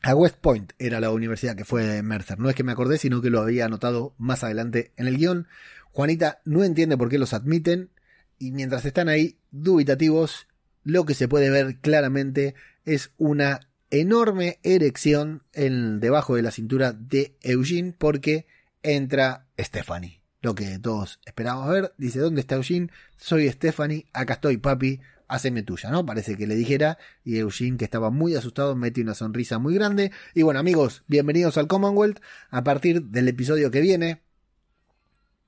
a 0.00 0.14
West 0.14 0.36
Point 0.40 0.72
era 0.78 0.98
la 0.98 1.10
universidad 1.10 1.54
que 1.54 1.66
fue 1.66 2.02
Mercer, 2.02 2.38
no 2.38 2.48
es 2.48 2.56
que 2.56 2.64
me 2.64 2.72
acordé, 2.72 2.96
sino 2.96 3.20
que 3.20 3.28
lo 3.28 3.42
había 3.42 3.66
anotado 3.66 4.14
más 4.16 4.44
adelante 4.44 4.92
en 4.96 5.06
el 5.06 5.18
guion. 5.18 5.46
Juanita 5.90 6.40
no 6.46 6.64
entiende 6.64 6.96
por 6.96 7.10
qué 7.10 7.18
los 7.18 7.34
admiten, 7.34 7.90
y 8.38 8.52
mientras 8.52 8.86
están 8.86 9.10
ahí 9.10 9.36
dubitativos, 9.50 10.48
lo 10.84 11.04
que 11.04 11.12
se 11.12 11.28
puede 11.28 11.50
ver 11.50 11.76
claramente 11.80 12.54
es 12.86 13.12
una 13.18 13.60
enorme 13.90 14.58
erección 14.62 15.42
en, 15.52 16.00
debajo 16.00 16.34
de 16.34 16.42
la 16.42 16.50
cintura 16.50 16.94
de 16.94 17.36
Eugene 17.42 17.94
porque 17.96 18.46
entra 18.82 19.46
Stephanie. 19.58 20.20
Lo 20.40 20.54
que 20.54 20.78
todos 20.78 21.20
esperábamos 21.24 21.70
ver. 21.70 21.94
Dice, 21.98 22.18
¿dónde 22.18 22.40
está 22.40 22.56
Eugene? 22.56 22.90
Soy 23.16 23.48
Stephanie, 23.48 24.06
acá 24.12 24.34
estoy 24.34 24.56
papi, 24.56 25.00
haceme 25.28 25.62
tuya, 25.62 25.90
¿no? 25.90 26.04
Parece 26.04 26.36
que 26.36 26.46
le 26.46 26.56
dijera. 26.56 26.98
Y 27.24 27.38
Eugene, 27.38 27.76
que 27.76 27.84
estaba 27.84 28.10
muy 28.10 28.34
asustado, 28.34 28.74
mete 28.74 29.00
una 29.00 29.14
sonrisa 29.14 29.58
muy 29.58 29.74
grande. 29.74 30.10
Y 30.34 30.42
bueno, 30.42 30.58
amigos, 30.60 31.04
bienvenidos 31.06 31.58
al 31.58 31.68
Commonwealth. 31.68 32.20
A 32.50 32.64
partir 32.64 33.02
del 33.04 33.28
episodio 33.28 33.70
que 33.70 33.80
viene, 33.80 34.20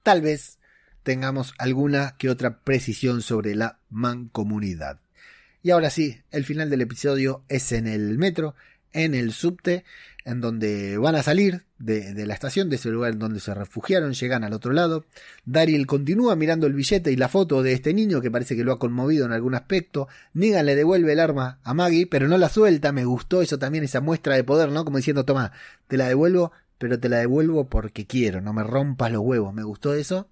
tal 0.03 0.22
vez 0.22 0.59
tengamos 1.03 1.55
alguna 1.59 2.16
que 2.16 2.30
otra 2.30 2.61
precisión 2.61 3.20
sobre 3.20 3.55
la 3.55 3.80
mancomunidad. 3.91 5.01
Y 5.62 5.70
ahora 5.70 5.91
sí, 5.91 6.20
el 6.30 6.45
final 6.45 6.70
del 6.70 6.82
episodio 6.82 7.45
es 7.49 7.72
en 7.72 7.87
el 7.87 8.16
metro, 8.18 8.55
en 8.93 9.14
el 9.14 9.32
subte, 9.32 9.85
en 10.25 10.41
donde 10.41 10.97
van 10.97 11.14
a 11.16 11.22
salir 11.22 11.64
de, 11.79 12.27
la 12.27 12.33
estación, 12.33 12.70
de 12.70 12.77
ese 12.77 12.89
lugar 12.89 13.12
en 13.12 13.18
donde 13.18 13.41
se 13.41 13.53
refugiaron, 13.53 14.14
llegan 14.14 14.43
al 14.43 14.55
otro 14.55 14.72
lado. 14.72 15.05
Daryl 15.45 15.87
continúa 15.87 16.35
mirando 16.35 16.66
el 16.66 16.72
billete 16.72 17.12
y 17.12 17.16
la 17.16 17.29
foto 17.29 17.62
de 17.62 17.75
este 17.75 17.93
niño 17.93 18.22
que 18.22 18.31
parece 18.31 18.57
que 18.57 18.64
lo 18.64 18.72
ha 18.72 18.79
conmovido 18.79 19.27
en 19.27 19.33
algún 19.33 19.55
aspecto. 19.55 20.09
Negan 20.33 20.66
le 20.66 20.77
devuelve 20.77 21.12
el 21.12 21.20
arma 21.20 21.59
a 21.62 21.75
Maggie, 21.75 22.07
pero 22.07 22.27
no 22.27 22.39
la 22.39 22.49
suelta. 22.49 22.93
Me 22.93 23.05
gustó 23.05 23.43
eso 23.43 23.59
también, 23.59 23.85
esa 23.85 24.01
muestra 24.01 24.35
de 24.35 24.45
poder, 24.45 24.70
¿no? 24.70 24.85
Como 24.85 24.97
diciendo, 24.97 25.25
toma, 25.25 25.53
te 25.89 25.99
la 25.99 26.09
devuelvo, 26.09 26.53
pero 26.79 26.99
te 26.99 27.11
la 27.11 27.18
devuelvo 27.18 27.68
porque 27.68 28.07
quiero, 28.07 28.41
no 28.41 28.55
me 28.55 28.62
rompas 28.62 29.12
los 29.12 29.22
huevos. 29.22 29.53
Me 29.53 29.62
gustó 29.62 29.93
eso. 29.93 30.29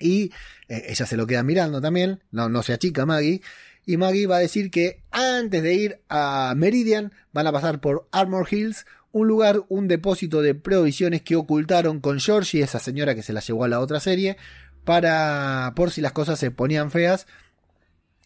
Y 0.00 0.32
eh, 0.68 0.86
ella 0.88 1.06
se 1.06 1.16
lo 1.16 1.28
queda 1.28 1.44
mirando 1.44 1.80
también, 1.80 2.22
no, 2.32 2.48
no 2.48 2.64
se 2.64 2.72
achica 2.72 3.06
Maggie 3.06 3.40
y 3.84 3.96
Maggie 3.96 4.26
va 4.26 4.36
a 4.36 4.40
decir 4.40 4.70
que 4.70 5.02
antes 5.10 5.62
de 5.62 5.74
ir 5.74 6.00
a 6.08 6.54
Meridian 6.56 7.12
van 7.32 7.46
a 7.46 7.52
pasar 7.52 7.80
por 7.80 8.08
Armor 8.12 8.46
Hills, 8.50 8.86
un 9.12 9.28
lugar, 9.28 9.64
un 9.68 9.88
depósito 9.88 10.42
de 10.42 10.54
provisiones 10.54 11.22
que 11.22 11.36
ocultaron 11.36 12.00
con 12.00 12.18
Georgie, 12.18 12.62
esa 12.62 12.78
señora 12.78 13.14
que 13.14 13.22
se 13.22 13.32
la 13.32 13.40
llevó 13.40 13.64
a 13.64 13.68
la 13.68 13.80
otra 13.80 14.00
serie, 14.00 14.36
para 14.84 15.72
por 15.76 15.90
si 15.90 16.00
las 16.00 16.12
cosas 16.12 16.38
se 16.38 16.50
ponían 16.50 16.90
feas. 16.90 17.26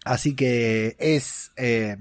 Así 0.05 0.37
que 0.37 0.97
es 1.01 1.51
eh, 1.57 1.97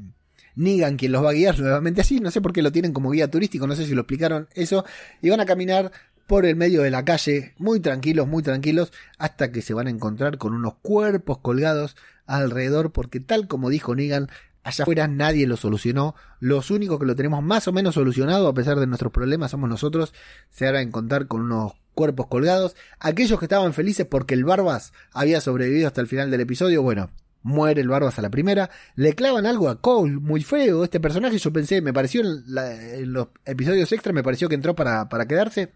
Negan 0.56 0.98
quien 0.98 1.12
los 1.12 1.24
va 1.24 1.32
a 1.32 1.34
guiar 1.34 1.60
nuevamente 1.60 2.02
así, 2.02 2.20
no 2.20 2.30
sé 2.30 2.40
por 2.42 2.54
qué 2.54 2.62
lo 2.62 2.72
tienen 2.72 2.94
como 2.94 3.12
guía 3.12 3.30
turístico, 3.30 3.66
no 3.68 3.76
sé 3.76 3.86
si 3.86 3.96
lo 3.96 4.02
explicaron 4.02 4.48
eso, 4.54 4.86
y 5.22 5.30
van 5.30 5.40
a 5.40 5.46
caminar 5.46 5.92
por 6.28 6.46
el 6.46 6.56
medio 6.56 6.82
de 6.82 6.92
la 6.92 7.06
calle, 7.06 7.54
muy 7.58 7.80
tranquilos, 7.80 8.28
muy 8.28 8.42
tranquilos, 8.42 8.92
hasta 9.18 9.52
que 9.52 9.62
se 9.62 9.74
van 9.74 9.88
a 9.88 9.92
encontrar 9.92 10.38
con 10.38 10.54
unos 10.54 10.76
cuerpos 10.82 11.40
colgados 11.40 11.96
alrededor, 12.26 12.92
porque 12.92 13.20
tal 13.20 13.48
como 13.48 13.70
dijo 13.70 13.96
Negan, 13.96 14.30
allá 14.66 14.84
afuera 14.84 15.08
nadie 15.08 15.48
lo 15.48 15.58
solucionó. 15.58 16.16
Los 16.40 16.72
únicos 16.72 17.00
que 17.00 17.06
lo 17.06 17.16
tenemos 17.16 17.42
más 17.44 17.68
o 17.68 17.72
menos 17.72 17.94
solucionado, 17.94 18.48
a 18.48 18.54
pesar 18.54 18.80
de 18.80 18.88
nuestros 18.88 19.14
problemas, 19.14 19.52
somos 19.52 19.70
nosotros. 19.70 20.14
Se 20.50 20.68
a 20.68 20.82
encontrar 20.82 21.28
con 21.28 21.42
unos 21.42 21.74
cuerpos 21.94 22.28
colgados. 22.28 22.76
Aquellos 23.00 23.40
que 23.40 23.46
estaban 23.46 23.74
felices 23.74 24.08
porque 24.10 24.34
el 24.34 24.44
Barbas 24.44 24.92
había 25.14 25.40
sobrevivido 25.40 25.88
hasta 25.88 26.02
el 26.02 26.08
final 26.08 26.32
del 26.32 26.42
episodio, 26.42 26.82
bueno, 26.82 27.12
muere 27.44 27.82
el 27.82 27.90
Barbas 27.90 28.18
a 28.18 28.24
la 28.24 28.32
primera. 28.32 28.72
Le 28.96 29.14
clavan 29.14 29.46
algo 29.46 29.70
a 29.70 29.80
Cole, 29.82 30.14
muy 30.14 30.42
feo. 30.42 30.84
Este 30.84 31.00
personaje, 31.00 31.38
yo 31.38 31.54
pensé, 31.54 31.82
me 31.82 31.94
pareció 31.94 32.22
en, 32.22 33.14
los 33.14 33.28
episodios 33.46 33.92
extra, 33.92 34.14
me 34.14 34.24
pareció 34.24 34.50
que 34.50 34.56
entró 34.56 34.76
para, 34.76 35.08
para 35.10 35.28
quedarse 35.28 35.72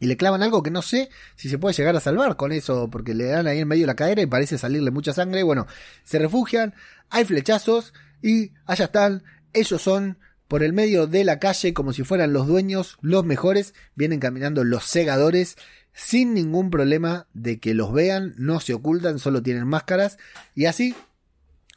y 0.00 0.06
le 0.06 0.16
clavan 0.16 0.42
algo 0.42 0.62
que 0.62 0.70
no 0.70 0.82
sé 0.82 1.08
si 1.34 1.48
se 1.48 1.58
puede 1.58 1.74
llegar 1.74 1.96
a 1.96 2.00
salvar 2.00 2.36
con 2.36 2.52
eso, 2.52 2.88
porque 2.90 3.14
le 3.14 3.24
dan 3.24 3.46
ahí 3.46 3.60
en 3.60 3.68
medio 3.68 3.82
de 3.82 3.88
la 3.88 3.96
cadera 3.96 4.22
y 4.22 4.26
parece 4.26 4.58
salirle 4.58 4.90
mucha 4.90 5.12
sangre. 5.12 5.42
Bueno, 5.42 5.66
se 6.04 6.18
refugian, 6.18 6.74
hay 7.10 7.24
flechazos 7.24 7.94
y 8.22 8.52
allá 8.66 8.86
están, 8.86 9.22
ellos 9.52 9.82
son 9.82 10.18
por 10.48 10.62
el 10.62 10.72
medio 10.72 11.06
de 11.06 11.24
la 11.24 11.38
calle 11.38 11.74
como 11.74 11.92
si 11.92 12.04
fueran 12.04 12.32
los 12.32 12.46
dueños, 12.46 12.96
los 13.02 13.24
mejores, 13.24 13.74
vienen 13.94 14.18
caminando 14.18 14.64
los 14.64 14.84
segadores 14.84 15.56
sin 15.92 16.32
ningún 16.32 16.70
problema 16.70 17.26
de 17.34 17.58
que 17.58 17.74
los 17.74 17.92
vean, 17.92 18.34
no 18.38 18.60
se 18.60 18.72
ocultan, 18.72 19.18
solo 19.18 19.42
tienen 19.42 19.66
máscaras 19.66 20.16
y 20.54 20.66
así 20.66 20.94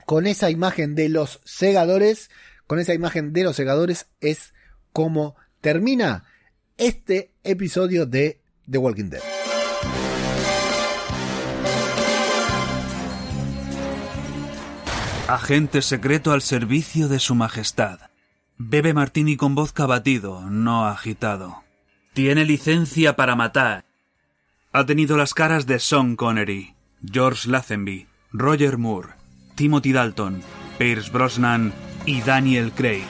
con 0.06 0.28
esa 0.28 0.50
imagen 0.50 0.96
de 0.96 1.10
los 1.10 1.42
segadores, 1.44 2.30
con 2.68 2.80
esa 2.80 2.94
imagen 2.94 3.34
de 3.34 3.44
los 3.44 3.56
segadores 3.56 4.08
es 4.20 4.54
como 4.94 5.36
termina 5.60 6.26
este 6.78 7.32
episodio 7.44 8.06
de 8.06 8.42
The 8.70 8.78
Walking 8.78 9.10
Dead. 9.10 9.22
Agente 15.32 15.82
secreto 15.82 16.34
al 16.34 16.42
servicio 16.42 17.08
de 17.08 17.18
su 17.18 17.36
majestad. 17.36 18.00
Bebe 18.58 18.94
martini 18.94 19.38
con 19.38 19.56
voz 19.56 19.74
batido, 19.74 20.42
no 20.42 20.86
agitado. 20.86 21.64
Tiene 22.12 22.44
licencia 22.44 23.16
para 23.16 23.38
matar. 23.38 23.86
Ha 24.74 24.86
tenido 24.86 25.16
las 25.16 25.34
caras 25.34 25.66
de 25.68 25.80
Sean 25.80 26.18
Connery, 26.18 26.76
George 27.10 27.48
Lazenby, 27.48 28.08
Roger 28.34 28.78
Moore, 28.78 29.14
Timothy 29.56 29.94
Dalton, 29.94 30.42
Pierce 30.78 31.10
Brosnan 31.10 31.72
y 32.06 32.20
Daniel 32.24 32.74
Craig. 32.74 33.08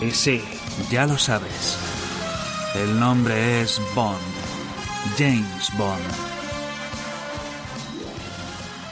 Y 0.00 0.12
sí, 0.12 0.40
ya 0.90 1.04
lo 1.06 1.18
sabes. 1.18 1.78
El 2.74 2.98
nombre 2.98 3.60
es 3.60 3.82
Bond. 3.94 4.16
James 5.18 5.70
Bond. 5.76 6.35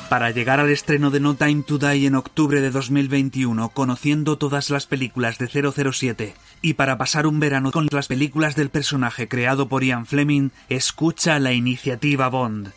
Para 0.08 0.30
llegar 0.30 0.60
al 0.60 0.70
estreno 0.70 1.10
de 1.10 1.18
No 1.18 1.34
Time 1.34 1.62
to 1.62 1.78
Die 1.78 2.06
en 2.06 2.14
octubre 2.14 2.60
de 2.60 2.70
2021, 2.70 3.70
conociendo 3.70 4.38
todas 4.38 4.70
las 4.70 4.86
películas 4.86 5.38
de 5.38 5.48
007, 5.48 6.34
y 6.62 6.74
para 6.74 6.98
pasar 6.98 7.26
un 7.26 7.40
verano 7.40 7.72
con 7.72 7.88
las 7.90 8.08
películas 8.08 8.54
del 8.54 8.70
personaje 8.70 9.28
creado 9.28 9.68
por 9.68 9.82
Ian 9.82 10.06
Fleming, 10.06 10.50
escucha 10.68 11.38
la 11.38 11.52
iniciativa 11.52 12.28
Bond. 12.28 12.72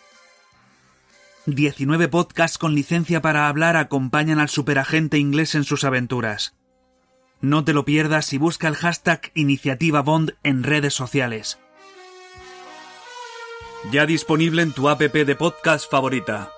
19 1.45 2.07
podcasts 2.07 2.57
con 2.57 2.75
licencia 2.75 3.21
para 3.21 3.47
hablar 3.47 3.77
acompañan 3.77 4.39
al 4.39 4.49
superagente 4.49 5.17
inglés 5.17 5.53
en 5.55 5.63
sus 5.63 5.83
aventuras. 5.83 6.55
No 7.39 7.63
te 7.63 7.73
lo 7.73 7.85
pierdas 7.85 8.33
y 8.33 8.37
busca 8.37 8.67
el 8.67 8.75
hashtag 8.75 9.31
Iniciativa 9.35 10.01
Bond 10.01 10.35
en 10.43 10.63
redes 10.63 10.93
sociales. 10.93 11.59
Ya 13.91 14.05
disponible 14.05 14.61
en 14.61 14.73
tu 14.73 14.89
app 14.89 15.01
de 15.01 15.35
podcast 15.35 15.89
favorita. 15.89 16.51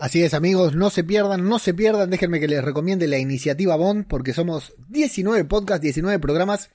Así 0.00 0.22
es 0.22 0.32
amigos, 0.32 0.76
no 0.76 0.90
se 0.90 1.02
pierdan, 1.02 1.48
no 1.48 1.58
se 1.58 1.74
pierdan, 1.74 2.08
déjenme 2.10 2.38
que 2.38 2.46
les 2.46 2.62
recomiende 2.62 3.08
la 3.08 3.18
iniciativa 3.18 3.74
Bond 3.74 4.06
porque 4.06 4.32
somos 4.32 4.72
19 4.90 5.44
podcasts, 5.44 5.82
19 5.82 6.20
programas 6.20 6.70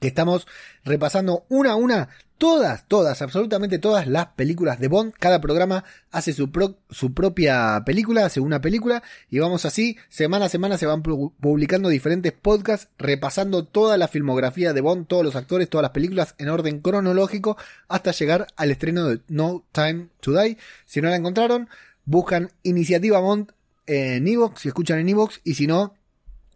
que 0.00 0.08
estamos 0.08 0.46
repasando 0.82 1.44
una 1.50 1.72
a 1.72 1.76
una 1.76 2.08
todas, 2.38 2.88
todas, 2.88 3.20
absolutamente 3.20 3.78
todas 3.78 4.06
las 4.06 4.28
películas 4.28 4.80
de 4.80 4.88
Bond. 4.88 5.12
Cada 5.12 5.42
programa 5.42 5.84
hace 6.10 6.32
su, 6.32 6.50
su 6.88 7.12
propia 7.12 7.82
película, 7.84 8.24
hace 8.24 8.40
una 8.40 8.62
película 8.62 9.02
y 9.28 9.40
vamos 9.40 9.66
así, 9.66 9.98
semana 10.08 10.46
a 10.46 10.48
semana 10.48 10.78
se 10.78 10.86
van 10.86 11.02
publicando 11.02 11.90
diferentes 11.90 12.32
podcasts 12.32 12.88
repasando 12.96 13.66
toda 13.66 13.98
la 13.98 14.08
filmografía 14.08 14.72
de 14.72 14.80
Bond, 14.80 15.06
todos 15.06 15.24
los 15.24 15.36
actores, 15.36 15.68
todas 15.68 15.82
las 15.82 15.92
películas 15.92 16.34
en 16.38 16.48
orden 16.48 16.80
cronológico 16.80 17.58
hasta 17.88 18.12
llegar 18.12 18.46
al 18.56 18.70
estreno 18.70 19.04
de 19.04 19.20
No 19.28 19.64
Time 19.72 20.08
to 20.20 20.32
Die. 20.32 20.56
Si 20.86 21.02
no 21.02 21.10
la 21.10 21.16
encontraron, 21.16 21.68
buscan 22.04 22.50
Iniciativa 22.62 23.18
Bond 23.18 23.52
en 23.86 24.26
Evox, 24.26 24.62
si 24.62 24.68
escuchan 24.68 24.98
en 24.98 25.08
Evox 25.08 25.40
y 25.44 25.54
si 25.54 25.66
no, 25.66 25.94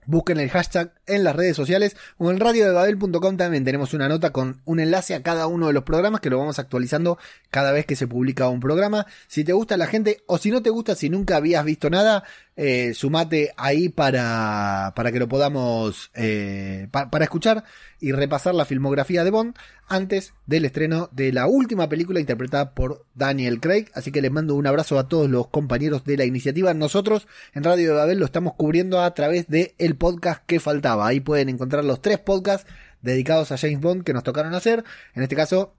Busquen 0.08 0.40
el 0.40 0.48
hashtag 0.48 0.94
en 1.06 1.22
las 1.22 1.36
redes 1.36 1.54
sociales 1.54 1.94
o 2.16 2.30
en 2.30 2.40
radiodebabel.com 2.40 3.36
también 3.36 3.62
tenemos 3.62 3.92
una 3.92 4.08
nota 4.08 4.30
con 4.30 4.62
un 4.64 4.80
enlace 4.80 5.14
a 5.14 5.22
cada 5.22 5.46
uno 5.46 5.66
de 5.66 5.74
los 5.74 5.84
programas 5.84 6.22
que 6.22 6.30
lo 6.30 6.38
vamos 6.38 6.58
actualizando 6.58 7.18
cada 7.50 7.72
vez 7.72 7.84
que 7.84 7.94
se 7.94 8.06
publica 8.06 8.48
un 8.48 8.58
programa. 8.58 9.04
Si 9.26 9.44
te 9.44 9.52
gusta 9.52 9.76
la 9.76 9.86
gente 9.86 10.22
o 10.26 10.38
si 10.38 10.50
no 10.50 10.62
te 10.62 10.70
gusta, 10.70 10.94
si 10.94 11.10
nunca 11.10 11.36
habías 11.36 11.62
visto 11.62 11.90
nada, 11.90 12.24
eh, 12.60 12.92
sumate 12.92 13.54
ahí 13.56 13.88
para, 13.88 14.92
para 14.96 15.12
que 15.12 15.20
lo 15.20 15.28
podamos, 15.28 16.10
eh, 16.14 16.88
para 16.90 17.24
escuchar 17.24 17.62
y 18.00 18.10
repasar 18.10 18.52
la 18.52 18.64
filmografía 18.64 19.22
de 19.22 19.30
Bond 19.30 19.54
antes 19.86 20.34
del 20.46 20.64
estreno 20.64 21.08
de 21.12 21.32
la 21.32 21.46
última 21.46 21.88
película 21.88 22.18
interpretada 22.18 22.74
por 22.74 23.06
Daniel 23.14 23.60
Craig. 23.60 23.86
Así 23.94 24.10
que 24.10 24.20
les 24.20 24.32
mando 24.32 24.56
un 24.56 24.66
abrazo 24.66 24.98
a 24.98 25.06
todos 25.06 25.30
los 25.30 25.46
compañeros 25.46 26.02
de 26.02 26.16
la 26.16 26.24
iniciativa. 26.24 26.74
Nosotros 26.74 27.28
en 27.54 27.62
Radio 27.62 27.90
de 27.90 27.94
Babel 27.94 28.18
lo 28.18 28.24
estamos 28.24 28.54
cubriendo 28.54 29.00
a 29.00 29.14
través 29.14 29.46
del 29.46 29.74
el 29.78 29.94
podcast 29.94 30.42
que 30.44 30.58
faltaba. 30.58 31.06
Ahí 31.06 31.20
pueden 31.20 31.48
encontrar 31.48 31.84
los 31.84 32.02
tres 32.02 32.18
podcasts 32.18 32.68
dedicados 33.02 33.52
a 33.52 33.56
James 33.56 33.80
Bond 33.80 34.02
que 34.02 34.12
nos 34.12 34.24
tocaron 34.24 34.52
hacer. 34.54 34.82
En 35.14 35.22
este 35.22 35.36
caso, 35.36 35.74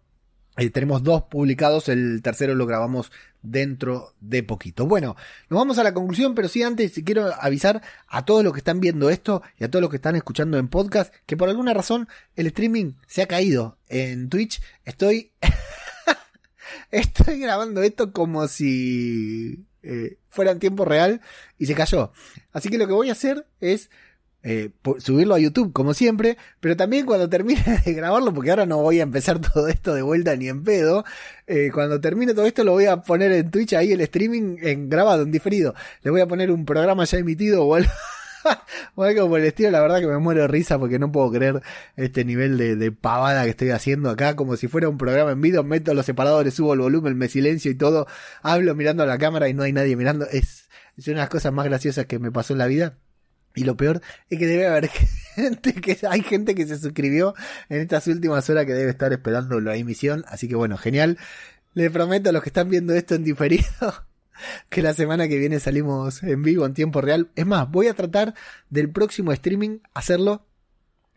tenemos 0.70 1.04
dos 1.04 1.24
publicados, 1.24 1.88
el 1.88 2.22
tercero 2.22 2.56
lo 2.56 2.66
grabamos 2.66 3.12
dentro 3.42 4.14
de 4.20 4.44
poquito. 4.44 4.86
Bueno, 4.86 5.16
nos 5.50 5.58
vamos 5.58 5.78
a 5.78 5.84
la 5.84 5.94
conclusión, 5.94 6.36
pero 6.36 6.50
sí 6.50 6.62
antes 6.62 7.00
quiero 7.06 7.34
avisar 7.40 7.82
a 8.08 8.26
todos 8.26 8.44
los 8.44 8.52
que 8.52 8.60
están 8.60 8.82
viendo 8.82 9.10
esto 9.10 9.42
y 9.58 9.64
a 9.64 9.72
todos 9.72 9.82
los 9.82 9.90
que 9.90 9.96
están 9.96 10.18
escuchando 10.18 10.58
en 10.58 10.68
podcast 10.68 11.14
que 11.26 11.38
por 11.38 11.48
alguna 11.48 11.74
razón 11.74 12.10
el 12.36 12.48
streaming 12.48 12.94
se 13.08 13.22
ha 13.22 13.28
caído 13.28 13.78
en 13.88 14.30
Twitch. 14.30 14.62
Estoy... 14.84 15.32
Estoy 16.92 17.40
grabando 17.40 17.82
esto 17.82 18.12
como 18.12 18.48
si 18.48 19.66
eh, 19.82 20.18
fuera 20.30 20.52
en 20.52 20.60
tiempo 20.60 20.86
real 20.86 21.22
y 21.58 21.66
se 21.66 21.76
cayó. 21.76 22.12
Así 22.52 22.70
que 22.70 22.78
lo 22.78 22.88
que 22.88 22.94
voy 22.94 23.10
a 23.10 23.14
hacer 23.14 23.48
es 23.60 23.90
eh, 24.42 24.70
subirlo 25.00 25.36
a 25.36 25.40
YouTube 25.40 25.74
como 25.74 25.94
siempre, 25.94 26.38
pero 26.62 26.78
también 26.78 27.06
cuando 27.06 27.28
termine 27.28 27.62
de 27.86 27.94
grabarlo, 27.94 28.34
porque 28.34 28.52
ahora 28.52 28.66
no 28.66 28.82
voy 28.82 29.00
a 29.00 29.04
empezar 29.04 29.40
todo 29.54 29.68
esto 29.68 29.94
de 29.94 30.02
vuelta 30.02 30.36
ni 30.36 30.48
en 30.48 30.64
pedo, 30.64 31.04
eh, 31.48 31.72
cuando 31.74 32.00
termine 32.00 32.34
todo 32.34 32.46
esto 32.46 32.64
lo 32.64 32.74
voy 32.74 32.86
a 32.86 33.02
poner 33.02 33.32
en 33.34 33.52
Twitch 33.52 33.74
ahí 33.74 33.92
el 33.92 34.02
streaming 34.02 34.58
en 34.62 34.90
grabado, 34.90 35.24
en 35.24 35.32
diferido, 35.32 35.76
le 36.04 36.12
voy 36.12 36.22
a 36.22 36.28
poner 36.28 36.52
un 36.52 36.66
programa 36.66 37.04
ya 37.04 37.18
emitido 37.18 37.66
o 37.66 37.76
algo, 37.76 37.90
por 38.96 39.40
el 39.40 39.46
estilo, 39.46 39.72
la 39.72 39.82
verdad 39.82 40.00
que 40.00 40.08
me 40.08 40.18
muero 40.20 40.42
de 40.44 40.48
risa 40.48 40.80
porque 40.80 41.00
no 41.00 41.12
puedo 41.12 41.32
creer 41.32 41.62
este 41.98 42.24
nivel 42.24 42.58
de, 42.58 42.78
de, 42.78 42.92
pavada 42.94 43.44
que 43.44 43.50
estoy 43.50 43.72
haciendo 43.72 44.10
acá, 44.10 44.38
como 44.38 44.56
si 44.56 44.70
fuera 44.70 44.88
un 44.88 44.98
programa 44.98 45.32
en 45.32 45.42
video, 45.42 45.66
meto 45.66 45.94
los 45.94 46.06
separadores, 46.06 46.54
subo 46.54 46.74
el 46.74 46.80
volumen, 46.80 47.18
me 47.18 47.28
silencio 47.28 47.72
y 47.72 47.76
todo, 47.76 48.08
hablo 48.42 48.74
mirando 48.74 49.04
a 49.04 49.06
la 49.06 49.18
cámara 49.18 49.50
y 49.50 49.54
no 49.54 49.64
hay 49.64 49.74
nadie 49.74 49.98
mirando, 49.98 50.26
es, 50.32 50.70
es 50.98 51.08
una 51.08 51.18
de 51.18 51.22
las 51.24 51.30
cosas 51.30 51.52
más 51.52 51.66
graciosas 51.66 52.06
que 52.06 52.20
me 52.20 52.32
pasó 52.32 52.54
en 52.54 52.60
la 52.60 52.68
vida. 52.68 52.98
Y 53.60 53.66
lo 53.66 53.76
peor 53.76 54.02
es 54.30 54.40
que 54.40 54.48
debe 54.48 54.68
haber 54.68 54.88
gente 55.36 55.74
que 55.74 55.98
hay 56.10 56.22
gente 56.22 56.56
que 56.56 56.66
se 56.66 56.80
suscribió 56.80 57.34
en 57.68 57.82
estas 57.82 58.08
últimas 58.08 58.50
horas 58.50 58.66
que 58.66 58.74
debe 58.74 58.90
estar 58.90 59.12
esperando 59.12 59.60
la 59.60 59.76
emisión. 59.76 60.24
Así 60.30 60.48
que 60.48 60.56
bueno, 60.56 60.78
genial. 60.78 61.18
Les 61.74 61.92
prometo 61.92 62.30
a 62.30 62.32
los 62.32 62.42
que 62.42 62.50
están 62.50 62.70
viendo 62.70 62.94
esto 62.94 63.16
en 63.16 63.26
diferido 63.26 63.66
que 64.70 64.82
la 64.82 64.94
semana 64.94 65.28
que 65.28 65.38
viene 65.38 65.60
salimos 65.60 66.24
en 66.24 66.42
vivo 66.42 66.66
en 66.66 66.74
tiempo 66.74 67.02
real. 67.02 67.32
Es 67.36 67.46
más, 67.46 67.70
voy 67.70 67.88
a 67.88 67.94
tratar 67.94 68.34
del 68.70 68.90
próximo 68.92 69.34
streaming 69.34 69.80
hacerlo 69.94 70.46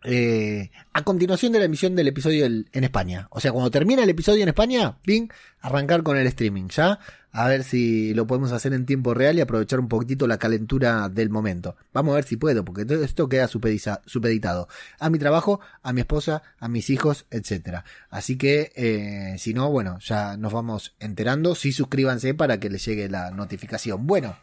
eh, 0.05 0.71
a 0.93 1.05
continuación 1.05 1.53
de 1.53 1.61
la 1.61 1.67
emisión 1.67 1.95
del 1.95 2.09
episodio 2.09 2.47
en 2.47 2.85
España. 2.85 3.29
O 3.31 3.41
sea, 3.41 3.53
cuando 3.53 3.71
termina 3.71 4.03
el 4.03 4.11
episodio 4.11 4.43
en 4.43 4.49
España, 4.49 4.99
bien, 5.05 5.31
arrancar 5.61 6.03
con 6.03 6.17
el 6.17 6.27
streaming, 6.27 6.69
¿ya? 6.69 6.99
A 7.31 7.49
ver 7.49 7.65
si 7.65 8.13
lo 8.13 8.27
podemos 8.27 8.53
hacer 8.53 8.75
en 8.75 8.85
tiempo 8.85 9.15
real 9.15 9.39
y 9.39 9.41
aprovechar 9.41 9.81
un 9.81 9.89
poquitito 9.89 10.27
la 10.27 10.39
calentura 10.39 11.09
del 11.09 11.31
momento. 11.31 11.77
Vamos 11.95 12.13
a 12.13 12.17
ver 12.17 12.25
si 12.25 12.37
puedo, 12.37 12.65
porque 12.65 12.85
todo 12.85 13.03
esto 13.03 13.29
queda 13.29 13.49
supeditado 13.49 14.69
a 14.99 15.09
mi 15.09 15.19
trabajo, 15.19 15.61
a 15.83 15.93
mi 15.93 16.03
esposa, 16.03 16.43
a 16.59 16.69
mis 16.69 16.91
hijos, 16.91 17.25
etcétera. 17.31 17.85
Así 18.11 18.37
que, 18.37 18.73
eh, 18.77 19.37
si 19.39 19.55
no, 19.55 19.71
bueno, 19.71 19.99
ya 20.01 20.37
nos 20.37 20.53
vamos 20.53 20.95
enterando. 21.01 21.55
Sí, 21.55 21.73
suscríbanse 21.73 22.35
para 22.35 22.61
que 22.61 22.69
les 22.69 22.85
llegue 22.85 23.09
la 23.09 23.31
notificación. 23.31 24.07
Bueno, 24.07 24.37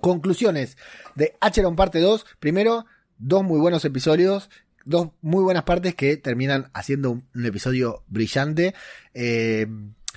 conclusiones 0.00 0.78
de 1.14 1.36
Acheron 1.40 1.76
parte 1.76 2.00
2. 2.00 2.24
Primero, 2.40 2.86
dos 3.18 3.44
muy 3.44 3.60
buenos 3.60 3.84
episodios 3.84 4.50
dos 4.84 5.10
muy 5.22 5.42
buenas 5.42 5.64
partes 5.64 5.94
que 5.94 6.16
terminan 6.16 6.70
haciendo 6.74 7.12
un, 7.12 7.46
episodio 7.46 8.02
brillante. 8.08 8.74
Eh, 9.14 9.66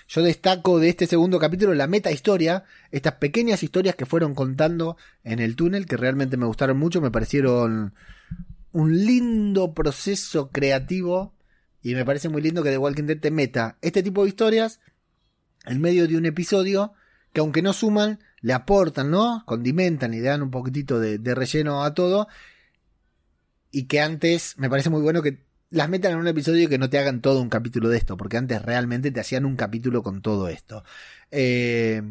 yo 0.07 0.21
destaco 0.21 0.79
de 0.79 0.89
este 0.89 1.07
segundo 1.07 1.39
capítulo 1.39 1.73
la 1.73 1.87
meta 1.87 2.11
historia, 2.11 2.63
estas 2.91 3.15
pequeñas 3.15 3.63
historias 3.63 3.95
que 3.95 4.05
fueron 4.05 4.35
contando 4.35 4.97
en 5.23 5.39
el 5.39 5.55
túnel, 5.55 5.85
que 5.85 5.97
realmente 5.97 6.37
me 6.37 6.45
gustaron 6.45 6.77
mucho, 6.77 7.01
me 7.01 7.11
parecieron 7.11 7.93
un 8.71 9.05
lindo 9.05 9.73
proceso 9.73 10.49
creativo 10.49 11.33
y 11.81 11.95
me 11.95 12.05
parece 12.05 12.29
muy 12.29 12.41
lindo 12.41 12.63
que 12.63 12.69
The 12.69 12.77
Walking 12.77 13.03
Dead 13.03 13.19
te 13.19 13.31
meta 13.31 13.77
este 13.81 14.03
tipo 14.03 14.23
de 14.23 14.29
historias 14.29 14.79
en 15.65 15.81
medio 15.81 16.07
de 16.07 16.17
un 16.17 16.25
episodio 16.25 16.93
que 17.33 17.41
aunque 17.41 17.61
no 17.61 17.73
suman, 17.73 18.19
le 18.41 18.53
aportan, 18.53 19.11
¿no? 19.11 19.43
Condimentan 19.45 20.13
y 20.13 20.17
le 20.17 20.23
dan 20.23 20.41
un 20.41 20.51
poquitito 20.51 20.99
de 20.99 21.35
relleno 21.35 21.83
a 21.83 21.93
todo 21.93 22.27
y 23.71 23.83
que 23.85 24.01
antes 24.01 24.55
me 24.57 24.69
parece 24.69 24.89
muy 24.89 25.01
bueno 25.01 25.21
que 25.21 25.45
las 25.69 25.89
metan 25.89 26.13
en 26.13 26.19
un 26.19 26.27
episodio 26.27 26.63
y 26.63 26.67
que 26.67 26.77
no 26.77 26.89
te 26.89 26.97
hagan 26.97 27.21
todo 27.21 27.41
un 27.41 27.49
capítulo 27.49 27.89
de 27.89 27.97
esto, 27.97 28.17
porque 28.17 28.37
antes 28.37 28.61
realmente 28.61 29.11
te 29.11 29.19
hacían 29.19 29.45
un 29.45 29.55
capítulo 29.55 30.01
con 30.01 30.21
todo 30.21 30.47
esto. 30.47 30.83
Eh, 31.31 32.01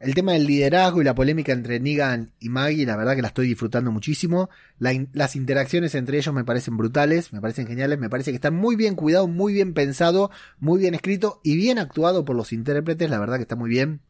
el 0.00 0.14
tema 0.14 0.32
del 0.32 0.46
liderazgo 0.46 1.00
y 1.00 1.04
la 1.04 1.14
polémica 1.14 1.52
entre 1.52 1.80
Negan 1.80 2.32
y 2.38 2.50
Maggie, 2.50 2.86
la 2.86 2.96
verdad 2.96 3.16
que 3.16 3.22
la 3.22 3.28
estoy 3.28 3.48
disfrutando 3.48 3.90
muchísimo. 3.90 4.48
las 4.78 5.34
interacciones 5.34 5.94
entre 5.96 6.18
ellos 6.18 6.32
me 6.32 6.44
parecen 6.44 6.76
brutales, 6.76 7.32
me 7.32 7.40
parecen 7.40 7.66
geniales, 7.66 7.98
me 7.98 8.08
parece 8.08 8.30
que 8.30 8.36
están 8.36 8.54
muy 8.54 8.76
bien 8.76 8.94
cuidados, 8.94 9.28
muy 9.28 9.52
bien 9.52 9.74
pensado, 9.74 10.30
muy 10.60 10.78
bien 10.78 10.94
escrito 10.94 11.40
y 11.42 11.56
bien 11.56 11.78
actuado 11.78 12.24
por 12.24 12.36
los 12.36 12.52
intérpretes, 12.52 13.10
la 13.10 13.18
verdad 13.18 13.36
que 13.36 13.42
está 13.42 13.56
muy 13.56 13.70
bien. 13.70 14.00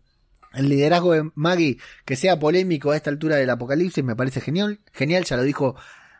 El 0.55 0.69
liderazgo 0.69 1.13
de 1.13 1.31
Maggie, 1.35 1.79
que 2.05 2.17
sea 2.17 2.39
polémico 2.39 2.91
a 2.91 2.97
esta 2.97 3.11
altura 3.11 3.37
del 3.37 3.51
apocalipsis, 3.51 4.03
me 4.03 4.17
parece 4.17 4.41
genial. 4.41 4.81
Genial, 4.93 5.25
ya 5.25 5.37
lo 5.37 5.43
dijo 5.43 5.77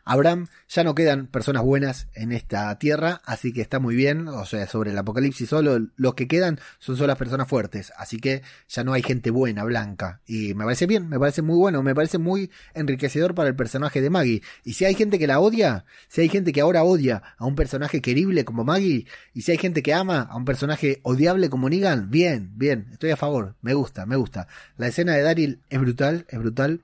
Abraham, 0.09 0.47
ya 0.67 0.83
no 0.83 0.95
quedan 0.95 1.27
personas 1.27 1.61
buenas 1.61 2.07
en 2.15 2.31
esta 2.31 2.79
tierra, 2.79 3.21
así 3.25 3.53
que 3.53 3.61
está 3.61 3.77
muy 3.77 3.95
bien, 3.95 4.27
o 4.27 4.43
sea, 4.43 4.65
sobre 4.65 4.89
el 4.89 4.97
apocalipsis 4.97 5.47
solo 5.47 5.87
los 5.97 6.15
que 6.15 6.27
quedan 6.27 6.59
son 6.79 6.95
solo 6.95 7.09
las 7.09 7.17
personas 7.19 7.47
fuertes, 7.47 7.93
así 7.95 8.17
que 8.17 8.41
ya 8.67 8.83
no 8.83 8.93
hay 8.93 9.03
gente 9.03 9.29
buena, 9.29 9.63
blanca, 9.65 10.21
y 10.25 10.55
me 10.55 10.65
parece 10.65 10.87
bien, 10.87 11.09
me 11.09 11.19
parece 11.19 11.43
muy 11.43 11.57
bueno, 11.57 11.83
me 11.83 11.93
parece 11.93 12.17
muy 12.17 12.49
enriquecedor 12.73 13.35
para 13.35 13.49
el 13.49 13.55
personaje 13.55 14.01
de 14.01 14.09
Maggie, 14.09 14.41
y 14.63 14.73
si 14.73 14.83
hay 14.85 14.95
gente 14.95 15.19
que 15.19 15.27
la 15.27 15.39
odia, 15.39 15.85
si 16.07 16.21
hay 16.21 16.29
gente 16.29 16.53
que 16.53 16.61
ahora 16.61 16.83
odia 16.83 17.21
a 17.37 17.45
un 17.45 17.53
personaje 17.53 18.01
querible 18.01 18.45
como 18.45 18.63
Maggie, 18.63 19.05
y 19.35 19.43
si 19.43 19.51
hay 19.51 19.59
gente 19.59 19.83
que 19.83 19.93
ama 19.93 20.21
a 20.21 20.35
un 20.37 20.45
personaje 20.45 21.01
odiable 21.03 21.51
como 21.51 21.69
Negan, 21.69 22.09
bien, 22.09 22.53
bien, 22.55 22.87
estoy 22.93 23.11
a 23.11 23.15
favor, 23.15 23.53
me 23.61 23.75
gusta, 23.75 24.07
me 24.07 24.15
gusta. 24.15 24.47
La 24.75 24.87
escena 24.87 25.13
de 25.13 25.21
Daryl 25.21 25.59
es 25.69 25.79
brutal, 25.79 26.25
es 26.29 26.39
brutal. 26.39 26.81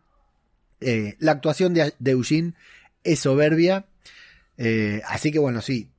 Eh, 0.79 1.15
la 1.17 1.31
actuación 1.31 1.73
de, 1.73 1.93
de 1.97 2.11
Eugene 2.11 2.53
es 3.05 3.19
soberbia. 3.19 3.85
Eh, 4.57 5.01
así 5.07 5.31
que 5.31 5.39
bueno, 5.39 5.61
sí. 5.61 5.91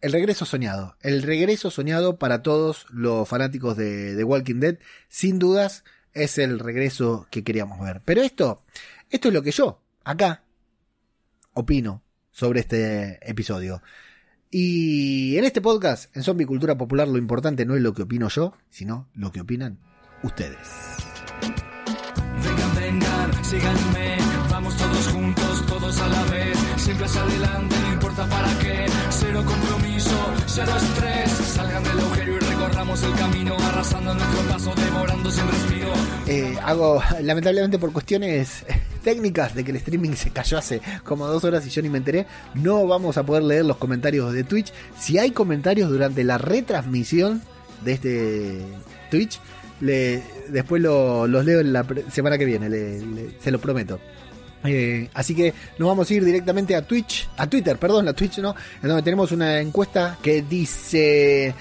El 0.00 0.12
regreso 0.12 0.44
soñado. 0.44 0.96
El 1.00 1.22
regreso 1.22 1.70
soñado 1.70 2.18
para 2.18 2.42
todos 2.42 2.86
los 2.90 3.28
fanáticos 3.28 3.76
de, 3.76 4.22
Walking 4.24 4.60
Dead. 4.60 4.78
Sin 5.08 5.38
dudas, 5.38 5.84
es 6.14 6.38
el 6.38 6.58
regreso 6.58 7.26
que 7.30 7.44
queríamos 7.44 7.80
ver. 7.80 8.02
Pero 8.04 8.22
esto, 8.22 8.64
esto 9.10 9.28
es 9.28 9.34
lo 9.34 9.42
que 9.42 9.50
yo, 9.50 9.82
acá, 10.04 10.44
opino 11.52 12.02
sobre 12.30 12.60
este 12.60 13.18
episodio. 13.28 13.82
Y 14.50 15.36
en 15.36 15.44
este 15.44 15.60
podcast, 15.60 16.16
en 16.16 16.22
Zombie 16.22 16.46
Cultura 16.46 16.78
Popular, 16.78 17.06
lo 17.06 17.18
importante 17.18 17.66
no 17.66 17.74
es 17.76 17.82
lo 17.82 17.92
que 17.92 18.02
opino 18.02 18.28
yo, 18.28 18.54
sino 18.70 19.08
lo 19.14 19.30
que 19.30 19.40
opinan 19.40 19.80
ustedes. 20.22 20.58
Vamos 24.50 24.76
todos 24.76 25.08
juntos, 25.08 25.47
todos 25.88 26.00
a 26.00 26.08
la 26.08 26.24
vez, 26.24 26.58
siempre 26.76 27.06
hacia 27.06 27.22
adelante, 27.22 27.76
no 27.80 27.92
importa 27.92 28.26
para 28.28 28.58
qué, 28.58 28.86
cero 29.10 29.42
compromiso, 29.46 30.10
cero 30.46 30.72
estrés, 30.76 31.30
salgan 31.30 31.82
del 31.82 31.98
agujero 31.98 32.36
y 32.36 32.38
recorramos 32.40 33.02
el 33.02 33.14
camino, 33.14 33.56
arrasando 33.56 34.14
nuestro 34.14 34.40
paso, 34.52 34.74
devorando 34.74 35.30
sin 35.30 35.46
respiro. 35.46 35.92
Eh, 36.26 36.58
hago, 36.62 37.02
lamentablemente 37.22 37.78
por 37.78 37.92
cuestiones 37.92 38.66
técnicas 39.02 39.54
de 39.54 39.64
que 39.64 39.70
el 39.70 39.76
streaming 39.78 40.12
se 40.12 40.30
cayó 40.30 40.58
hace 40.58 40.82
como 41.04 41.26
dos 41.26 41.44
horas 41.44 41.66
y 41.66 41.70
yo 41.70 41.80
ni 41.80 41.88
me 41.88 41.98
enteré, 41.98 42.26
no 42.54 42.86
vamos 42.86 43.16
a 43.16 43.24
poder 43.24 43.44
leer 43.44 43.64
los 43.64 43.78
comentarios 43.78 44.32
de 44.32 44.44
Twitch. 44.44 44.72
Si 44.98 45.18
hay 45.18 45.30
comentarios 45.30 45.88
durante 45.88 46.22
la 46.22 46.36
retransmisión 46.36 47.40
de 47.84 47.92
este 47.92 48.62
Twitch, 49.10 49.40
le, 49.80 50.22
después 50.48 50.82
los 50.82 51.44
leo 51.44 51.60
en 51.60 51.72
la 51.72 51.86
semana 52.10 52.36
que 52.36 52.44
viene, 52.44 52.68
se 53.40 53.50
lo 53.50 53.58
prometo. 53.58 53.98
Eh, 54.64 55.08
así 55.14 55.34
que 55.34 55.54
nos 55.78 55.88
vamos 55.88 56.10
a 56.10 56.14
ir 56.14 56.24
directamente 56.24 56.74
a 56.74 56.82
Twitch, 56.82 57.28
a 57.36 57.46
Twitter, 57.46 57.76
perdón, 57.78 58.08
a 58.08 58.12
Twitch 58.12 58.38
no, 58.38 58.54
en 58.82 58.88
donde 58.88 59.02
tenemos 59.02 59.30
una 59.30 59.60
encuesta 59.60 60.18
que 60.20 60.42
dice 60.42 61.54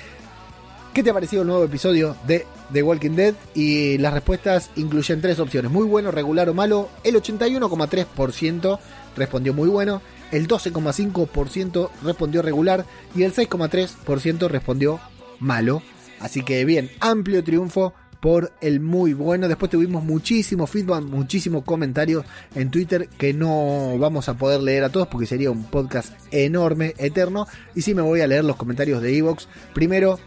¿Qué 0.97 1.03
te 1.03 1.11
ha 1.11 1.13
parecido 1.13 1.43
el 1.43 1.47
nuevo 1.47 1.63
episodio 1.63 2.17
de 2.25 2.47
The 2.73 2.81
Walking 2.81 3.11
Dead? 3.11 3.35
Y 3.53 3.99
las 3.99 4.13
respuestas 4.13 4.71
incluyen 4.77 5.21
tres 5.21 5.37
opciones, 5.37 5.69
muy 5.69 5.85
bueno, 5.85 6.09
regular 6.09 6.49
o 6.49 6.55
malo. 6.55 6.89
El 7.03 7.13
81,3% 7.13 8.79
respondió 9.15 9.53
muy 9.53 9.69
bueno, 9.69 10.01
el 10.31 10.47
12,5% 10.47 11.91
respondió 12.01 12.41
regular 12.41 12.83
y 13.15 13.21
el 13.21 13.31
6,3% 13.31 14.47
respondió 14.47 14.99
malo. 15.37 15.83
Así 16.19 16.41
que 16.41 16.65
bien, 16.65 16.89
amplio 16.99 17.43
triunfo 17.43 17.93
por 18.19 18.52
el 18.61 18.80
muy 18.80 19.14
bueno. 19.14 19.48
Después 19.48 19.72
tuvimos 19.72 20.03
muchísimo 20.03 20.68
feedback, 20.68 21.03
muchísimos 21.03 21.64
comentarios 21.64 22.26
en 22.56 22.72
Twitter 22.72 23.10
que 23.18 23.34
no 23.34 23.98
vamos 23.98 24.30
a 24.30 24.35
poder 24.35 24.61
leer 24.61 24.84
a 24.84 24.89
todos 24.89 25.07
porque 25.07 25.27
sería 25.27 25.52
un 25.52 25.64
podcast 25.65 26.14
enorme, 26.31 26.94
eterno. 26.98 27.48
Y 27.76 27.81
sí 27.81 27.94
me 27.94 28.02
voy 28.02 28.22
a 28.22 28.27
leer 28.27 28.44
los 28.44 28.56
comentarios 28.56 29.02
de 29.02 29.18
Evox. 29.18 29.48
Primero, 29.73 30.19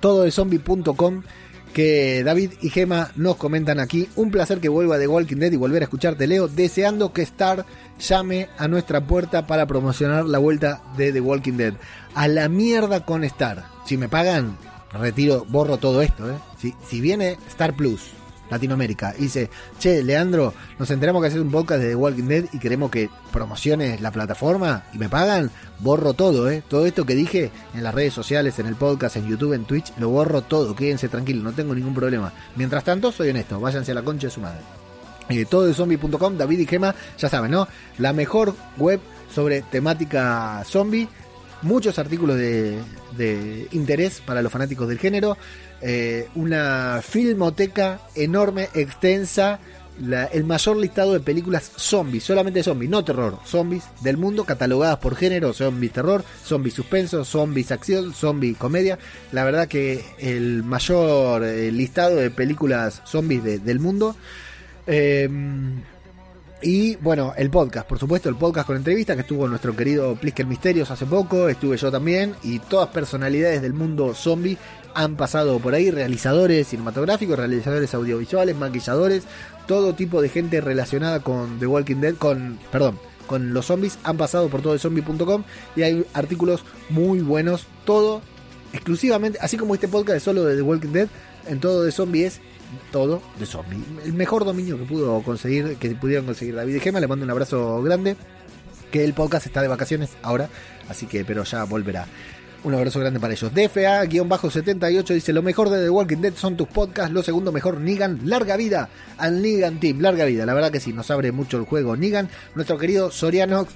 todo 0.00 0.22
de 0.22 0.30
zombie.com 0.30 1.22
que 1.72 2.24
David 2.24 2.52
y 2.60 2.70
Gema 2.70 3.12
nos 3.16 3.36
comentan 3.36 3.78
aquí. 3.78 4.08
Un 4.16 4.30
placer 4.30 4.60
que 4.60 4.68
vuelva 4.68 4.98
de 4.98 5.06
Walking 5.06 5.36
Dead 5.36 5.52
y 5.52 5.56
volver 5.56 5.82
a 5.82 5.84
escucharte, 5.84 6.26
Leo. 6.26 6.48
Deseando 6.48 7.12
que 7.12 7.22
Star 7.22 7.64
llame 7.98 8.48
a 8.58 8.68
nuestra 8.68 9.06
puerta 9.06 9.46
para 9.46 9.66
promocionar 9.66 10.24
la 10.24 10.38
vuelta 10.38 10.82
de 10.96 11.12
The 11.12 11.20
Walking 11.20 11.52
Dead. 11.52 11.74
A 12.14 12.28
la 12.28 12.48
mierda 12.48 13.04
con 13.04 13.24
Star. 13.24 13.64
Si 13.84 13.96
me 13.96 14.08
pagan, 14.08 14.56
retiro, 14.92 15.46
borro 15.48 15.76
todo 15.78 16.02
esto, 16.02 16.30
¿eh? 16.30 16.34
Si, 16.60 16.74
si 16.86 17.00
viene 17.00 17.38
Star 17.48 17.74
Plus, 17.74 18.10
Latinoamérica, 18.50 19.14
y 19.16 19.22
dice, 19.22 19.50
che, 19.78 20.02
Leandro, 20.02 20.54
nos 20.78 20.90
enteramos 20.90 21.22
que 21.22 21.28
haces 21.28 21.40
un 21.40 21.50
podcast 21.50 21.82
de 21.82 21.90
The 21.90 21.94
Walking 21.94 22.24
Dead 22.24 22.44
y 22.52 22.58
queremos 22.58 22.90
que 22.90 23.10
promociones 23.32 24.00
la 24.00 24.10
plataforma 24.10 24.84
y 24.92 24.98
me 24.98 25.08
pagan, 25.08 25.50
borro 25.80 26.14
todo, 26.14 26.50
¿eh? 26.50 26.62
Todo 26.66 26.86
esto 26.86 27.04
que 27.04 27.14
dije 27.14 27.50
en 27.74 27.84
las 27.84 27.94
redes 27.94 28.14
sociales, 28.14 28.58
en 28.58 28.66
el 28.66 28.76
podcast, 28.76 29.16
en 29.16 29.26
YouTube, 29.26 29.52
en 29.52 29.64
Twitch, 29.64 29.92
lo 29.98 30.08
borro 30.08 30.42
todo, 30.42 30.74
quédense 30.74 31.08
tranquilos, 31.08 31.44
no 31.44 31.52
tengo 31.52 31.74
ningún 31.74 31.94
problema. 31.94 32.32
Mientras 32.56 32.84
tanto, 32.84 33.12
soy 33.12 33.30
honesto, 33.30 33.60
váyanse 33.60 33.92
a 33.92 33.94
la 33.94 34.02
concha 34.02 34.28
de 34.28 34.32
su 34.32 34.40
madre. 34.40 34.60
Eh, 35.28 35.44
todo 35.44 35.66
de 35.66 35.74
zombie.com, 35.74 36.38
David 36.38 36.60
y 36.60 36.66
Gema, 36.66 36.94
ya 37.18 37.28
saben, 37.28 37.50
¿no? 37.50 37.68
La 37.98 38.14
mejor 38.14 38.54
web 38.78 39.00
sobre 39.30 39.60
temática 39.60 40.62
zombie 40.64 41.06
muchos 41.62 41.98
artículos 41.98 42.36
de, 42.36 43.68
interés 43.72 44.20
para 44.24 44.42
los 44.42 44.52
fanáticos 44.52 44.88
del 44.88 44.98
género, 44.98 45.36
eh, 45.80 46.28
una 46.34 47.00
filmoteca 47.02 48.00
enorme, 48.14 48.68
extensa, 48.74 49.60
el 50.32 50.44
mayor 50.44 50.76
listado 50.76 51.12
de 51.12 51.20
películas 51.20 51.72
zombies, 51.76 52.22
solamente 52.22 52.62
zombies, 52.62 52.90
no 52.90 53.04
terror, 53.04 53.38
zombies 53.44 53.84
del 54.00 54.16
mundo, 54.16 54.44
catalogadas 54.44 54.98
por 54.98 55.16
género, 55.16 55.52
zombies 55.52 55.92
terror, 55.92 56.24
zombies 56.44 56.74
suspenso, 56.74 57.24
zombies 57.24 57.72
acción, 57.72 58.14
zombies 58.14 58.56
comedia. 58.56 58.98
La 59.32 59.44
verdad 59.44 59.66
que 59.66 60.04
el 60.18 60.62
mayor 60.62 61.44
eh, 61.44 61.72
listado 61.72 62.16
de 62.16 62.30
películas 62.30 63.02
zombies 63.04 63.64
del 63.64 63.80
mundo. 63.80 64.14
Eh, 64.86 65.28
y 66.60 66.96
bueno, 66.96 67.34
el 67.36 67.50
podcast, 67.50 67.88
por 67.88 67.98
supuesto, 67.98 68.28
el 68.28 68.34
podcast 68.34 68.66
con 68.66 68.76
entrevista 68.76 69.14
que 69.14 69.20
estuvo 69.20 69.46
nuestro 69.46 69.76
querido 69.76 70.16
Plisker 70.16 70.44
Misterios 70.46 70.90
hace 70.90 71.06
poco, 71.06 71.48
estuve 71.48 71.76
yo 71.76 71.90
también, 71.92 72.34
y 72.42 72.58
todas 72.58 72.88
personalidades 72.88 73.62
del 73.62 73.74
mundo 73.74 74.12
zombie 74.12 74.58
han 74.94 75.16
pasado 75.16 75.60
por 75.60 75.74
ahí, 75.74 75.92
realizadores 75.92 76.66
cinematográficos, 76.66 77.38
realizadores 77.38 77.94
audiovisuales, 77.94 78.56
maquilladores, 78.56 79.24
todo 79.68 79.94
tipo 79.94 80.20
de 80.20 80.30
gente 80.30 80.60
relacionada 80.60 81.20
con 81.20 81.60
The 81.60 81.66
Walking 81.68 82.00
Dead, 82.00 82.14
con, 82.16 82.58
perdón, 82.72 82.98
con 83.28 83.54
los 83.54 83.66
zombies, 83.66 83.98
han 84.02 84.16
pasado 84.16 84.48
por 84.48 84.60
todo 84.60 84.72
de 84.72 84.80
zombie.com 84.80 85.44
y 85.76 85.82
hay 85.82 86.04
artículos 86.12 86.64
muy 86.88 87.20
buenos, 87.20 87.66
todo 87.84 88.20
exclusivamente, 88.72 89.38
así 89.40 89.56
como 89.56 89.74
este 89.74 89.86
podcast 89.86 90.16
es 90.16 90.22
solo 90.24 90.44
de 90.44 90.56
The 90.56 90.62
Walking 90.62 90.92
Dead, 90.92 91.08
en 91.46 91.60
todo 91.60 91.84
de 91.84 91.92
zombie 91.92 92.24
es 92.24 92.40
todo 92.90 93.22
de 93.38 93.46
zombie. 93.46 93.78
El 94.04 94.14
mejor 94.14 94.44
dominio 94.44 94.78
que 94.78 94.84
pudo 94.84 95.22
conseguir, 95.22 95.76
que 95.76 95.90
pudieron 95.90 96.26
conseguir 96.26 96.54
David 96.54 96.76
y 96.76 96.80
Gema, 96.80 97.00
le 97.00 97.06
mando 97.06 97.24
un 97.24 97.30
abrazo 97.30 97.82
grande. 97.82 98.16
Que 98.90 99.04
el 99.04 99.12
podcast 99.12 99.44
está 99.44 99.60
de 99.60 99.68
vacaciones 99.68 100.10
ahora, 100.22 100.48
así 100.88 101.06
que, 101.06 101.22
pero 101.24 101.44
ya 101.44 101.64
volverá. 101.64 102.06
Un 102.64 102.74
abrazo 102.74 102.98
grande 102.98 103.20
para 103.20 103.34
ellos. 103.34 103.52
DFA-78 103.52 105.14
dice: 105.14 105.32
Lo 105.32 105.42
mejor 105.42 105.70
de 105.70 105.84
The 105.84 105.90
Walking 105.90 106.16
Dead 106.16 106.34
son 106.34 106.56
tus 106.56 106.66
podcasts. 106.66 107.12
Lo 107.12 107.22
segundo 107.22 107.52
mejor, 107.52 107.80
Nigan. 107.80 108.20
Larga 108.24 108.56
vida 108.56 108.88
al 109.16 109.40
Nigan 109.40 109.78
Team. 109.78 110.00
Larga 110.00 110.24
vida. 110.24 110.44
La 110.44 110.54
verdad 110.54 110.72
que 110.72 110.80
sí, 110.80 110.92
nos 110.92 111.10
abre 111.12 111.30
mucho 111.30 111.56
el 111.56 111.66
juego. 111.66 111.96
Nigan, 111.96 112.28
nuestro 112.56 112.76
querido 112.76 113.12
Soriano, 113.12 113.68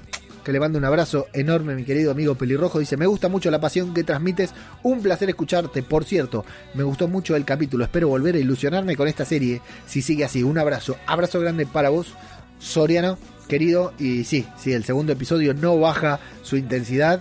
que 0.45 0.53
le 0.53 0.61
mando 0.61 0.79
un 0.79 0.85
abrazo 0.85 1.27
enorme, 1.33 1.75
mi 1.75 1.85
querido 1.85 2.11
amigo 2.11 2.35
Pelirrojo. 2.35 2.79
Dice, 2.79 2.97
me 2.97 3.07
gusta 3.07 3.29
mucho 3.29 3.51
la 3.51 3.61
pasión 3.61 3.95
que 3.95 4.05
transmites, 4.05 4.53
un 4.83 5.03
placer 5.03 5.29
escucharte. 5.29 5.83
Por 5.83 6.05
cierto, 6.05 6.45
me 6.75 6.83
gustó 6.83 7.09
mucho 7.09 7.37
el 7.37 7.45
capítulo, 7.45 7.85
espero 7.85 8.09
volver 8.09 8.35
a 8.35 8.39
ilusionarme 8.39 8.97
con 8.97 9.09
esta 9.09 9.25
serie, 9.25 9.61
si 9.87 10.03
sigue 10.03 10.25
así. 10.25 10.43
Un 10.43 10.59
abrazo, 10.59 10.97
abrazo 11.07 11.41
grande 11.41 11.67
para 11.67 11.91
vos, 11.91 12.15
Soriano, 12.59 13.19
querido. 13.49 13.93
Y 13.99 14.25
sí, 14.25 14.47
sí, 14.57 14.73
el 14.73 14.85
segundo 14.85 15.13
episodio 15.13 15.55
no 15.55 15.79
baja 15.79 16.21
su 16.43 16.57
intensidad. 16.57 17.21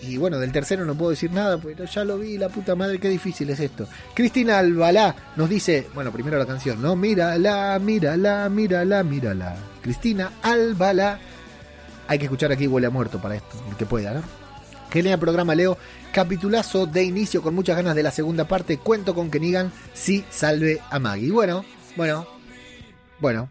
Y 0.00 0.18
bueno, 0.18 0.38
del 0.38 0.52
tercero 0.52 0.84
no 0.84 0.94
puedo 0.94 1.10
decir 1.10 1.32
nada, 1.32 1.56
pero 1.58 1.84
ya 1.86 2.04
lo 2.04 2.18
vi, 2.18 2.36
la 2.36 2.50
puta 2.50 2.74
madre, 2.74 2.98
qué 2.98 3.08
difícil 3.08 3.48
es 3.48 3.60
esto. 3.60 3.88
Cristina 4.14 4.58
Albalá 4.58 5.14
nos 5.36 5.48
dice, 5.48 5.86
bueno, 5.94 6.12
primero 6.12 6.38
la 6.38 6.44
canción, 6.44 6.82
¿no? 6.82 6.94
Mírala, 6.94 7.78
mírala, 7.78 8.48
mírala, 8.50 9.02
mírala. 9.02 9.56
Cristina 9.80 10.32
Albalá 10.42 11.18
hay 12.06 12.18
que 12.18 12.24
escuchar 12.24 12.52
aquí 12.52 12.66
Huele 12.66 12.86
a 12.86 12.90
Muerto 12.90 13.20
para 13.20 13.36
esto, 13.36 13.56
el 13.68 13.76
que 13.76 13.86
pueda, 13.86 14.14
¿no? 14.14 14.22
Genial 14.90 15.18
programa, 15.18 15.54
Leo. 15.54 15.76
Capitulazo 16.12 16.86
de 16.86 17.02
inicio 17.02 17.42
con 17.42 17.54
muchas 17.54 17.76
ganas 17.76 17.96
de 17.96 18.04
la 18.04 18.12
segunda 18.12 18.46
parte. 18.46 18.78
Cuento 18.78 19.14
con 19.14 19.28
que 19.28 19.40
Negan 19.40 19.72
sí 19.92 20.24
salve 20.30 20.80
a 20.90 21.00
Maggie. 21.00 21.32
Bueno, 21.32 21.64
Bueno, 21.96 22.28
bueno, 23.18 23.48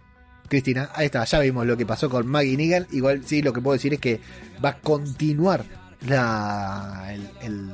Cristina, 0.48 0.90
ahí 0.94 1.08
está, 1.08 1.24
ya 1.26 1.40
vimos 1.40 1.66
lo 1.66 1.76
que 1.76 1.86
pasó 1.86 2.10
con 2.10 2.28
Maggie 2.28 2.56
Negan. 2.56 2.88
Igual 2.92 3.24
sí, 3.26 3.42
lo 3.42 3.52
que 3.52 3.62
puedo 3.62 3.74
decir 3.74 3.94
es 3.94 4.00
que 4.00 4.22
va 4.64 4.70
a 4.70 4.80
continuar 4.80 5.66
la, 6.08 7.14
el, 7.42 7.70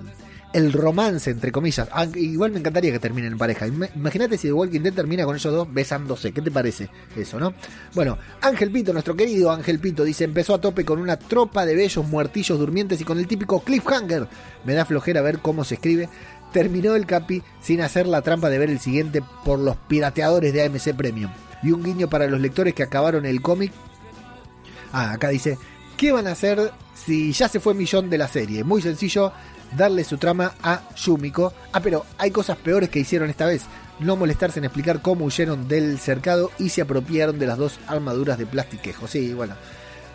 romance, 0.74 1.30
entre 1.30 1.52
comillas. 1.52 1.88
Ah, 1.92 2.08
igual 2.16 2.52
me 2.52 2.60
encantaría 2.60 2.92
que 2.92 3.00
terminen 3.00 3.34
en 3.34 3.38
pareja. 3.38 3.68
Imagínate 3.68 4.38
si 4.38 4.48
The 4.48 4.54
Walking 4.54 4.82
Dead 4.82 4.94
termina 4.94 5.26
con 5.26 5.36
ellos 5.36 5.54
dos 5.54 5.72
besándose. 5.72 6.32
¿Qué 6.32 6.42
te 6.42 6.52
parece 6.52 6.90
eso, 7.16 7.40
no? 7.40 7.54
Bueno, 7.94 8.18
Ángel 8.42 8.72
Pito, 8.72 8.92
nuestro 8.92 9.16
querido 9.16 9.52
Ángel 9.52 9.80
Pito, 9.80 10.04
dice: 10.04 10.24
empezó 10.24 10.56
a 10.56 10.62
tope 10.62 10.86
con 10.86 11.00
una 11.00 11.18
tropa 11.18 11.66
de 11.66 11.76
bellos 11.76 12.08
muertillos 12.08 12.58
durmientes 12.58 13.00
y 13.00 13.04
con 13.04 13.20
el 13.20 13.28
típico 13.28 13.62
cliffhanger. 13.64 14.28
Me 14.66 14.74
da 14.74 14.86
flojera 14.86 15.22
ver 15.22 15.40
cómo 15.40 15.64
se 15.64 15.76
escribe. 15.76 16.10
Terminó 16.52 16.96
el 16.96 17.06
capi 17.06 17.44
sin 17.62 17.82
hacer 17.82 18.08
la 18.08 18.24
trampa 18.24 18.50
de 18.50 18.58
ver 18.58 18.72
el 18.72 18.80
siguiente 18.80 19.22
por 19.46 19.60
los 19.60 19.76
pirateadores 19.76 20.52
de 20.52 20.66
AMC 20.66 20.96
Premium. 20.96 21.32
Y 21.62 21.72
un 21.72 21.84
guiño 21.84 22.10
para 22.10 22.26
los 22.26 22.42
lectores 22.42 22.74
que 22.74 22.84
acabaron 22.84 23.26
el 23.26 23.42
cómic. 23.42 23.72
Ah, 24.92 25.12
acá 25.12 25.30
dice: 25.30 25.60
¿Qué 25.96 26.12
van 26.12 26.26
a 26.26 26.32
hacer 26.32 26.72
si 26.96 27.34
ya 27.34 27.48
se 27.48 27.60
fue 27.60 27.74
Millón 27.76 28.10
de 28.10 28.18
la 28.18 28.28
serie? 28.28 28.64
Muy 28.64 28.82
sencillo, 28.82 29.32
darle 29.78 30.04
su 30.04 30.18
trama 30.18 30.54
a 30.62 30.82
Yumiko. 30.96 31.54
Ah, 31.72 31.82
pero 31.82 32.06
hay 32.18 32.32
cosas 32.32 32.58
peores 32.58 32.90
que 32.90 33.00
hicieron 33.00 33.30
esta 33.30 33.46
vez. 33.46 33.64
No 34.00 34.16
molestarse 34.16 34.60
en 34.60 34.66
explicar 34.66 35.02
cómo 35.02 35.26
huyeron 35.26 35.68
del 35.68 36.00
cercado 36.00 36.52
y 36.58 36.70
se 36.70 36.82
apropiaron 36.82 37.38
de 37.38 37.48
las 37.48 37.58
dos 37.58 37.80
armaduras 37.88 38.38
de 38.38 38.46
plastiquejo. 38.46 39.08
Sí, 39.08 39.34
bueno, 39.34 39.56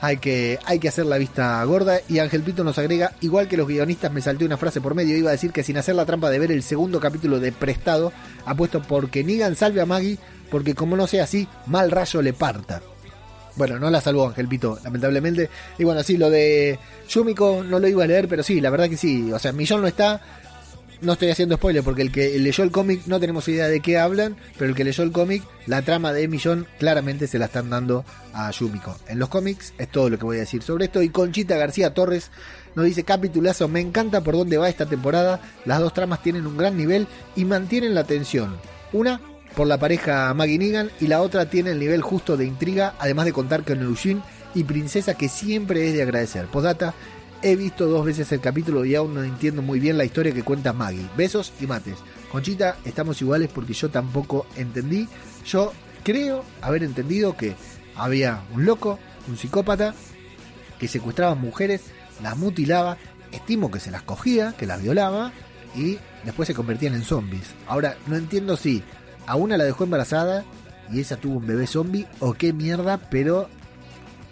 hay 0.01 0.19
que, 0.19 0.59
hay 0.65 0.79
que 0.79 0.89
hacer 0.89 1.07
la 1.07 1.19
vista 1.19 1.63
gorda. 1.65 1.99
Y 2.09 2.19
Ángel 2.19 2.43
Pito 2.43 2.65
nos 2.65 2.79
agrega, 2.79 3.13
igual 3.21 3.49
que 3.49 3.57
los 3.57 3.69
guionistas 3.69 4.13
me 4.13 4.21
salté 4.23 4.45
una 4.45 4.57
frase 4.57 4.81
por 4.81 4.95
medio, 4.95 5.17
iba 5.17 5.31
a 5.31 5.33
decir 5.33 5.53
que 5.53 5.63
sin 5.63 5.77
hacer 5.77 5.95
la 5.95 6.07
trampa 6.07 6.31
de 6.31 6.39
ver 6.39 6.53
el 6.53 6.63
segundo 6.63 7.01
capítulo 7.01 7.41
de 7.41 7.53
Prestado, 7.53 8.13
apuesto 8.45 8.83
porque 8.83 9.25
Nigan 9.25 9.57
salve 9.57 9.81
a 9.81 9.87
Maggie, 9.87 10.19
porque 10.51 10.75
como 10.75 10.97
no 10.97 11.07
sea 11.07 11.25
así, 11.25 11.49
mal 11.67 11.91
rayo 11.91 12.23
le 12.23 12.33
parta. 12.33 12.83
Bueno, 13.57 13.79
no 13.79 13.91
la 13.91 14.01
salvó 14.01 14.29
Ángel 14.29 14.49
Pito, 14.49 14.79
lamentablemente. 14.83 15.49
Y 15.79 15.85
bueno, 15.85 16.03
sí, 16.03 16.17
lo 16.17 16.31
de 16.31 16.79
Yumiko 17.09 17.63
no 17.63 17.79
lo 17.79 17.87
iba 17.87 18.05
a 18.05 18.07
leer, 18.07 18.29
pero 18.29 18.43
sí, 18.43 18.61
la 18.61 18.71
verdad 18.71 18.89
que 18.89 18.97
sí. 18.97 19.33
O 19.33 19.39
sea, 19.39 19.53
Millón 19.53 19.83
no 19.83 19.87
está. 19.87 20.21
No 21.01 21.13
estoy 21.13 21.29
haciendo 21.29 21.57
spoiler 21.57 21.83
porque 21.83 22.01
el 22.01 22.11
que 22.11 22.39
leyó 22.39 22.65
el 22.65 22.71
cómic 22.71 23.03
no 23.07 23.21
tenemos 23.21 23.47
idea 23.49 23.69
de 23.69 23.81
qué 23.81 23.99
hablan, 23.99 24.37
pero 24.57 24.71
el 24.71 24.77
que 24.77 24.85
leyó 24.85 25.05
el 25.05 25.13
cómic, 25.13 25.43
la 25.67 25.83
trama 25.83 26.13
de 26.15 26.27
Millón 26.29 26.67
claramente 26.79 27.27
se 27.27 27.39
la 27.39 27.47
están 27.47 27.69
dando 27.69 28.07
a 28.33 28.51
Yumiko. 28.51 28.97
En 29.09 29.19
los 29.19 29.29
cómics 29.29 29.75
es 29.77 29.91
todo 29.91 30.09
lo 30.09 30.19
que 30.19 30.25
voy 30.25 30.39
a 30.39 30.41
decir 30.41 30.63
sobre 30.63 30.87
esto. 30.87 31.03
Y 31.03 31.11
Conchita 31.11 31.57
García 31.57 31.93
Torres 31.93 32.31
nos 32.75 32.87
dice 32.87 33.05
capitulazo, 33.05 33.69
me 33.69 33.81
encanta 33.81 34.23
por 34.23 34.35
dónde 34.35 34.57
va 34.57 34.69
esta 34.69 34.87
temporada. 34.87 35.41
Las 35.67 35.81
dos 35.81 35.93
tramas 35.93 36.23
tienen 36.23 36.47
un 36.47 36.57
gran 36.57 36.77
nivel 36.77 37.07
y 37.37 37.45
mantienen 37.45 37.95
la 37.95 38.05
tensión. 38.05 38.57
Una 38.93 39.21
por 39.55 39.67
la 39.67 39.79
pareja 39.79 40.33
Maggie 40.35 40.59
Negan 40.59 40.91
y 41.01 41.07
la 41.07 41.23
otra 41.23 41.49
tiene 41.49 41.71
el 41.71 41.79
nivel 41.79 42.03
justo 42.03 42.37
de 42.37 42.45
intriga, 42.45 42.95
además 42.99 43.25
de 43.25 43.33
contar 43.33 43.65
con 43.65 43.81
Eugene 43.81 44.23
y 44.55 44.65
Princesa 44.65 45.15
que 45.15 45.29
siempre 45.29 45.89
es 45.89 45.95
de 45.95 46.03
agradecer. 46.03 46.47
Postdata, 46.47 46.95
he 47.43 47.57
visto 47.57 47.87
dos 47.87 48.05
veces 48.05 48.31
el 48.33 48.41
capítulo 48.41 48.85
y 48.85 48.95
aún 48.95 49.15
no 49.15 49.23
entiendo 49.23 49.63
muy 49.63 49.79
bien 49.79 49.99
la 49.99 50.05
historia 50.05 50.33
que 50.33 50.43
cuenta 50.43 50.73
Maggie. 50.73 51.09
Besos 51.17 51.53
y 51.61 51.67
mates. 51.67 51.99
Conchita, 52.33 52.77
estamos 52.85 53.21
iguales 53.23 53.51
porque 53.55 53.75
yo 53.75 53.91
tampoco 53.91 54.47
entendí. 54.57 55.09
Yo 55.47 55.73
creo 56.03 56.45
haber 56.61 56.83
entendido 56.83 57.37
que 57.37 57.55
había 57.97 58.43
un 58.53 58.65
loco, 58.65 58.99
un 59.29 59.37
psicópata, 59.37 59.95
que 60.79 60.89
secuestraba 60.89 61.35
mujeres, 61.35 61.83
las 62.23 62.37
mutilaba, 62.37 62.97
estimo 63.31 63.71
que 63.71 63.81
se 63.81 63.91
las 63.91 64.03
cogía, 64.03 64.55
que 64.57 64.67
las 64.67 64.83
violaba 64.83 65.33
y 65.77 65.99
después 66.25 66.47
se 66.47 66.55
convertían 66.55 66.95
en 66.95 67.05
zombies. 67.05 67.55
Ahora, 67.67 67.97
no 68.07 68.17
entiendo 68.17 68.57
si 68.57 68.83
a 69.27 69.37
una 69.37 69.57
la 69.57 69.65
dejó 69.65 69.85
embarazada 69.85 70.45
y 70.93 71.01
esa 71.01 71.17
tuvo 71.17 71.39
un 71.39 71.47
bebé 71.47 71.67
zombie 71.67 72.07
o 72.21 72.35
qué 72.35 72.53
mierda, 72.53 72.99
pero 73.11 73.49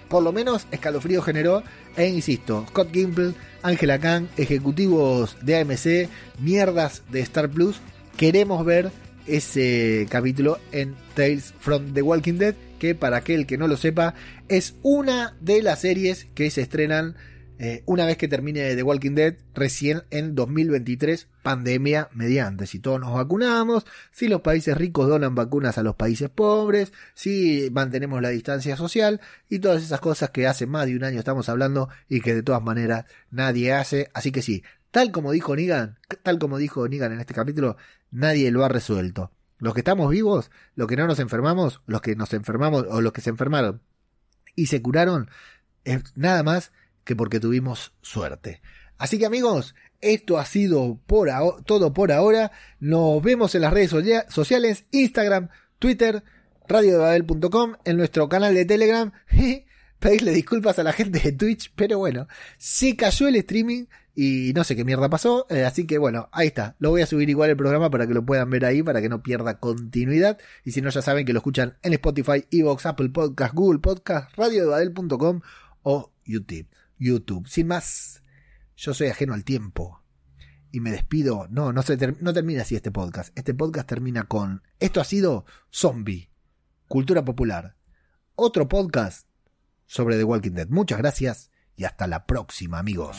por 0.09 0.23
lo 0.23 0.33
menos 0.33 0.67
escalofrío 0.71 1.23
generó. 1.23 1.63
E 1.97 2.09
insisto, 2.09 2.65
Scott 2.69 2.93
Gimple, 2.93 3.35
Angela 3.63 3.99
Kang, 3.99 4.27
ejecutivos 4.37 5.37
de 5.43 5.61
AMC, 5.61 6.09
mierdas 6.39 7.03
de 7.11 7.21
Star 7.21 7.51
Plus, 7.51 7.81
queremos 8.17 8.65
ver 8.65 8.91
ese 9.27 10.07
capítulo 10.11 10.59
en 10.73 10.95
Tales 11.15 11.55
from 11.61 11.93
the 11.95 12.03
Walking 12.03 12.35
Dead, 12.35 12.55
que 12.79 12.95
para 12.95 13.19
aquel 13.19 13.47
que 13.47 13.59
no 13.59 13.69
lo 13.69 13.77
sepa, 13.77 14.15
es 14.49 14.75
una 14.83 15.37
de 15.41 15.63
las 15.63 15.81
series 15.81 16.27
que 16.35 16.51
se 16.51 16.63
estrenan 16.63 17.15
eh, 17.59 17.83
una 17.87 18.07
vez 18.07 18.17
que 18.17 18.29
termine 18.29 18.75
The 18.75 18.83
Walking 18.83 19.15
Dead, 19.15 19.37
recién 19.55 20.03
en 20.11 20.35
2023, 20.35 21.29
pandemia 21.43 22.09
mediante. 22.13 22.67
Si 22.67 22.81
todos 22.81 23.01
nos 23.01 23.15
vacunamos, 23.15 23.87
si 24.11 24.29
los 24.29 24.41
países 24.41 24.77
ricos 24.77 25.09
donan 25.09 25.35
vacunas 25.35 25.79
a 25.79 25.83
los 25.83 25.95
países 25.95 26.31
pobres, 26.31 26.93
si 27.15 27.69
mantenemos 27.73 28.21
la 28.21 28.31
distancia 28.31 28.77
social 28.77 29.21
y 29.49 29.61
todas 29.61 29.83
esas 29.83 30.01
cosas 30.01 30.31
que 30.31 30.47
hace 30.47 30.67
más 30.67 30.87
de 30.87 30.97
un 30.97 31.05
año 31.05 31.19
estamos 31.19 31.49
hablando 31.49 31.89
y 32.09 32.21
que 32.21 32.35
de 32.35 32.43
todas 32.43 32.63
maneras 32.63 33.05
nadie 33.31 33.73
hace. 33.73 34.11
Así 34.15 34.33
que 34.33 34.43
sí, 34.43 34.63
tal 34.91 35.13
como 35.13 35.33
dijo 35.33 35.55
Negan, 35.55 35.99
tal 36.23 36.39
como 36.39 36.59
dijo 36.59 36.89
Negan 36.89 37.13
en 37.13 37.21
este 37.21 37.35
capítulo, 37.35 37.77
nadie 38.11 38.51
lo 38.51 38.65
ha 38.65 38.69
resuelto. 38.69 39.31
Los 39.59 39.75
que 39.75 39.81
estamos 39.81 40.11
vivos, 40.11 40.51
los 40.75 40.89
que 40.89 40.97
no 40.97 41.07
nos 41.07 41.21
enfermamos, 41.21 41.83
los 41.87 42.01
que 42.01 42.17
nos 42.17 42.33
enfermamos 42.33 42.87
o 42.89 43.01
los 43.01 43.13
que 43.13 43.21
se 43.21 43.31
enfermaron 43.31 43.81
y 44.57 44.67
se 44.67 44.83
curaron, 44.83 45.31
es 45.85 46.03
nada 46.17 46.43
más 46.43 46.73
que 47.05 47.17
porque 47.17 47.41
tuvimos 47.41 47.93
suerte. 48.03 48.61
Así 48.99 49.19
que 49.19 49.27
amigos, 49.27 49.75
esto 50.01 50.39
ha 50.39 50.45
sido 50.45 50.99
por 51.07 51.29
todo 51.65 51.93
por 51.93 52.13
ahora. 52.13 52.53
Nos 52.79 53.23
vemos 53.23 53.55
en 53.55 53.63
las 53.63 53.73
redes 53.73 53.91
sociales, 54.29 54.85
Instagram, 54.91 55.49
Twitter, 55.79 56.23
radiodebabel.com, 56.69 57.75
en 57.85 57.97
nuestro 57.97 58.29
canal 58.29 58.55
de 58.55 58.65
Telegram. 58.65 59.13
Pedirle 59.99 60.33
disculpas 60.33 60.79
a 60.79 60.83
la 60.83 60.93
gente 60.93 61.21
de 61.21 61.33
Twitch, 61.33 61.73
pero 61.77 61.99
bueno, 61.99 62.27
se 62.59 62.97
cayó 62.97 63.29
el 63.29 63.37
streaming 63.37 63.87
y 64.15 64.53
no 64.55 64.65
sé 64.65 64.75
qué 64.77 64.85
mierda 64.85 65.09
pasó. 65.09 65.47
Eh, 65.49 65.65
así 65.65 65.87
que 65.87 65.99
bueno, 65.99 66.29
ahí 66.33 66.49
está. 66.49 66.77
Lo 66.79 66.91
voy 66.91 67.03
a 67.03 67.07
subir 67.07 67.31
igual 67.31 67.51
el 67.51 67.57
programa 67.57 67.91
para 67.91 68.07
que 68.07 68.15
lo 68.15 68.25
puedan 68.25 68.51
ver 68.51 68.65
ahí, 68.65 68.83
para 68.83 69.01
que 69.01 69.09
no 69.09 69.23
pierda 69.23 69.59
continuidad. 69.59 70.39
Y 70.65 70.73
si 70.73 70.83
no, 70.83 70.91
ya 70.91 71.03
saben 71.03 71.25
que 71.25 71.33
lo 71.33 71.39
escuchan 71.39 71.77
en 71.83 71.93
Spotify, 71.95 72.45
Evox, 72.51 72.87
Apple 72.87 73.11
Podcast, 73.11 73.55
Google 73.55 73.79
Podcast, 73.79 74.37
radiodebabel.com 74.37 75.41
o 75.83 76.13
YouTube. 76.25 76.67
YouTube. 77.03 77.49
Sin 77.49 77.67
más, 77.67 78.23
yo 78.77 78.95
soy 78.95 79.09
ajeno 79.09 79.35
al 79.35 79.45
tiempo. 79.45 80.03
Y 80.71 80.81
me 80.81 80.91
despido. 80.91 81.49
No, 81.51 81.73
no, 81.73 81.83
se 81.83 81.97
no 82.21 82.33
termina 82.33 82.63
así 82.63 82.77
este 82.77 82.91
podcast. 82.91 83.37
Este 83.37 83.53
podcast 83.53 83.89
termina 83.89 84.25
con. 84.25 84.63
Esto 84.81 85.01
ha 85.01 85.05
sido 85.05 85.45
Zombie. 85.71 86.31
Cultura 86.89 87.25
popular. 87.25 87.77
Otro 88.35 88.69
podcast 88.69 89.29
sobre 89.87 90.17
The 90.17 90.25
Walking 90.25 90.53
Dead. 90.53 90.69
Muchas 90.69 90.99
gracias 90.99 91.51
y 91.77 91.85
hasta 91.85 92.07
la 92.07 92.27
próxima, 92.27 92.79
amigos. 92.79 93.19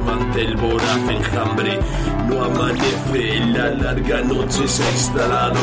ante 0.09 0.41
el 0.41 0.55
voraz 0.57 1.09
enjambre. 1.09 1.79
No 2.27 2.43
amanece, 2.43 3.39
la 3.47 3.69
larga 3.71 4.21
noche 4.21 4.67
se 4.67 4.83
ha 4.83 4.91
instalado. 4.91 5.59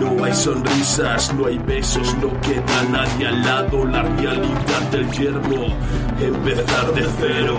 No 0.00 0.24
hay 0.24 0.34
sonrisas, 0.34 1.34
no 1.34 1.46
hay 1.46 1.58
besos, 1.58 2.14
no 2.16 2.28
queda 2.40 2.82
nadie 2.90 3.28
al 3.28 3.42
lado. 3.42 3.84
La 3.84 4.02
realidad 4.02 4.82
del 4.90 5.10
yermo, 5.12 5.66
empezar 6.20 6.94
de 6.94 7.06
cero 7.20 7.58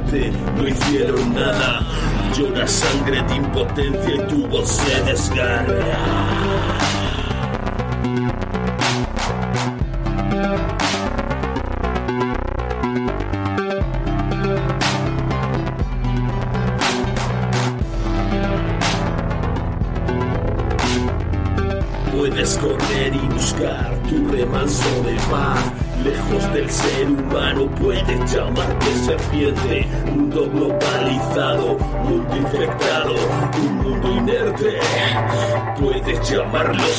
no 0.55 0.67
hicieron 0.67 1.33
nada. 1.33 1.81
Llora 2.35 2.67
sangre 2.67 3.21
de 3.23 3.35
impotencia 3.35 4.15
y 4.15 4.27
tu 4.27 4.47
voz 4.47 4.67
se 4.67 5.03
desgarra. 5.03 7.10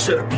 Should 0.03 0.29